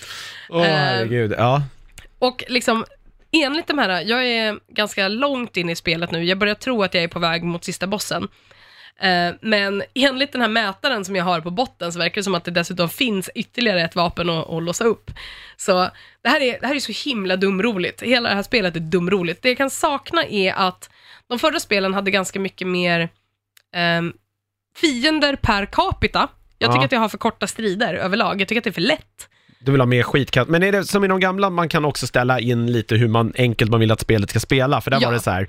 Åh, 0.48 0.62
Eh, 0.62 0.74
herregud. 0.74 1.34
Ja. 1.38 1.62
Och 2.18 2.44
liksom, 2.48 2.84
enligt 3.32 3.66
de 3.66 3.78
här, 3.78 4.02
jag 4.06 4.26
är 4.26 4.58
ganska 4.68 5.08
långt 5.08 5.56
in 5.56 5.70
i 5.70 5.76
spelet 5.76 6.10
nu, 6.10 6.24
jag 6.24 6.38
börjar 6.38 6.54
tro 6.54 6.82
att 6.82 6.94
jag 6.94 7.04
är 7.04 7.08
på 7.08 7.18
väg 7.18 7.42
mot 7.42 7.64
sista 7.64 7.86
bossen. 7.86 8.28
Eh, 9.00 9.34
Men 9.40 9.82
enligt 9.94 10.32
den 10.32 10.40
här 10.40 10.48
mätaren 10.48 11.04
som 11.04 11.16
jag 11.16 11.24
har 11.24 11.40
på 11.40 11.50
botten 11.50 11.92
så 11.92 11.98
verkar 11.98 12.14
det 12.20 12.24
som 12.24 12.34
att 12.34 12.44
det 12.44 12.50
dessutom 12.50 12.88
finns 12.88 13.30
ytterligare 13.34 13.82
ett 13.82 13.96
vapen 13.96 14.30
att, 14.30 14.48
att 14.50 14.62
låsa 14.62 14.84
upp. 14.84 15.10
Så 15.56 15.90
det 16.22 16.28
här, 16.28 16.40
är, 16.40 16.60
det 16.60 16.66
här 16.66 16.74
är 16.74 16.80
så 16.80 17.08
himla 17.08 17.36
dumroligt. 17.36 18.02
Hela 18.02 18.28
det 18.28 18.34
här 18.34 18.42
spelet 18.42 18.76
är 18.76 18.80
dumroligt. 18.80 19.42
Det 19.42 19.48
jag 19.48 19.58
kan 19.58 19.70
sakna 19.70 20.24
är 20.24 20.52
att 20.52 20.90
de 21.28 21.38
förra 21.38 21.60
spelen 21.60 21.94
hade 21.94 22.10
ganska 22.10 22.40
mycket 22.40 22.66
mer 22.66 23.08
ehm, 23.74 24.12
fiender 24.76 25.36
per 25.36 25.66
capita. 25.66 26.28
Jag 26.58 26.70
tycker 26.70 26.80
Ja. 26.80 26.84
att 26.84 26.92
jag 26.92 27.00
har 27.00 27.08
för 27.08 27.18
korta 27.18 27.46
strider 27.46 27.94
överlag. 27.94 28.40
Jag 28.40 28.48
tycker 28.48 28.60
att 28.60 28.64
det 28.64 28.70
är 28.70 28.72
för 28.72 28.80
lätt. 28.80 29.28
Du 29.60 29.72
vill 29.72 29.80
ha 29.80 29.86
mer 29.86 30.02
skitkast. 30.02 30.48
Men 30.50 30.62
är 30.62 30.72
det 30.72 30.84
som 30.84 31.04
i 31.04 31.08
de 31.08 31.20
gamla, 31.20 31.50
man 31.50 31.68
kan 31.68 31.84
också 31.84 32.06
ställa 32.06 32.40
in 32.40 32.72
lite 32.72 32.94
hur 32.96 33.08
man 33.08 33.32
enkelt 33.38 33.70
man 33.70 33.80
vill 33.80 33.90
att 33.90 34.00
spelet 34.00 34.30
ska 34.30 34.40
spela? 34.40 34.80
För 34.80 34.90
där 34.90 34.98
Ja. 35.00 35.08
var 35.08 35.14
det 35.14 35.20
så 35.20 35.30
här, 35.30 35.48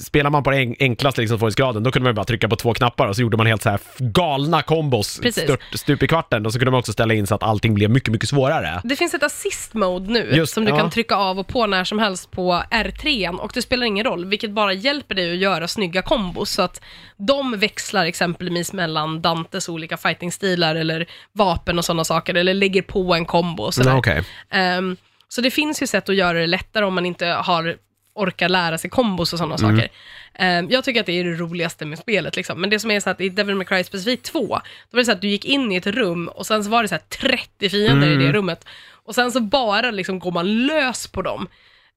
spelar 0.00 0.30
man 0.30 0.42
på 0.42 0.50
den 0.50 0.60
en- 0.60 0.76
enklaste 0.80 1.20
liksom 1.20 1.38
svårighetsgraden, 1.38 1.82
då 1.82 1.90
kunde 1.90 2.08
man 2.08 2.14
bara 2.14 2.24
trycka 2.24 2.48
på 2.48 2.56
två 2.56 2.74
knappar 2.74 3.06
och 3.06 3.16
så 3.16 3.22
gjorde 3.22 3.36
man 3.36 3.46
helt 3.46 3.62
så 3.62 3.70
här 3.70 3.80
galna 3.98 4.62
kombos 4.62 5.08
stört, 5.08 5.60
stup 5.74 6.02
i 6.02 6.08
kvarten 6.08 6.46
och 6.46 6.52
så 6.52 6.58
kunde 6.58 6.70
man 6.70 6.78
också 6.78 6.92
ställa 6.92 7.14
in 7.14 7.26
så 7.26 7.34
att 7.34 7.42
allting 7.42 7.74
blev 7.74 7.90
mycket, 7.90 8.12
mycket 8.12 8.28
svårare. 8.28 8.80
Det 8.84 8.96
finns 8.96 9.14
ett 9.14 9.22
assist 9.22 9.74
mode 9.74 10.12
nu 10.12 10.30
Just, 10.32 10.54
som 10.54 10.64
du 10.64 10.70
ja. 10.70 10.76
kan 10.78 10.90
trycka 10.90 11.16
av 11.16 11.38
och 11.38 11.46
på 11.46 11.66
när 11.66 11.84
som 11.84 11.98
helst 11.98 12.30
på 12.30 12.62
R3 12.70 13.36
och 13.38 13.50
det 13.54 13.62
spelar 13.62 13.86
ingen 13.86 14.04
roll, 14.04 14.24
vilket 14.24 14.50
bara 14.50 14.72
hjälper 14.72 15.14
dig 15.14 15.32
att 15.32 15.38
göra 15.38 15.68
snygga 15.68 16.02
kombos 16.02 16.50
så 16.50 16.62
att 16.62 16.80
de 17.16 17.58
växlar 17.58 18.06
exempelvis 18.06 18.72
mellan 18.72 19.22
Dantes 19.22 19.68
olika 19.68 19.96
fighting-stilar 19.96 20.74
eller 20.74 21.06
vapen 21.32 21.78
och 21.78 21.84
sådana 21.84 22.04
saker 22.04 22.34
eller 22.34 22.54
lägger 22.54 22.82
på 22.82 23.14
en 23.14 23.24
kombo 23.24 23.62
och 23.62 23.74
sådär. 23.74 23.90
Mm, 23.90 23.98
Okej. 23.98 24.22
Ehm, 24.50 24.96
så 25.28 25.40
det 25.40 25.50
finns 25.50 25.82
ju 25.82 25.86
sätt 25.86 26.08
att 26.08 26.14
göra 26.16 26.38
det 26.38 26.46
lättare 26.46 26.84
om 26.84 26.94
man 26.94 27.06
inte 27.06 27.26
har 27.26 27.76
orkar 28.14 28.48
lära 28.48 28.78
sig 28.78 28.90
kombos 28.90 29.32
och 29.32 29.38
sådana 29.38 29.54
Mm. 29.54 29.76
saker. 29.76 29.90
Ehm, 30.34 30.70
jag 30.70 30.84
tycker 30.84 31.00
att 31.00 31.06
det 31.06 31.12
är 31.20 31.24
det 31.24 31.34
roligaste 31.34 31.84
med 31.84 31.98
spelet. 31.98 32.36
Liksom. 32.36 32.60
Men 32.60 32.70
det 32.70 32.78
som 32.80 32.90
är 32.90 33.00
så 33.00 33.10
att 33.10 33.20
i 33.20 33.28
Devil 33.28 33.54
May 33.54 33.64
Cry 33.66 33.84
specifikt 33.84 34.24
2, 34.24 34.40
då 34.40 34.56
var 34.90 34.98
det 35.00 35.04
så 35.04 35.12
att 35.12 35.20
du 35.20 35.28
gick 35.28 35.44
in 35.44 35.72
i 35.72 35.76
ett 35.76 35.86
rum 35.86 36.28
och 36.28 36.46
sen 36.46 36.64
så 36.64 36.70
var 36.70 36.82
det 36.82 36.88
så 36.88 36.94
här 36.94 37.02
30 37.28 37.68
fiender 37.70 38.06
Mm. 38.06 38.20
i 38.20 38.24
det 38.26 38.32
rummet. 38.32 38.64
Och 39.04 39.14
sen 39.14 39.32
så 39.32 39.40
bara 39.40 39.90
liksom 39.90 40.18
går 40.18 40.30
man 40.32 40.66
lös 40.66 41.06
på 41.06 41.22
dem. 41.22 41.48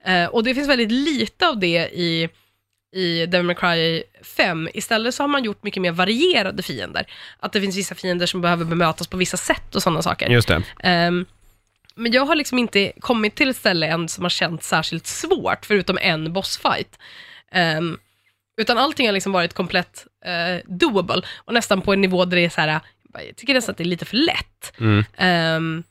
Ehm, 0.05 0.29
och 0.29 0.43
det 0.43 0.55
finns 0.55 0.69
väldigt 0.69 0.91
lite 0.91 1.47
av 1.47 1.59
det 1.59 1.89
i 1.93 2.29
i 2.95 3.25
Devil 3.25 3.45
May 3.45 3.55
Cry 3.55 4.03
5. 4.23 4.69
Istället 4.73 5.15
så 5.15 5.23
har 5.23 5.27
man 5.27 5.43
gjort 5.43 5.63
mycket 5.63 5.81
mer 5.81 5.91
varierade 5.91 6.63
fiender. 6.63 7.05
Att 7.39 7.51
det 7.53 7.61
finns 7.61 7.77
vissa 7.77 7.95
fiender 7.95 8.25
som 8.25 8.41
behöver 8.41 8.65
bemötas 8.65 9.07
på 9.07 9.17
vissa 9.17 9.37
sätt 9.37 9.75
och 9.75 9.83
sådana 9.83 10.01
saker. 10.01 10.29
Just 10.29 10.47
det. 10.47 10.61
Ehm, 10.83 11.25
men 11.97 12.11
jag 12.11 12.25
har 12.25 12.35
liksom 12.35 12.59
inte 12.59 12.91
kommit 12.99 13.35
till 13.35 13.49
ett 13.49 13.55
ställe 13.57 13.87
än 13.87 14.07
som 14.07 14.25
har 14.25 14.29
känts 14.29 14.67
särskilt 14.67 15.07
svårt, 15.07 15.65
förutom 15.65 15.97
en 16.01 16.33
bossfight. 16.33 16.99
Ehm, 17.51 17.97
utan 18.61 18.77
allting 18.77 19.05
har 19.05 19.13
liksom 19.13 19.31
varit 19.31 19.53
komplett 19.53 20.07
uh, 20.27 20.73
doable 20.77 21.21
och 21.37 21.53
nästan 21.53 21.81
på 21.81 21.93
en 21.93 22.01
nivå 22.01 22.25
där 22.25 22.37
det 22.37 22.45
är 22.45 22.49
så 22.49 22.61
här, 22.61 22.79
jag 23.13 23.35
tycker 23.35 23.53
nästan 23.53 23.73
att 23.73 23.77
det 23.77 23.83
är 23.83 23.85
lite 23.85 24.05
för 24.05 24.17
lätt. 24.17 24.73
Mm. 24.79 25.05
Ehm, 25.17 25.83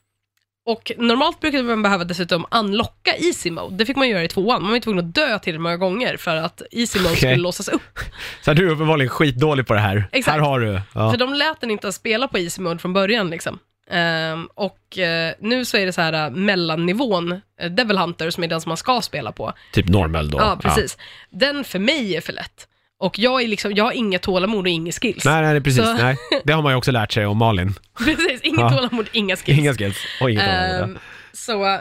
och 0.65 0.91
normalt 0.97 1.39
brukade 1.39 1.63
man 1.63 1.81
behöva 1.81 2.03
dessutom 2.03 2.45
unlocka 2.51 3.15
easy 3.15 3.51
mode. 3.51 3.75
Det 3.75 3.85
fick 3.85 3.95
man 3.95 4.09
göra 4.09 4.23
i 4.23 4.27
tvåan. 4.27 4.63
Man 4.63 4.71
var 4.71 4.79
tvungen 4.79 5.05
att 5.05 5.15
dö 5.15 5.39
till 5.39 5.59
många 5.59 5.77
gånger 5.77 6.17
för 6.17 6.35
att 6.35 6.61
easy 6.71 6.99
mode 6.99 7.09
Okej. 7.09 7.17
skulle 7.17 7.35
låsas 7.35 7.67
upp. 7.67 7.99
Så 8.41 8.53
du 8.53 8.67
är 8.67 8.71
uppenbarligen 8.71 9.09
skitdålig 9.09 9.67
på 9.67 9.73
det 9.73 9.79
här. 9.79 10.09
Exakt. 10.11 10.33
Här 10.33 10.39
har 10.39 10.59
du. 10.59 10.81
Ja. 10.93 11.11
För 11.11 11.17
de 11.17 11.33
lät 11.33 11.61
den 11.61 11.71
inte 11.71 11.93
spela 11.93 12.27
på 12.27 12.37
easy 12.37 12.61
mode 12.61 12.79
från 12.79 12.93
början 12.93 13.29
liksom. 13.29 13.59
Ehm, 13.91 14.47
och 14.55 14.97
eh, 14.97 15.33
nu 15.39 15.65
så 15.65 15.77
är 15.77 15.85
det 15.85 15.93
så 15.93 16.01
här 16.01 16.29
uh, 16.29 16.35
mellannivån, 16.35 17.31
uh, 17.31 17.69
Devil 17.69 17.97
Hunter, 17.97 18.29
som 18.29 18.43
är 18.43 18.47
den 18.47 18.61
som 18.61 18.69
man 18.69 18.77
ska 18.77 19.01
spela 19.01 19.31
på. 19.31 19.53
Typ 19.73 19.87
normal 19.89 20.29
då. 20.29 20.37
Ja, 20.37 20.57
precis. 20.61 20.97
Den 21.29 21.63
för 21.63 21.79
mig 21.79 22.15
är 22.15 22.21
för 22.21 22.33
lätt. 22.33 22.67
Och 22.99 23.19
jag, 23.19 23.41
är 23.43 23.47
liksom, 23.47 23.73
jag 23.73 23.83
har 23.83 23.91
inget 23.91 24.21
tålamod 24.21 24.59
och 24.65 24.67
inga 24.69 24.91
skills. 24.91 25.25
Nej, 25.25 25.41
nej, 25.41 25.61
precis. 25.61 25.83
Så- 25.83 25.93
Nej. 25.93 26.17
Det 26.43 26.53
har 26.53 26.61
man 26.61 26.71
ju 26.71 26.77
också 26.77 26.91
lärt 26.91 27.11
sig 27.11 27.25
om 27.25 27.37
Malin. 27.37 27.73
Precis, 28.05 28.41
inget 28.41 28.59
Ja. 28.59 28.69
tålamod, 28.69 29.05
inga 29.11 29.35
skills. 29.35 29.59
Inga 29.59 29.73
skills 29.73 29.97
och 30.21 30.31
inget 30.31 30.43
tålamod. 30.45 30.89
Ehm, 30.89 30.97
så, 31.33 31.79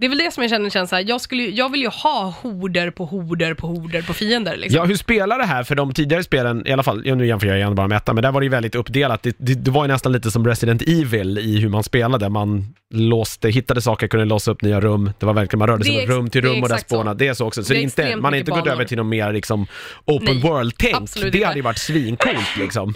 Det 0.00 0.06
är 0.06 0.08
väl 0.08 0.18
det 0.18 0.30
som 0.34 0.42
jag 0.42 0.50
känner 0.50 0.70
känns 0.70 0.90
så 0.90 0.96
här, 0.96 1.04
jag, 1.08 1.20
skulle, 1.20 1.42
ju- 1.42 1.50
jag 1.50 1.72
vill 1.72 1.80
ju 1.80 1.88
ha 1.88 2.34
horder 2.42 2.90
på 2.90 3.04
horder 3.04 3.54
på 3.54 3.66
horder 3.66 4.02
på 4.02 4.12
fiender 4.14 4.56
liksom. 4.56 4.76
Ja, 4.76 4.84
hur 4.84 4.94
spelar 4.96 5.38
det 5.38 5.44
här? 5.44 5.62
För 5.64 5.74
de 5.74 5.92
tidigare 5.94 6.22
spelen, 6.24 6.66
i 6.66 6.72
alla 6.72 6.82
fall, 6.82 7.02
ja, 7.04 7.14
nu 7.14 7.26
jämför 7.26 7.46
jag 7.46 7.56
igen 7.56 7.74
bara 7.74 7.88
med 7.88 7.96
ettan, 7.96 8.14
men 8.14 8.22
där 8.22 8.32
var 8.32 8.40
det 8.40 8.44
ju 8.44 8.50
väldigt 8.50 8.74
uppdelat. 8.74 9.22
Det, 9.22 9.36
det, 9.38 9.54
det 9.54 9.70
var 9.70 9.84
ju 9.84 9.88
nästan 9.88 10.12
lite 10.12 10.30
som 10.30 10.46
Resident 10.46 10.82
Evil 10.82 11.38
i 11.38 11.60
hur 11.60 11.68
man 11.68 11.82
spelade. 11.84 12.28
Man 12.28 12.74
låste, 12.94 13.48
hittade 13.48 13.80
saker, 13.82 14.08
kunde 14.08 14.24
låsa 14.26 14.50
upp 14.50 14.62
nya 14.62 14.80
rum. 14.80 15.10
Det 15.18 15.26
var 15.26 15.32
verkligen, 15.34 15.58
man 15.58 15.68
rörde 15.68 15.84
sig 15.84 15.94
Det 15.94 16.02
är 16.02 16.06
från 16.06 16.14
ex- 16.14 16.18
rum 16.18 16.30
till 16.30 16.42
det 16.42 16.48
är 16.48 16.54
rum 16.54 16.62
och 16.62 16.68
där 16.68 16.74
exakt 16.74 16.90
så. 16.90 16.96
spånade. 16.96 17.24
Det 17.24 17.28
är 17.28 17.34
så 17.34 17.46
också. 17.46 17.64
Så 17.64 17.68
Det 17.68 17.74
det 17.74 17.78
är 17.78 17.80
är 17.80 17.84
inte, 17.84 18.02
extremt 18.02 18.22
man 18.22 18.24
har 18.24 18.38
mycket 18.38 18.48
inte 18.48 18.50
gått 18.50 18.64
banor. 18.64 18.72
över 18.74 18.84
till 18.84 18.96
något 18.98 19.06
mer 19.06 19.32
liksom 19.32 19.66
open 20.04 20.24
Nej, 20.34 20.40
world-tänk. 20.42 20.96
absolut 20.96 21.32
Det 21.32 21.38
inte. 21.38 21.46
hade 21.46 21.58
ju 21.58 21.62
varit 21.62 21.78
svincoolt 21.78 22.56
liksom. 22.58 22.94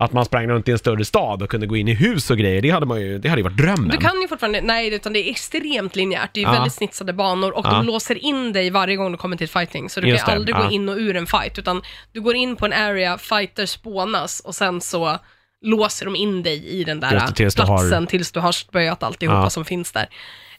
Att 0.00 0.12
man 0.12 0.24
sprang 0.24 0.46
runt 0.48 0.68
i 0.68 0.72
en 0.72 0.78
större 0.78 1.04
stad 1.04 1.42
och 1.42 1.50
kunde 1.50 1.66
gå 1.66 1.76
in 1.76 1.88
i 1.88 1.94
hus 1.94 2.30
och 2.30 2.36
grejer, 2.38 2.62
det 2.62 2.70
hade, 2.70 2.86
man 2.86 3.00
ju, 3.00 3.18
det 3.18 3.28
hade 3.28 3.40
ju 3.40 3.44
varit 3.44 3.56
drömmen. 3.56 3.88
Du 3.88 3.96
kan 3.96 4.20
ju 4.20 4.28
fortfarande, 4.28 4.60
nej 4.60 4.94
utan 4.94 5.12
det 5.12 5.28
är 5.28 5.30
extremt 5.30 5.96
linjärt, 5.96 6.30
det 6.34 6.40
är 6.40 6.44
Ja. 6.44 6.52
väldigt 6.52 6.72
snitsade 6.72 7.12
banor 7.12 7.56
och 7.56 7.66
Ja. 7.66 7.70
de 7.70 7.86
låser 7.86 8.24
in 8.24 8.52
dig 8.52 8.70
varje 8.70 8.96
gång 8.96 9.12
du 9.12 9.18
kommer 9.18 9.36
till 9.36 9.44
ett 9.44 9.50
fighting. 9.50 9.90
Så 9.90 10.00
du 10.00 10.08
Just 10.08 10.24
kan 10.24 10.30
det, 10.34 10.36
aldrig 10.36 10.56
ja. 10.56 10.62
gå 10.62 10.70
in 10.70 10.88
och 10.88 10.96
ur 10.96 11.16
en 11.16 11.26
fight, 11.26 11.58
utan 11.58 11.82
du 12.12 12.20
går 12.20 12.34
in 12.34 12.56
på 12.56 12.66
en 12.66 12.72
area, 12.72 13.18
fighter 13.18 13.66
spånas 13.66 14.40
och 14.40 14.54
sen 14.54 14.80
så 14.80 15.18
låser 15.62 16.04
de 16.06 16.16
in 16.16 16.42
dig 16.42 16.66
i 16.68 16.84
den 16.84 17.00
där 17.00 17.12
Just 17.12 17.26
det, 17.26 17.32
tills 17.34 17.54
du 17.54 17.62
har- 17.62 17.66
platsen 17.78 18.06
tills 18.06 18.32
du 18.32 18.40
har 18.40 18.52
spöat 18.52 19.02
alltihopa 19.02 19.36
Ja. 19.36 19.50
som 19.50 19.64
finns 19.64 19.92
där. 19.92 20.06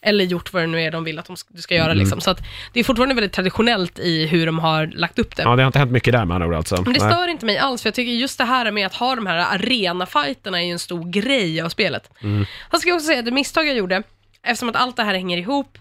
Eller 0.05 0.25
gjort 0.25 0.53
vad 0.53 0.63
det 0.63 0.67
nu 0.67 0.81
är 0.81 0.91
de 0.91 1.03
vill 1.03 1.19
att 1.19 1.25
de, 1.25 1.35
sk- 1.35 1.45
du 1.49 1.61
ska 1.61 1.75
göra 1.75 1.85
Mm. 1.91 1.97
liksom. 1.97 2.21
Så 2.21 2.31
att 2.31 2.39
det 2.73 2.79
är 2.79 2.83
fortfarande 2.83 3.15
väldigt 3.15 3.33
traditionellt 3.33 3.99
i 3.99 4.25
hur 4.25 4.45
de 4.45 4.59
har 4.59 4.87
lagt 4.87 5.19
upp 5.19 5.35
det. 5.35 5.43
Ja, 5.43 5.55
det 5.55 5.61
har 5.63 5.67
inte 5.67 5.79
hänt 5.79 5.91
mycket 5.91 6.13
där 6.13 6.25
med 6.25 6.35
andra 6.35 6.47
ord 6.47 6.53
alltså. 6.55 6.75
Men 6.75 6.93
det 6.93 6.99
Nej. 7.05 7.11
stör 7.13 7.27
inte 7.27 7.45
mig 7.45 7.57
alls, 7.57 7.81
för 7.81 7.87
jag 7.87 7.93
tycker 7.95 8.11
just 8.11 8.37
det 8.37 8.43
här 8.45 8.71
med 8.71 8.85
att 8.85 8.93
ha 8.93 9.15
de 9.15 9.25
här 9.25 9.37
arenafighterna 9.55 10.61
är 10.61 10.65
ju 10.65 10.71
en 10.71 10.79
stor 10.79 11.11
grej 11.11 11.61
av 11.61 11.69
spelet. 11.69 12.09
Mm. 12.23 12.45
Jag 12.71 12.81
ska 12.81 12.93
också 12.93 13.05
säga 13.05 13.21
det 13.21 13.31
misstag 13.31 13.67
jag 13.67 13.75
gjorde, 13.75 14.03
eftersom 14.43 14.69
att 14.69 14.75
allt 14.75 14.95
det 14.97 15.03
här 15.03 15.13
hänger 15.13 15.37
ihop, 15.37 15.77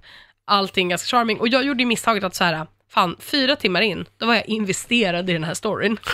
allting 0.47 0.87
är 0.87 0.91
ganska 0.91 1.17
charming, 1.17 1.39
och 1.41 1.49
jag 1.49 1.65
gjorde 1.65 1.83
ju 1.83 1.87
misstaget 1.87 2.25
att 2.25 2.35
så 2.35 2.45
här, 2.45 2.67
fan, 2.95 3.17
fyra 3.21 3.57
timmar 3.57 3.81
in, 3.81 4.05
då 4.19 4.27
var 4.27 4.35
jag 4.35 4.49
investerad 4.49 5.31
i 5.31 5.33
den 5.33 5.45
här 5.45 5.55
storyn. 5.55 5.99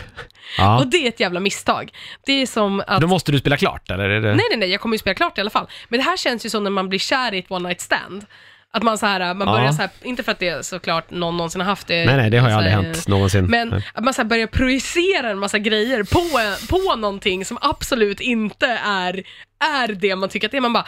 Ja. 0.59 0.79
Och 0.79 0.87
det 0.87 0.97
är 0.97 1.09
ett 1.09 1.21
jävla 1.21 1.41
misstag. 1.41 1.91
Det 2.27 2.33
är 2.33 2.47
som 2.47 2.83
att... 2.87 3.01
Då 3.01 3.07
måste 3.07 3.33
du 3.33 3.39
spela 3.39 3.57
klart, 3.57 3.91
eller? 3.91 4.09
Är 4.09 4.21
det... 4.21 4.35
Nej, 4.35 4.47
nej, 4.51 4.59
nej, 4.59 4.71
jag 4.71 4.81
kommer 4.81 4.95
ju 4.95 4.99
spela 4.99 5.15
klart 5.15 5.39
i 5.39 5.41
alla 5.41 5.51
fall. 5.51 5.67
Men 5.89 5.99
det 6.01 6.05
här 6.05 6.17
känns 6.17 6.47
ju 6.47 6.51
som 6.51 6.65
när 6.65 6.71
man 6.71 6.89
blir 6.89 6.99
kär 6.99 7.35
i 7.35 7.39
ett 7.39 7.51
one 7.51 7.69
night 7.69 7.81
stand. 7.81 8.27
Att 8.73 8.83
man 8.83 8.99
så 8.99 9.07
här, 9.07 9.35
man 9.35 9.49
Ja. 9.49 9.55
börjar 9.55 9.73
så 9.73 9.81
här, 9.81 9.91
inte 10.03 10.23
för 10.23 10.33
att 10.33 10.39
det 10.39 10.49
är 10.49 10.63
såklart 10.63 11.11
någon 11.11 11.37
någonsin 11.37 11.61
har 11.61 11.69
haft 11.69 11.87
det. 11.87 12.05
Nej, 12.05 12.17
nej, 12.17 12.31
det 12.31 12.39
har 12.39 12.49
ju 12.49 12.55
aldrig 12.55 12.73
hänt 12.75 13.09
någonsin. 13.09 13.45
Men 13.47 13.69
Nej. 13.69 13.85
att 13.95 14.05
man 14.05 14.15
så 14.15 14.23
här 14.23 14.29
börjar 14.29 14.47
projicera 14.47 15.31
en 15.31 15.39
massa 15.39 15.59
grejer 15.59 16.03
på, 16.05 16.21
på 16.69 16.97
någonting 16.97 17.45
som 17.45 17.59
absolut 17.61 18.21
inte 18.21 18.67
är, 18.85 19.23
är 19.65 19.89
det 19.89 20.17
man 20.17 20.29
tycker 20.29 20.49
att 20.49 20.53
det 20.53 20.57
är. 20.57 20.61
Man 20.61 20.73
bara, 20.73 20.87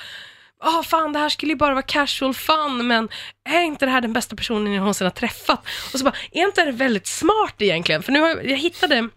ah 0.60 0.82
fan 0.82 1.12
det 1.12 1.18
här 1.18 1.28
skulle 1.28 1.52
ju 1.52 1.56
bara 1.56 1.74
vara 1.74 1.82
casual 1.82 2.34
fun, 2.34 2.86
men 2.86 3.08
är 3.48 3.60
inte 3.60 3.86
det 3.86 3.90
här 3.92 4.00
den 4.00 4.12
bästa 4.12 4.36
personen 4.36 4.72
jag 4.72 4.80
någonsin 4.80 5.04
har 5.04 5.10
träffat? 5.10 5.66
Och 5.92 5.98
så 5.98 6.04
bara, 6.04 6.14
är 6.32 6.42
inte 6.44 6.64
det 6.64 6.72
väldigt 6.72 7.06
smart 7.06 7.54
egentligen? 7.58 8.02
För 8.02 8.12
nu 8.12 8.20
har 8.20 8.28
jag, 8.28 8.50
jag 8.50 8.56
hittade 8.58 9.08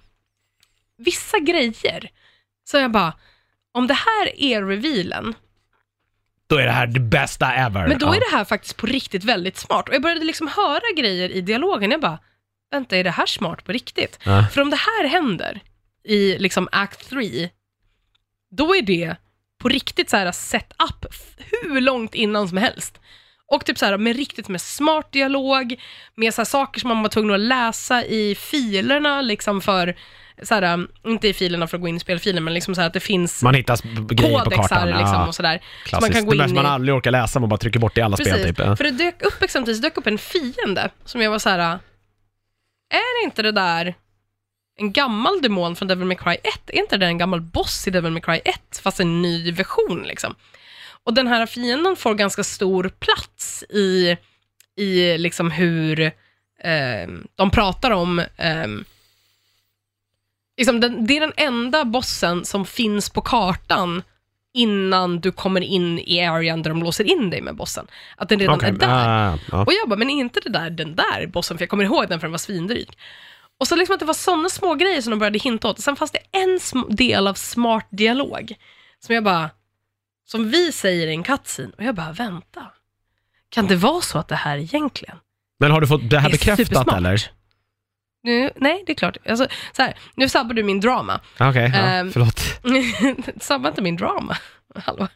vissa 0.98 1.40
grejer, 1.40 2.10
så 2.64 2.78
jag 2.78 2.92
bara, 2.92 3.14
om 3.72 3.88
det 3.88 3.94
här 3.94 4.42
är 4.42 4.64
revealen, 4.64 5.34
Då 6.48 6.58
är 6.58 6.66
det 6.66 6.72
här 6.72 6.88
det 6.88 7.00
bästa 7.00 7.54
ever. 7.54 7.88
men 7.88 7.98
då 8.00 8.06
ja. 8.06 8.16
är 8.16 8.20
det 8.20 8.38
här 8.38 8.46
faktiskt 8.46 8.78
på 8.78 8.86
riktigt 8.88 9.24
väldigt 9.24 9.58
smart. 9.58 9.90
Och 9.90 9.96
jag 9.96 10.02
började 10.02 10.26
liksom 10.26 10.48
höra 10.48 10.94
grejer 10.98 11.30
i 11.30 11.42
dialogen, 11.42 11.92
jag 11.92 12.02
bara, 12.02 12.20
vänta, 12.72 12.98
är 12.98 13.04
det 13.04 13.12
här 13.12 13.26
smart 13.26 13.64
på 13.64 13.72
riktigt? 13.72 14.20
Ja. 14.24 14.48
För 14.52 14.62
om 14.62 14.70
det 14.70 14.76
här 14.76 15.08
händer 15.08 15.60
i 16.04 16.38
liksom 16.38 16.68
act 16.72 17.10
3, 17.10 17.50
då 18.52 18.76
är 18.76 18.82
det 18.82 19.16
på 19.62 19.70
riktigt 19.70 20.10
så 20.10 20.18
här 20.18 20.32
set 20.32 20.74
up 20.90 21.06
hur 21.62 21.82
långt 21.82 22.16
innan 22.16 22.48
som 22.48 22.58
helst. 22.58 23.00
Och 23.48 23.66
typ 23.66 23.78
så 23.78 23.86
här 23.86 23.98
med 23.98 24.16
riktigt 24.16 24.48
med 24.50 24.62
smart 24.62 25.12
dialog, 25.12 25.80
med 26.16 26.34
så 26.34 26.42
här 26.42 26.46
saker 26.46 26.80
som 26.80 26.88
man 26.88 27.02
var 27.02 27.10
tvungen 27.10 27.34
att 27.34 27.40
läsa 27.40 28.06
i 28.06 28.36
filerna, 28.36 29.22
liksom 29.22 29.62
för, 29.62 29.96
så 30.44 30.56
här, 30.56 30.88
inte 31.06 31.28
i 31.28 31.34
filerna 31.34 31.68
för 31.68 31.78
att 31.78 31.82
gå 31.82 31.88
in 31.88 31.96
i 31.96 32.00
spelfilen, 32.00 32.44
men 32.44 32.54
liksom 32.54 32.76
så 32.76 32.82
här 32.82 32.88
att 32.88 32.94
det 32.94 33.00
finns 33.00 33.44
Man 33.44 33.56
hittar 33.56 34.06
grejer 34.14 34.40
på 34.40 34.50
kartan. 34.50 34.88
liksom 34.88 35.14
ja. 35.14 35.28
och 35.28 35.36
sådär. 35.36 35.58
Så 35.58 35.90
Klassiskt. 35.90 36.02
man 36.02 36.22
kan 36.22 36.26
gå 36.26 36.44
det 36.44 36.50
in 36.50 36.56
man 36.56 36.66
i... 36.66 36.68
aldrig 36.68 36.96
orkar 36.96 37.12
läsa, 37.12 37.40
man 37.40 37.50
bara 37.50 37.58
trycker 37.58 37.80
bort 37.80 37.96
det 37.96 38.02
i 38.02 38.04
alla 38.04 38.18
spel 38.18 38.34
Precis, 38.34 38.48
typ. 38.48 38.60
Ja. 38.60 38.76
för 38.76 38.84
det 38.84 38.92
dök 38.92 39.22
upp 39.22 39.44
exempelvis 39.44 39.82
dök 39.82 39.98
upp 39.98 40.08
en 40.08 40.18
fiende 40.18 40.90
som 41.06 41.22
jag 41.22 41.32
var 41.32 41.40
så 41.40 41.50
här. 41.50 41.60
är 42.90 43.24
inte 43.26 43.42
det 43.42 43.52
där 43.52 43.96
en 44.82 44.92
gammal 44.92 45.42
demon 45.42 45.76
från 45.76 45.88
Devil 45.88 46.06
May 46.06 46.18
Cry 46.18 46.34
1? 46.34 46.42
Är 46.68 46.80
inte 46.80 46.98
det 46.98 47.06
en 47.06 47.18
gammal 47.18 47.42
boss 47.42 47.88
i 47.88 47.92
Devil 47.92 48.12
May 48.12 48.22
Cry 48.22 48.42
1, 48.46 48.82
fast 48.84 49.00
en 49.00 49.22
ny 49.22 49.52
version 49.52 50.04
liksom? 50.04 50.36
Och 51.04 51.14
den 51.14 51.28
här 51.28 51.46
fienden 51.46 51.96
får 51.96 52.14
ganska 52.14 52.44
stor 52.44 52.92
plats 53.00 53.64
i, 53.70 54.18
i 54.76 55.18
liksom 55.18 55.52
hur 55.52 56.02
eh, 56.64 57.08
de 57.36 57.52
pratar 57.52 57.92
om 57.92 58.20
eh, 58.20 58.68
liksom 60.58 60.80
den, 60.80 61.08
det 61.08 61.18
är 61.18 61.22
den 61.22 61.34
enda 61.38 61.86
bossen 61.86 62.46
som 62.46 62.66
finns 62.66 63.10
på 63.10 63.22
kartan 63.22 64.04
innan 64.54 65.20
du 65.20 65.32
kommer 65.32 65.62
in 65.62 66.00
i 66.00 66.26
arean 66.26 66.62
där 66.62 66.70
de 66.70 66.80
låser 66.84 67.04
in 67.04 67.30
dig 67.30 67.42
med 67.42 67.56
bossen. 67.56 67.88
Att 68.18 68.30
den 68.30 68.40
redan 68.40 68.56
Okej, 68.56 68.70
är 68.70 68.74
där. 68.74 68.88
ah, 68.90 69.38
ja. 69.52 69.66
Och 69.66 69.74
jag 69.74 69.90
bara, 69.90 69.96
men 69.96 70.10
är 70.10 70.20
inte 70.20 70.40
det 70.40 70.50
där 70.50 70.70
den 70.70 70.96
där 70.96 71.28
bossen? 71.28 71.58
För 71.58 71.64
jag 71.64 71.70
kommer 71.70 71.84
ihåg 71.84 72.08
den 72.10 72.20
för 72.20 72.28
den 72.28 72.32
var 72.32 72.38
svindryg. 72.38 72.98
Och 73.62 73.68
så 73.68 73.76
liksom 73.76 73.94
att 73.94 74.00
det 74.00 74.06
var 74.06 74.14
sådana 74.14 74.50
små 74.50 74.76
grejer 74.76 75.02
som 75.02 75.12
de 75.12 75.20
började 75.20 75.40
hinta 75.40 75.68
åt. 75.70 75.78
Och 75.78 75.84
sen 75.84 75.96
fanns 75.96 76.12
det 76.12 76.20
en 76.32 76.60
del 76.96 77.28
av 77.28 77.34
smart 77.34 77.88
dialog 77.92 78.54
som 79.00 79.16
jag 79.16 79.24
bara, 79.24 79.50
som 80.28 80.50
vi 80.50 80.72
säger 80.72 81.08
i 81.08 81.12
en 81.12 81.24
cutscene. 81.24 81.72
Och 81.78 81.84
jag 81.84 81.96
bara, 81.96 82.12
vänta. 82.12 82.72
Kan 83.50 83.68
det 83.68 83.76
vara 83.76 84.02
så 84.02 84.18
att 84.18 84.28
det 84.28 84.36
här 84.36 84.58
egentligen 84.58 85.18
Men 85.60 85.72
har 85.72 85.82
du 85.82 85.88
fått 85.88 86.10
det 86.10 86.20
här 86.20 86.30
Det 86.30 86.32
bekräftat 86.32 86.94
eller? 86.94 87.22
nu, 88.24 88.52
nej, 88.56 88.84
det 88.86 88.92
är 88.92 88.96
klart. 88.96 89.18
Alltså, 89.30 89.48
så 89.76 89.82
här, 89.82 89.98
nu 90.16 90.30
sabbar 90.30 90.54
du 90.54 90.64
min 90.64 90.80
drama. 90.80 91.20
Okej, 91.40 91.72
ja, 91.74 91.80
Ehm, 91.80 92.12
förlåt. 92.12 92.42
Sabba 93.44 93.70
inte 93.70 93.82
min 93.82 93.96
drama. 93.96 94.38
Hallå. 94.76 95.08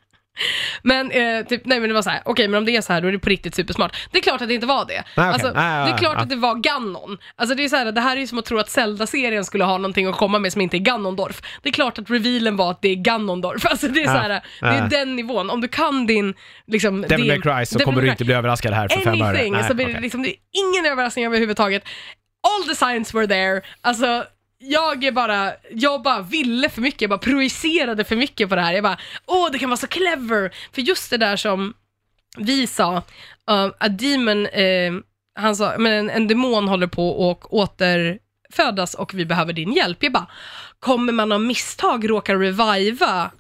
Men, 0.82 1.12
eh, 1.12 1.46
typ, 1.46 1.66
nej 1.66 1.80
men 1.80 1.90
det 1.90 1.96
var 1.96 2.02
så 2.02 2.10
här, 2.10 2.22
okej 2.26 2.48
men 2.48 2.58
om 2.58 2.66
det 2.66 2.76
är 2.76 2.82
så 2.82 2.94
här 2.94 3.02
då 3.02 3.08
är 3.08 3.12
det 3.12 3.20
på 3.20 3.30
riktigt 3.30 3.56
supersmart. 3.56 3.96
Det 4.12 4.18
är 4.18 4.22
klart 4.22 4.42
att 4.42 4.48
det 4.48 4.54
inte 4.54 4.68
var 4.68 4.86
det. 4.86 5.04
okej. 5.12 5.24
Alltså, 5.24 5.52
Nej, 5.56 5.86
det 5.86 5.92
är 5.92 5.98
klart 5.98 6.18
att 6.18 6.30
det 6.30 6.36
var 6.36 6.56
Ganon. 6.56 7.18
Alltså 7.36 7.56
det 7.56 7.64
är 7.64 7.70
så 7.70 7.76
här, 7.76 7.92
det 7.92 8.02
här 8.02 8.16
är 8.16 8.22
ju 8.22 8.28
som 8.28 8.40
att 8.40 8.46
tro 8.46 8.58
att 8.58 8.70
Zelda-serien 8.70 9.46
skulle 9.46 9.64
ha 9.64 9.78
någonting 9.78 10.08
att 10.08 10.16
komma 10.16 10.40
med 10.40 10.52
som 10.54 10.62
inte 10.62 10.78
är 10.78 10.80
Ganondorf. 10.80 11.42
Det 11.62 11.70
är 11.70 11.74
klart 11.74 12.00
att 12.00 12.10
revealen 12.10 12.58
var 12.58 12.72
att 12.72 12.82
det 12.82 12.90
är 12.90 12.96
Ganondorf. 12.96 13.66
Alltså 13.76 13.88
det 13.88 14.04
är 14.04 14.08
så 14.08 14.12
här, 14.12 14.42
det 14.62 14.68
är 14.68 14.90
den 14.90 15.16
nivån. 15.16 15.50
Om 15.50 15.62
du 15.62 15.68
kan 15.68 16.06
din, 16.06 16.34
liksom, 16.68 17.02
Devil 17.02 17.28
May 17.28 17.42
Cry 17.42 17.66
så 17.66 17.78
Devil 17.78 17.86
kommer 17.86 18.02
du 18.02 18.10
inte 18.10 18.26
bli 18.26 18.34
överraskad 18.34 18.74
här 18.74 18.88
för 18.88 19.02
fem 19.02 19.22
öre. 19.22 19.30
Anything, 19.30 19.54
Nej, 19.54 19.64
så 19.64 19.74
blir 19.74 19.86
det, 19.86 19.92
okej. 19.92 20.02
liksom, 20.02 20.24
det 20.24 20.30
är 20.30 20.36
ingen 20.52 20.92
överraskning 20.92 21.26
överhuvudtaget. 21.26 21.84
All 22.48 22.68
the 22.68 22.76
signs 22.76 23.14
were 23.14 23.28
there. 23.28 23.62
Alltså, 23.82 24.24
jag 24.58 25.04
är 25.04 25.12
bara, 25.12 25.54
jag 25.72 26.02
bara 26.02 26.22
ville 26.22 26.70
för 26.70 26.82
mycket, 26.82 27.02
jag 27.02 27.10
bara 27.10 27.20
projicerade 27.20 28.04
för 28.04 28.16
mycket 28.16 28.50
på 28.50 28.56
det 28.56 28.62
här. 28.62 28.74
Jag 28.74 28.84
bara, 28.84 28.98
åh 29.26 29.52
det 29.52 29.60
kan 29.60 29.70
vara 29.70 29.78
så 29.78 29.88
clever. 29.88 30.54
För 30.72 30.82
just 30.82 31.10
det 31.10 31.18
där 31.18 31.36
som 31.36 31.74
vi 32.38 32.68
sa, 32.68 33.04
eh, 33.50 33.66
uh, 33.66 33.72
a 33.80 33.88
demon, 33.90 34.48
uh, 34.48 35.02
han 35.36 35.56
sa, 35.56 35.76
men 35.78 35.94
en, 35.94 36.10
en 36.10 36.28
demon 36.28 36.68
håller 36.68 36.88
på 36.88 37.32
att 37.32 37.46
återfödas 37.46 38.94
och 38.94 39.14
vi 39.14 39.26
behöver 39.26 39.54
din 39.54 39.74
hjälp. 39.74 40.04
Jag 40.04 40.12
bara, 40.12 40.28
kommer 40.80 41.14
man 41.14 41.32
av 41.32 41.42
misstag 41.42 42.10
råka 42.10 42.36
reviva 42.36 43.32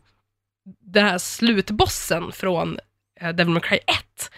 den 0.93 1.05
här 1.05 1.17
slutbossen 1.17 2.31
från 2.31 2.79
uh, 3.23 3.29
Devil 3.29 3.53
May 3.53 3.61
Cry 3.61 3.77
1? 3.77 4.31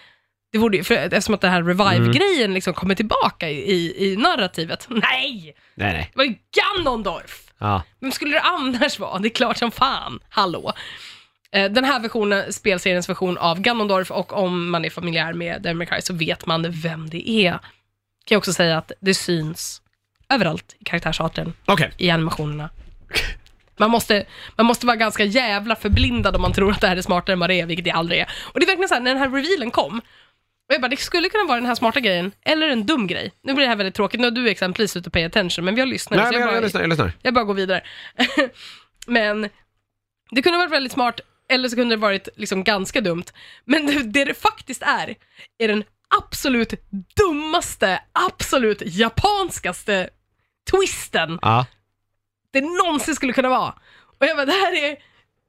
Det 0.52 0.58
borde 0.58 0.84
för, 0.84 0.94
eftersom 0.94 1.34
att 1.34 1.40
den 1.40 1.50
här 1.50 1.62
revive-grejen 1.62 2.54
liksom 2.54 2.74
kommer 2.74 2.94
tillbaka 2.94 3.48
i, 3.50 3.72
i, 3.72 4.12
i 4.12 4.16
narrativet. 4.16 4.86
Nej! 4.88 5.54
Nej, 5.74 5.92
nej. 5.92 6.10
Det 6.12 6.16
var 6.18 6.24
ju 6.24 6.34
Ganondorf! 6.56 7.44
Ja. 7.58 7.82
Vem 8.00 8.12
skulle 8.12 8.32
det 8.32 8.40
annars 8.40 8.98
vara? 8.98 9.18
Det 9.18 9.28
är 9.28 9.34
klart 9.34 9.56
som 9.56 9.70
fan. 9.70 10.20
Hallå. 10.28 10.72
Eh, 11.52 11.70
Den 11.70 11.84
här 11.84 12.00
versionen, 12.00 12.52
spelseriens 12.52 13.08
version 13.08 13.38
av 13.38 13.60
Ganondorf 13.60 14.10
och 14.10 14.32
om 14.32 14.70
man 14.70 14.84
är 14.84 14.90
familjär 14.90 15.32
med 15.32 15.62
Devil 15.62 15.76
May 15.76 15.86
Cry 15.86 16.00
så 16.02 16.14
vet 16.14 16.46
man 16.46 16.70
vem 16.70 17.10
det 17.10 17.30
är. 17.30 17.50
Kan 17.52 17.60
jag 18.34 18.38
också 18.38 18.52
säga 18.52 18.78
att 18.78 18.92
det 19.00 19.14
syns 19.14 19.82
överallt 20.28 20.76
i 20.78 20.84
karaktärsarten, 20.84 21.52
Okej. 21.66 21.90
i 21.96 22.10
animationerna. 22.10 22.70
Man 23.76 23.90
måste, 23.90 24.26
man 24.56 24.66
måste 24.66 24.86
vara 24.86 24.96
ganska 24.96 25.24
jävla 25.24 25.76
förblindad 25.76 26.36
om 26.36 26.42
man 26.42 26.52
tror 26.52 26.72
att 26.72 26.80
det 26.80 26.86
här 26.88 26.96
är 26.96 27.02
smartare 27.02 27.32
än 27.32 27.40
vad 27.40 27.50
det 27.50 27.60
är, 27.60 27.66
vilket 27.66 27.84
det 27.84 27.90
aldrig 27.90 28.20
är. 28.20 28.28
Och 28.52 28.60
det 28.60 28.64
är 28.64 28.66
verkligen 28.66 28.88
så 28.88 28.94
här, 28.94 29.02
när 29.02 29.10
den 29.14 29.18
här 29.22 29.30
revealen 29.30 29.70
kom, 29.70 30.00
och 30.68 30.74
jag 30.74 30.80
bara, 30.80 30.88
det 30.88 30.96
skulle 30.96 31.28
kunna 31.28 31.44
vara 31.44 31.56
den 31.60 31.66
här 31.66 31.74
smarta 31.74 32.00
grejen, 32.00 32.32
eller 32.44 32.68
en 32.68 32.86
dum 32.86 33.06
grej. 33.06 33.32
Nu 33.42 33.54
blir 33.54 33.64
det 33.64 33.68
här 33.68 33.76
väldigt 33.76 33.94
tråkigt, 33.94 34.20
nu 34.20 34.26
har 34.26 34.30
du 34.30 34.48
exempelvis 34.48 34.96
ute 34.96 35.10
pay 35.10 35.24
attention, 35.24 35.64
men 35.64 35.74
vi 35.74 35.80
har 35.80 35.86
lyssnat. 35.86 36.16
Nej, 36.20 36.26
så 36.28 36.34
jag, 36.34 36.42
bara- 36.42 36.54
jag 36.54 36.62
lyssnar, 36.64 36.80
jag 36.80 36.88
lyssnar. 36.90 37.12
jag 37.22 37.34
bara 37.34 37.44
går 37.44 37.54
vidare. 37.54 37.82
Men 39.06 39.48
det 40.30 40.42
kunde 40.42 40.58
ha 40.58 40.64
varit 40.64 40.72
väldigt 40.72 40.92
smart, 40.92 41.20
eller 41.48 41.68
så 41.68 41.76
kunde 41.76 41.94
det 41.96 42.00
varit 42.00 42.28
liksom 42.36 42.64
ganska 42.64 43.00
dumt. 43.00 43.24
Men 43.64 43.86
det, 43.86 44.02
det 44.02 44.24
det 44.24 44.34
faktiskt 44.34 44.82
är, 44.82 45.14
är 45.58 45.68
den 45.68 45.84
absolut 46.18 46.74
dummaste, 47.16 48.00
absolut 48.12 48.82
japanskaste 48.86 50.10
twisten 50.70 51.38
Ja. 51.42 51.66
det 52.52 52.60
någonsin 52.60 53.14
skulle 53.14 53.32
kunna 53.32 53.48
vara. 53.48 53.74
Och 54.20 54.26
jag 54.26 54.36
bara, 54.36 54.46
det 54.46 54.52
här 54.52 54.84
är 54.84 54.96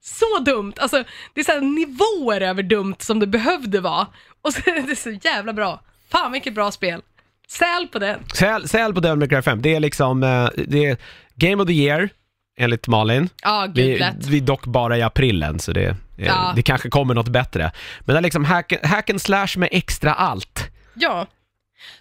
så 0.01 0.39
dumt. 0.39 0.73
Alltså, 0.77 1.03
det 1.33 1.39
är 1.41 1.45
så 1.45 1.51
här 1.51 1.61
nivåer 1.61 2.41
över 2.41 2.63
dumt 2.63 2.95
som 2.99 3.19
det 3.19 3.27
behövde 3.27 3.79
vara. 3.81 4.07
Och 4.41 4.53
så, 4.53 4.61
det 4.65 4.71
är 4.91 4.95
så 4.95 5.09
jävla 5.09 5.53
bra. 5.53 5.81
Fan 6.11 6.31
vilket 6.31 6.55
bra 6.55 6.71
spel. 6.71 7.01
Säl 7.47 7.87
på 7.91 7.99
den. 7.99 8.19
Säl, 8.33 8.67
säl 8.69 8.93
på 8.93 8.99
Devil 8.99 9.17
May 9.19 9.27
Cry 9.27 9.41
5, 9.41 9.61
det 9.61 9.75
är 9.75 9.79
liksom, 9.79 10.23
eh, 10.23 10.49
det 10.67 10.85
är 10.85 10.97
Game 11.35 11.63
of 11.63 11.67
the 11.67 11.73
Year, 11.73 12.09
enligt 12.59 12.87
Malin. 12.87 13.29
Ja, 13.43 13.65
gud 13.65 13.75
Vi, 13.75 13.99
lätt. 13.99 14.15
vi 14.27 14.37
är 14.37 14.41
dock 14.41 14.65
bara 14.65 14.97
i 14.97 15.01
april 15.01 15.43
än, 15.43 15.59
så 15.59 15.71
det, 15.71 15.85
eh, 15.85 15.95
Ja. 16.17 16.53
det 16.55 16.61
kanske 16.61 16.89
kommer 16.89 17.13
något 17.13 17.27
bättre. 17.29 17.71
Men 17.99 18.13
det 18.13 18.17
är 18.19 18.21
liksom 18.21 18.45
hack, 18.45 18.73
hack 18.83 19.09
and 19.09 19.21
slash 19.21 19.47
med 19.57 19.69
extra 19.71 20.13
allt. 20.13 20.69
Ja. 20.93 21.27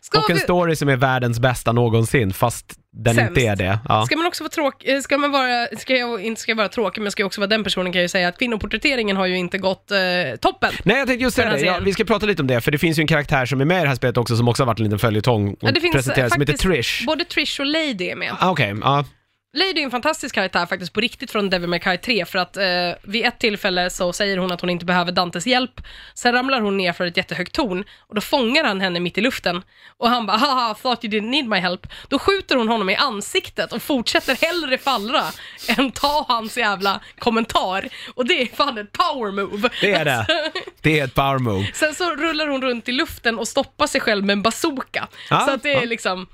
Ska, 0.00 0.18
Och 0.18 0.30
en 0.30 0.36
vi, 0.36 0.42
story 0.42 0.76
som 0.76 0.88
är 0.88 0.96
världens 0.96 1.40
bästa 1.40 1.72
någonsin, 1.72 2.32
fast 2.32 2.74
den 2.96 3.14
Sämst. 3.14 3.28
inte 3.28 3.40
är 3.40 3.56
det. 3.56 3.78
Ja. 3.88 4.06
ska 4.06 4.16
man 4.16 4.26
också 4.26 4.44
vara 4.44 4.50
tråkig, 4.50 5.02
ska 5.02 5.18
man 5.18 5.30
vara, 5.30 5.66
ska 5.78 5.96
jag 5.96 6.24
inte 6.24 6.40
ska 6.40 6.50
jag 6.50 6.56
vara 6.56 6.68
tråkig, 6.68 7.00
men 7.02 7.12
ska 7.12 7.22
jag 7.22 7.26
också 7.26 7.40
vara 7.40 7.48
den 7.48 7.64
personen 7.64 7.92
kan 7.92 7.98
jag 7.98 8.04
ju 8.04 8.08
säga 8.08 8.28
att 8.28 8.38
kvinnoporträtteringen 8.38 9.16
har 9.16 9.26
ju 9.26 9.36
inte 9.36 9.58
gått 9.58 9.90
eh, 9.90 9.98
toppen. 10.40 10.72
Nej, 10.82 10.98
jag 10.98 11.06
tänkte 11.06 11.22
just 11.22 11.36
säga 11.36 11.50
det. 11.50 11.60
Ja, 11.60 11.78
vi 11.82 11.92
ska 11.92 12.04
prata 12.04 12.26
lite 12.26 12.42
om 12.42 12.48
det, 12.48 12.60
för 12.60 12.70
det 12.70 12.78
finns 12.78 12.98
ju 12.98 13.00
en 13.00 13.06
karaktär 13.06 13.46
som 13.46 13.60
är 13.60 13.64
med 13.64 13.78
i 13.78 13.82
det 13.82 13.88
här 13.88 13.94
spelet 13.94 14.16
också, 14.16 14.36
som 14.36 14.48
också 14.48 14.62
har 14.62 14.66
varit 14.66 14.78
en 14.78 14.84
liten 14.84 14.98
följetong 14.98 15.50
och 15.52 15.58
Ja, 15.60 15.70
det 15.70 15.80
finns 15.80 15.94
presenterad, 15.94 16.32
som 16.32 16.40
heter 16.40 16.52
Trish. 16.52 17.06
Både 17.06 17.24
Trish 17.24 17.60
och 17.60 17.66
Lady 17.66 18.08
är 18.10 18.16
med. 18.16 18.32
Ah, 18.40 18.50
Okej, 18.50 18.74
ja. 18.82 19.04
Lady 19.52 19.80
är 19.80 19.84
en 19.84 19.90
fantastisk 19.90 20.34
karaktär 20.34 20.66
faktiskt 20.66 20.92
på 20.92 21.00
riktigt 21.00 21.30
från 21.30 21.50
Devil 21.50 21.68
May 21.68 21.78
Cry 21.78 21.98
3 21.98 22.24
för 22.24 22.38
att 22.38 22.56
eh, 22.56 22.64
vid 23.02 23.24
ett 23.24 23.38
tillfälle 23.38 23.90
så 23.90 24.12
säger 24.12 24.36
hon 24.36 24.52
att 24.52 24.60
hon 24.60 24.70
inte 24.70 24.84
behöver 24.84 25.12
Dantes 25.12 25.46
hjälp. 25.46 25.80
Sen 26.14 26.32
ramlar 26.32 26.60
hon 26.60 26.76
ner 26.76 26.92
för 26.92 27.06
ett 27.06 27.16
jättehögt 27.16 27.54
torn 27.54 27.84
och 27.98 28.14
då 28.14 28.20
fångar 28.20 28.64
han 28.64 28.80
henne 28.80 29.00
mitt 29.00 29.18
i 29.18 29.20
luften 29.20 29.62
och 29.96 30.08
han 30.08 30.26
bara 30.26 30.36
haha 30.36 30.74
thought 30.74 31.04
you 31.04 31.12
didn't 31.12 31.30
need 31.30 31.48
my 31.48 31.56
help. 31.56 31.86
Då 32.08 32.18
skjuter 32.18 32.56
hon 32.56 32.68
honom 32.68 32.90
i 32.90 32.96
ansiktet 32.96 33.72
och 33.72 33.82
fortsätter 33.82 34.34
hellre 34.46 34.78
fallra 34.78 35.24
än 35.68 35.92
ta 35.92 36.24
hans 36.28 36.56
jävla 36.56 37.00
kommentar. 37.18 37.88
Och 38.14 38.26
det 38.26 38.42
är 38.42 38.46
fan 38.46 38.78
ett 38.78 38.92
power 38.92 39.32
move. 39.32 39.68
Det 39.80 39.92
är 39.92 40.04
det. 40.04 40.26
Det 40.80 41.00
är 41.00 41.04
ett 41.04 41.14
power 41.14 41.38
move. 41.38 41.66
Sen 41.74 41.94
så 41.94 42.14
rullar 42.14 42.46
hon 42.46 42.62
runt 42.62 42.88
i 42.88 42.92
luften 42.92 43.38
och 43.38 43.48
stoppar 43.48 43.86
sig 43.86 44.00
själv 44.00 44.24
med 44.24 44.32
en 44.32 44.42
bazooka. 44.42 45.08
Ja, 45.30 45.40
så 45.40 45.50
att 45.50 45.62
det 45.62 45.72
är 45.72 45.80
ja. 45.80 45.84
liksom, 45.84 46.26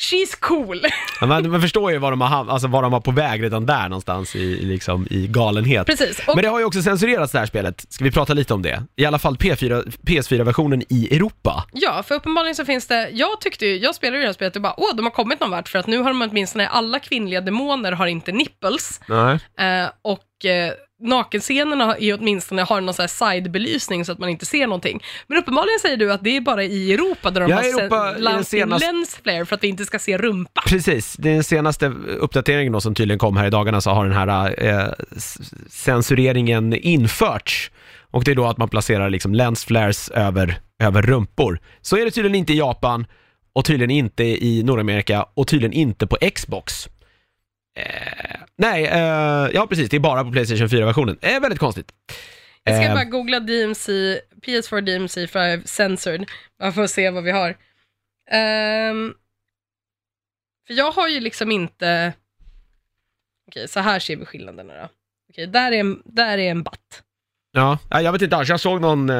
she's 0.00 0.40
cool. 0.40 0.80
Ja, 1.20 1.26
Man, 1.26 1.50
man 1.50 1.60
förstår 1.60 1.92
ju 1.92 1.98
var 1.98 2.10
de, 2.10 2.20
har, 2.20 2.50
alltså 2.50 2.68
var 2.68 2.82
de 2.82 2.92
var 2.92 3.00
på 3.00 3.10
väg 3.10 3.42
redan 3.42 3.66
där 3.66 3.88
någonstans 3.88 4.36
i, 4.36 4.38
i 4.38 4.64
liksom, 4.64 5.06
i 5.10 5.26
galenhet. 5.26 5.86
Precis. 5.86 6.18
Och 6.26 6.36
Men 6.36 6.44
det 6.44 6.50
har 6.50 6.58
ju 6.58 6.64
också 6.64 6.82
censurerats 6.82 7.32
det 7.32 7.38
här 7.38 7.46
spelet, 7.46 7.86
ska 7.88 8.04
vi 8.04 8.10
prata 8.10 8.34
lite 8.34 8.54
om 8.54 8.62
det? 8.62 8.82
I 8.96 9.04
alla 9.04 9.18
fall 9.18 9.36
P4, 9.36 9.96
PS4-versionen 10.06 10.82
i 10.88 11.16
Europa. 11.16 11.64
Ja, 11.72 12.02
för 12.02 12.14
uppenbarligen 12.14 12.54
så 12.54 12.64
finns 12.64 12.86
det, 12.86 13.08
jag 13.12 13.40
tyckte 13.40 13.66
ju, 13.66 13.76
jag 13.78 13.94
spelade 13.94 14.16
ju 14.16 14.22
det 14.22 14.28
här 14.28 14.32
spelet 14.32 14.56
och 14.56 14.62
bara, 14.62 14.74
åh, 14.76 14.96
de 14.96 15.02
har 15.06 15.10
kommit 15.10 15.40
någon 15.40 15.50
vart 15.50 15.68
för 15.68 15.78
att 15.78 15.86
nu 15.86 15.98
har 15.98 16.10
de 16.10 16.22
åtminstone, 16.22 16.68
alla 16.68 16.98
kvinnliga 16.98 17.40
demoner 17.40 17.92
har 17.92 18.06
inte 18.06 18.32
nipples 18.32 19.00
Nej. 19.08 19.38
eh, 19.58 19.90
och 20.02 20.44
eh, 20.50 20.72
nakenscenerna 21.00 21.96
är 21.96 22.18
åtminstone 22.18 22.62
har 22.62 22.80
någon 22.80 22.94
sån 22.94 23.02
här 23.02 23.34
sidebelysning 23.34 24.04
så 24.04 24.12
att 24.12 24.18
man 24.18 24.28
inte 24.28 24.46
ser 24.46 24.66
någonting. 24.66 25.02
Men 25.26 25.38
uppenbarligen 25.38 25.78
säger 25.80 25.96
du 25.96 26.12
att 26.12 26.24
det 26.24 26.36
är 26.36 26.40
bara 26.40 26.64
i 26.64 26.92
Europa 26.92 27.30
där 27.30 27.40
de 27.40 27.50
Ja, 27.50 27.56
har 27.56 27.62
Europa 27.62 28.12
sen- 28.14 28.22
lagt 28.22 28.36
den 28.36 28.44
senaste- 28.44 28.86
lens 28.86 29.20
flare 29.22 29.46
för 29.46 29.56
att 29.56 29.62
vi 29.64 29.68
inte 29.68 29.84
ska 29.84 29.98
se 29.98 30.18
rumpa. 30.18 30.62
Precis, 30.66 31.16
det 31.18 31.30
är 31.30 31.34
den 31.34 31.44
senaste 31.44 31.86
uppdateringen 32.18 32.72
då 32.72 32.80
som 32.80 32.94
tydligen 32.94 33.18
kom 33.18 33.36
här 33.36 33.46
i 33.46 33.50
dagarna 33.50 33.80
så 33.80 33.90
har 33.90 34.04
den 34.04 34.14
här 34.14 34.54
eh, 34.66 34.92
censureringen 35.70 36.72
införts. 36.74 37.70
Och 38.12 38.24
det 38.24 38.30
är 38.30 38.34
då 38.34 38.46
att 38.46 38.58
man 38.58 38.68
placerar 38.68 39.10
liksom 39.10 39.34
lens 39.34 39.64
flares 39.64 40.08
över, 40.10 40.60
över 40.82 41.02
rumpor. 41.02 41.60
Så 41.82 41.96
är 41.96 42.04
det 42.04 42.10
tydligen 42.10 42.34
inte 42.34 42.52
i 42.52 42.58
Japan 42.58 43.06
och 43.52 43.64
tydligen 43.64 43.90
inte 43.90 44.24
i 44.24 44.62
Nordamerika 44.62 45.26
och 45.34 45.46
tydligen 45.48 45.72
inte 45.72 46.06
på 46.06 46.16
Xbox. 46.34 46.88
Eh, 47.76 48.40
nej, 48.56 48.84
eh, 48.84 49.48
ja 49.54 49.66
precis, 49.68 49.88
det 49.90 49.96
är 49.96 50.00
bara 50.00 50.24
på 50.24 50.32
Playstation 50.32 50.68
4-versionen. 50.68 51.18
Eh, 51.20 51.40
väldigt 51.40 51.58
konstigt. 51.58 51.92
Jag 52.64 52.76
ska 52.76 52.84
Eh, 52.84 52.94
bara 52.94 53.04
googla 53.04 53.40
DMC, 53.40 53.92
PS4 54.42 54.80
DMC5 54.80 55.64
censored, 55.66 56.26
bara 56.58 56.72
för 56.72 56.82
att 56.82 56.90
se 56.90 57.10
vad 57.10 57.24
vi 57.24 57.30
har. 57.30 57.56
Ehm, 58.30 59.14
för 60.66 60.74
jag 60.74 60.92
har 60.92 61.08
ju 61.08 61.20
liksom 61.20 61.50
inte... 61.50 62.12
Okej, 63.48 63.68
så 63.68 63.80
här 63.80 63.98
ser 63.98 64.16
vi 64.16 64.24
skillnaderna 64.24 64.74
då. 64.74 64.88
Okej, 65.32 65.46
där 65.46 65.72
är, 65.72 65.76
en- 65.80 66.02
där 66.04 66.38
är 66.38 66.50
en 66.50 66.62
batt. 66.62 67.02
Ja, 67.52 67.78
ja, 67.90 68.00
jag 68.02 68.12
vet 68.12 68.22
inte 68.22 68.36
alls. 68.36 68.48
Jag 68.48 68.60
såg 68.60 68.80
någon... 68.80 69.10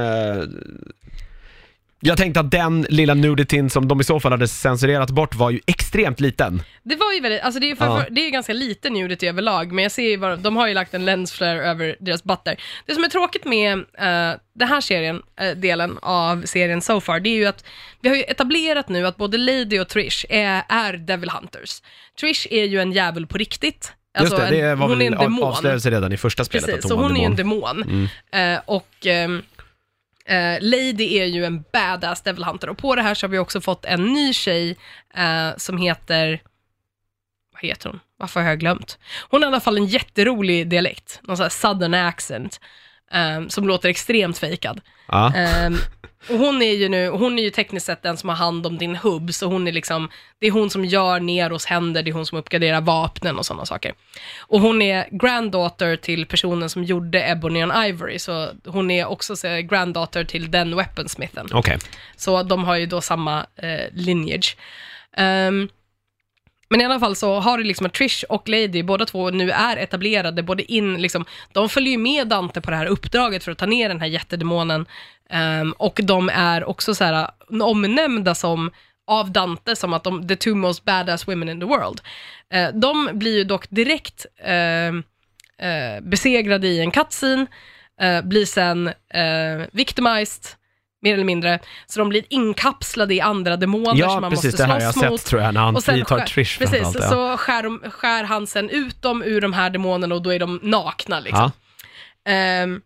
Eh... 2.03 2.09
Jag 2.09 2.19
tänkte 2.19 2.41
att 2.41 2.51
den 2.51 2.87
lilla 2.89 3.15
nudityn 3.15 3.71
som 3.71 3.89
de 3.89 4.01
i 4.01 4.05
så 4.05 4.21
fall 4.21 4.33
hade 4.33 4.49
censurerat 4.49 5.11
bort 5.11 5.35
var 5.35 5.51
ju 5.51 5.61
extremt 5.67 6.21
liten. 6.21 6.63
Det 6.83 6.97
var 6.97 7.13
ju 7.13 7.21
väldigt, 7.21 7.41
alltså 7.43 7.61
det 7.61 7.71
är, 7.71 7.77
för, 7.77 7.85
Ja. 7.85 8.03
för, 8.03 8.11
det 8.11 8.27
är 8.27 8.31
ganska 8.31 8.53
liten 8.53 8.93
nudity 8.93 9.27
överlag, 9.27 9.73
men 9.73 9.83
jag 9.83 9.93
ser 9.93 10.09
ju 10.09 10.17
vad, 10.17 10.39
de 10.39 10.57
har 10.57 10.69
ju 10.69 10.75
lagt 10.75 10.95
en 10.95 11.05
lens 11.05 11.33
flare 11.33 11.71
över 11.71 11.97
deras 12.01 12.25
butter. 12.25 12.57
Det 12.87 12.95
som 12.95 13.05
är 13.05 13.09
tråkigt 13.09 13.45
med 13.45 13.79
uh, 13.79 13.85
den 14.55 14.69
här 14.69 14.81
serien, 14.81 15.23
eh, 15.41 15.51
delen 15.57 15.99
av 16.03 16.43
serien 16.47 16.83
so 16.83 17.01
far, 17.01 17.21
det 17.21 17.31
är 17.31 17.37
ju 17.37 17.47
att 17.47 17.65
vi 18.01 18.09
har 18.09 18.17
ju 18.17 18.23
etablerat 18.23 18.89
nu 18.89 19.07
att 19.07 19.17
både 19.17 19.39
Lady 19.39 19.79
och 19.79 19.89
Trish 19.89 20.27
är, 20.29 20.63
är 20.69 20.93
Devil 20.93 21.31
Hunters. 21.31 21.83
Trish 22.21 22.47
är 22.51 22.65
ju 22.65 22.81
en 22.81 22.93
djävul 22.93 23.27
på 23.27 23.39
riktigt. 23.39 23.93
Just 24.21 24.37
det, 24.37 24.51
det 24.51 24.63
var 24.63 24.71
Alltså, 24.71 24.87
hon 24.87 24.93
är 24.93 24.97
väl 24.97 25.07
en 25.07 25.15
av, 25.15 25.25
demon. 25.25 25.45
avslöjades 25.45 25.87
redan 25.87 26.13
i 26.13 26.17
första 26.17 26.45
spelet 26.45 26.67
Precis, 26.67 26.85
att 26.85 26.89
så 26.89 26.95
hon 26.95 27.03
var 27.03 27.09
hon 27.09 27.17
är 27.17 27.21
ju 27.21 27.27
en 27.27 27.37
demon. 27.37 27.77
demon. 27.81 28.09
Mm. 28.33 28.55
Eh, 28.57 28.61
och 28.67 29.07
ehm, 29.07 29.43
eh, 30.31 30.59
Lady 30.61 31.19
är 31.19 31.27
ju 31.27 31.45
en 31.45 31.65
badass 31.73 32.23
Devil 32.23 32.45
Hunter. 32.45 32.69
Och 32.69 32.79
på 32.79 32.95
det 32.95 33.03
här 33.03 33.15
så 33.15 33.27
har 33.27 33.31
vi 33.31 33.39
också 33.39 33.61
fått 33.61 33.85
en 33.85 34.13
ny 34.13 34.33
tjej 34.33 34.77
eh, 35.15 35.51
som 35.57 35.79
heter... 35.79 36.43
Vad 37.53 37.63
heter 37.63 37.89
hon? 37.89 38.01
Varför 38.17 38.41
har 38.41 38.49
jag 38.49 38.61
glömt? 38.61 38.99
Hon 39.29 39.43
har 39.43 39.51
i 39.51 39.53
alla 39.53 39.61
fall 39.61 39.77
en 39.77 39.87
jätterolig 39.87 40.69
dialekt, 40.69 41.21
någon 41.23 41.37
sån 41.37 41.45
här 41.45 41.51
southern 41.51 41.95
accent, 41.95 42.61
ehm, 43.13 43.51
som 43.51 43.69
låter 43.69 43.89
extremt 43.89 44.39
fejkad. 44.39 44.81
Ja. 45.09 45.33
Ehm, 45.37 45.77
och 46.29 46.39
hon 46.39 46.63
är 46.63 46.73
ju 46.73 46.89
nu, 46.89 47.09
hon 47.09 47.39
är 47.39 47.43
ju 47.43 47.51
tekniskt 47.51 47.87
sett 47.87 48.03
den 48.03 48.17
som 48.17 48.29
har 48.29 48.37
hand 48.37 48.67
om 48.67 48.79
din 48.79 48.97
hubb, 48.97 49.35
så 49.35 49.47
hon 49.47 49.69
är 49.69 49.73
liksom, 49.73 50.11
det 50.39 50.47
är 50.47 50.51
hon 50.51 50.71
som 50.71 50.85
gör 50.85 51.21
Neros 51.21 51.67
händer, 51.67 52.03
det 52.03 52.11
är 52.11 52.13
hon 52.13 52.27
som 52.27 52.39
uppgraderar 52.39 52.81
vapnen 52.81 53.39
och 53.39 53.47
sådana 53.47 53.67
saker. 53.67 53.95
Och 54.41 54.61
hon 54.61 54.83
är 54.83 55.09
granddaughter 55.11 55.97
till 55.97 56.27
personen 56.27 56.71
som 56.71 56.85
gjorde 56.85 57.31
Ebony 57.31 57.63
and 57.63 57.73
Ivory, 57.87 58.19
så 58.19 58.49
hon 58.67 58.91
är 58.91 59.07
också 59.07 59.37
så, 59.37 59.61
granddaughter 59.61 60.25
till 60.25 60.51
den 60.51 60.77
weaponsmithen. 60.77 61.49
Okej. 61.53 61.79
Så 62.17 62.43
de 62.43 62.65
har 62.65 62.77
ju 62.77 62.87
då 62.87 63.01
samma 63.01 63.47
eh, 63.57 63.87
lineage. 63.93 64.57
Ehm, 65.17 65.69
men 66.71 66.81
i 66.81 66.85
alla 66.85 67.01
fall 67.01 67.17
så 67.17 67.41
har 67.41 67.59
du 67.59 67.65
liksom 67.65 67.87
att 67.87 67.95
Trish 67.95 68.25
och 68.29 68.49
Lady, 68.49 68.83
båda 68.83 69.07
två 69.07 69.31
nu 69.31 69.51
är 69.51 69.77
etablerade, 69.77 70.43
både 70.43 70.73
in, 70.73 71.03
liksom, 71.03 71.25
de 71.53 71.69
följer 71.69 71.91
ju 71.91 71.99
med 71.99 72.29
Dante 72.29 72.61
på 72.61 72.71
det 72.71 72.77
här 72.77 72.87
uppdraget 72.87 73.45
för 73.45 73.53
att 73.53 73.59
ta 73.59 73.67
ner 73.67 73.89
den 73.89 74.01
här 74.01 74.07
jättedemonen. 74.07 74.87
Um, 75.63 75.73
och 75.73 76.01
de 76.03 76.29
är 76.29 76.65
också 76.65 76.95
så 76.95 77.05
här 77.05 77.31
eh, 77.53 77.63
omnämnda 77.63 78.35
som, 78.35 78.71
av 79.07 79.33
Dante, 79.33 79.77
som 79.77 79.93
att 79.93 80.05
de, 80.05 80.29
the 80.29 80.37
two 80.37 80.55
most 80.55 80.85
badass 80.85 81.29
women 81.29 81.49
in 81.49 81.61
the 81.61 81.67
world. 81.67 82.01
Uh, 82.55 82.81
de 82.81 83.11
blir 83.13 83.37
ju 83.37 83.45
dock 83.45 83.71
direkt 83.71 84.27
uh, 84.49 84.95
uh, 84.95 86.01
besegrade 86.03 86.69
i 86.69 86.81
en 86.81 86.91
cutscene, 86.91 87.47
eh, 88.01 88.23
blir 88.23 88.47
sen 88.47 88.93
victimized, 89.73 90.45
mer 91.03 91.15
eller 91.15 91.25
mindre. 91.25 91.59
Så 91.87 91.99
de 91.99 92.09
blir 92.09 92.25
inkapslade 92.29 93.15
i 93.15 93.21
andra 93.21 93.57
demoner 93.57 93.91
som 93.91 93.99
Ja, 93.99 94.21
man 94.21 94.31
precis 94.31 94.45
måste 94.45 94.63
det 94.63 94.67
här 94.67 94.75
har 94.75 94.81
jag 94.81 94.95
slåss 94.95 95.11
mot. 95.11 95.21
sett 95.21 95.29
tror 95.31 95.43
jag 95.43 95.55
när 95.55 95.61
han 95.61 95.77
Och 95.77 95.83
sen 95.83 96.05
skär- 96.05 96.27
Trish 96.27 96.59
Precis. 96.59 96.81
Ja. 96.95 97.09
så 97.09 97.37
skär, 97.37 97.63
de, 97.63 97.81
skär 97.91 98.25
han 98.25 98.47
sen 98.47 98.71
ut 98.71 99.03
dem 99.03 99.23
ur 99.23 99.41
de 99.41 99.53
här 99.53 99.71
demonerna 99.71 100.15
och 100.15 100.23
då 100.23 100.31
är 100.35 100.39
de 100.39 100.61
nakna 100.63 101.21
liksom. 101.21 101.51
Ja. 102.25 102.31
Ehm, 102.33 102.81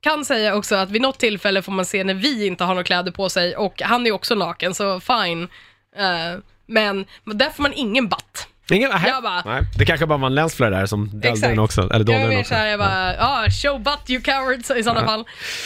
kan 0.00 0.24
säga 0.24 0.54
också 0.54 0.74
att 0.76 0.90
vid 0.90 1.02
något 1.02 1.18
tillfälle 1.18 1.62
får 1.62 1.72
man 1.72 1.84
se 1.84 2.04
när 2.04 2.14
vi 2.14 2.46
inte 2.46 2.64
har 2.64 2.74
några 2.74 2.84
kläder 2.84 3.12
på 3.12 3.28
sig 3.28 3.56
och 3.56 3.82
han 3.82 4.06
är 4.06 4.12
också 4.12 4.34
naken, 4.34 4.74
så 4.74 5.00
fine. 5.00 5.48
Eh, 5.96 6.38
men 6.66 7.06
där 7.24 7.50
får 7.50 7.62
man 7.62 7.72
ingen 7.72 8.08
batt. 8.08 8.48
Ingen. 8.70 8.90
Jag 9.06 9.22
bara- 9.22 9.42
Nej, 9.44 9.62
det 9.78 9.84
kanske 9.84 10.06
bara 10.06 10.18
var 10.18 10.26
en 10.26 10.34
lensflare 10.34 10.70
där 10.76 10.86
som 10.86 11.10
dolde 11.12 11.48
den 11.48 11.58
också. 11.58 11.80
Eller 11.82 12.12
Jag 12.12 12.30
den 12.30 12.38
också. 12.38 12.48
såhär, 12.48 12.66
jag 12.66 12.78
bara, 12.78 13.14
ja, 13.16 13.46
show 13.50 13.80
butt 13.80 14.10
you 14.10 14.22
cowards 14.22 14.70
i 14.70 14.82
sådana 14.82 15.00
Ja. 15.00 15.06
fall. 15.06 15.20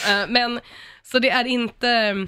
Eh, 0.09 0.27
men, 0.29 0.61
så 1.11 1.19
det 1.19 1.31
är 1.31 1.45
inte, 1.45 2.27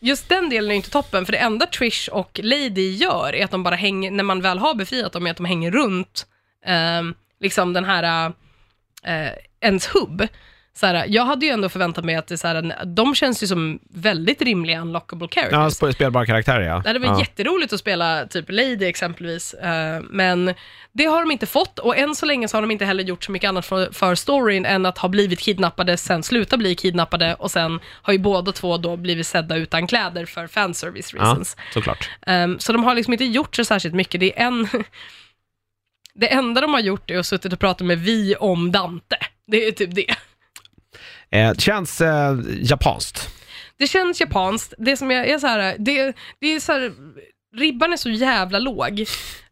just 0.00 0.28
den 0.28 0.50
delen 0.50 0.70
är 0.70 0.74
inte 0.74 0.90
toppen, 0.90 1.26
för 1.26 1.32
det 1.32 1.38
enda 1.38 1.66
Trish 1.66 2.08
och 2.12 2.40
Lady 2.42 2.90
gör 2.90 3.34
är 3.34 3.44
att 3.44 3.50
de 3.50 3.62
bara 3.62 3.74
hänger, 3.74 4.10
när 4.10 4.24
man 4.24 4.40
väl 4.40 4.58
har 4.58 4.74
befriat 4.74 5.12
dem, 5.12 5.26
är 5.26 5.30
att 5.30 5.36
de 5.36 5.46
hänger 5.46 5.70
runt 5.70 6.26
eh, 6.66 7.02
liksom 7.40 7.72
den 7.72 7.84
här, 7.84 8.32
eh, 9.04 9.32
ens 9.60 9.86
hubb. 9.86 10.28
Så 10.76 10.86
här, 10.86 11.06
jag 11.08 11.24
hade 11.24 11.46
ju 11.46 11.52
ändå 11.52 11.68
förväntat 11.68 12.04
mig 12.04 12.14
att 12.14 12.26
det, 12.26 12.38
så 12.38 12.48
här, 12.48 12.84
de 12.84 13.14
känns 13.14 13.42
ju 13.42 13.46
som 13.46 13.78
väldigt 13.90 14.42
rimliga 14.42 14.80
unlockable 14.80 15.28
characters. 15.28 15.52
Ja, 15.80 15.88
sp- 15.88 15.92
spelbara 15.92 16.26
karaktärer 16.26 16.66
ja. 16.66 16.80
Det 16.84 16.88
hade 16.88 16.98
varit 16.98 17.10
ja. 17.10 17.18
jätteroligt 17.20 17.72
att 17.72 17.80
spela 17.80 18.26
typ 18.26 18.44
Lady 18.48 18.84
exempelvis, 18.84 19.54
eh, 19.54 20.00
men 20.10 20.54
det 20.92 21.04
har 21.04 21.20
de 21.20 21.30
inte 21.30 21.46
fått 21.46 21.78
och 21.78 21.96
än 21.96 22.14
så 22.14 22.26
länge 22.26 22.48
så 22.48 22.56
har 22.56 22.62
de 22.62 22.70
inte 22.70 22.84
heller 22.84 23.04
gjort 23.04 23.24
så 23.24 23.32
mycket 23.32 23.48
annat 23.48 23.66
för, 23.66 23.92
för 23.92 24.14
storyn 24.14 24.66
än 24.66 24.86
att 24.86 24.98
ha 24.98 25.08
blivit 25.08 25.40
kidnappade, 25.40 25.96
sen 25.96 26.22
sluta 26.22 26.56
bli 26.56 26.74
kidnappade 26.74 27.34
och 27.34 27.50
sen 27.50 27.80
har 27.86 28.12
ju 28.12 28.18
båda 28.18 28.52
två 28.52 28.76
då 28.76 28.96
blivit 28.96 29.26
sedda 29.26 29.56
utan 29.56 29.86
kläder 29.86 30.26
för 30.26 30.46
fanservice 30.46 31.12
Ja, 31.14 31.20
reasons. 31.20 31.56
såklart. 31.74 32.10
Ehm, 32.26 32.58
så 32.58 32.72
de 32.72 32.84
har 32.84 32.94
liksom 32.94 33.12
inte 33.12 33.24
gjort 33.24 33.56
så 33.56 33.64
särskilt 33.64 33.94
mycket. 33.94 34.20
Det 34.20 34.38
är 34.40 34.46
en... 34.46 34.68
Det 36.16 36.32
enda 36.32 36.60
de 36.60 36.72
har 36.74 36.80
gjort 36.80 37.10
är 37.10 37.18
att 37.18 37.26
suttit 37.26 37.52
och 37.52 37.58
pratat 37.60 37.86
med 37.86 37.98
vi 37.98 38.36
om 38.36 38.72
Dante. 38.72 39.16
Det 39.46 39.66
är 39.66 39.72
typ 39.72 39.94
det. 39.94 40.14
Eh, 41.34 41.50
det 41.50 41.60
känns 41.60 42.00
eh, 42.00 42.38
japanskt. 42.60 43.28
det 43.76 43.86
känns 43.86 44.20
japanskt. 44.20 44.74
Det 44.78 44.96
som 44.96 45.10
jag 45.10 45.28
är 45.28 45.38
så 45.38 45.46
här, 45.46 45.76
det, 45.78 46.16
det 46.40 46.46
är 46.46 46.60
så 46.60 46.72
här, 46.72 46.92
ribban 47.56 47.92
är 47.92 47.96
så 47.96 48.10
jävla 48.10 48.58
låg 48.58 49.04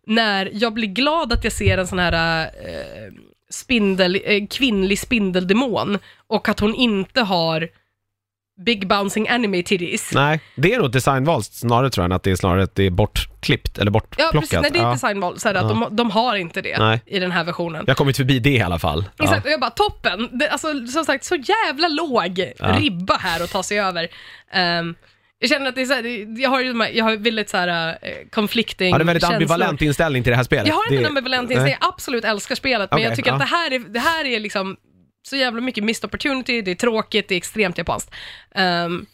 när 0.06 0.50
jag 0.52 0.72
blir 0.74 0.88
glad 0.88 1.32
att 1.32 1.44
jag 1.44 1.52
ser 1.52 1.78
en 1.78 1.86
sån 1.86 1.98
här 1.98 2.42
eh, 2.44 3.12
spindel, 3.50 4.20
eh, 4.24 4.46
kvinnlig 4.50 4.98
spindeldemon 4.98 5.98
och 6.26 6.48
att 6.48 6.60
hon 6.60 6.74
inte 6.74 7.20
har 7.20 7.68
big 8.66 8.86
bouncing 8.88 9.28
anime 9.28 9.62
titties. 9.62 10.12
Nej, 10.14 10.40
det 10.54 10.74
är 10.74 10.78
nog 10.78 10.92
designval 10.92 11.42
snarare 11.42 11.90
tror 11.90 12.02
jag, 12.02 12.04
än 12.10 12.12
att 12.16 12.22
det 12.22 12.30
är 12.30 12.36
snarare 12.36 12.62
att 12.62 12.74
det 12.74 12.86
är 12.86 12.90
bortklippt 12.90 13.78
eller 13.78 13.86
Ja, 13.86 13.92
bortplockat. 13.92 14.32
precis. 14.40 14.58
Nej, 14.62 14.70
det 14.72 14.78
är 14.78 14.82
Ja. 14.82 14.92
designval. 14.92 15.40
Så 15.40 15.48
här, 15.48 15.54
att 15.54 15.68
de, 15.68 15.86
de 15.90 16.10
har 16.10 16.36
inte 16.36 16.62
det 16.62 16.78
Nej. 16.78 17.00
i 17.06 17.18
den 17.18 17.30
här 17.30 17.44
versionen. 17.44 17.84
Jag 17.86 17.90
har 17.90 17.96
kommit 17.96 18.16
förbi 18.16 18.38
det 18.38 18.50
i 18.50 18.60
alla 18.62 18.78
fall. 18.78 19.04
Ja. 19.16 19.24
Exakt, 19.24 19.46
och 19.46 19.52
jag 19.52 19.60
bara 19.60 19.70
toppen. 19.70 20.28
Det, 20.38 20.48
alltså, 20.48 20.86
som 20.86 21.04
sagt, 21.04 21.24
så 21.24 21.36
jävla 21.36 21.88
låg 21.88 22.52
Ja. 22.58 22.66
ribba 22.78 23.16
här 23.16 23.42
att 23.44 23.50
ta 23.50 23.62
sig 23.62 23.80
över. 23.80 24.08
Ehm, 24.52 24.94
jag 25.38 25.48
känner 25.50 25.68
att 25.68 25.74
det 25.74 25.80
är 25.82 25.86
så 25.86 25.94
här, 25.94 26.02
det- 26.02 26.40
jag 26.42 26.50
har 26.50 26.60
ju 26.60 26.68
de 26.68 26.80
här, 26.80 26.90
jag 26.94 27.04
har 27.04 27.16
väldigt 27.16 27.48
så 27.50 27.56
här 27.56 27.88
uh, 27.90 27.94
conflicting 28.30 28.90
Ja, 28.90 28.94
det 28.94 28.98
är 28.98 29.00
en 29.00 29.06
väldigt 29.06 29.22
känslor. 29.22 29.36
ambivalent 29.36 29.82
inställning 29.82 30.22
till 30.22 30.30
det 30.30 30.36
här 30.36 30.44
spelet. 30.44 30.66
Jag 30.66 30.74
har 30.74 30.82
inte 30.84 30.94
det, 30.96 31.00
en 31.00 31.06
ambivalent 31.06 31.50
inställning, 31.50 31.76
jag 31.80 31.88
absolut 31.88 32.24
älskar 32.24 32.54
spelet, 32.54 32.90
men 32.90 33.02
jag 33.02 33.16
tycker 33.16 33.30
ja. 33.30 33.34
att 33.34 33.40
det 33.40 33.46
här, 33.56 33.70
är, 33.72 33.78
det 33.78 33.98
här 34.00 34.24
är 34.24 34.40
liksom 34.40 34.76
så 35.22 35.36
jävla 35.36 35.60
mycket 35.60 35.84
missed 35.84 36.04
opportunity, 36.08 36.62
det 36.62 36.70
är 36.70 36.74
tråkigt, 36.74 37.28
det 37.28 37.34
är 37.34 37.36
extremt 37.36 37.78
japanskt. 37.78 38.10
Ehm, 38.54 39.06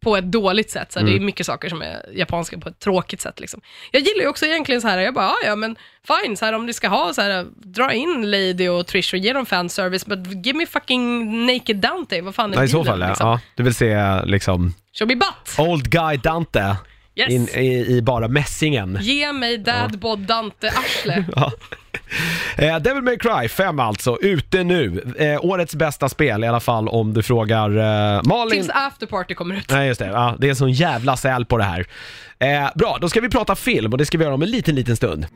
på 0.00 0.16
ett 0.16 0.24
dåligt 0.32 0.70
sätt, 0.70 0.92
så 0.92 0.98
här, 0.98 1.06
det 1.06 1.12
Mm. 1.12 1.22
är 1.22 1.26
mycket 1.26 1.46
saker 1.46 1.68
som 1.68 1.82
är 1.82 2.04
japanska 2.14 2.58
på 2.58 2.68
ett 2.68 2.78
tråkigt 2.78 3.20
sätt. 3.20 3.40
Liksom. 3.40 3.60
Jag 3.92 4.02
gillar 4.02 4.22
ju 4.22 4.28
också 4.28 4.46
egentligen 4.46 4.80
så 4.80 4.88
här, 4.88 4.98
jag 4.98 5.14
bara, 5.14 5.28
"Ah, 5.28 5.36
ja 5.46 5.56
men 5.56 5.76
fine, 6.22 6.36
så 6.36 6.44
här, 6.44 6.52
om 6.52 6.66
ni 6.66 6.72
ska 6.72 6.88
ha 6.88 7.14
så 7.14 7.22
här, 7.22 7.46
dra 7.56 7.92
in 7.92 8.30
Lady 8.30 8.68
och 8.68 8.86
Trish 8.86 9.14
och 9.14 9.18
ge 9.18 9.32
dem 9.32 9.46
fanservice, 9.46 10.06
but 10.06 10.46
give 10.46 10.58
me 10.58 10.66
fucking 10.66 11.46
naked 11.46 11.76
Dante, 11.76 12.20
vad 12.20 12.34
fan 12.34 12.52
är 12.52 12.56
Ja, 12.56 12.64
i 12.64 12.68
så 12.68 12.84
fall, 12.84 12.98
liksom? 13.08 13.28
ja. 13.28 13.40
Du 13.54 13.62
vill 13.62 13.74
se 13.74 14.20
liksom 14.24 14.74
Show 14.98 15.08
me 15.08 15.14
butt! 15.16 15.58
Old 15.58 15.90
Guy 15.90 16.16
Dante 16.16 16.76
Yes! 17.14 17.30
in, 17.30 17.48
i, 17.48 17.96
i 17.96 18.02
bara 18.02 18.28
mässingen. 18.28 18.98
Ge 19.00 19.32
mig 19.32 19.58
dadbod 19.58 20.18
Dante-arsle. 20.18 21.24
Ja. 21.36 21.52
Eh, 22.56 22.78
Devil 22.78 23.02
May 23.02 23.18
Cry 23.18 23.48
5 23.48 23.80
alltså, 23.80 24.18
ute 24.20 24.64
nu. 24.64 25.14
Eh, 25.18 25.44
årets 25.44 25.74
bästa 25.74 26.08
spel 26.08 26.44
i 26.44 26.46
alla 26.46 26.60
fall 26.60 26.88
om 26.88 27.14
du 27.14 27.22
frågar 27.22 27.70
eh, 28.16 28.22
Malin. 28.24 28.50
Tills 28.50 28.70
afterparty 28.74 29.34
kommer 29.34 29.54
ut. 29.54 29.70
Nej 29.70 29.88
just 29.88 30.00
det, 30.00 30.06
ja, 30.06 30.36
det 30.38 30.46
är 30.46 30.50
en 30.50 30.56
sån 30.56 30.72
jävla 30.72 31.16
säl 31.16 31.44
på 31.44 31.58
det 31.58 31.64
här. 31.64 31.86
Eh, 32.38 32.70
bra, 32.74 32.98
då 33.00 33.08
ska 33.08 33.20
vi 33.20 33.28
prata 33.28 33.54
film 33.56 33.92
och 33.92 33.98
det 33.98 34.06
ska 34.06 34.18
vi 34.18 34.24
göra 34.24 34.34
om 34.34 34.42
en 34.42 34.50
liten, 34.50 34.74
liten 34.74 34.96
stund. 34.96 35.26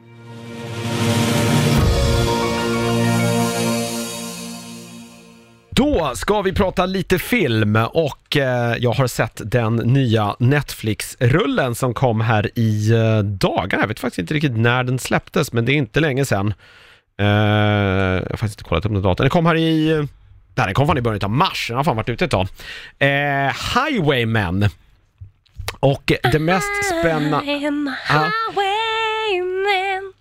Då 5.75 6.13
ska 6.15 6.43
vi 6.43 6.53
prata 6.53 6.87
lite 6.87 7.19
film 7.19 7.77
och 7.77 8.37
eh, 8.37 8.77
jag 8.79 8.93
har 8.93 9.07
sett 9.07 9.41
den 9.45 9.77
nya 9.77 10.37
Netflix-rullen 10.39 11.75
som 11.75 11.95
kom 11.95 12.21
här 12.21 12.51
i 12.59 12.91
eh, 12.93 13.19
dagarna. 13.19 13.83
Jag 13.83 13.89
vet 13.89 14.01
faktiskt 14.01 14.19
inte 14.19 14.35
riktigt 14.35 14.57
när 14.57 14.85
den 14.85 14.99
släpptes, 14.99 15.53
men 15.53 15.65
det 15.65 15.73
är 15.73 15.75
inte 15.75 16.01
länge 16.01 16.25
sedan. 16.25 16.55
Eh, 17.19 17.27
jag 17.27 18.21
har 18.31 18.37
faktiskt 18.37 18.55
inte 18.61 18.69
kollat 18.69 18.85
upp 18.87 18.93
den 18.93 19.03
datorn. 19.03 19.25
Den 19.25 19.31
kom 19.31 19.47
här 19.47 19.57
i... 19.57 20.07
Nej, 20.55 20.67
den 20.67 20.75
kom 20.75 20.87
fan 20.87 20.99
i 20.99 21.03
början 21.03 21.21
av 21.25 21.31
mars. 21.31 21.67
Den 21.69 21.77
har 21.77 21.85
fan 21.85 21.97
varit 21.97 22.09
ute 22.09 22.25
ett 22.25 22.31
tag. 22.31 22.49
Eh, 22.99 23.53
Highwaymen. 23.75 24.69
Och 25.81 26.13
det 26.33 26.39
mest 26.39 26.85
spännande... 27.01 27.53
En 27.53 27.95
Ja. 28.09 28.15
highwayman. 28.15 30.13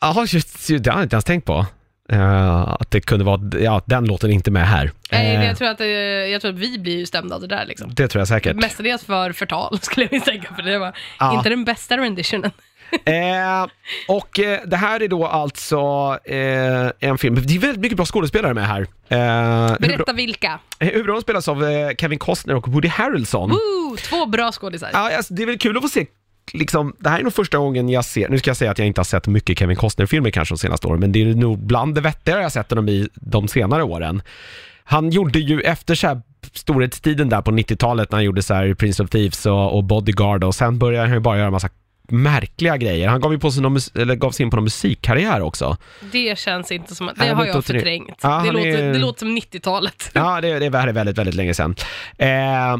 Jaha, 0.00 0.26
just, 0.28 0.68
det 0.68 0.90
har 0.90 0.98
jag 0.98 1.04
inte 1.04 1.16
ens 1.16 1.24
tänkt 1.24 1.44
på. 1.44 1.66
Eh, 2.08 2.68
att 2.80 2.90
det 2.90 3.00
kunde 3.00 3.24
vara... 3.24 3.40
Ja, 3.60 3.82
den 3.86 4.04
låten 4.04 4.30
är 4.30 4.34
inte 4.34 4.50
med 4.50 4.66
här. 4.68 4.90
Nej, 5.12 5.36
Eh, 5.36 5.44
jag, 5.46 5.58
tror 5.58 5.68
att, 5.68 5.80
eh, 5.80 5.86
jag 5.86 6.40
tror 6.40 6.52
att 6.52 6.58
vi 6.58 6.78
blir 6.78 7.06
stämda 7.06 7.34
av 7.34 7.40
det 7.40 7.46
där 7.46 7.66
liksom. 7.66 7.94
det 7.94 8.08
tror 8.08 8.20
jag 8.20 8.28
säkert. 8.28 8.56
Mestadels 8.56 9.04
för 9.04 9.32
förtal 9.32 9.78
skulle 9.82 10.06
jag 10.06 10.12
misstänka, 10.12 10.54
för 10.54 10.62
det 10.62 10.78
var 10.78 10.92
inte 11.32 11.48
den 11.48 11.64
bästa 11.64 11.96
renditionen. 11.96 12.50
Och 14.08 14.40
det 14.66 14.76
här 14.76 15.02
är 15.02 15.08
då 15.08 15.26
alltså 15.26 15.78
en 17.00 17.18
film, 17.18 17.34
det 17.34 17.54
är 17.54 17.58
väldigt 17.58 17.80
mycket 17.80 17.96
bra 17.96 18.06
skådespelare 18.06 18.54
med 18.54 18.66
här. 18.66 18.86
Berätta 19.78 20.12
vilka. 20.12 20.58
huvudrollen 20.78 21.22
spelas 21.22 21.48
av 21.48 21.64
Kevin 21.98 22.18
Costner 22.18 22.54
och 22.54 22.68
Woody 22.68 22.88
Harrelson. 22.88 23.50
Woo, 23.50 23.96
två 23.96 24.26
bra 24.26 24.52
skådisar. 24.52 24.90
Ja, 24.92 25.16
alltså, 25.16 25.34
det 25.34 25.42
är 25.42 25.46
väl 25.46 25.58
kul 25.58 25.76
att 25.76 25.82
få 25.82 25.88
se 25.88 26.06
Liksom, 26.52 26.96
det 26.98 27.08
här 27.10 27.18
är 27.18 27.22
nog 27.22 27.32
första 27.34 27.58
gången 27.58 27.88
jag 27.88 28.04
ser, 28.04 28.28
nu 28.28 28.38
ska 28.38 28.50
jag 28.50 28.56
säga 28.56 28.70
att 28.70 28.78
jag 28.78 28.86
inte 28.86 29.00
har 29.00 29.04
sett 29.04 29.26
mycket 29.26 29.58
Kevin 29.58 29.76
Costner-filmer 29.76 30.30
kanske 30.30 30.54
de 30.54 30.58
senaste 30.58 30.86
åren, 30.86 31.00
men 31.00 31.12
det 31.12 31.22
är 31.22 31.34
nog 31.34 31.58
bland 31.58 31.94
det 31.94 32.00
vettigare 32.00 32.38
jag 32.38 32.44
har 32.44 32.50
sett 32.50 32.70
honom 32.70 32.88
i 32.88 33.08
de 33.14 33.48
senare 33.48 33.82
åren. 33.82 34.22
Han 34.84 35.10
gjorde 35.10 35.38
ju 35.38 35.60
efter 35.60 35.94
så 35.94 36.06
här 36.06 36.22
storhetstiden 36.52 37.28
där 37.28 37.42
på 37.42 37.50
90-talet 37.50 38.10
när 38.10 38.16
han 38.16 38.24
gjorde 38.24 38.42
så 38.42 38.74
Prince 38.78 39.02
of 39.02 39.10
Thieves 39.10 39.46
och, 39.46 39.76
och 39.76 39.84
Bodyguard 39.84 40.44
och 40.44 40.54
sen 40.54 40.78
började 40.78 41.06
han 41.06 41.14
ju 41.14 41.20
bara 41.20 41.38
göra 41.38 41.50
massa 41.50 41.68
märkliga 42.08 42.76
grejer. 42.76 43.08
Han 43.08 43.20
gav 43.20 43.32
ju 43.32 43.38
på 43.38 43.50
sig 43.50 43.62
någon, 43.62 43.78
eller 43.94 44.14
gav 44.14 44.30
sig 44.30 44.44
in 44.44 44.50
på 44.50 44.56
någon 44.56 44.64
musikkarriär 44.64 45.40
också. 45.40 45.76
Det 46.12 46.38
känns 46.38 46.72
inte 46.72 46.94
som 46.94 47.10
det 47.16 47.28
har 47.28 47.46
jag 47.46 47.64
förträngt. 47.64 48.18
Ja, 48.22 48.42
det, 48.46 48.52
låter, 48.52 48.68
är- 48.78 48.92
det 48.92 48.98
låter 48.98 49.18
som 49.18 49.36
90-talet. 49.36 50.10
Ja, 50.12 50.40
det, 50.40 50.58
det 50.58 50.66
är 50.66 50.70
väldigt, 50.70 51.18
väldigt 51.18 51.34
länge 51.34 51.54
sedan. 51.54 51.74
Eh, 52.18 52.76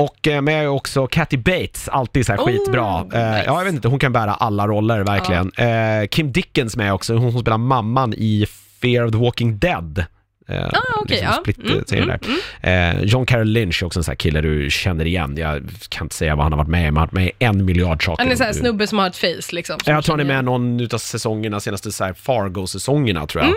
och 0.00 0.28
eh, 0.28 0.42
med 0.42 0.68
också 0.68 1.06
Kathy 1.06 1.36
Bates, 1.36 1.88
alltid 1.88 2.26
så 2.26 2.32
här 2.32 2.40
Oh, 2.40 2.46
skitbra. 2.46 2.98
Eh, 2.98 3.04
nice. 3.04 3.44
Ja, 3.46 3.58
jag 3.58 3.64
vet 3.64 3.74
inte, 3.74 3.88
hon 3.88 3.98
kan 3.98 4.12
bära 4.12 4.34
alla 4.34 4.66
roller 4.66 5.00
verkligen. 5.00 5.52
Eh, 5.52 6.06
Kim 6.06 6.32
Dickens 6.32 6.76
med 6.76 6.92
också, 6.92 7.14
hon 7.14 7.32
som 7.32 7.40
spelar 7.40 7.58
mamman 7.58 8.14
i 8.16 8.46
Fear 8.80 9.04
of 9.04 9.12
the 9.12 9.18
Walking 9.18 9.58
Dead. 9.58 10.04
Eh, 10.50 10.64
Ah, 10.66 11.00
okej, 11.04 11.20
ja. 11.22 11.32
split, 11.32 11.58
Mm, 11.58 11.84
eh, 11.92 11.98
mm, 12.02 12.18
där. 12.62 12.94
Eh, 12.98 13.02
John 13.04 13.26
Carroll 13.26 13.48
Lynch 13.48 13.82
är 13.82 13.86
också 13.86 13.98
en 14.00 14.04
sån 14.04 14.10
här 14.12 14.16
kille 14.16 14.40
du 14.40 14.70
känner 14.70 15.04
igen. 15.06 15.36
Jag 15.38 15.68
kan 15.88 16.04
inte 16.04 16.14
säga 16.14 16.34
vad 16.36 16.44
han 16.44 16.52
har 16.52 16.56
varit 16.58 16.68
med 16.68 16.80
i, 16.80 16.84
men 16.84 16.96
han 16.96 16.96
har 16.96 17.06
varit 17.06 17.12
med 17.12 17.26
i 17.26 17.32
en 17.38 17.64
miljard 17.64 18.04
saker. 18.04 18.22
Han 18.22 18.32
är 18.32 18.36
så 18.36 18.44
här 18.44 18.52
Du- 18.52 18.58
snubbe 18.58 18.86
som 18.86 18.98
har 18.98 19.06
ett 19.06 19.16
face 19.16 19.52
liksom. 19.52 19.80
som 19.80 19.94
jag 19.94 20.04
tror 20.04 20.12
han 20.16 20.20
är 20.20 20.34
med 20.34 20.44
någon 20.44 20.80
utav 20.80 20.98
säsongerna, 20.98 21.60
senaste 21.60 21.92
så 21.92 22.04
här 22.04 22.12
Fargo-säsongerna 22.12 23.26
tror 23.26 23.44
jag. 23.44 23.52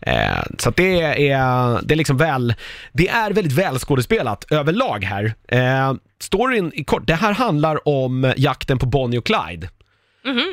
Eh, 0.00 0.42
så 0.58 0.68
att 0.68 0.76
det 0.76 1.00
är, 1.00 1.80
det 1.82 1.94
är 1.94 1.96
liksom 1.96 2.16
väl, 2.16 2.54
det 2.92 3.08
är 3.08 3.30
väldigt 3.30 3.52
välskådespelat 3.52 4.44
överlag 4.52 5.04
här. 5.04 5.34
Eh, 5.48 5.94
storyn 6.22 6.72
i 6.74 6.84
kort, 6.84 7.06
det 7.06 7.14
här 7.14 7.32
handlar 7.32 7.88
om 7.88 8.32
jakten 8.36 8.78
på 8.78 8.86
Bonnie 8.86 9.18
och 9.18 9.26
Clyde. 9.26 9.68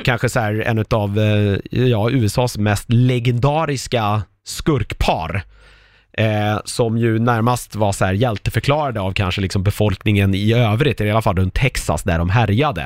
Kanske 0.06 0.30
så 0.30 0.40
här 0.40 0.54
en 0.68 0.78
utav, 0.78 1.20
eh, 1.20 1.58
ja, 1.72 2.10
USAs 2.10 2.58
mest 2.58 2.86
legendariska 2.90 4.22
skurkpar. 4.46 5.44
Eh, 6.18 6.60
som 6.66 6.98
ju 6.98 7.20
närmast 7.20 7.76
var 7.76 7.92
så 7.92 8.06
här 8.06 8.14
hjälteförklarade 8.14 9.00
av 9.00 9.12
kanske 9.12 9.42
liksom 9.42 9.64
befolkningen 9.64 10.36
i 10.36 10.54
övrigt, 10.54 11.02
i 11.02 11.12
alla 11.12 11.22
fall 11.22 11.36
runt 11.36 11.54
Texas 11.54 12.04
där 12.04 12.18
de 12.18 12.30
härjade. 12.30 12.82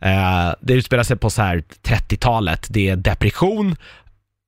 Eh, 0.00 0.54
det 0.60 0.74
utspelar 0.74 1.02
sig 1.02 1.16
på 1.16 1.30
så 1.30 1.42
här 1.42 1.62
30-talet, 1.82 2.66
det 2.70 2.88
är 2.88 2.96
depression, 2.96 3.76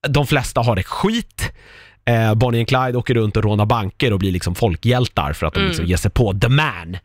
de 0.09 0.27
flesta 0.27 0.61
har 0.61 0.77
det 0.77 0.83
skit. 0.83 1.53
Eh, 2.05 2.35
Bonnie 2.35 2.63
och 2.63 2.69
Clyde 2.69 2.99
åker 2.99 3.15
runt 3.15 3.37
och 3.37 3.45
rånar 3.45 3.67
banker 3.67 4.13
och 4.13 4.19
blir 4.19 4.33
liksom 4.33 4.55
folkhjältar 4.55 5.33
för 5.33 5.47
att 5.47 5.55
de 5.55 5.61
liksom 5.61 5.87
ger 5.87 5.97
sig 5.97 6.11
på 6.11 6.35
the 6.35 6.49
man. 6.49 6.97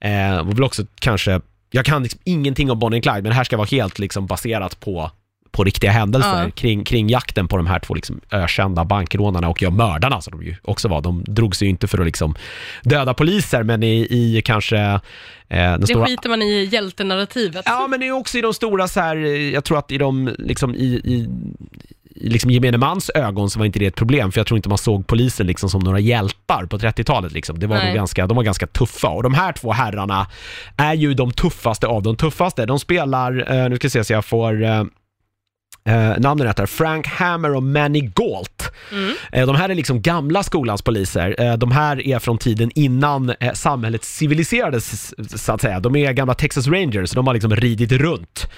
Eh, 0.00 0.38
och 0.38 0.56
vill 0.56 0.64
också 0.64 0.82
kanske, 1.00 1.40
jag 1.70 1.84
kan 1.84 2.02
liksom 2.02 2.20
ingenting 2.24 2.70
om 2.70 2.78
Bonnie 2.78 2.98
och 2.98 3.02
Clyde, 3.02 3.22
men 3.22 3.30
det 3.30 3.34
här 3.34 3.44
ska 3.44 3.56
vara 3.56 3.68
helt 3.70 3.98
liksom 3.98 4.26
baserat 4.26 4.80
på 4.80 5.10
på 5.52 5.64
riktiga 5.64 5.90
händelser 5.90 6.42
Ja. 6.44 6.50
kring, 6.50 6.84
kring 6.84 7.08
jakten 7.08 7.48
på 7.48 7.56
de 7.56 7.66
här 7.66 7.78
två 7.78 7.94
liksom 7.94 8.20
ökända 8.30 8.84
bankrånarna 8.84 9.48
och 9.48 9.62
ja, 9.62 9.70
mördarna 9.70 10.20
som 10.20 10.30
de 10.40 10.46
ju 10.46 10.56
också 10.62 10.88
var. 10.88 11.00
De 11.00 11.24
drog 11.26 11.56
sig 11.56 11.66
ju 11.66 11.70
inte 11.70 11.88
för 11.88 11.98
att 11.98 12.06
liksom 12.06 12.34
döda 12.82 13.14
poliser, 13.14 13.62
men 13.62 13.82
i, 13.82 14.06
i 14.10 14.42
kanske 14.44 14.76
eh, 14.78 15.00
den 15.48 15.80
Det 15.80 15.86
stora... 15.86 16.06
skiter 16.06 16.28
man 16.28 16.42
i 16.42 16.64
hjältenarrativet. 16.72 17.62
Ja, 17.66 17.86
men 17.90 18.00
det 18.00 18.06
är 18.06 18.12
också 18.12 18.38
i 18.38 18.40
de 18.40 18.54
stora 18.54 18.88
så 18.88 19.00
här, 19.00 19.16
eh, 19.16 19.30
jag 19.52 19.64
tror 19.64 19.78
att 19.78 19.92
i 19.92 19.98
de, 19.98 20.34
liksom 20.38 20.74
i, 20.74 20.84
i, 21.04 21.28
liksom 22.14 22.50
gemene 22.50 22.78
mans 22.78 23.10
ögon 23.14 23.50
så 23.50 23.58
var 23.58 23.66
inte 23.66 23.78
det 23.78 23.86
ett 23.86 23.94
problem, 23.96 24.32
för 24.32 24.40
jag 24.40 24.46
tror 24.46 24.56
inte 24.56 24.68
man 24.68 24.78
såg 24.78 25.06
polisen 25.06 25.46
liksom 25.46 25.70
som 25.70 25.80
några 25.80 25.98
hjältar 25.98 26.66
på 26.66 26.78
30-talet 26.78 27.32
liksom. 27.32 27.58
Det 27.58 27.66
var 27.66 27.84
nog 27.84 27.94
ganska, 27.94 28.26
de 28.26 28.36
var 28.36 28.44
ganska 28.44 28.66
tuffa 28.66 29.08
och 29.08 29.22
de 29.22 29.34
här 29.34 29.52
två 29.52 29.72
herrarna 29.72 30.26
är 30.76 30.94
ju 30.94 31.14
de 31.14 31.30
tuffaste 31.32 31.86
av 31.86 32.02
de 32.02 32.16
tuffaste. 32.16 32.66
De 32.66 32.78
spelar, 32.78 33.52
eh, 33.52 33.68
nu 33.70 33.76
ska 33.76 33.84
jag 33.84 33.92
se 33.92 34.04
så 34.04 34.12
jag 34.12 34.24
får 34.24 34.64
eh, 35.84 36.18
namnen 36.18 36.46
rätt 36.46 36.58
här, 36.58 36.66
Frank 36.66 37.06
Hammer 37.06 37.54
och 37.54 37.62
Manny 37.62 38.00
Galt. 38.00 38.72
Mm. 38.92 39.14
Eh, 39.32 39.46
de 39.46 39.56
här 39.56 39.68
är 39.68 39.74
liksom 39.74 40.02
gamla 40.02 40.42
skolans 40.42 40.82
poliser. 40.82 41.34
Eh, 41.38 41.54
de 41.54 41.72
här 41.72 42.06
är 42.06 42.18
från 42.18 42.38
tiden 42.38 42.70
innan 42.74 43.34
eh, 43.40 43.52
samhället 43.52 44.04
civiliserades, 44.04 45.14
så 45.44 45.52
att 45.52 45.60
säga. 45.60 45.80
De 45.80 45.96
är 45.96 46.12
gamla 46.12 46.34
Texas 46.34 46.66
Rangers, 46.66 47.10
de 47.10 47.26
har 47.26 47.34
liksom 47.34 47.56
ridit 47.56 47.92
runt 47.92 48.48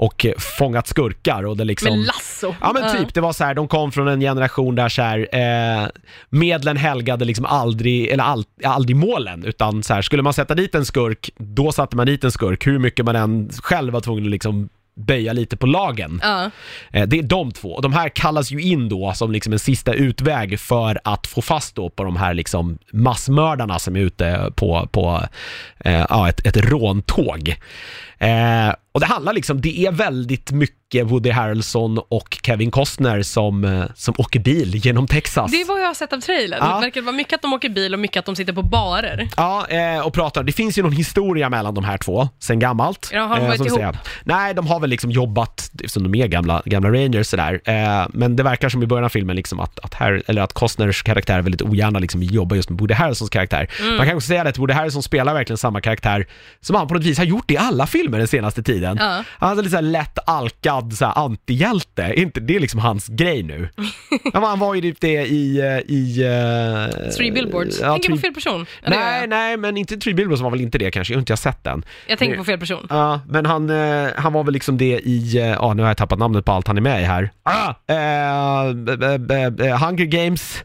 och 0.00 0.26
eh, 0.26 0.32
fångat 0.38 0.86
skurkar 0.86 1.46
och 1.46 1.56
det 1.56 1.64
liksom... 1.64 1.98
Med 1.98 2.06
lasso. 2.06 2.54
Ja 2.60 2.72
men 2.72 2.96
typ, 2.96 3.14
det 3.14 3.20
var 3.20 3.32
så 3.32 3.44
här, 3.44 3.54
de 3.54 3.68
kom 3.68 3.92
från 3.92 4.08
en 4.08 4.20
generation 4.20 4.74
där 4.74 4.88
så 4.88 5.02
här, 5.02 5.28
eh, 5.32 5.88
medlen 6.30 6.76
helgade 6.76 7.24
liksom 7.24 7.44
aldrig, 7.44 8.08
eller 8.08 8.24
all, 8.24 8.44
aldrig 8.64 8.96
målen, 8.96 9.44
utan 9.44 9.82
så 9.82 9.94
här, 9.94 10.02
skulle 10.02 10.22
man 10.22 10.32
sätta 10.32 10.54
dit 10.54 10.74
en 10.74 10.84
skurk, 10.84 11.30
då 11.36 11.72
satte 11.72 11.96
man 11.96 12.06
dit 12.06 12.24
en 12.24 12.32
skurk, 12.32 12.66
hur 12.66 12.78
mycket 12.78 13.04
man 13.04 13.16
än 13.16 13.50
själv 13.62 13.92
var 13.92 14.00
tvungen 14.00 14.24
att 14.24 14.30
liksom 14.30 14.68
böja 15.00 15.32
lite 15.32 15.56
på 15.56 15.66
lagen. 15.66 16.20
Ja. 16.22 16.50
Eh, 16.92 17.06
Det 17.08 17.18
är 17.18 17.22
de 17.22 17.52
två. 17.52 17.68
Och 17.74 17.82
de 17.82 17.92
här 17.92 18.08
kallas 18.08 18.50
ju 18.50 18.60
in 18.62 18.88
då 18.88 19.12
som 19.14 19.32
liksom 19.32 19.52
en 19.52 19.58
sista 19.58 19.92
utväg 19.92 20.60
för 20.60 21.00
att 21.04 21.26
få 21.26 21.42
fast 21.42 21.74
då 21.74 21.90
på 21.90 22.04
de 22.04 22.16
här 22.16 22.34
liksom 22.34 22.78
massmördarna 22.92 23.78
som 23.78 23.96
är 23.96 24.00
ute 24.00 24.52
på, 24.56 24.88
på 24.92 25.22
eh, 25.78 26.26
ett, 26.28 26.46
ett 26.46 26.56
råntåg. 26.56 27.56
Eh, 28.20 28.74
och 28.92 29.00
det 29.00 29.06
handlar 29.06 29.32
liksom, 29.32 29.60
det 29.60 29.86
är 29.86 29.92
väldigt 29.92 30.50
mycket 30.50 31.06
Woody 31.06 31.30
Harrelson 31.30 31.98
och 32.08 32.38
Kevin 32.42 32.70
Costner 32.70 33.22
som, 33.22 33.64
eh, 33.64 33.84
som 33.94 34.14
åker 34.18 34.40
bil 34.40 34.76
genom 34.76 35.06
Texas. 35.06 35.50
Det 35.50 35.60
är 35.60 35.66
vad 35.66 35.80
jag 35.80 35.86
har 35.86 35.94
sett 35.94 36.12
av 36.12 36.20
trailern. 36.20 36.58
Ja. 36.62 36.74
Det 36.74 36.80
verkar 36.80 37.02
vara 37.02 37.16
mycket 37.16 37.32
att 37.32 37.42
de 37.42 37.52
åker 37.52 37.68
bil 37.68 37.94
och 37.94 38.00
mycket 38.00 38.16
att 38.16 38.24
de 38.24 38.36
sitter 38.36 38.52
på 38.52 38.62
barer. 38.62 39.28
Ja, 39.36 39.66
eh, 39.66 40.06
och 40.06 40.14
pratar. 40.14 40.42
Det 40.42 40.52
finns 40.52 40.78
ju 40.78 40.82
någon 40.82 40.92
historia 40.92 41.48
mellan 41.48 41.74
de 41.74 41.84
här 41.84 41.98
två 41.98 42.28
sen 42.38 42.58
gammalt. 42.58 43.10
Ja, 43.12 43.20
har 43.20 43.36
de 43.36 43.42
eh, 43.42 43.48
varit 43.48 43.60
vi 43.60 43.82
ihop? 43.82 43.96
Nej, 44.24 44.54
de 44.54 44.66
har 44.66 44.80
väl 44.80 44.90
liksom 44.90 45.10
jobbat, 45.10 45.70
som 45.86 46.02
de 46.02 46.14
är 46.14 46.26
gamla, 46.26 46.62
gamla 46.64 46.90
Rangers 46.90 47.26
sådär. 47.26 47.60
Eh, 47.64 48.06
men 48.12 48.36
det 48.36 48.42
verkar 48.42 48.68
som 48.68 48.82
i 48.82 48.86
början 48.86 49.04
av 49.04 49.08
filmen 49.08 49.36
liksom 49.36 49.60
att, 49.60 49.78
att, 49.78 49.94
Harry, 49.94 50.22
eller 50.26 50.42
att 50.42 50.52
Costners 50.52 51.02
karaktär 51.02 51.42
väldigt 51.42 51.62
ogärna 51.62 51.98
liksom 51.98 52.22
jobbar 52.22 52.56
just 52.56 52.70
med 52.70 52.78
Woody 52.78 52.94
Harrelsons 52.94 53.30
karaktär. 53.30 53.70
Mm. 53.80 53.96
Man 53.96 54.06
kan 54.06 54.16
också 54.16 54.28
säga 54.28 54.42
att 54.42 54.58
Woody 54.58 54.74
Harrelson 54.74 55.02
spelar 55.02 55.34
verkligen 55.34 55.58
samma 55.58 55.80
karaktär 55.80 56.26
som 56.60 56.76
han 56.76 56.88
på 56.88 56.94
något 56.94 57.04
vis 57.04 57.18
har 57.18 57.24
gjort 57.24 57.50
i 57.50 57.56
alla 57.56 57.86
filmer 57.86 58.09
den 58.18 58.28
senaste 58.28 58.62
tiden. 58.62 58.96
Ja. 59.00 59.24
Han 59.38 59.52
är 59.52 59.56
lite 59.56 59.70
såhär 59.70 59.82
lätt 59.82 60.18
alkad 60.26 60.92
så 60.92 61.04
här, 61.04 61.18
antihjälte. 61.24 62.12
Inte, 62.16 62.40
det 62.40 62.56
är 62.56 62.60
liksom 62.60 62.80
hans 62.80 63.06
grej 63.08 63.42
nu. 63.42 63.68
ja, 64.32 64.46
han 64.46 64.58
var 64.58 64.74
ju 64.74 64.80
typ 64.80 65.00
det 65.00 65.26
i... 65.26 65.58
eh, 65.60 65.66
i 65.94 66.22
eh, 66.22 67.10
Three 67.16 67.32
billboards. 67.32 67.80
ja, 67.80 67.92
tänker 67.92 68.08
på 68.10 68.16
Three- 68.16 68.20
fel 68.20 68.34
person. 68.34 68.66
Ja, 68.82 68.90
gör 68.90 68.96
Nej, 69.00 69.26
nej, 69.26 69.56
men 69.56 69.76
inte 69.76 69.96
Three 69.96 70.14
Billboards 70.14 70.42
var 70.42 70.50
väl 70.50 70.60
inte 70.60 70.78
det 70.78 70.90
kanske, 70.90 71.12
jag 71.12 71.18
har 71.18 71.20
inte 71.20 71.32
jag 71.32 71.38
sett 71.38 71.64
den. 71.64 71.84
jag 72.08 72.18
tänker 72.18 72.36
på 72.36 72.44
fel 72.44 72.58
person. 72.60 72.86
Ja, 72.90 73.20
men 73.28 73.46
han, 73.46 73.70
eh, 73.70 74.08
han 74.16 74.32
var 74.32 74.44
väl 74.44 74.54
liksom 74.54 74.78
det 74.78 75.00
i, 75.04 75.38
ja 75.60 75.74
nu 75.74 75.82
har 75.82 75.90
jag 75.90 75.96
tappat 75.96 76.18
namnet 76.18 76.44
på 76.44 76.52
allt 76.52 76.66
han 76.66 76.76
är 76.76 76.80
med 76.80 77.00
i 77.02 77.04
här. 77.04 77.30
Ah, 77.42 77.74
eh, 77.92 79.78
Hunger 79.86 80.04
Games. 80.04 80.64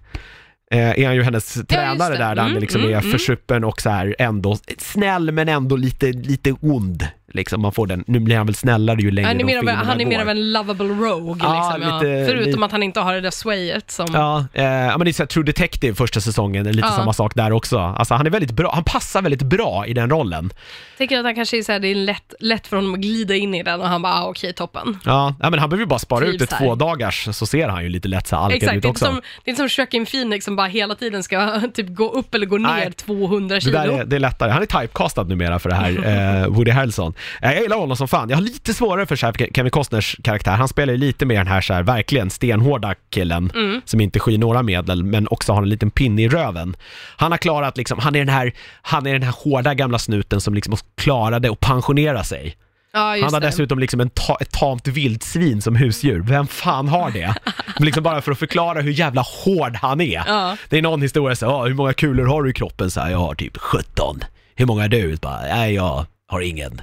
Är 0.72 1.06
han 1.06 1.16
ju 1.16 1.24
hennes 1.24 1.54
tränare 1.68 2.12
det. 2.14 2.18
där, 2.18 2.36
där 2.36 2.42
han 2.42 2.50
Mm, 2.52 2.62
liksom 2.62 2.82
mm, 2.82 2.94
är 2.94 3.00
mm. 3.00 3.12
försuppen 3.12 3.64
och 3.64 3.82
så 3.82 3.90
här 3.90 4.16
ändå 4.20 4.58
snäll 4.78 5.32
men 5.32 5.50
ändå 5.50 5.76
lite, 5.76 6.06
lite 6.12 6.52
ond. 6.62 7.08
Liksom 7.36 7.62
man 7.62 7.72
får 7.72 7.88
den, 7.88 8.04
nu 8.08 8.20
blir 8.20 8.38
han 8.38 8.46
väl 8.46 8.56
snällare 8.56 9.02
ju 9.02 9.12
längre 9.12 9.28
Han 9.28 9.36
är, 9.36 9.40
de 9.40 9.46
mer 9.46 9.58
av, 9.58 9.68
han 9.86 10.02
är 10.02 10.06
mer 10.06 10.16
går. 10.16 10.22
av 10.22 10.30
en 10.30 10.52
lovable 10.52 10.88
rogue, 10.88 11.36
Ja, 11.44 11.76
liksom, 11.78 11.90
ja. 11.90 12.00
lite- 12.02 12.26
förutom 12.32 12.52
lite- 12.52 12.66
att 12.66 12.72
han 12.72 12.84
inte 12.84 13.00
har 13.00 13.14
det 13.14 13.22
där 13.22 13.32
swayet 13.32 13.92
som... 13.92 14.06
Ja, 14.14 14.46
eh, 14.54 14.64
ja, 14.66 14.98
men 14.98 15.06
det 15.06 15.12
är 15.12 15.14
så 15.14 15.24
här, 15.24 15.28
True 15.28 15.46
Detective 15.46 15.96
första 15.96 16.22
säsongen, 16.22 16.64
det 16.64 16.70
är 16.70 16.74
lite 16.74 16.88
Ja. 16.88 16.94
samma 16.96 17.14
sak 17.14 17.36
där 17.36 17.52
också. 17.54 17.80
Alltså 17.80 18.14
han 18.14 18.26
är 18.26 18.30
väldigt 18.30 18.52
bra, 18.52 18.72
han 18.74 18.84
passar 18.84 19.22
väldigt 19.22 19.42
bra 19.44 19.86
i 19.88 19.94
den 19.94 20.10
rollen. 20.10 20.50
Tänker 20.98 21.18
att 21.20 21.26
han 21.26 21.36
kanske 21.36 21.58
är 21.58 21.62
så 21.62 21.72
här, 21.72 21.80
det 21.80 21.88
är 21.88 21.96
lätt, 21.96 22.34
lätt 22.40 22.68
för 22.68 22.76
honom 22.76 22.94
att 22.94 23.00
glida 23.00 23.36
in 23.36 23.56
i 23.56 23.64
den 23.64 23.82
och 23.82 23.88
han 23.88 24.02
bara, 24.02 24.14
ah, 24.14 24.26
okej, 24.28 24.54
toppen. 24.54 25.00
Ja, 25.06 25.36
ja 25.42 25.50
men 25.50 25.60
han 25.60 25.70
behöver 25.70 25.84
ju 25.84 25.88
bara 25.88 26.00
spara 26.00 26.26
ut 26.26 26.40
där. 26.40 26.46
två 26.46 26.76
dagars 26.76 27.28
så 27.32 27.46
ser 27.46 27.68
han 27.68 27.84
ju 27.84 27.90
lite 27.90 28.08
lätt 28.08 28.28
så 28.28 28.36
här 28.36 28.44
alkad 28.44 28.76
ut 28.76 28.82
det 28.82 28.88
också. 28.88 29.06
som, 29.06 29.16
det 29.16 29.50
är 29.50 29.60
inte 29.60 29.70
som 29.70 29.82
Joaquin 29.84 30.06
Phoenix 30.06 30.46
som 30.46 30.56
bara 30.56 30.68
hela 30.68 30.96
tiden 30.96 31.24
ska 31.24 31.62
typ 31.74 31.96
gå 31.96 32.10
upp 32.10 32.36
eller 32.36 32.46
gå 32.46 32.58
ner 32.58 32.68
Nej. 32.68 32.92
200 32.94 33.56
Det, 33.56 33.62
kilo. 33.62 33.74
där 33.78 33.88
är, 33.88 34.06
det 34.06 34.16
är 34.16 34.20
lättare. 34.20 34.52
Han 34.52 34.62
är 34.62 34.66
typecastad 34.66 35.24
numera 35.24 35.60
för 35.60 35.70
det 35.70 35.76
här, 35.76 35.90
eh, 36.44 36.48
Woody 36.48 36.72
Harrelson. 36.72 37.14
Eh, 37.42 37.52
jag 37.54 37.62
gillar 37.62 37.78
honom 37.78 37.98
som 37.98 38.08
fan. 38.08 38.30
Jag 38.30 38.38
har 38.38 38.42
lite 38.42 38.74
svårare 38.74 39.06
för 39.06 39.16
så 39.16 39.26
här, 39.26 39.34
Kevin 39.56 39.72
Costners 39.72 40.16
karaktär. 40.24 40.52
Han 40.52 40.68
spelar 40.68 40.94
ju 40.94 41.00
lite 41.00 41.26
mer 41.26 41.36
den 41.38 41.48
här, 41.48 41.62
så 41.62 41.74
här 41.74 41.84
verkligen 41.84 42.30
stenhårda 42.30 42.96
killen 43.10 43.52
Mm. 43.56 43.82
som 43.86 44.02
inte 44.02 44.20
skyr 44.20 44.38
några 44.38 44.64
medel 44.64 45.04
men 45.04 45.28
också 45.28 45.54
har 45.54 45.62
en 45.62 45.70
liten 45.70 45.92
pinne 45.92 46.22
i 46.22 46.28
röven. 46.30 46.76
Han 47.18 47.32
har 47.32 47.38
klarat 47.38 47.78
liksom, 47.78 48.00
han 48.00 48.16
är 48.16 48.20
den 48.20 48.30
här, 48.30 48.54
han 48.82 49.08
är 49.08 49.14
den 49.14 49.24
här 49.24 49.36
hårda 49.44 49.74
gamla 49.74 50.00
snuten 50.00 50.42
som 50.42 50.54
liksom 50.54 50.76
klarade 50.98 51.52
att 51.52 51.60
pensionera 51.60 52.24
sig. 52.24 52.58
ja, 52.94 53.00
Han 53.24 53.34
har 53.34 53.42
dessutom 53.42 53.80
liksom 53.80 54.00
en 54.00 54.10
ta, 54.10 54.38
ett 54.42 54.52
tamt 54.52 54.88
vildsvin 54.88 55.62
som 55.62 55.76
husdjur. 55.76 56.20
Vem 56.20 56.48
fan 56.48 56.88
har 56.88 57.12
det? 57.12 57.36
Men 57.78 57.86
liksom 57.86 58.04
bara 58.04 58.22
för 58.22 58.32
att 58.32 58.40
förklara 58.40 58.82
hur 58.82 58.92
jävla 58.92 59.22
hård 59.22 59.76
han 59.76 60.02
är. 60.02 60.24
Ja. 60.28 60.58
Det 60.70 60.78
är 60.78 60.82
någon 60.82 61.02
historia 61.02 61.36
så, 61.36 61.48
ah, 61.48 61.66
hur 61.66 61.74
många 61.74 61.94
kulor 61.94 62.26
har 62.26 62.44
du 62.44 62.50
i 62.50 62.54
kroppen? 62.54 62.92
Så 62.92 63.02
här, 63.02 63.12
jag 63.12 63.18
har 63.18 63.36
typ 63.36 63.58
17. 63.58 64.20
Hur 64.56 64.66
många 64.66 64.84
är 64.84 64.90
du? 64.90 65.16
Bara, 65.16 65.42
nej 65.42 65.74
jag 65.74 66.06
har 66.28 66.42
ingen. 66.42 66.82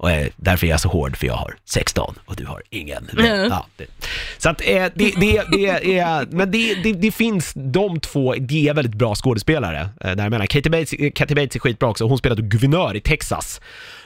Och 0.00 0.10
eh, 0.10 0.26
därför 0.36 0.66
är 0.66 0.70
jag 0.70 0.80
så 0.80 0.88
hård, 0.88 1.16
för 1.16 1.26
jag 1.26 1.34
har 1.34 1.56
16 1.64 2.18
och 2.26 2.36
du 2.36 2.46
har 2.46 2.62
ingen. 2.70 3.08
Men, 3.12 3.50
ja, 3.50 3.66
det. 3.76 3.86
Så 4.38 4.48
att 4.48 4.60
eh, 4.60 4.86
det, 4.94 5.14
det, 5.20 5.42
det 5.52 5.98
är, 5.98 6.26
men 6.30 6.50
det, 6.50 6.74
det, 6.74 6.92
det 6.92 7.10
finns, 7.10 7.52
de 7.54 8.00
två, 8.00 8.34
de 8.34 8.68
är 8.68 8.74
väldigt 8.74 8.94
bra 8.94 9.14
skådespelare. 9.14 9.88
Eh, 10.00 10.12
däremellan. 10.12 10.46
Katie 10.46 10.70
Bates, 10.70 10.90
Katie 11.14 11.34
Bates 11.34 11.56
är 11.56 11.60
skitbra 11.60 11.88
också, 11.88 12.04
hon 12.04 12.18
spelade 12.18 12.42
guvernör 12.42 12.96
i 12.96 13.00
Texas. 13.00 13.60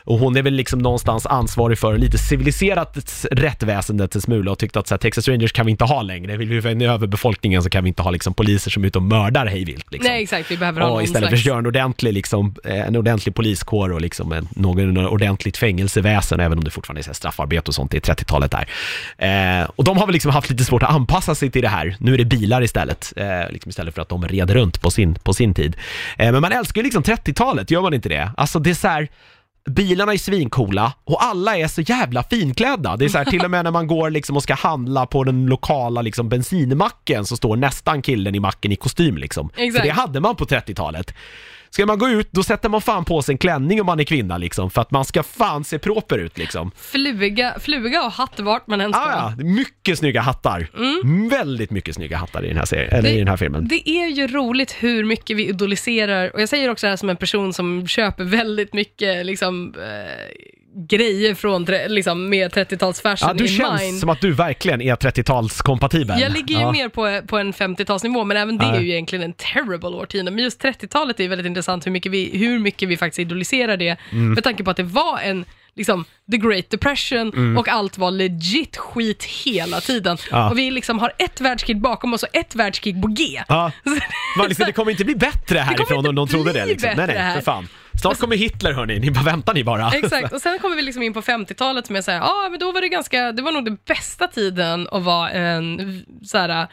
Och 0.05 0.19
hon 0.19 0.37
är 0.37 0.43
väl 0.43 0.55
liksom 0.55 0.79
någonstans 0.79 1.27
ansvarig 1.27 1.79
för 1.79 1.99
lite 1.99 2.19
civiliserat 2.19 3.25
rättväsendet 3.31 4.15
en 4.15 4.21
smula 4.21 4.51
och 4.51 4.59
tyckte 4.59 4.79
att 4.79 4.87
så 4.87 4.95
här, 4.95 4.99
Texas 4.99 5.29
Rangers 5.29 5.53
kan 5.53 5.67
vi 5.67 5.71
inte 5.71 5.85
ha 5.85 6.03
längre. 6.03 6.37
Vill 6.37 6.49
vi 6.49 6.63
få 6.63 6.69
över 6.69 7.07
befolkningen 7.07 7.63
så 7.63 7.71
kan 7.71 7.85
vi 7.85 7.89
inte 7.89 8.03
ha 8.03 8.11
liksom 8.11 8.35
poliser 8.35 8.71
som 8.71 8.83
är 8.83 8.87
ute 8.87 8.99
och 8.99 9.05
mördar 9.05 9.47
hejvilt. 9.47 9.93
Liksom. 9.93 10.13
Nej, 10.13 10.23
exakt, 10.23 10.51
vi 10.51 10.57
behöver 10.57 10.81
ha 10.81 10.89
Och 10.89 10.95
någon 10.95 11.05
istället 11.05 11.29
för 11.29 11.37
att 11.37 11.47
göra 11.47 11.59
en 11.59 11.67
ordentlig, 11.67 12.13
liksom, 12.13 12.55
eh, 12.65 12.87
en 12.87 12.97
ordentlig 12.97 13.35
poliskår 13.35 13.93
och 13.93 14.01
liksom 14.01 14.33
en, 14.33 14.49
någon 14.51 15.07
ordentligt 15.07 15.57
fängelseväsen, 15.57 16.41
även 16.41 16.59
om 16.59 16.65
det 16.65 16.71
fortfarande 16.71 17.01
är 17.01 17.03
så 17.03 17.11
här 17.11 17.15
straffarbete 17.15 17.69
och 17.69 17.75
sånt, 17.75 17.95
är 17.95 18.01
30-talet 18.01 18.51
där. 18.51 18.69
Eh, 19.19 19.71
och 19.77 19.85
de 19.85 19.99
har 19.99 20.07
väl 20.07 20.13
liksom 20.13 20.31
haft 20.31 20.51
lite 20.51 20.65
svårt 20.65 20.83
att 20.83 20.91
anpassa 20.91 21.35
sig 21.35 21.51
till 21.51 21.63
det 21.63 21.69
här. 21.69 21.97
Nu 22.01 22.15
är 22.15 22.19
det 22.19 22.25
bilar 22.25 22.63
istället, 22.63 23.13
eh, 23.17 23.51
liksom 23.51 23.71
istället 23.71 23.95
för 23.95 24.03
att 24.03 24.09
de 24.09 24.29
red 24.29 24.51
runt 24.51 24.83
på 24.83 24.91
sin, 24.91 25.15
på 25.15 25.35
sin 25.35 25.55
tid. 25.55 25.77
Eh, 26.19 26.33
men 26.33 26.41
man 26.41 26.53
älskar 26.53 26.81
ju 26.81 26.85
liksom 26.85 27.03
30-talet, 27.03 27.71
gör 27.71 27.83
man 27.83 27.95
inte 27.95 28.09
det? 28.09 28.31
Alltså 28.37 28.59
det 28.59 28.71
är 28.71 28.75
så 28.75 28.89
här, 28.89 29.09
bilarna 29.71 30.13
är 30.13 30.19
svincoola 30.19 30.93
och 31.05 31.25
alla 31.25 31.57
är 31.57 31.69
så 31.69 31.81
jävla 31.81 32.23
finklädda. 32.23 32.97
Det 32.97 33.05
är 33.05 33.09
så 33.09 33.19
här, 33.19 33.25
till 33.25 33.45
och 33.45 33.51
med 33.51 33.65
när 33.65 33.71
man 33.71 33.87
går 33.87 34.11
liksom 34.11 34.37
och 34.37 34.43
ska 34.43 34.55
handla 34.55 35.07
på 35.07 35.25
den 35.25 35.47
lokala 35.47 36.03
liksom 36.03 36.29
bensinmacken 36.29 37.25
så 37.25 37.37
står 37.37 37.57
nästan 37.57 38.03
killen 38.03 38.35
i 38.35 38.41
macken 38.41 38.73
i 38.73 38.77
kostym 38.77 39.17
liksom. 39.17 39.51
Exakt. 39.57 39.77
För 39.77 39.89
det 39.89 39.95
hade 39.95 40.21
man 40.21 40.37
på 40.37 40.45
30-talet. 40.45 41.15
Ska 41.71 41.87
man 41.87 41.99
gå 41.99 42.09
ut, 42.09 42.29
då 42.31 42.43
sätter 42.43 42.69
man 42.69 42.81
fan 42.81 43.05
på 43.05 43.23
sig 43.23 43.33
en 43.33 43.39
klänning 43.39 43.81
om 43.81 43.87
man 43.87 44.01
är 44.01 44.05
kvinna 44.05 44.39
liksom, 44.39 44.71
för 44.71 44.81
att 44.81 44.91
man 44.91 45.05
ska 45.05 45.23
fan 45.23 45.65
se 45.65 45.79
proper 45.79 46.19
ut 46.19 46.39
liksom. 46.39 46.71
Fluga, 46.77 47.55
fluga 47.61 48.03
och 48.03 48.13
hatt 48.13 48.41
vart 48.41 48.67
man 48.67 48.81
än 48.81 48.93
ska. 48.93 49.03
Ah, 49.03 49.35
ja, 49.39 49.45
mycket 49.45 49.99
snygga 49.99 50.21
hattar. 50.21 50.69
Väldigt 51.31 51.71
mycket 51.71 51.95
snygga 51.95 52.17
hattar 52.17 52.45
i 52.45 52.49
den 52.49 52.57
här 52.57 52.65
serien, 52.65 52.95
eller 52.95 53.11
i 53.11 53.19
den 53.19 53.29
här 53.29 53.37
filmen. 53.37 53.69
Det 53.69 53.89
är 53.89 54.07
ju 54.07 54.27
roligt 54.27 54.73
hur 54.73 55.05
mycket 55.05 55.37
vi 55.37 55.49
idoliserar, 55.49 56.35
och 56.35 56.43
jag 56.43 56.49
säger 56.49 56.71
också 56.71 56.87
det 56.87 56.91
här 56.91 56.97
som 56.97 57.11
en 57.11 57.17
person 57.17 57.53
som 57.53 57.87
köper 57.87 58.25
väldigt 58.25 58.75
mycket 58.75 59.27
liksom, 59.27 59.54
eh, 59.63 60.47
grejer 60.89 61.35
från, 61.35 61.67
tre- 61.67 61.89
liksom, 61.89 62.29
med 62.29 62.53
30-talsfashion 62.53 63.27
Ja, 63.29 63.33
du 63.35 63.45
i 63.45 63.49
känns 63.49 63.81
mind. 63.83 63.99
som 64.01 64.09
att 64.09 64.21
du 64.21 64.33
verkligen 64.33 64.81
är 64.83 64.97
30-talskompatibel. 64.97 66.21
Jag 66.21 66.33
ligger 66.33 66.55
ju 66.55 66.61
ja. 66.61 66.73
mer 66.73 66.89
på, 66.89 67.27
på 67.27 67.39
en 67.39 67.53
50-talsnivå, 67.53 68.25
men 68.25 68.37
även 68.37 68.59
det 68.59 68.65
Ja. 68.65 68.75
är 68.77 68.81
ju 68.81 68.91
egentligen 68.93 69.25
en 69.25 69.33
terrible 69.33 69.89
årtionde. 69.89 70.31
Men 70.31 70.45
just 70.45 70.63
30-talet 70.63 71.21
är 71.21 71.29
väldigt 71.29 71.47
intressant 71.47 71.87
hur 71.87 71.91
mycket 71.91 72.13
vi, 72.13 72.39
hur 72.39 72.59
mycket 72.59 72.89
vi 72.89 72.97
faktiskt 72.97 73.19
idoliserar 73.19 73.77
det, 73.77 73.97
Mm. 74.13 74.33
med 74.33 74.45
tanke 74.45 74.65
på 74.65 74.71
att 74.71 74.77
det 74.77 74.83
var 74.83 75.19
en 75.19 75.45
liksom, 75.77 76.05
the 76.31 76.37
great 76.37 76.71
depression 76.71 77.57
och 77.59 77.69
allt 77.69 77.99
var 77.99 78.11
legit 78.11 78.77
skit 78.77 79.25
hela 79.25 79.81
tiden. 79.81 80.17
Mm. 80.31 80.41
Ja. 80.41 80.51
Och 80.51 80.59
vi 80.59 80.71
liksom 80.71 80.99
har 80.99 81.13
ett 81.19 81.41
världskrig 81.41 81.81
bakom 81.81 82.15
oss 82.15 82.23
och 82.23 82.29
ett 82.37 82.55
världskrig 82.55 83.03
på 83.03 83.09
G. 83.09 83.43
Ja. 83.49 83.73
Man 84.39 84.49
liksom, 84.49 84.67
det 84.67 84.73
kommer 84.73 84.91
inte 84.91 85.05
bli 85.05 85.15
bättre 85.15 85.59
härifrån 85.59 85.99
inte 85.99 86.09
om 86.09 86.15
någon 86.15 86.29
trodde 86.29 86.53
det 86.53 86.63
bli 86.65 86.73
liksom. 86.73 86.87
Nej, 86.87 86.97
bättre 86.97 87.13
nej, 87.15 87.23
här. 87.23 87.35
för 87.35 87.43
fan. 87.45 87.69
Snart 88.05 88.19
kommer 88.19 88.37
Hitler 88.37 88.73
hörni, 88.73 88.99
ni 88.99 89.11
bara 89.11 89.25
väntar 89.25 89.55
ni 89.55 89.65
bara. 89.65 89.91
Exakt, 89.91 90.33
och 90.33 90.41
sen 90.41 90.59
kommer 90.59 90.77
vi 90.77 90.83
liksom 90.83 91.03
in 91.03 91.13
på 91.13 91.23
50-talet 91.23 91.91
med 91.91 92.05
såhär, 92.05 92.19
ja 92.19 92.25
ah, 92.47 92.49
men 92.51 92.59
då 92.59 92.73
var 92.73 92.81
det 92.81 92.89
ganska, 92.89 93.33
det 93.33 93.43
var 93.43 93.53
nog 93.53 93.65
den 93.65 93.79
bästa 93.87 94.27
tiden 94.27 94.89
att 94.93 95.03
vara 95.03 95.31
en 95.31 96.05
såhär 96.23 96.69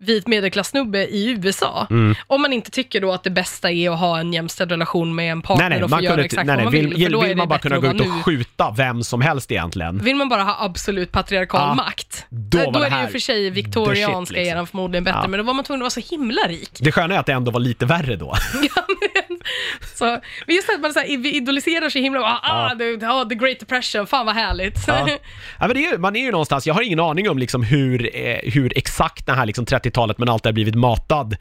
vit 0.00 0.26
medelklassnubbe 0.26 0.98
i 1.06 1.30
USA. 1.30 1.86
Mm. 1.90 2.14
Om 2.26 2.42
man 2.42 2.52
inte 2.52 2.70
tycker 2.70 3.00
då 3.00 3.12
att 3.12 3.24
det 3.24 3.30
bästa 3.30 3.70
är 3.70 3.90
att 3.90 3.98
ha 3.98 4.18
en 4.20 4.32
jämställd 4.32 4.70
relation 4.70 5.14
med 5.14 5.32
en 5.32 5.42
partner 5.42 5.68
Nej, 5.68 5.78
nej, 5.78 5.84
och 5.84 5.90
få 5.90 6.00
göra 6.00 6.24
exakt 6.24 6.46
nej, 6.46 6.56
nej, 6.56 6.64
vad 6.64 6.74
man 6.74 6.80
vill. 6.80 6.88
vill, 6.88 7.16
vill, 7.16 7.30
är 7.30 7.34
man 7.34 7.48
bara 7.48 7.58
kunna 7.58 7.78
gå 7.78 7.86
ut 7.86 8.00
och 8.00 8.06
nu. 8.06 8.22
skjuta 8.22 8.74
vem 8.76 9.02
som 9.02 9.20
helst 9.20 9.50
egentligen. 9.50 9.98
Vill 9.98 10.16
man 10.16 10.28
bara 10.28 10.42
ha 10.42 10.56
absolut 10.64 11.12
patriarkal 11.12 11.60
Ja, 11.60 11.74
makt, 11.74 12.26
då 12.28 12.58
då, 12.58 12.70
då 12.70 12.80
är 12.80 12.90
det 12.90 13.02
ju 13.02 13.08
för 13.08 13.18
sig 13.18 13.50
viktorianska 13.50 14.34
liksom. 14.34 14.52
eran 14.52 14.66
förmodligen 14.66 15.04
bättre, 15.04 15.20
Ja. 15.22 15.28
men 15.28 15.38
då 15.38 15.44
var 15.44 15.54
man 15.54 15.64
tvungen 15.64 15.82
att 15.82 15.96
vara 15.96 16.02
så 16.02 16.14
himla 16.16 16.42
rik. 16.48 16.78
Det 16.80 16.92
sköna 16.92 17.14
är 17.14 17.18
att 17.18 17.26
det 17.26 17.32
ändå 17.32 17.50
var 17.50 17.60
lite 17.60 17.86
värre 17.86 18.16
då. 18.16 18.36
Så, 19.94 20.04
men 20.46 20.56
just 20.56 20.70
att 20.70 20.80
man 20.80 20.92
så 20.92 21.00
här, 21.00 21.16
vi 21.16 21.36
idoliserar 21.36 21.88
så 21.90 21.98
himla, 21.98 22.20
ah, 22.20 22.40
ah, 22.42 22.74
the, 22.78 23.06
ah, 23.06 23.24
the 23.24 23.34
great 23.34 23.60
depression, 23.60 24.06
fan 24.06 24.26
vad 24.26 24.34
härligt. 24.34 24.78
Ja. 24.86 25.08
Ja, 25.60 25.66
men 25.66 25.76
det 25.76 25.86
är, 25.86 25.98
man 25.98 26.16
är 26.16 26.20
ju 26.20 26.30
någonstans, 26.30 26.66
jag 26.66 26.74
har 26.74 26.82
ingen 26.82 27.00
aning 27.00 27.30
om 27.30 27.38
liksom 27.38 27.62
hur, 27.62 28.16
eh, 28.16 28.38
hur 28.52 28.78
exakt 28.78 29.26
det 29.26 29.32
här 29.32 29.46
liksom 29.46 29.64
30-talet 29.66 30.18
men 30.18 30.28
allt 30.28 30.44
har 30.44 30.52
blivit 30.52 30.74
matad 30.74 31.36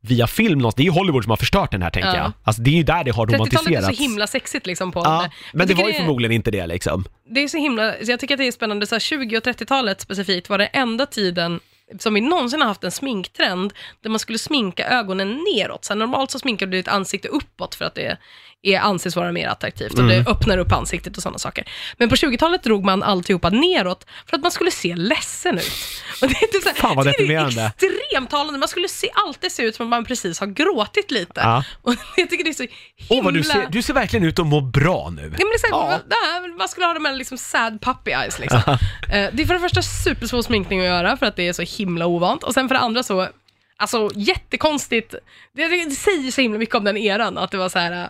via 0.00 0.26
film 0.26 0.58
någonstans. 0.58 0.74
Det 0.74 0.82
är 0.82 0.84
ju 0.84 0.90
Hollywood 0.90 1.22
som 1.24 1.30
har 1.30 1.36
förstört 1.36 1.70
den 1.70 1.82
här 1.82 1.90
tänker 1.90 2.08
Ja. 2.08 2.16
jag. 2.16 2.32
Alltså 2.44 2.62
det 2.62 2.70
är 2.70 2.74
ju 2.74 2.82
där 2.82 3.04
det 3.04 3.10
har 3.10 3.26
30-talet 3.26 3.52
är 3.52 3.58
romantiserats. 3.58 3.96
så 3.98 4.02
himla 4.02 4.26
sexigt 4.26 4.66
liksom 4.66 4.92
på 4.92 5.00
Ja, 5.04 5.22
det. 5.22 5.30
men 5.58 5.68
det 5.68 5.74
var 5.74 5.88
ju 5.88 5.92
förmodligen 5.94 6.32
inte 6.32 6.50
det 6.50 6.66
liksom. 6.66 7.04
Det 7.30 7.40
är 7.42 7.48
så 7.48 7.56
himla, 7.58 7.92
så 8.04 8.10
jag 8.10 8.20
tycker 8.20 8.34
att 8.34 8.38
det 8.38 8.46
är 8.46 8.52
spännande, 8.52 8.86
så 8.86 8.94
här, 8.94 9.00
20 9.00 9.36
och 9.38 9.42
30-talet 9.44 10.00
specifikt 10.00 10.48
var 10.48 10.58
det 10.58 10.66
enda 10.66 11.06
tiden 11.06 11.60
som 11.98 12.14
vi 12.14 12.20
någonsin 12.20 12.60
har 12.60 12.68
haft 12.68 12.84
en 12.84 12.90
sminktrend 12.90 13.72
där 14.00 14.10
man 14.10 14.18
skulle 14.18 14.38
sminka 14.38 14.88
ögonen 14.88 15.44
neråt. 15.54 15.84
Så 15.84 15.94
normalt 15.94 16.30
så 16.30 16.38
sminkar 16.38 16.66
du 16.66 16.76
ditt 16.76 16.88
ansikte 16.88 17.28
uppåt 17.28 17.74
för 17.74 17.84
att 17.84 17.94
det 17.94 18.18
är, 18.62 18.80
anses 18.80 19.16
vara 19.16 19.32
mer 19.32 19.48
attraktivt 19.48 19.98
och 19.98 20.04
det 20.08 20.24
öppnar 20.26 20.58
upp 20.58 20.72
ansiktet 20.72 21.16
och 21.16 21.22
sådana 21.22 21.38
saker. 21.38 21.68
Men 21.96 22.08
på 22.08 22.14
20-talet 22.14 22.62
drog 22.62 22.84
man 22.84 23.02
alltihopa 23.02 23.50
neråt 23.50 24.06
för 24.26 24.36
att 24.36 24.42
man 24.42 24.50
skulle 24.50 24.70
se 24.70 24.96
ledsen 24.96 25.58
ut. 25.58 25.72
Och 26.22 26.28
det 26.28 26.34
är 26.34 26.46
typ 26.46 26.62
så 26.62 26.70
Fan, 26.74 26.96
vad 26.96 27.06
deprimerande. 27.06 27.72
extremt 27.76 28.30
talande. 28.30 28.58
Man 28.58 28.68
skulle 28.68 28.88
se, 28.88 29.10
alltid 29.14 29.52
se 29.52 29.62
ut 29.62 29.74
som 29.76 29.86
att 29.86 29.90
man 29.90 30.04
precis 30.04 30.40
har 30.40 30.46
gråtit 30.46 31.10
lite. 31.10 31.40
Ja. 31.40 31.64
Och 31.82 31.94
jag 32.16 32.30
tycker 32.30 32.44
det 32.44 32.50
är 32.50 32.54
så 32.54 32.62
himla... 32.62 33.20
Åh, 33.20 33.24
vad 33.24 33.34
du 33.34 33.42
ser, 33.42 33.66
du 33.70 33.82
ser 33.82 33.94
verkligen 33.94 34.26
ut 34.26 34.38
att 34.38 34.46
må 34.46 34.60
bra 34.60 35.10
nu. 35.10 35.22
Ja, 35.22 35.28
men 35.28 35.38
det 35.38 35.54
är 35.66 35.68
så 35.70 35.88
här, 35.88 36.00
Ja. 36.10 36.48
man 36.58 36.68
skulle 36.68 36.86
ha 36.86 36.94
de 36.94 37.04
här 37.04 37.14
liksom 37.14 37.38
sad 37.38 37.80
puppy 37.80 38.10
eyes 38.10 38.38
liksom. 38.38 38.60
Eh, 39.10 39.30
det 39.32 39.42
är 39.42 39.46
för 39.46 39.54
det 39.54 39.60
första 39.60 39.82
supersvår 39.82 40.42
sminkning 40.42 40.80
att 40.80 40.86
göra 40.86 41.16
för 41.16 41.26
att 41.26 41.36
det 41.36 41.48
är 41.48 41.52
så 41.52 41.62
himla 41.62 42.06
ovant 42.06 42.42
och 42.42 42.54
sen 42.54 42.68
för 42.68 42.74
det 42.74 42.80
andra 42.80 43.02
så, 43.02 43.28
alltså 43.76 44.10
jättekonstigt, 44.14 45.14
det, 45.52 45.68
det 45.68 45.90
säger 45.90 46.30
så 46.30 46.40
himla 46.40 46.58
mycket 46.58 46.74
om 46.74 46.84
den 46.84 46.96
eran 46.96 47.38
att 47.38 47.50
det 47.50 47.56
var 47.56 47.68
så 47.68 47.78
här 47.78 48.08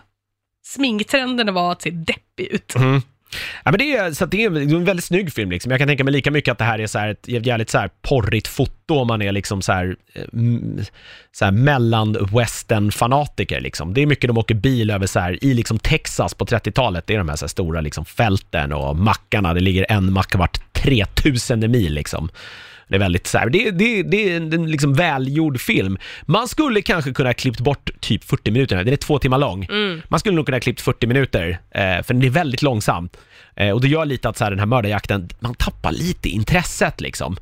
Sminktrenden 0.67 0.67
sminktrenderna 0.67 1.51
var 1.51 1.71
att 1.71 1.81
se 1.81 1.89
deppig 1.89 2.45
ut. 2.45 2.75
Mm. 2.75 3.01
Ja, 3.63 3.71
men 3.71 3.77
det, 3.77 3.95
är, 3.95 4.11
så 4.11 4.23
att 4.23 4.31
det, 4.31 4.43
är, 4.43 4.75
en 4.75 4.85
väldigt 4.85 5.05
snygg 5.05 5.33
film. 5.33 5.51
Liksom. 5.51 5.71
Jag 5.71 5.79
kan 5.79 5.87
tänka 5.87 6.03
mig 6.03 6.13
lika 6.13 6.31
mycket 6.31 6.51
att 6.51 6.57
det 6.57 6.63
här 6.63 6.79
är 6.79 6.87
så 6.87 6.99
här 6.99 7.09
ett 7.09 7.27
jävligt 7.27 7.69
så 7.69 7.77
här 7.77 7.89
porrigt 8.01 8.47
foto 8.47 8.95
om 8.95 9.07
man 9.07 9.21
är 9.21 9.31
liksom 9.31 9.61
så 9.61 9.71
här, 9.71 9.95
eh, 10.13 10.23
så 11.31 11.45
här 11.45 11.51
mellan-western-fanatiker. 11.51 13.59
Liksom. 13.59 13.93
Det 13.93 14.01
är 14.01 14.05
mycket 14.05 14.27
de 14.27 14.37
åker 14.37 14.55
bil 14.55 14.89
över 14.89 15.07
så 15.07 15.19
här, 15.19 15.43
i 15.43 15.53
liksom 15.53 15.79
Texas 15.79 16.33
på 16.33 16.45
30-talet. 16.45 17.07
Det 17.07 17.13
är 17.13 17.17
de 17.17 17.29
här, 17.29 17.35
så 17.35 17.45
här 17.45 17.49
stora 17.49 17.81
liksom, 17.81 18.05
fälten 18.05 18.73
och 18.73 18.95
mackarna. 18.95 19.53
Det 19.53 19.59
ligger 19.59 19.85
en 19.89 20.13
mack 20.13 20.35
vart 20.35 20.73
3000 20.73 21.71
mil. 21.71 21.93
Liksom. 21.93 22.29
Det 22.87 22.95
är 22.95 22.99
väldigt 22.99 23.27
så 23.27 23.37
här, 23.37 23.49
det, 23.49 23.71
det, 23.71 24.03
det 24.03 24.33
är 24.33 24.37
en 24.37 24.71
liksom 24.71 24.93
välgjord 24.93 25.59
film. 25.59 25.97
Man 26.25 26.47
skulle 26.47 26.81
kanske 26.81 27.13
kunna 27.13 27.29
ha 27.29 27.33
klippt 27.33 27.59
bort 27.59 27.89
typ 27.99 28.23
40 28.23 28.51
minuter, 28.51 28.75
den 28.75 28.93
är 28.93 28.97
två 28.97 29.19
timmar 29.19 29.37
lång. 29.37 29.67
Man 30.07 30.19
skulle 30.19 30.35
nog 30.35 30.45
kunna 30.45 30.55
ha 30.55 30.61
klippt 30.61 30.81
40 30.81 31.07
minuter, 31.07 31.59
eh, 31.71 32.03
för 32.03 32.13
den 32.13 32.23
är 32.23 32.29
väldigt 32.29 32.61
långsam. 32.61 33.09
Eh, 33.55 33.71
och 33.71 33.81
det 33.81 33.87
gör 33.87 34.05
lite 34.05 34.29
att 34.29 34.37
så 34.37 34.43
här, 34.43 34.51
den 34.51 34.59
här 34.59 34.65
mördarjakten, 34.65 35.29
man 35.39 35.55
tappar 35.55 35.91
lite 35.91 36.29
intresset 36.29 37.01
liksom. 37.01 37.37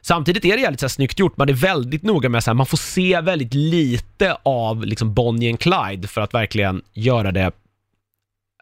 Samtidigt 0.00 0.44
är 0.44 0.56
det 0.56 0.62
jävligt 0.62 0.80
så 0.80 0.86
här, 0.86 0.88
snyggt 0.88 1.18
gjort, 1.18 1.36
man 1.36 1.48
är 1.48 1.52
väldigt 1.52 2.02
noga 2.02 2.28
med 2.28 2.38
att 2.38 2.56
man 2.56 2.66
får 2.66 2.76
se 2.76 3.20
väldigt 3.20 3.54
lite 3.54 4.36
av 4.42 4.84
liksom 4.84 5.14
Bonnie 5.14 5.50
and 5.50 5.60
Clyde 5.60 6.08
för 6.08 6.20
att 6.20 6.34
verkligen 6.34 6.82
göra 6.92 7.32
det 7.32 7.50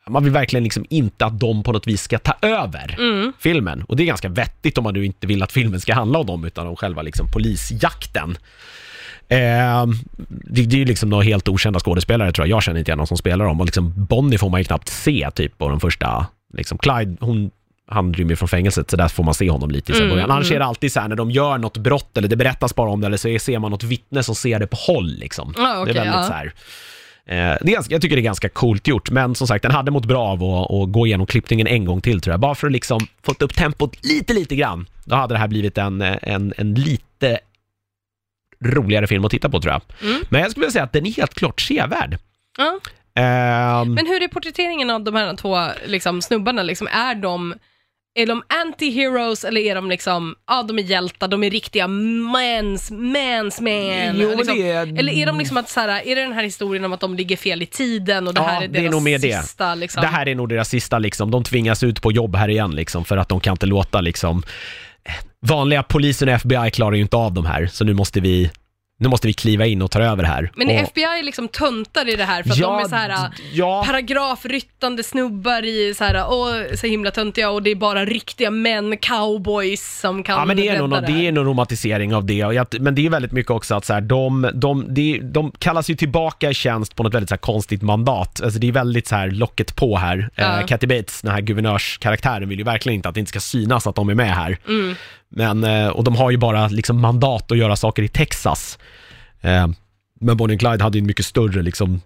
man 0.09 0.25
vill 0.25 0.33
verkligen 0.33 0.65
liksom 0.65 0.85
inte 0.91 1.27
att 1.27 1.41
de 1.41 1.63
på 1.63 1.73
något 1.73 1.87
vis 1.87 2.03
ska 2.03 2.19
ta 2.19 2.35
över 2.43 2.97
filmen. 3.39 3.83
Och 3.83 3.97
det 3.97 4.03
är 4.03 4.07
ganska 4.07 4.29
vettigt 4.29 4.79
om 4.79 4.85
man 4.85 4.95
nu 4.95 5.05
inte 5.05 5.27
vill 5.27 5.43
att 5.43 5.53
filmen 5.53 5.81
ska 5.81 5.95
handla 5.95 6.19
om 6.19 6.27
dem, 6.27 6.45
utan 6.45 6.67
om 6.67 6.77
själva 6.77 7.03
liksom 7.03 7.31
polisjakten. 7.31 8.37
Eh, 9.29 9.87
det, 10.29 10.63
det 10.63 10.77
är 10.77 10.79
ju 10.79 10.85
liksom 10.85 11.09
några 11.09 11.25
helt 11.25 11.49
okända 11.49 11.81
skådespelare 11.81 12.33
tror 12.33 12.47
jag. 12.47 12.57
Jag 12.57 12.63
känner 12.63 12.79
inte 12.79 12.91
igen 12.91 12.99
någon 12.99 13.07
som 13.07 13.17
spelar 13.17 13.45
dem. 13.45 13.61
Och 13.61 13.67
liksom 13.67 14.05
Bonnie 14.05 14.39
får 14.39 14.51
man 14.51 14.61
ju 14.61 14.65
knappt 14.65 14.89
se 14.89 15.31
typ 15.35 15.59
på 15.59 15.69
de 15.69 15.81
första, 15.81 16.27
liksom 16.55 16.79
Clyde, 16.79 17.17
hon 17.21 17.51
han 17.87 18.15
rymmer 18.15 18.35
från 18.35 18.49
fängelset 18.49 18.91
så 18.91 18.97
där 18.97 19.09
får 19.09 19.25
man 19.25 19.35
se 19.35 19.51
honom 19.51 19.71
lite 19.71 19.93
i 19.93 19.97
mm, 19.97 20.11
början. 20.11 20.31
Annars 20.31 20.53
är 20.53 20.59
det 20.59 20.65
alltid 20.65 20.93
så 20.93 21.01
här 21.01 21.09
när 21.09 21.17
de 21.17 21.31
gör 21.31 21.59
något 21.59 21.77
brott 21.77 22.17
eller 22.17 22.29
det 22.29 22.37
berättas 22.37 22.75
bara 22.75 22.91
om 22.91 23.01
det 23.01 23.07
eller 23.07 23.17
så 23.17 23.39
ser 23.39 23.59
man 23.59 23.71
något 23.71 23.83
vittne 23.83 24.23
som 24.23 24.35
ser 24.35 24.59
det 24.59 24.67
på 24.67 24.77
håll 24.77 25.07
liksom. 25.07 25.55
Ja, 25.57 25.81
okej, 25.83 25.95
det 25.95 26.01
är 26.01 26.05
väldigt 26.05 26.21
ja. 26.21 26.27
så 26.27 26.33
här. 26.33 26.53
Eh, 27.27 27.57
det 27.61 27.75
är 27.75 27.85
jag 27.89 28.03
tycker 28.03 28.17
det 28.17 28.21
är 28.21 28.25
ganska 28.25 28.49
coolt 28.49 28.89
gjort, 28.89 29.11
men 29.11 29.35
som 29.35 29.47
sagt 29.47 29.63
den 29.63 29.73
hade 29.73 29.91
mått 29.91 30.07
bra 30.07 30.27
av 30.29 30.43
att, 30.45 30.93
gå 30.93 31.07
igenom 31.07 31.27
klippningen 31.27 31.67
en 31.67 31.85
gång 31.85 32.01
till 32.01 32.21
tror 32.21 32.33
jag. 32.33 32.41
Bara 32.41 32.55
för 32.55 32.67
att 32.67 32.73
liksom 32.73 33.01
fått 33.23 33.43
upp 33.43 33.55
tempot 33.55 34.05
lite, 34.05 34.33
lite 34.33 34.57
grann. 34.57 34.87
Då 35.05 35.17
hade 35.17 35.35
det 35.35 35.39
här 35.39 35.49
blivit 35.49 35.79
en, 35.79 36.03
en, 36.03 36.55
en 36.57 36.75
lite 36.75 37.39
roligare 38.65 39.07
film 39.07 39.25
att 39.25 39.31
titta 39.31 39.49
på 39.49 39.61
tror 39.61 39.73
jag. 39.73 40.11
Mm. 40.11 40.23
Men 40.29 40.41
jag 40.41 40.51
skulle 40.51 40.63
vilja 40.63 40.73
säga 40.73 40.85
att 40.85 40.93
den 40.93 41.07
är 41.07 41.11
helt 41.11 41.35
klart 41.35 41.61
sevärd. 41.61 42.19
Ja. 42.59 42.81
Ehm, 43.15 43.95
Men 43.95 44.07
hur 44.07 44.23
är 44.23 44.29
porträtteringen 44.29 44.91
av 44.91 45.05
de 45.05 45.15
här 45.15 45.37
två 45.37 45.59
liksom, 45.87 46.23
snubbarna? 46.23 46.63
Liksom, 46.63 46.87
är 46.87 47.15
de 47.15 47.55
är 48.15 48.27
de 48.27 48.43
anti-heroes 48.65 49.47
eller 49.49 49.61
är 49.61 49.75
de 49.75 49.89
liksom, 49.91 50.35
ja 50.47 50.63
de 50.63 50.79
är 50.79 50.83
hjältar, 50.83 51.29
de 51.29 51.45
är 51.45 51.51
riktiga 51.51 51.89
mans, 51.89 52.91
mans 52.91 53.61
man? 53.61 54.17
Jo, 54.17 54.35
liksom. 54.37 54.57
det 54.57 54.71
är- 54.71 54.99
Eller 54.99 55.13
är 55.13 55.27
de 55.27 55.39
liksom 55.39 55.57
att 55.57 55.69
så 55.69 55.81
här, 55.81 55.89
är 56.07 56.17
det 56.17 56.23
den 56.23 56.33
här 56.33 56.43
historien 56.43 56.85
om 56.85 56.93
att 56.93 57.01
de 57.01 57.15
ligger 57.15 57.37
fel 57.37 57.63
i 57.63 57.67
tiden 57.67 58.29
och 58.29 58.35
det 58.35 58.41
Ja, 58.41 58.45
här 58.47 58.63
är 58.63 58.69
det 58.69 58.79
är 58.79 58.83
deras 58.83 58.93
nog 58.93 59.03
mer 59.03 59.19
det. 59.19 59.43
sista 59.43 59.75
liksom? 59.75 60.01
Det 60.01 60.07
här 60.07 60.29
är 60.29 60.35
nog 60.35 60.49
deras 60.49 60.69
sista 60.69 60.99
liksom. 60.99 61.31
De 61.31 61.45
tvingas 61.45 61.83
ut 61.83 62.03
på 62.03 62.13
jobb 62.13 62.37
här 62.37 62.49
igen 62.49 62.71
liksom 62.71 63.05
för 63.05 63.17
att 63.17 63.29
de 63.29 63.41
kan 63.41 63.53
inte 63.53 63.67
låta 63.67 64.01
liksom 64.01 64.43
vanliga 65.47 65.83
polisen 65.83 66.29
och 66.29 66.35
FBI 66.35 66.71
klarar 66.71 66.95
ju 66.97 67.03
inte 67.03 67.17
av 67.17 67.33
de 67.33 67.47
här 67.47 67.67
så 67.67 67.85
nu 67.85 67.95
måste 67.95 68.21
vi 68.21 68.51
nu 69.03 69.09
måste 69.09 69.27
vi 69.27 69.33
kliva 69.33 69.67
in 69.67 69.83
och 69.83 69.91
ta 69.91 70.03
över 70.03 70.25
här. 70.25 70.51
Men 70.55 70.67
och, 70.67 70.73
är 70.73 70.83
FBI 70.83 71.23
liksom 71.23 71.49
töntar 71.49 72.09
i 72.09 72.17
det 72.17 72.25
här 72.25 72.43
för 72.43 72.51
att 72.51 72.57
Ja, 72.59 72.77
de 72.77 72.85
är 72.85 72.89
så 72.89 72.95
här 72.95 73.31
ja. 73.53 73.85
paragrafryttande 73.87 75.03
snubbar 75.03 75.65
i 75.65 75.95
så 75.95 76.05
här, 76.05 76.25
åh, 76.29 76.75
så 76.75 76.87
himla 76.87 77.11
töntiga 77.11 77.51
och 77.51 77.63
det 77.63 77.71
är 77.71 77.75
bara 77.75 78.05
riktiga 78.05 78.51
män, 78.51 78.97
cowboys 78.97 80.01
som 80.01 80.23
kan 80.23 80.39
Ja 80.39 80.45
men 80.45 80.57
det 80.57 80.69
är, 80.69 80.79
nog, 80.79 80.91
det 80.91 81.13
här. 81.13 81.23
är 81.23 81.33
nog 81.33 81.47
romantisering 81.47 82.15
av 82.15 82.25
det, 82.27 82.35
jag, 82.35 82.67
men 82.81 82.95
det 82.95 83.07
är 83.07 83.11
väldigt 83.11 83.33
mycket 83.33 83.51
också 83.51 83.75
att 83.75 83.85
så 83.85 83.93
här, 83.93 84.01
de, 84.01 84.51
de, 84.55 84.95
de, 84.95 85.21
de 85.23 85.53
kallas 85.59 85.91
ju 85.91 85.95
tillbaka 85.95 86.51
i 86.51 86.55
tjänst 86.55 86.97
på 86.97 87.03
något 87.03 87.15
väldigt 87.15 87.29
så 87.29 87.35
här, 87.35 87.41
konstigt 87.41 87.83
mandat. 87.83 88.41
Alltså 88.43 88.59
det 88.59 88.69
är 88.69 88.73
väldigt 88.73 89.07
så 89.07 89.15
här 89.17 89.31
locket 89.31 89.77
på 89.77 89.97
här. 89.97 90.29
Ja. 90.35 90.61
Eh, 90.61 90.67
Kathy 90.67 90.87
Bates, 90.87 91.23
den 91.23 91.33
här 91.33 91.41
guvernörskaraktären, 91.41 92.49
vill 92.49 92.59
ju 92.59 92.65
verkligen 92.65 92.95
inte 92.95 93.09
att 93.09 93.15
det 93.15 93.21
inte 93.21 93.29
ska 93.31 93.41
synas 93.41 93.87
att 93.87 93.95
de 93.95 94.09
är 94.09 94.15
med 94.15 94.35
här. 94.35 94.59
Mm. 94.69 94.95
Men, 95.35 95.65
eh, 95.65 95.89
och 95.89 96.05
de 96.05 96.17
har 96.17 96.31
ju 96.31 96.37
bara 96.37 96.69
liksom 96.69 97.01
mandat 97.01 97.53
att 97.53 97.59
göra 97.59 97.77
saker 97.77 98.03
i 98.03 98.09
Texas. 98.09 98.79
Eh, 99.41 99.69
Men 100.21 100.37
Bonnie 100.37 100.55
och 100.55 100.61
Clyde 100.61 100.85
hade 100.85 100.99
ju 100.99 101.01
en 101.01 101.07
mycket 101.07 101.27
större 101.27 101.63
liksom 101.63 102.01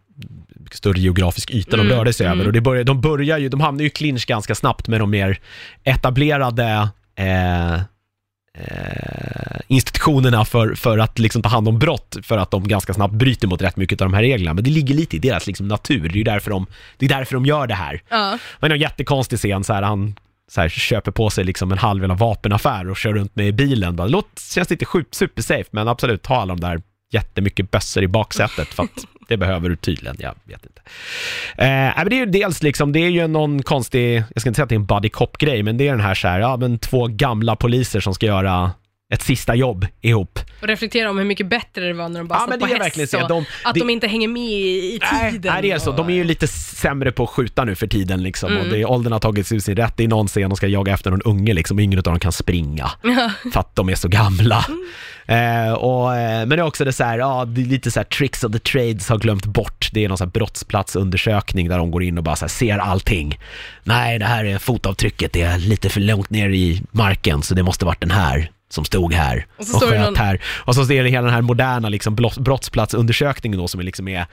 mycket 0.48 0.78
större 0.78 1.00
geografisk 1.00 1.50
yta 1.50 1.76
de 1.76 1.82
rörde 1.88 2.12
sig 2.12 2.26
över 2.26 2.46
och 2.46 2.52
det 2.52 2.60
börjar, 2.60 2.84
de 2.84 3.00
börjar 3.00 3.38
ju, 3.38 3.48
de 3.48 3.60
hamnar 3.60 3.80
ju 3.80 3.86
i 3.86 3.90
clinch 3.90 4.26
ganska 4.26 4.54
snabbt 4.54 4.88
med 4.88 5.00
de 5.00 5.10
mer 5.10 5.38
etablerade 5.84 6.88
eh, 7.16 7.74
eh, 7.74 9.60
institutionerna 9.66 10.44
för, 10.44 10.74
för 10.74 10.98
att 10.98 11.18
liksom 11.18 11.42
ta 11.42 11.48
hand 11.48 11.68
om 11.68 11.78
brott 11.78 12.16
för 12.22 12.38
att 12.38 12.50
de 12.50 12.68
ganska 12.68 12.94
snabbt 12.94 13.14
bryter 13.14 13.48
mot 13.48 13.62
rätt 13.62 13.76
mycket 13.76 14.00
av 14.00 14.08
de 14.08 14.14
här 14.14 14.22
reglerna. 14.22 14.54
Men 14.54 14.64
det 14.64 14.70
ligger 14.70 14.94
lite 14.94 15.16
i 15.16 15.18
deras 15.18 15.46
liksom 15.46 15.68
natur, 15.68 16.08
det 16.08 16.14
är 16.14 16.18
ju 16.18 16.24
därför 16.24 16.50
de, 16.50 16.66
det 16.96 17.06
är 17.06 17.08
därför 17.08 17.34
de 17.34 17.46
gör 17.46 17.66
det 17.66 17.74
här. 17.74 18.02
Ja. 18.08 18.38
Men 18.60 18.72
en 18.72 18.78
jättekonstig 18.78 19.38
scen, 19.38 19.64
så 19.64 19.72
här, 19.72 19.82
han 19.82 20.14
så 20.50 20.60
här, 20.60 20.68
köper 20.68 21.10
på 21.10 21.30
sig 21.30 21.44
liksom 21.44 21.72
en 21.72 21.78
halv 21.78 22.02
jävla 22.02 22.14
vapenaffär 22.14 22.90
och 22.90 22.96
kör 22.96 23.12
runt 23.12 23.36
med 23.36 23.48
i 23.48 23.52
bilen. 23.52 23.96
Bara, 23.96 24.08
låt, 24.08 24.40
känns 24.54 24.72
inte 24.72 24.84
sjukt 24.84 25.14
supersafe, 25.14 25.68
men 25.70 25.88
absolut, 25.88 26.22
ta 26.22 26.36
alla 26.36 26.54
de 26.54 26.60
där 26.60 26.82
jättemycket 27.12 27.70
bössor 27.70 28.02
i 28.02 28.08
baksätet 28.08 28.68
för 28.68 28.82
att 28.82 29.06
det 29.28 29.36
behöver 29.36 29.68
du 29.68 29.76
tydligen, 29.76 30.16
jag 30.18 30.34
vet 30.44 30.66
inte. 30.66 30.80
Eh, 31.56 31.96
men 31.96 32.08
det 32.08 32.14
är 32.14 32.18
ju 32.18 32.26
dels 32.26 32.62
liksom, 32.62 32.92
det 32.92 33.00
är 33.00 33.08
ju 33.08 33.26
någon 33.26 33.62
konstig, 33.62 34.16
jag 34.16 34.40
ska 34.40 34.50
inte 34.50 34.56
säga 34.56 34.62
att 34.62 34.68
det 34.68 34.74
är 34.74 34.80
en 34.80 34.86
buddy 34.86 35.08
cop-grej, 35.08 35.62
men 35.62 35.76
det 35.76 35.88
är 35.88 35.90
den 35.90 36.00
här 36.00 36.14
så 36.14 36.28
här, 36.28 36.40
ja 36.40 36.56
men 36.56 36.78
två 36.78 37.06
gamla 37.06 37.56
poliser 37.56 38.00
som 38.00 38.14
ska 38.14 38.26
göra 38.26 38.70
ett 39.14 39.22
sista 39.22 39.54
jobb 39.54 39.86
ihop. 40.00 40.38
Och 40.62 40.68
reflektera 40.68 41.10
om 41.10 41.18
hur 41.18 41.24
mycket 41.24 41.46
bättre 41.48 41.86
det 41.86 41.92
var 41.92 42.08
när 42.08 42.20
de 42.20 42.28
bara 42.28 42.38
Ja, 42.38 42.46
satt 42.50 42.60
på 42.60 42.66
häst 42.66 43.10
så. 43.10 43.28
De- 43.28 43.44
att 43.64 43.74
det- 43.74 43.80
de 43.80 43.90
inte 43.90 44.06
hänger 44.06 44.28
med 44.28 44.42
i 44.50 44.98
Nej, 45.12 45.30
tiden. 45.32 45.52
nej, 45.52 45.62
det 45.62 45.70
är 45.70 45.78
så. 45.78 45.92
De 45.92 46.08
är 46.10 46.14
ju 46.14 46.24
lite 46.24 46.46
sämre 46.48 47.12
på 47.12 47.22
att 47.24 47.30
skjuta 47.30 47.64
nu 47.64 47.74
för 47.74 47.86
tiden 47.86 48.22
liksom. 48.22 48.56
Och 48.56 48.64
det, 48.66 48.84
åldern 48.84 49.12
har 49.12 49.20
tagit 49.20 49.46
sig 49.46 49.60
sin 49.60 49.76
rätt. 49.76 49.96
Det 49.96 50.04
är 50.04 50.08
någon 50.08 50.26
scen 50.28 50.50
de 50.50 50.56
ska 50.56 50.66
jaga 50.66 50.92
efter 50.92 51.10
någon 51.10 51.22
unge 51.22 51.54
liksom. 51.54 51.78
Ingen 51.78 51.98
av 51.98 52.02
dem 52.02 52.18
kan 52.20 52.32
springa. 52.32 52.90
För 53.52 53.60
att 53.60 53.76
de 53.76 53.88
är 53.88 53.94
så 53.94 54.08
gamla. 54.08 54.66
Eh, 55.26 55.72
och, 55.72 56.16
eh, 56.16 56.38
men 56.38 56.48
det 56.48 56.56
är 56.56 56.62
också 56.62 56.84
det 56.84 56.92
så 56.92 57.04
här, 57.04 57.18
ja, 57.18 57.44
det 57.44 57.60
är 57.60 57.66
lite 57.66 57.90
så 57.90 58.00
här 58.00 58.04
tricks 58.04 58.44
of 58.44 58.52
the 58.52 58.58
trades 58.58 59.08
har 59.08 59.18
glömt 59.18 59.46
bort. 59.46 59.88
Det 59.92 60.04
är 60.04 60.08
någon 60.08 60.18
så 60.18 60.24
här 60.24 60.30
brottsplatsundersökning 60.30 61.68
där 61.68 61.78
de 61.78 61.90
går 61.90 62.02
in 62.02 62.18
och 62.18 62.24
bara 62.24 62.36
så 62.36 62.44
här, 62.44 62.48
ser 62.50 62.78
allting. 62.78 63.38
Nej, 63.84 64.18
det 64.18 64.24
här 64.24 64.44
är 64.44 64.58
fotavtrycket. 64.58 65.32
Det 65.32 65.42
är 65.42 65.58
lite 65.58 65.88
för 65.88 66.00
långt 66.00 66.30
ner 66.30 66.48
i 66.48 66.82
marken 66.90 67.42
så 67.42 67.54
det 67.54 67.62
måste 67.62 67.84
varit 67.84 68.00
den 68.00 68.10
här 68.10 68.50
som 68.68 68.84
stod 68.84 69.12
här 69.14 69.46
Och 69.56 69.64
så 69.66 69.80
det 69.80 69.86
sköt 69.86 70.00
någon- 70.00 70.16
här. 70.16 70.42
Och 70.64 70.74
så 70.74 70.92
är 70.92 71.02
det 71.04 71.10
hela 71.10 71.24
den 71.24 71.34
här 71.34 71.42
moderna 71.42 71.88
liksom, 71.88 72.14
brottsplatsundersökningen 72.38 73.58
då 73.58 73.68
som 73.68 73.80
är 73.80 73.84
liksom 73.84 74.08
är 74.08 74.26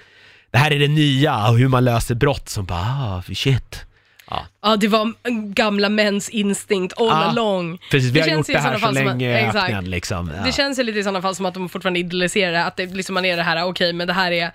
det 0.51 0.57
här 0.57 0.71
är 0.71 0.79
det 0.79 0.87
nya 0.87 1.47
och 1.49 1.57
hur 1.57 1.67
man 1.67 1.85
löser 1.85 2.15
brott 2.15 2.49
som 2.49 2.65
bara, 2.65 2.79
ah, 2.79 3.23
shit. 3.35 3.85
Ja, 4.29 4.45
Ja, 4.61 4.75
det 4.75 4.87
var 4.87 5.13
gamla 5.53 5.89
mäns 5.89 6.29
instinkt 6.29 6.93
all 6.97 7.07
Ja, 7.07 7.13
along. 7.13 7.77
precis, 7.91 8.11
vi 8.11 8.19
har 8.19 8.27
känns 8.27 8.49
gjort 8.49 8.55
det 8.57 8.61
här 8.63 8.77
så 8.79 8.91
länge 8.91 9.29
i 9.29 9.43
exakt. 9.45 9.63
öknen 9.63 9.89
liksom. 9.89 10.31
Ja. 10.37 10.43
Det 10.45 10.51
känns 10.51 10.79
ju 10.79 10.83
lite 10.83 10.99
i 10.99 11.03
sådana 11.03 11.21
fall 11.21 11.35
som 11.35 11.45
att 11.45 11.53
de 11.53 11.69
fortfarande 11.69 11.99
idealiserar 11.99 12.51
det, 12.51 12.65
att 12.65 12.77
det, 12.77 12.85
liksom 12.85 13.13
man 13.13 13.25
är 13.25 13.37
det 13.37 13.43
här, 13.43 13.63
okej, 13.63 13.93
men 13.93 14.07
det 14.07 14.13
här 14.13 14.31
är 14.31 14.51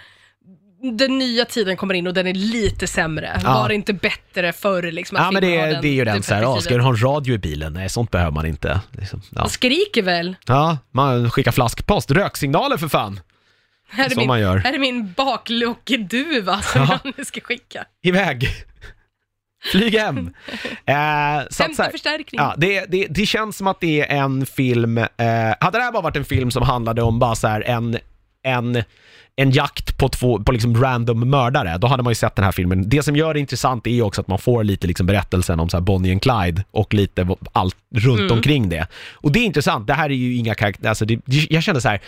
den 0.83 1.19
nya 1.19 1.45
tiden 1.45 1.77
kommer 1.77 1.95
in 1.95 2.07
och 2.07 2.15
den 2.15 2.27
är 2.27 2.35
lite 2.35 2.87
sämre. 2.87 3.41
Ja. 3.45 3.55
Var 3.55 3.69
det 3.69 3.75
inte 3.75 3.93
bättre 3.93 4.53
förr? 4.53 4.83
Liksom, 4.93 5.17
att 5.17 5.23
Ja 5.25 5.31
men 5.31 5.43
det 5.43 5.57
är, 5.57 5.83
det 5.83 5.89
är 5.89 5.93
ju 5.93 6.05
den 6.05 6.17
typ 6.17 6.25
så 6.25 6.35
här, 6.35 6.43
ska 6.43 6.55
perspektivet? 6.55 6.81
du 6.81 6.85
ha 6.85 6.91
en 6.91 7.15
radio 7.15 7.35
i 7.35 7.39
bilen? 7.39 7.73
Nej, 7.73 7.89
sånt 7.89 8.11
behöver 8.11 8.33
man 8.33 8.47
inte. 8.47 8.81
Liksom, 8.93 9.23
ja. 9.31 9.43
De 9.43 9.51
skriker 9.51 10.03
väl? 10.03 10.37
ja, 10.47 10.79
man 10.91 11.31
skickar 11.31 11.53
flaskpost, 11.53 12.11
röksignaler 12.11 12.77
för 12.77 12.89
fan. 12.89 13.21
Här 13.91 14.05
är, 14.05 14.11
Så 14.11 14.19
min, 14.19 14.27
man 14.29 14.41
gör. 14.41 14.57
här 14.57 14.73
är 14.73 14.79
min 14.79 15.13
bakluckeduva 15.13 16.61
som 16.63 16.81
Ja. 16.83 16.99
jag 17.05 17.15
nu 17.19 17.25
ska 17.25 17.41
skicka. 17.41 17.85
Iväg. 18.03 18.49
Flyg 19.73 19.95
hem. 19.95 20.35
Eh, 20.87 20.95
så 20.95 21.47
att, 21.47 21.55
så 21.55 21.63
Hämta 21.63 21.83
här, 21.83 21.91
förstärkning. 21.91 22.41
Ja, 22.41 22.55
det, 22.57 22.85
det, 22.89 23.07
det 23.11 23.27
känns 23.27 23.57
som 23.57 23.67
att 23.67 23.81
det 23.81 24.01
är 24.11 24.17
en 24.23 24.47
film, 24.47 24.99
eh, 24.99 25.07
hade 25.61 25.79
det 25.79 25.83
här 25.85 25.93
bara 25.93 26.03
varit 26.03 26.17
en 26.17 26.25
film 26.25 26.51
som 26.51 26.63
handlade 26.63 27.03
om 27.03 27.19
bara 27.19 27.35
så 27.35 27.49
här 27.49 27.61
en 27.61 27.99
en 28.43 28.83
en 29.41 29.51
jakt 29.51 29.99
på 29.99 30.09
två, 30.09 30.43
på 30.43 30.53
liksom 30.53 30.83
random 30.83 31.31
mördare, 31.31 31.79
då 31.79 31.87
hade 31.87 32.03
man 32.03 32.11
ju 32.11 32.15
sett 32.15 32.37
den 32.37 32.45
här 32.45 32.53
filmen. 32.53 32.89
Det 32.89 33.03
som 33.03 33.17
gör 33.17 33.35
det 33.35 33.41
intressant 33.41 33.87
är 33.87 33.91
ju 33.91 34.03
också 34.03 34.21
att 34.21 34.29
man 34.29 34.39
får 34.39 34.65
lite 34.65 34.87
liksom 34.87 35.07
berättelsen 35.07 35.61
om 35.61 35.69
så 35.69 35.81
Bonnie 35.81 36.13
and 36.13 36.23
Clyde 36.23 36.65
och 36.71 36.95
lite 36.95 37.29
allt 37.53 37.77
runt 37.95 38.21
Mm. 38.21 38.33
omkring 38.33 38.69
det. 38.69 38.87
Och 39.15 39.33
det 39.33 39.39
är 39.39 39.45
intressant, 39.45 39.87
det 39.87 39.95
här 39.95 40.11
är 40.11 40.15
ju 40.15 40.37
inga 40.37 40.55
karaktärer, 40.55 40.89
alltså 40.89 41.05
det, 41.05 41.21
jag 41.51 41.63
kände 41.63 41.81
så 41.81 41.89
här 41.89 42.01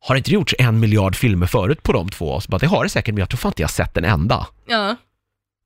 har 0.00 0.14
det 0.14 0.18
inte 0.18 0.32
gjorts 0.32 0.54
en 0.58 0.80
miljard 0.80 1.16
filmer 1.16 1.46
förut 1.46 1.82
på 1.82 1.92
de 1.92 2.08
två? 2.08 2.40
Så 2.40 2.50
bara, 2.50 2.58
det 2.58 2.66
har 2.66 2.84
det 2.84 2.90
säkert, 2.90 3.14
men 3.14 3.18
jag 3.20 3.28
tror 3.28 3.38
fan 3.38 3.50
inte 3.50 3.62
jag 3.62 3.68
har 3.68 3.72
sett 3.72 3.96
en 3.96 4.04
enda. 4.04 4.46
Ja. 4.66 4.96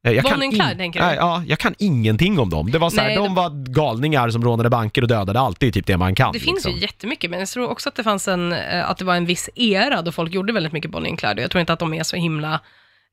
Eh, 0.07 0.13
Jag 0.13 0.25
kan 0.25 0.43
and 0.43 0.53
Clyde, 0.55 0.75
tänker 0.77 1.01
du? 1.01 1.07
Nej, 1.07 1.17
Ja, 1.17 1.43
jag 1.47 1.59
kan 1.59 1.75
ingenting 1.79 2.39
om 2.39 2.51
dem. 2.51 2.71
Det 2.71 2.79
var 2.79 2.91
så 2.91 3.01
här, 3.01 3.07
Nej, 3.07 3.17
de 3.17 3.23
de- 3.25 3.35
var 3.35 3.73
galningar 3.73 4.31
som 4.31 4.45
rånade 4.45 4.71
banker 4.71 5.03
och 5.03 5.09
dödade 5.09 5.41
allt, 5.41 5.61
det 5.61 5.67
är 5.67 5.71
typ 5.73 5.87
det 5.87 5.97
man 5.97 6.15
kan. 6.15 6.33
Det 6.33 6.39
finns 6.41 6.55
liksom. 6.55 6.73
ju 6.73 6.79
jättemycket, 6.79 7.31
men 7.31 7.39
jag 7.39 7.49
tror 7.49 7.69
också 7.71 7.89
att 7.89 7.95
det 7.95 8.05
fanns 8.05 8.29
en, 8.29 8.53
eh, 8.53 8.91
att 8.91 8.99
det 8.99 9.05
var 9.05 9.15
en 9.17 9.27
viss 9.27 9.51
era 9.55 10.03
då 10.03 10.13
folk 10.13 10.33
gjorde 10.35 10.53
väldigt 10.53 10.73
mycket 10.73 10.91
Bonnie 10.91 11.09
and 11.09 11.19
Clyde. 11.19 11.43
Jag 11.43 11.51
tror 11.51 11.61
inte 11.61 11.73
att 11.73 11.79
de 11.79 11.95
är 11.95 12.03
så 12.03 12.17
himla... 12.17 12.61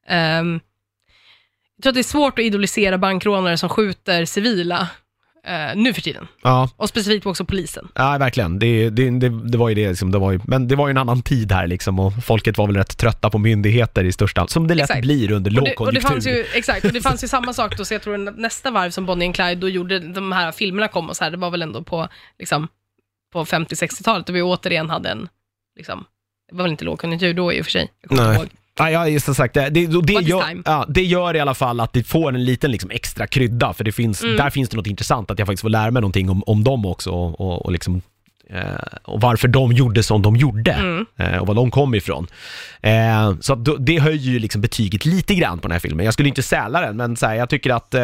ehm, 0.08 0.60
jag 1.76 1.84
tror 1.84 1.92
att 1.92 1.96
det 1.96 2.02
är 2.02 2.04
svårt 2.04 2.40
att 2.40 2.46
idolisera 2.46 2.98
bankrånare 2.98 3.58
som 3.58 3.70
skjuter 3.70 4.26
civila 4.26 4.88
eh, 5.48 5.76
nu 5.76 5.94
för 5.94 6.02
tiden. 6.02 6.28
Ja, 6.44 6.70
Och 6.76 6.90
specifikt 6.90 7.26
också 7.26 7.46
polisen. 7.46 7.88
ja 7.96 8.18
verkligen. 8.18 8.60
Det, 8.60 8.90
det, 8.90 9.10
det, 9.20 9.30
det 9.50 9.58
var 9.58 9.70
ju 9.70 9.76
det 9.76 9.90
liksom, 9.90 10.12
det 10.12 10.18
var 10.20 10.32
ju, 10.32 10.40
men 10.48 10.68
det 10.68 10.76
var 10.76 10.88
ju 10.88 10.92
en 10.92 10.98
annan 10.98 11.22
tid 11.22 11.52
här 11.52 11.68
liksom 11.68 12.00
och 12.00 12.14
folket 12.24 12.58
var 12.58 12.68
väl 12.68 12.76
rätt 12.76 12.98
trötta 12.98 13.30
på 13.30 13.38
myndigheter 13.38 14.04
i 14.04 14.12
största 14.12 14.48
som 14.48 14.68
det 14.68 14.76
lätt 14.76 14.84
Exakt. 14.90 15.02
blir 15.02 15.32
under 15.32 15.50
Och 15.52 15.56
det, 15.56 15.70
lågkonjunktur. 15.70 15.86
och 15.88 15.94
det 15.94 16.02
fanns 16.02 16.28
ju, 16.28 16.46
exakt, 16.54 16.86
och 16.86 16.94
det 16.94 17.02
fanns 17.02 17.24
ju 17.24 17.28
samma 17.28 17.54
sak 17.54 17.78
då, 17.78 17.86
så 17.86 17.94
jag 17.94 18.02
tror 18.02 18.18
nästa 18.18 18.72
varv 18.72 18.90
som 18.92 19.06
Bonnie 19.06 19.26
and 19.26 19.36
Clyde 19.36 19.56
då 19.56 19.70
gjorde, 19.70 20.00
de 20.00 20.32
här 20.32 20.52
filmerna 20.52 20.88
kom 20.88 21.10
och 21.10 21.16
så 21.18 21.24
här, 21.24 21.32
det 21.32 21.38
var 21.38 21.50
väl 21.52 21.62
ändå 21.62 21.84
på, 21.84 22.08
liksom, 22.40 22.68
på 23.34 23.46
50-60-talet, 23.46 24.28
då 24.28 24.34
vi 24.34 24.42
återigen 24.42 24.90
hade 24.90 25.10
en, 25.10 25.28
liksom, 25.78 26.06
det 26.50 26.56
var 26.56 26.64
väl 26.64 26.72
inte 26.72 26.86
lågkonjunktur 26.86 27.34
då 27.34 27.54
i 27.54 27.62
och 27.62 27.66
för 27.66 27.72
sig. 27.72 27.92
Jag 28.10 28.18
Nej. 28.18 28.36
ihåg. 28.36 28.48
Ja, 28.80 28.90
ja, 28.92 29.08
just 29.08 29.26
som 29.26 29.36
sagt, 29.36 29.54
det, 29.54 29.70
det, 29.70 29.88
det, 30.04 30.14
gör, 30.14 30.44
ja, 30.66 30.86
det 30.90 31.04
gör 31.04 31.36
i 31.36 31.40
alla 31.40 31.54
fall 31.54 31.80
att 31.80 31.94
det 31.94 32.04
får 32.04 32.36
en 32.36 32.46
liten 32.46 32.72
liksom, 32.72 32.92
extra 32.92 33.28
krydda, 33.28 33.74
för 33.74 33.84
det 33.84 33.92
finns, 33.92 34.24
Mm. 34.24 34.38
där 34.38 34.50
finns 34.50 34.70
det 34.70 34.78
något 34.78 34.88
intressant, 34.88 35.32
att 35.32 35.40
jag 35.40 35.46
faktiskt 35.48 35.62
får 35.62 35.70
lära 35.70 35.92
mig 35.92 36.02
någonting 36.02 36.30
om, 36.30 36.44
om 36.46 36.64
dem 36.64 36.86
också 36.86 37.10
och, 37.12 37.42
och, 37.42 37.66
och 37.66 37.72
liksom 37.72 38.02
eh, 38.50 38.62
och 39.04 39.22
varför 39.22 39.48
de 39.48 39.72
gjorde 39.72 40.04
som 40.04 40.22
de 40.22 40.36
gjorde 40.36 40.72
Mm. 40.72 41.06
eh, 41.18 41.38
och 41.38 41.48
var 41.48 41.56
de 41.56 41.72
kom 41.72 41.96
ifrån. 41.96 42.28
Eh, 42.82 43.34
så 43.42 43.56
det 43.56 44.00
höjer 44.00 44.32
ju 44.32 44.40
liksom 44.40 44.62
betyget 44.62 45.06
lite 45.06 45.36
grann 45.36 45.60
på 45.60 45.68
den 45.68 45.72
här 45.72 45.80
filmen. 45.80 46.06
Jag 46.06 46.14
skulle 46.14 46.30
inte 46.30 46.44
säla 46.44 46.82
den, 46.82 46.98
men 46.98 47.16
så 47.16 47.26
här, 47.26 47.36
jag 47.36 47.50
tycker 47.50 47.70
att 47.74 47.96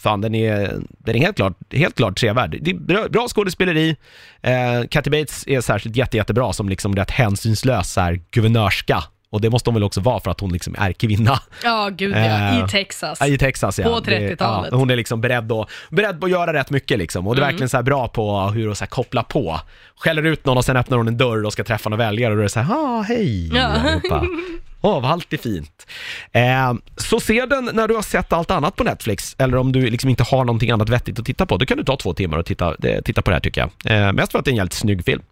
fan, 0.00 0.20
den 0.20 0.34
är, 0.34 0.74
den 0.98 1.16
är 1.16 1.20
helt 1.20 1.36
klart, 1.36 1.56
helt 1.72 1.96
klart 1.96 2.16
trevärd. 2.18 2.58
Det 2.60 2.70
är 2.70 2.74
bra, 2.74 3.08
bra 3.10 3.28
skådespeleri. 3.28 3.96
Eh, 4.42 4.86
Kathy 4.90 5.10
Bates 5.10 5.44
är 5.46 5.60
särskilt 5.60 5.96
jätte, 5.96 6.16
jättebra 6.16 6.52
som 6.52 6.68
liksom 6.68 6.96
rätt 6.96 7.10
hänsynslös 7.10 7.92
så 7.92 8.00
här, 8.00 8.20
guvernörska. 8.30 9.04
Och 9.32 9.40
det 9.40 9.50
måste 9.50 9.70
hon 9.70 9.74
väl 9.74 9.82
också 9.82 10.00
vara 10.00 10.20
för 10.20 10.30
att 10.30 10.40
hon 10.40 10.52
liksom 10.52 10.74
är 10.78 10.92
kvinna 10.92 11.40
Ja, 11.64 11.88
gud 11.92 12.12
ja, 12.16 12.18
Eh, 12.18 12.64
i 12.64 12.68
Texas. 12.68 13.18
Ja, 13.20 13.26
i 13.26 13.38
Texas. 13.38 13.78
Ja. 13.78 13.84
På 13.84 14.00
Det- 14.00 14.10
30-talet. 14.30 14.68
Ja, 14.72 14.78
hon 14.78 14.90
är 14.90 14.96
liksom 14.96 15.20
beredd, 15.20 15.52
och, 15.52 15.70
beredd 15.90 16.20
på 16.20 16.26
att 16.26 16.32
göra 16.32 16.52
rätt 16.52 16.70
mycket 16.70 16.98
liksom. 16.98 17.26
Och 17.26 17.34
det 17.36 17.38
är 17.38 17.42
Mm. 17.42 17.52
verkligen 17.52 17.68
så 17.68 17.82
bra 17.82 18.08
på 18.08 18.40
hur 18.40 18.70
att 18.70 18.78
så 18.78 18.86
koppla 18.86 19.22
på. 19.22 19.60
Skäller 19.96 20.22
ut 20.22 20.44
någon 20.46 20.56
och 20.56 20.64
sen 20.64 20.76
öppnar 20.76 20.98
hon 20.98 21.08
en 21.08 21.16
dörr 21.16 21.44
och 21.46 21.52
ska 21.52 21.64
träffa 21.64 21.90
några 21.90 22.04
väljare 22.04 22.30
och 22.32 22.36
då 22.36 22.40
är 22.40 22.44
det 22.44 22.48
så 22.48 22.60
här, 22.60 22.74
ah, 22.74 23.02
hej 23.02 23.50
Ja. 23.54 23.62
allihopa. 23.62 24.26
Åh, 24.84 25.02
vad 25.02 25.10
allt 25.10 25.32
är 25.32 25.36
fint. 25.36 25.86
Eh, 26.32 26.74
så 26.96 27.20
se 27.20 27.46
den 27.46 27.70
när 27.72 27.88
du 27.88 27.94
har 27.94 28.02
sett 28.02 28.32
allt 28.32 28.50
annat 28.50 28.76
på 28.76 28.84
Netflix, 28.84 29.36
eller 29.38 29.56
om 29.56 29.72
du 29.72 29.90
liksom 29.90 30.10
inte 30.10 30.22
har 30.22 30.44
någonting 30.44 30.70
annat 30.70 30.88
vettigt 30.88 31.18
att 31.18 31.26
titta 31.26 31.46
på. 31.46 31.56
Då 31.56 31.66
kan 31.66 31.76
du 31.78 31.84
ta 31.84 31.96
två 31.96 32.14
timmar 32.14 32.38
och 32.38 32.46
titta, 32.46 32.74
eh, 32.82 33.00
titta 33.04 33.22
på 33.22 33.30
det 33.30 33.34
här 33.34 33.40
tycker 33.40 33.68
jag. 33.84 34.06
Eh, 34.06 34.12
mest 34.12 34.32
för 34.32 34.38
att 34.38 34.44
det 34.44 34.48
är 34.48 34.52
en 34.52 34.56
jävligt 34.56 34.72
snygg 34.72 35.04
film. 35.04 35.22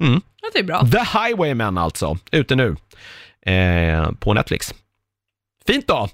Mm. 0.00 0.20
Det 0.52 0.58
är 0.58 0.62
bra. 0.62 0.86
The 0.92 0.98
Highwaymen 1.18 1.78
alltså, 1.78 2.18
ute 2.30 2.54
nu. 2.56 2.76
Eh, 3.46 4.10
på 4.12 4.34
Netflix. 4.34 4.74
Fint 5.66 5.86
då! 5.86 6.08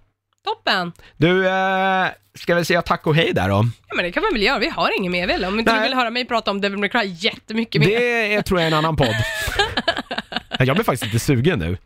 Toppen. 0.45 0.93
Du, 1.17 1.49
eh, 1.49 2.07
ska 2.35 2.55
vi 2.55 2.65
säga 2.65 2.83
tack 2.83 3.07
och 3.07 3.15
hej 3.15 3.33
där 3.33 3.49
då? 3.49 3.67
Ja, 3.89 3.95
men 3.97 4.05
det 4.05 4.13
kan 4.13 4.23
man 4.23 4.33
väl 4.33 4.43
göra. 4.43 4.59
Vi 4.59 4.69
har 4.69 4.99
inget 4.99 5.13
mer 5.13 5.27
väl? 5.27 5.45
Om 5.45 5.59
inte 5.59 5.73
Nej. 5.73 5.81
du 5.81 5.89
vill 5.89 5.97
höra 5.97 6.11
mig 6.11 6.25
prata 6.25 6.51
om 6.51 6.61
Devil 6.61 6.79
May 6.79 6.89
Cry 6.89 7.07
jättemycket 7.19 7.81
mer. 7.81 7.89
Det 7.89 8.35
är, 8.35 8.43
tror 8.43 8.61
jag 8.61 8.67
är 8.67 8.73
en 8.73 8.79
annan 8.79 8.97
podd. 8.97 9.15
jag 10.59 10.77
blir 10.77 10.85
faktiskt 10.85 11.05
lite 11.05 11.19
sugen 11.19 11.59
nu. 11.59 11.79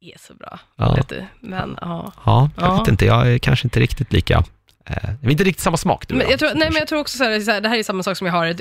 Det 0.00 0.12
är 0.12 0.18
så 0.18 0.34
bra. 0.34 0.58
Ja. 0.76 0.94
Vet 0.94 1.08
du. 1.08 1.24
Men, 1.40 1.78
ja. 1.80 2.12
Ja, 2.24 2.50
jag 2.56 2.64
Ja. 2.64 2.78
vet 2.78 2.88
inte, 2.88 3.06
jag 3.06 3.32
är 3.32 3.38
kanske 3.38 3.66
inte 3.66 3.80
riktigt 3.80 4.12
lika... 4.12 4.44
Eh, 4.84 5.10
vi 5.20 5.26
är 5.26 5.30
inte 5.32 5.44
riktigt 5.44 5.62
samma 5.62 5.76
smak 5.76 6.08
du 6.08 6.14
Men 6.14 6.30
jag 6.30 6.38
tror, 6.38 6.50
nej, 6.54 6.68
men 6.70 6.78
jag 6.78 6.88
tror 6.88 7.00
också 7.00 7.18
så 7.18 7.24
här, 7.24 7.60
det 7.60 7.68
här 7.68 7.78
är 7.78 7.82
samma 7.82 8.02
sak 8.02 8.16
som 8.16 8.26
jag 8.26 8.34
har, 8.34 8.46
ett, 8.46 8.60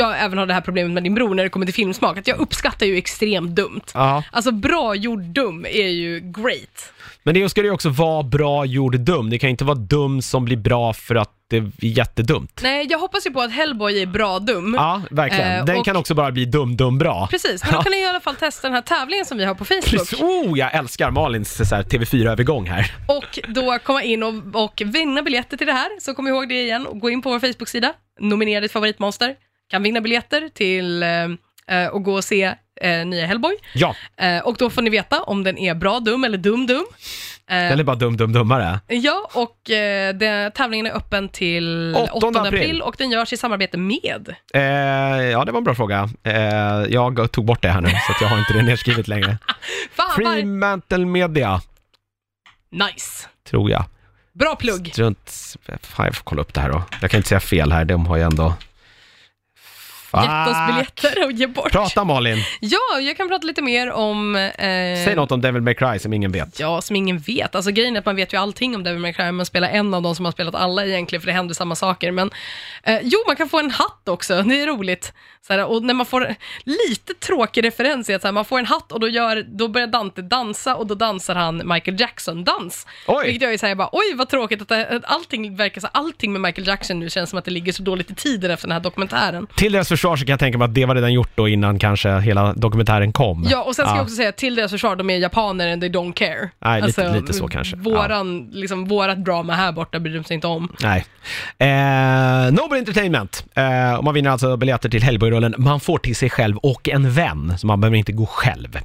jag 0.00 0.20
även 0.20 0.38
har 0.38 0.46
det 0.46 0.54
här 0.54 0.60
problemet 0.60 0.92
med 0.92 1.02
din 1.02 1.14
bror 1.14 1.34
när 1.34 1.42
det 1.42 1.48
kommer 1.48 1.66
till 1.66 1.74
filmsmak, 1.74 2.18
att 2.18 2.26
jag 2.26 2.38
uppskattar 2.38 2.86
ju 2.86 2.96
extremt 2.96 3.50
dumt. 3.56 3.80
Ja, 3.94 4.22
Alltså 4.32 4.52
bra 4.52 4.94
gjord 4.94 5.20
dum 5.22 5.64
är 5.64 5.88
ju 5.88 6.20
great. 6.20 6.92
men 7.22 7.34
det 7.34 7.48
ska 7.48 7.62
ju 7.62 7.70
också 7.70 7.88
vara 7.88 8.22
bra 8.22 8.64
gjord 8.64 9.00
dum. 9.00 9.30
Det 9.30 9.38
kan 9.38 9.50
inte 9.50 9.64
vara 9.64 9.74
dum 9.78 10.22
som 10.22 10.44
blir 10.44 10.56
bra 10.56 10.92
för 10.92 11.14
att 11.14 11.30
det 11.50 11.56
är 11.56 11.70
jättedumt. 11.80 12.60
Nej, 12.62 12.86
jag 12.90 12.98
hoppas 12.98 13.26
ju 13.26 13.30
på 13.30 13.40
att 13.40 13.52
Hellboy 13.52 14.02
är 14.02 14.06
bra 14.06 14.38
dum. 14.38 14.74
Ja, 14.78 15.02
verkligen. 15.10 15.52
Eh, 15.58 15.64
Den 15.64 15.78
och- 15.78 15.84
kan 15.84 15.96
också 15.96 16.14
bara 16.14 16.30
bli 16.32 16.44
dum, 16.44 16.76
dum, 16.76 16.98
bra. 16.98 17.26
Precis, 17.30 17.64
men 17.64 17.72
då 17.74 17.82
kan 17.82 17.90
ni 17.92 18.00
i 18.00 18.06
alla 18.06 18.20
fall 18.20 18.34
testa 18.36 18.68
den 18.68 18.74
här 18.74 18.82
tävlingen 18.82 19.24
som 19.26 19.38
vi 19.38 19.44
har 19.44 19.54
på 19.54 19.64
Facebook. 19.64 19.84
Precis. 19.84 20.20
Oh, 20.22 20.58
jag 20.58 20.74
älskar 20.74 21.10
Malins 21.10 21.68
så 21.68 21.74
här, 21.74 21.82
TV4-övergång 21.82 22.66
här. 22.66 22.94
Och 23.08 23.38
då 23.48 23.78
komma 23.82 24.02
in 24.02 24.22
och, 24.22 24.34
och 24.64 24.82
vinna 24.86 25.22
biljetter 25.22 25.56
till 25.56 25.66
det 25.66 25.72
här. 25.72 26.00
Så 26.00 26.14
kom 26.14 26.28
ihåg 26.28 26.48
det 26.48 26.62
igen 26.62 26.86
och 26.86 27.00
gå 27.00 27.10
in 27.10 27.22
på 27.22 27.30
vår 27.30 27.40
Facebook-sida, 27.40 27.92
nominera 28.20 28.60
ditt 28.60 28.72
favoritmonster, 28.72 29.34
kan 29.70 29.82
vinna 29.82 30.00
biljetter 30.00 30.48
till 30.54 31.02
eh, 31.02 31.78
eh, 31.78 31.88
och 31.88 32.02
gå 32.02 32.12
och 32.14 32.24
se 32.24 32.54
eh, 32.80 33.06
nya 33.06 33.26
Hellboy. 33.26 33.56
Ja, 33.74 33.94
Eh, 34.16 34.38
och 34.38 34.56
då 34.56 34.70
får 34.70 34.82
ni 34.82 34.90
veta 34.90 35.22
om 35.22 35.44
den 35.44 35.58
är 35.58 35.74
bra 35.74 36.00
dum 36.00 36.24
eller 36.24 36.38
dum 36.38 36.66
dum. 36.66 36.86
Eh, 37.50 37.56
den 37.56 37.80
är 37.80 37.84
bara 37.84 37.96
dum, 37.96 38.16
dum, 38.16 38.32
dummare. 38.32 38.80
Ja, 38.88 39.30
och 39.34 39.70
eh, 39.70 40.14
den, 40.14 40.52
tävlingen 40.52 40.86
är 40.86 40.96
öppen 40.96 41.28
till 41.28 41.94
8 41.98 42.12
8 42.12 42.26
april. 42.26 42.46
april. 42.46 42.82
och 42.82 42.94
den 42.98 43.10
görs 43.10 43.32
i 43.32 43.36
samarbete 43.36 43.78
med. 43.78 44.34
Eh, 44.54 44.60
ja, 44.62 45.44
det 45.44 45.52
var 45.52 45.58
en 45.58 45.64
bra 45.64 45.74
fråga. 45.74 46.08
Eh, 46.22 46.34
jag 46.88 47.32
tog 47.32 47.44
bort 47.44 47.62
det 47.62 47.68
här 47.68 47.80
nu, 47.80 47.88
så 48.06 48.12
jag 48.20 48.28
har 48.28 48.38
inte 48.38 48.52
det 48.52 48.62
nedskrivet 48.62 49.08
längre. 49.08 49.38
Fan, 49.92 50.10
Fremantle 50.16 51.06
Media, 51.06 51.60
nice. 52.70 53.28
tror 53.50 53.70
jag. 53.70 53.84
Bra 54.32 54.56
plugg. 54.56 54.90
Strunt... 54.92 55.56
Fan, 55.82 56.06
jag 56.06 56.14
får 56.14 56.24
kolla 56.24 56.42
upp 56.42 56.54
det 56.54 56.60
här 56.60 56.68
då. 56.68 56.82
Jag 57.00 57.10
kan 57.10 57.18
inte 57.18 57.28
säga 57.28 57.40
fel 57.40 57.72
här, 57.72 57.84
de 57.84 58.06
har 58.06 58.16
ju 58.16 58.22
ändå... 58.22 58.54
Gett 60.12 60.48
oss 60.48 60.66
biljetter 60.68 61.24
och 61.24 61.32
ge 61.32 61.46
bort. 61.46 61.72
Prata 61.72 62.04
Malin! 62.04 62.38
Ja, 62.60 63.00
jag 63.00 63.16
kan 63.16 63.28
prata 63.28 63.46
lite 63.46 63.62
mer 63.62 63.90
om... 63.92 64.36
Eh, 64.36 64.50
Säg 65.04 65.14
något 65.14 65.32
om 65.32 65.40
Devil 65.40 65.62
May 65.62 65.74
Cry 65.74 65.98
som 65.98 66.12
ingen 66.12 66.32
vet. 66.32 66.60
Ja, 66.60 66.80
som 66.80 66.96
ingen 66.96 67.18
vet. 67.18 67.54
Alltså 67.54 67.70
grejen 67.70 67.96
är 67.96 68.00
att 68.00 68.06
man 68.06 68.16
vet 68.16 68.32
ju 68.32 68.36
allting 68.36 68.76
om 68.76 68.84
Devil 68.84 69.00
May 69.00 69.12
Cry, 69.12 69.32
man 69.32 69.46
spelar 69.46 69.68
en 69.68 69.94
av 69.94 70.02
de 70.02 70.14
som 70.14 70.24
har 70.24 70.32
spelat 70.32 70.54
alla 70.54 70.86
egentligen, 70.86 71.20
för 71.20 71.26
det 71.26 71.32
händer 71.32 71.54
samma 71.54 71.74
saker. 71.74 72.10
Men 72.12 72.30
eh, 72.82 72.98
jo, 73.02 73.18
man 73.26 73.36
kan 73.36 73.48
få 73.48 73.58
en 73.58 73.70
hatt 73.70 74.08
också, 74.08 74.42
det 74.42 74.60
är 74.60 74.66
roligt. 74.66 75.12
Så 75.46 75.52
här, 75.52 75.64
och 75.64 75.82
när 75.82 75.94
man 75.94 76.06
får 76.06 76.34
lite 76.64 77.14
tråkig 77.14 77.64
referens 77.64 78.10
i 78.10 78.14
att 78.14 78.22
så 78.22 78.28
här, 78.28 78.32
man 78.32 78.44
får 78.44 78.58
en 78.58 78.66
hatt 78.66 78.92
och 78.92 79.00
då, 79.00 79.08
gör, 79.08 79.42
då 79.48 79.68
börjar 79.68 79.86
Dante 79.86 80.22
dansa 80.22 80.76
och 80.76 80.86
då 80.86 80.94
dansar 80.94 81.34
han 81.34 81.62
Michael 81.64 82.00
Jackson-dans. 82.00 82.86
Vilket 83.24 83.42
jag 83.42 83.52
ju 83.52 83.58
säger 83.58 83.74
bara, 83.74 83.88
oj 83.92 84.14
vad 84.14 84.28
tråkigt 84.28 84.62
att, 84.62 84.68
det, 84.68 84.88
att 84.88 85.04
allting 85.04 85.56
verkar 85.56 85.80
så, 85.80 85.88
allting 85.92 86.32
med 86.32 86.40
Michael 86.40 86.66
Jackson 86.66 86.98
nu 87.00 87.10
känns 87.10 87.30
som 87.30 87.38
att 87.38 87.44
det 87.44 87.50
ligger 87.50 87.72
så 87.72 87.82
dåligt 87.82 88.10
i 88.10 88.14
tiden 88.14 88.50
efter 88.50 88.68
den 88.68 88.72
här 88.72 88.80
dokumentären. 88.80 89.46
Till 89.56 89.72
deras 89.72 89.88
försvar 90.00 90.16
så 90.16 90.24
kan 90.24 90.32
jag 90.32 90.38
tänka 90.40 90.58
mig 90.58 90.64
att 90.64 90.74
det 90.74 90.84
var 90.86 90.94
redan 90.94 91.12
gjort 91.12 91.30
då 91.34 91.48
innan 91.48 91.78
kanske 91.78 92.18
hela 92.20 92.52
dokumentären 92.52 93.12
kom. 93.12 93.46
Ja, 93.50 93.62
och 93.62 93.76
sen 93.76 93.84
ska 93.84 93.92
Ja. 93.92 93.96
jag 93.96 94.02
också 94.02 94.14
säga 94.16 94.32
till 94.32 94.54
deras 94.54 94.70
försvar, 94.70 94.96
de 94.96 95.10
är 95.10 95.16
japaner 95.18 95.72
and 95.72 95.82
they 95.82 95.90
don't 95.90 96.12
care. 96.12 96.50
Alltså, 96.58 97.02
Nej, 97.02 97.10
lite- 97.12 97.20
lite 97.20 97.32
så 97.32 97.48
kanske. 97.48 97.76
Våran, 97.76 98.48
liksom, 98.52 98.84
vårat 98.84 99.24
drama 99.24 99.54
här 99.54 99.72
borta 99.72 100.00
bryr 100.00 100.14
de 100.14 100.24
sig 100.24 100.34
inte 100.34 100.46
om. 100.46 100.68
Nej. 100.80 101.04
Eh, 101.58 102.52
Noble 102.52 102.78
Entertainment. 102.78 103.44
Eh, 103.54 103.94
och 103.94 104.04
man 104.04 104.14
vinner 104.14 104.30
alltså 104.30 104.56
biljetter 104.56 104.88
till 104.88 105.02
Hellboy-rullen. 105.02 105.54
Man 105.58 105.80
får 105.80 105.98
till 105.98 106.16
sig 106.16 106.30
själv 106.30 106.56
och 106.56 106.88
en 106.88 107.12
vän, 107.12 107.54
så 107.58 107.66
man 107.66 107.80
behöver 107.80 107.96
inte 107.96 108.12
gå 108.12 108.26
själv. 108.26 108.78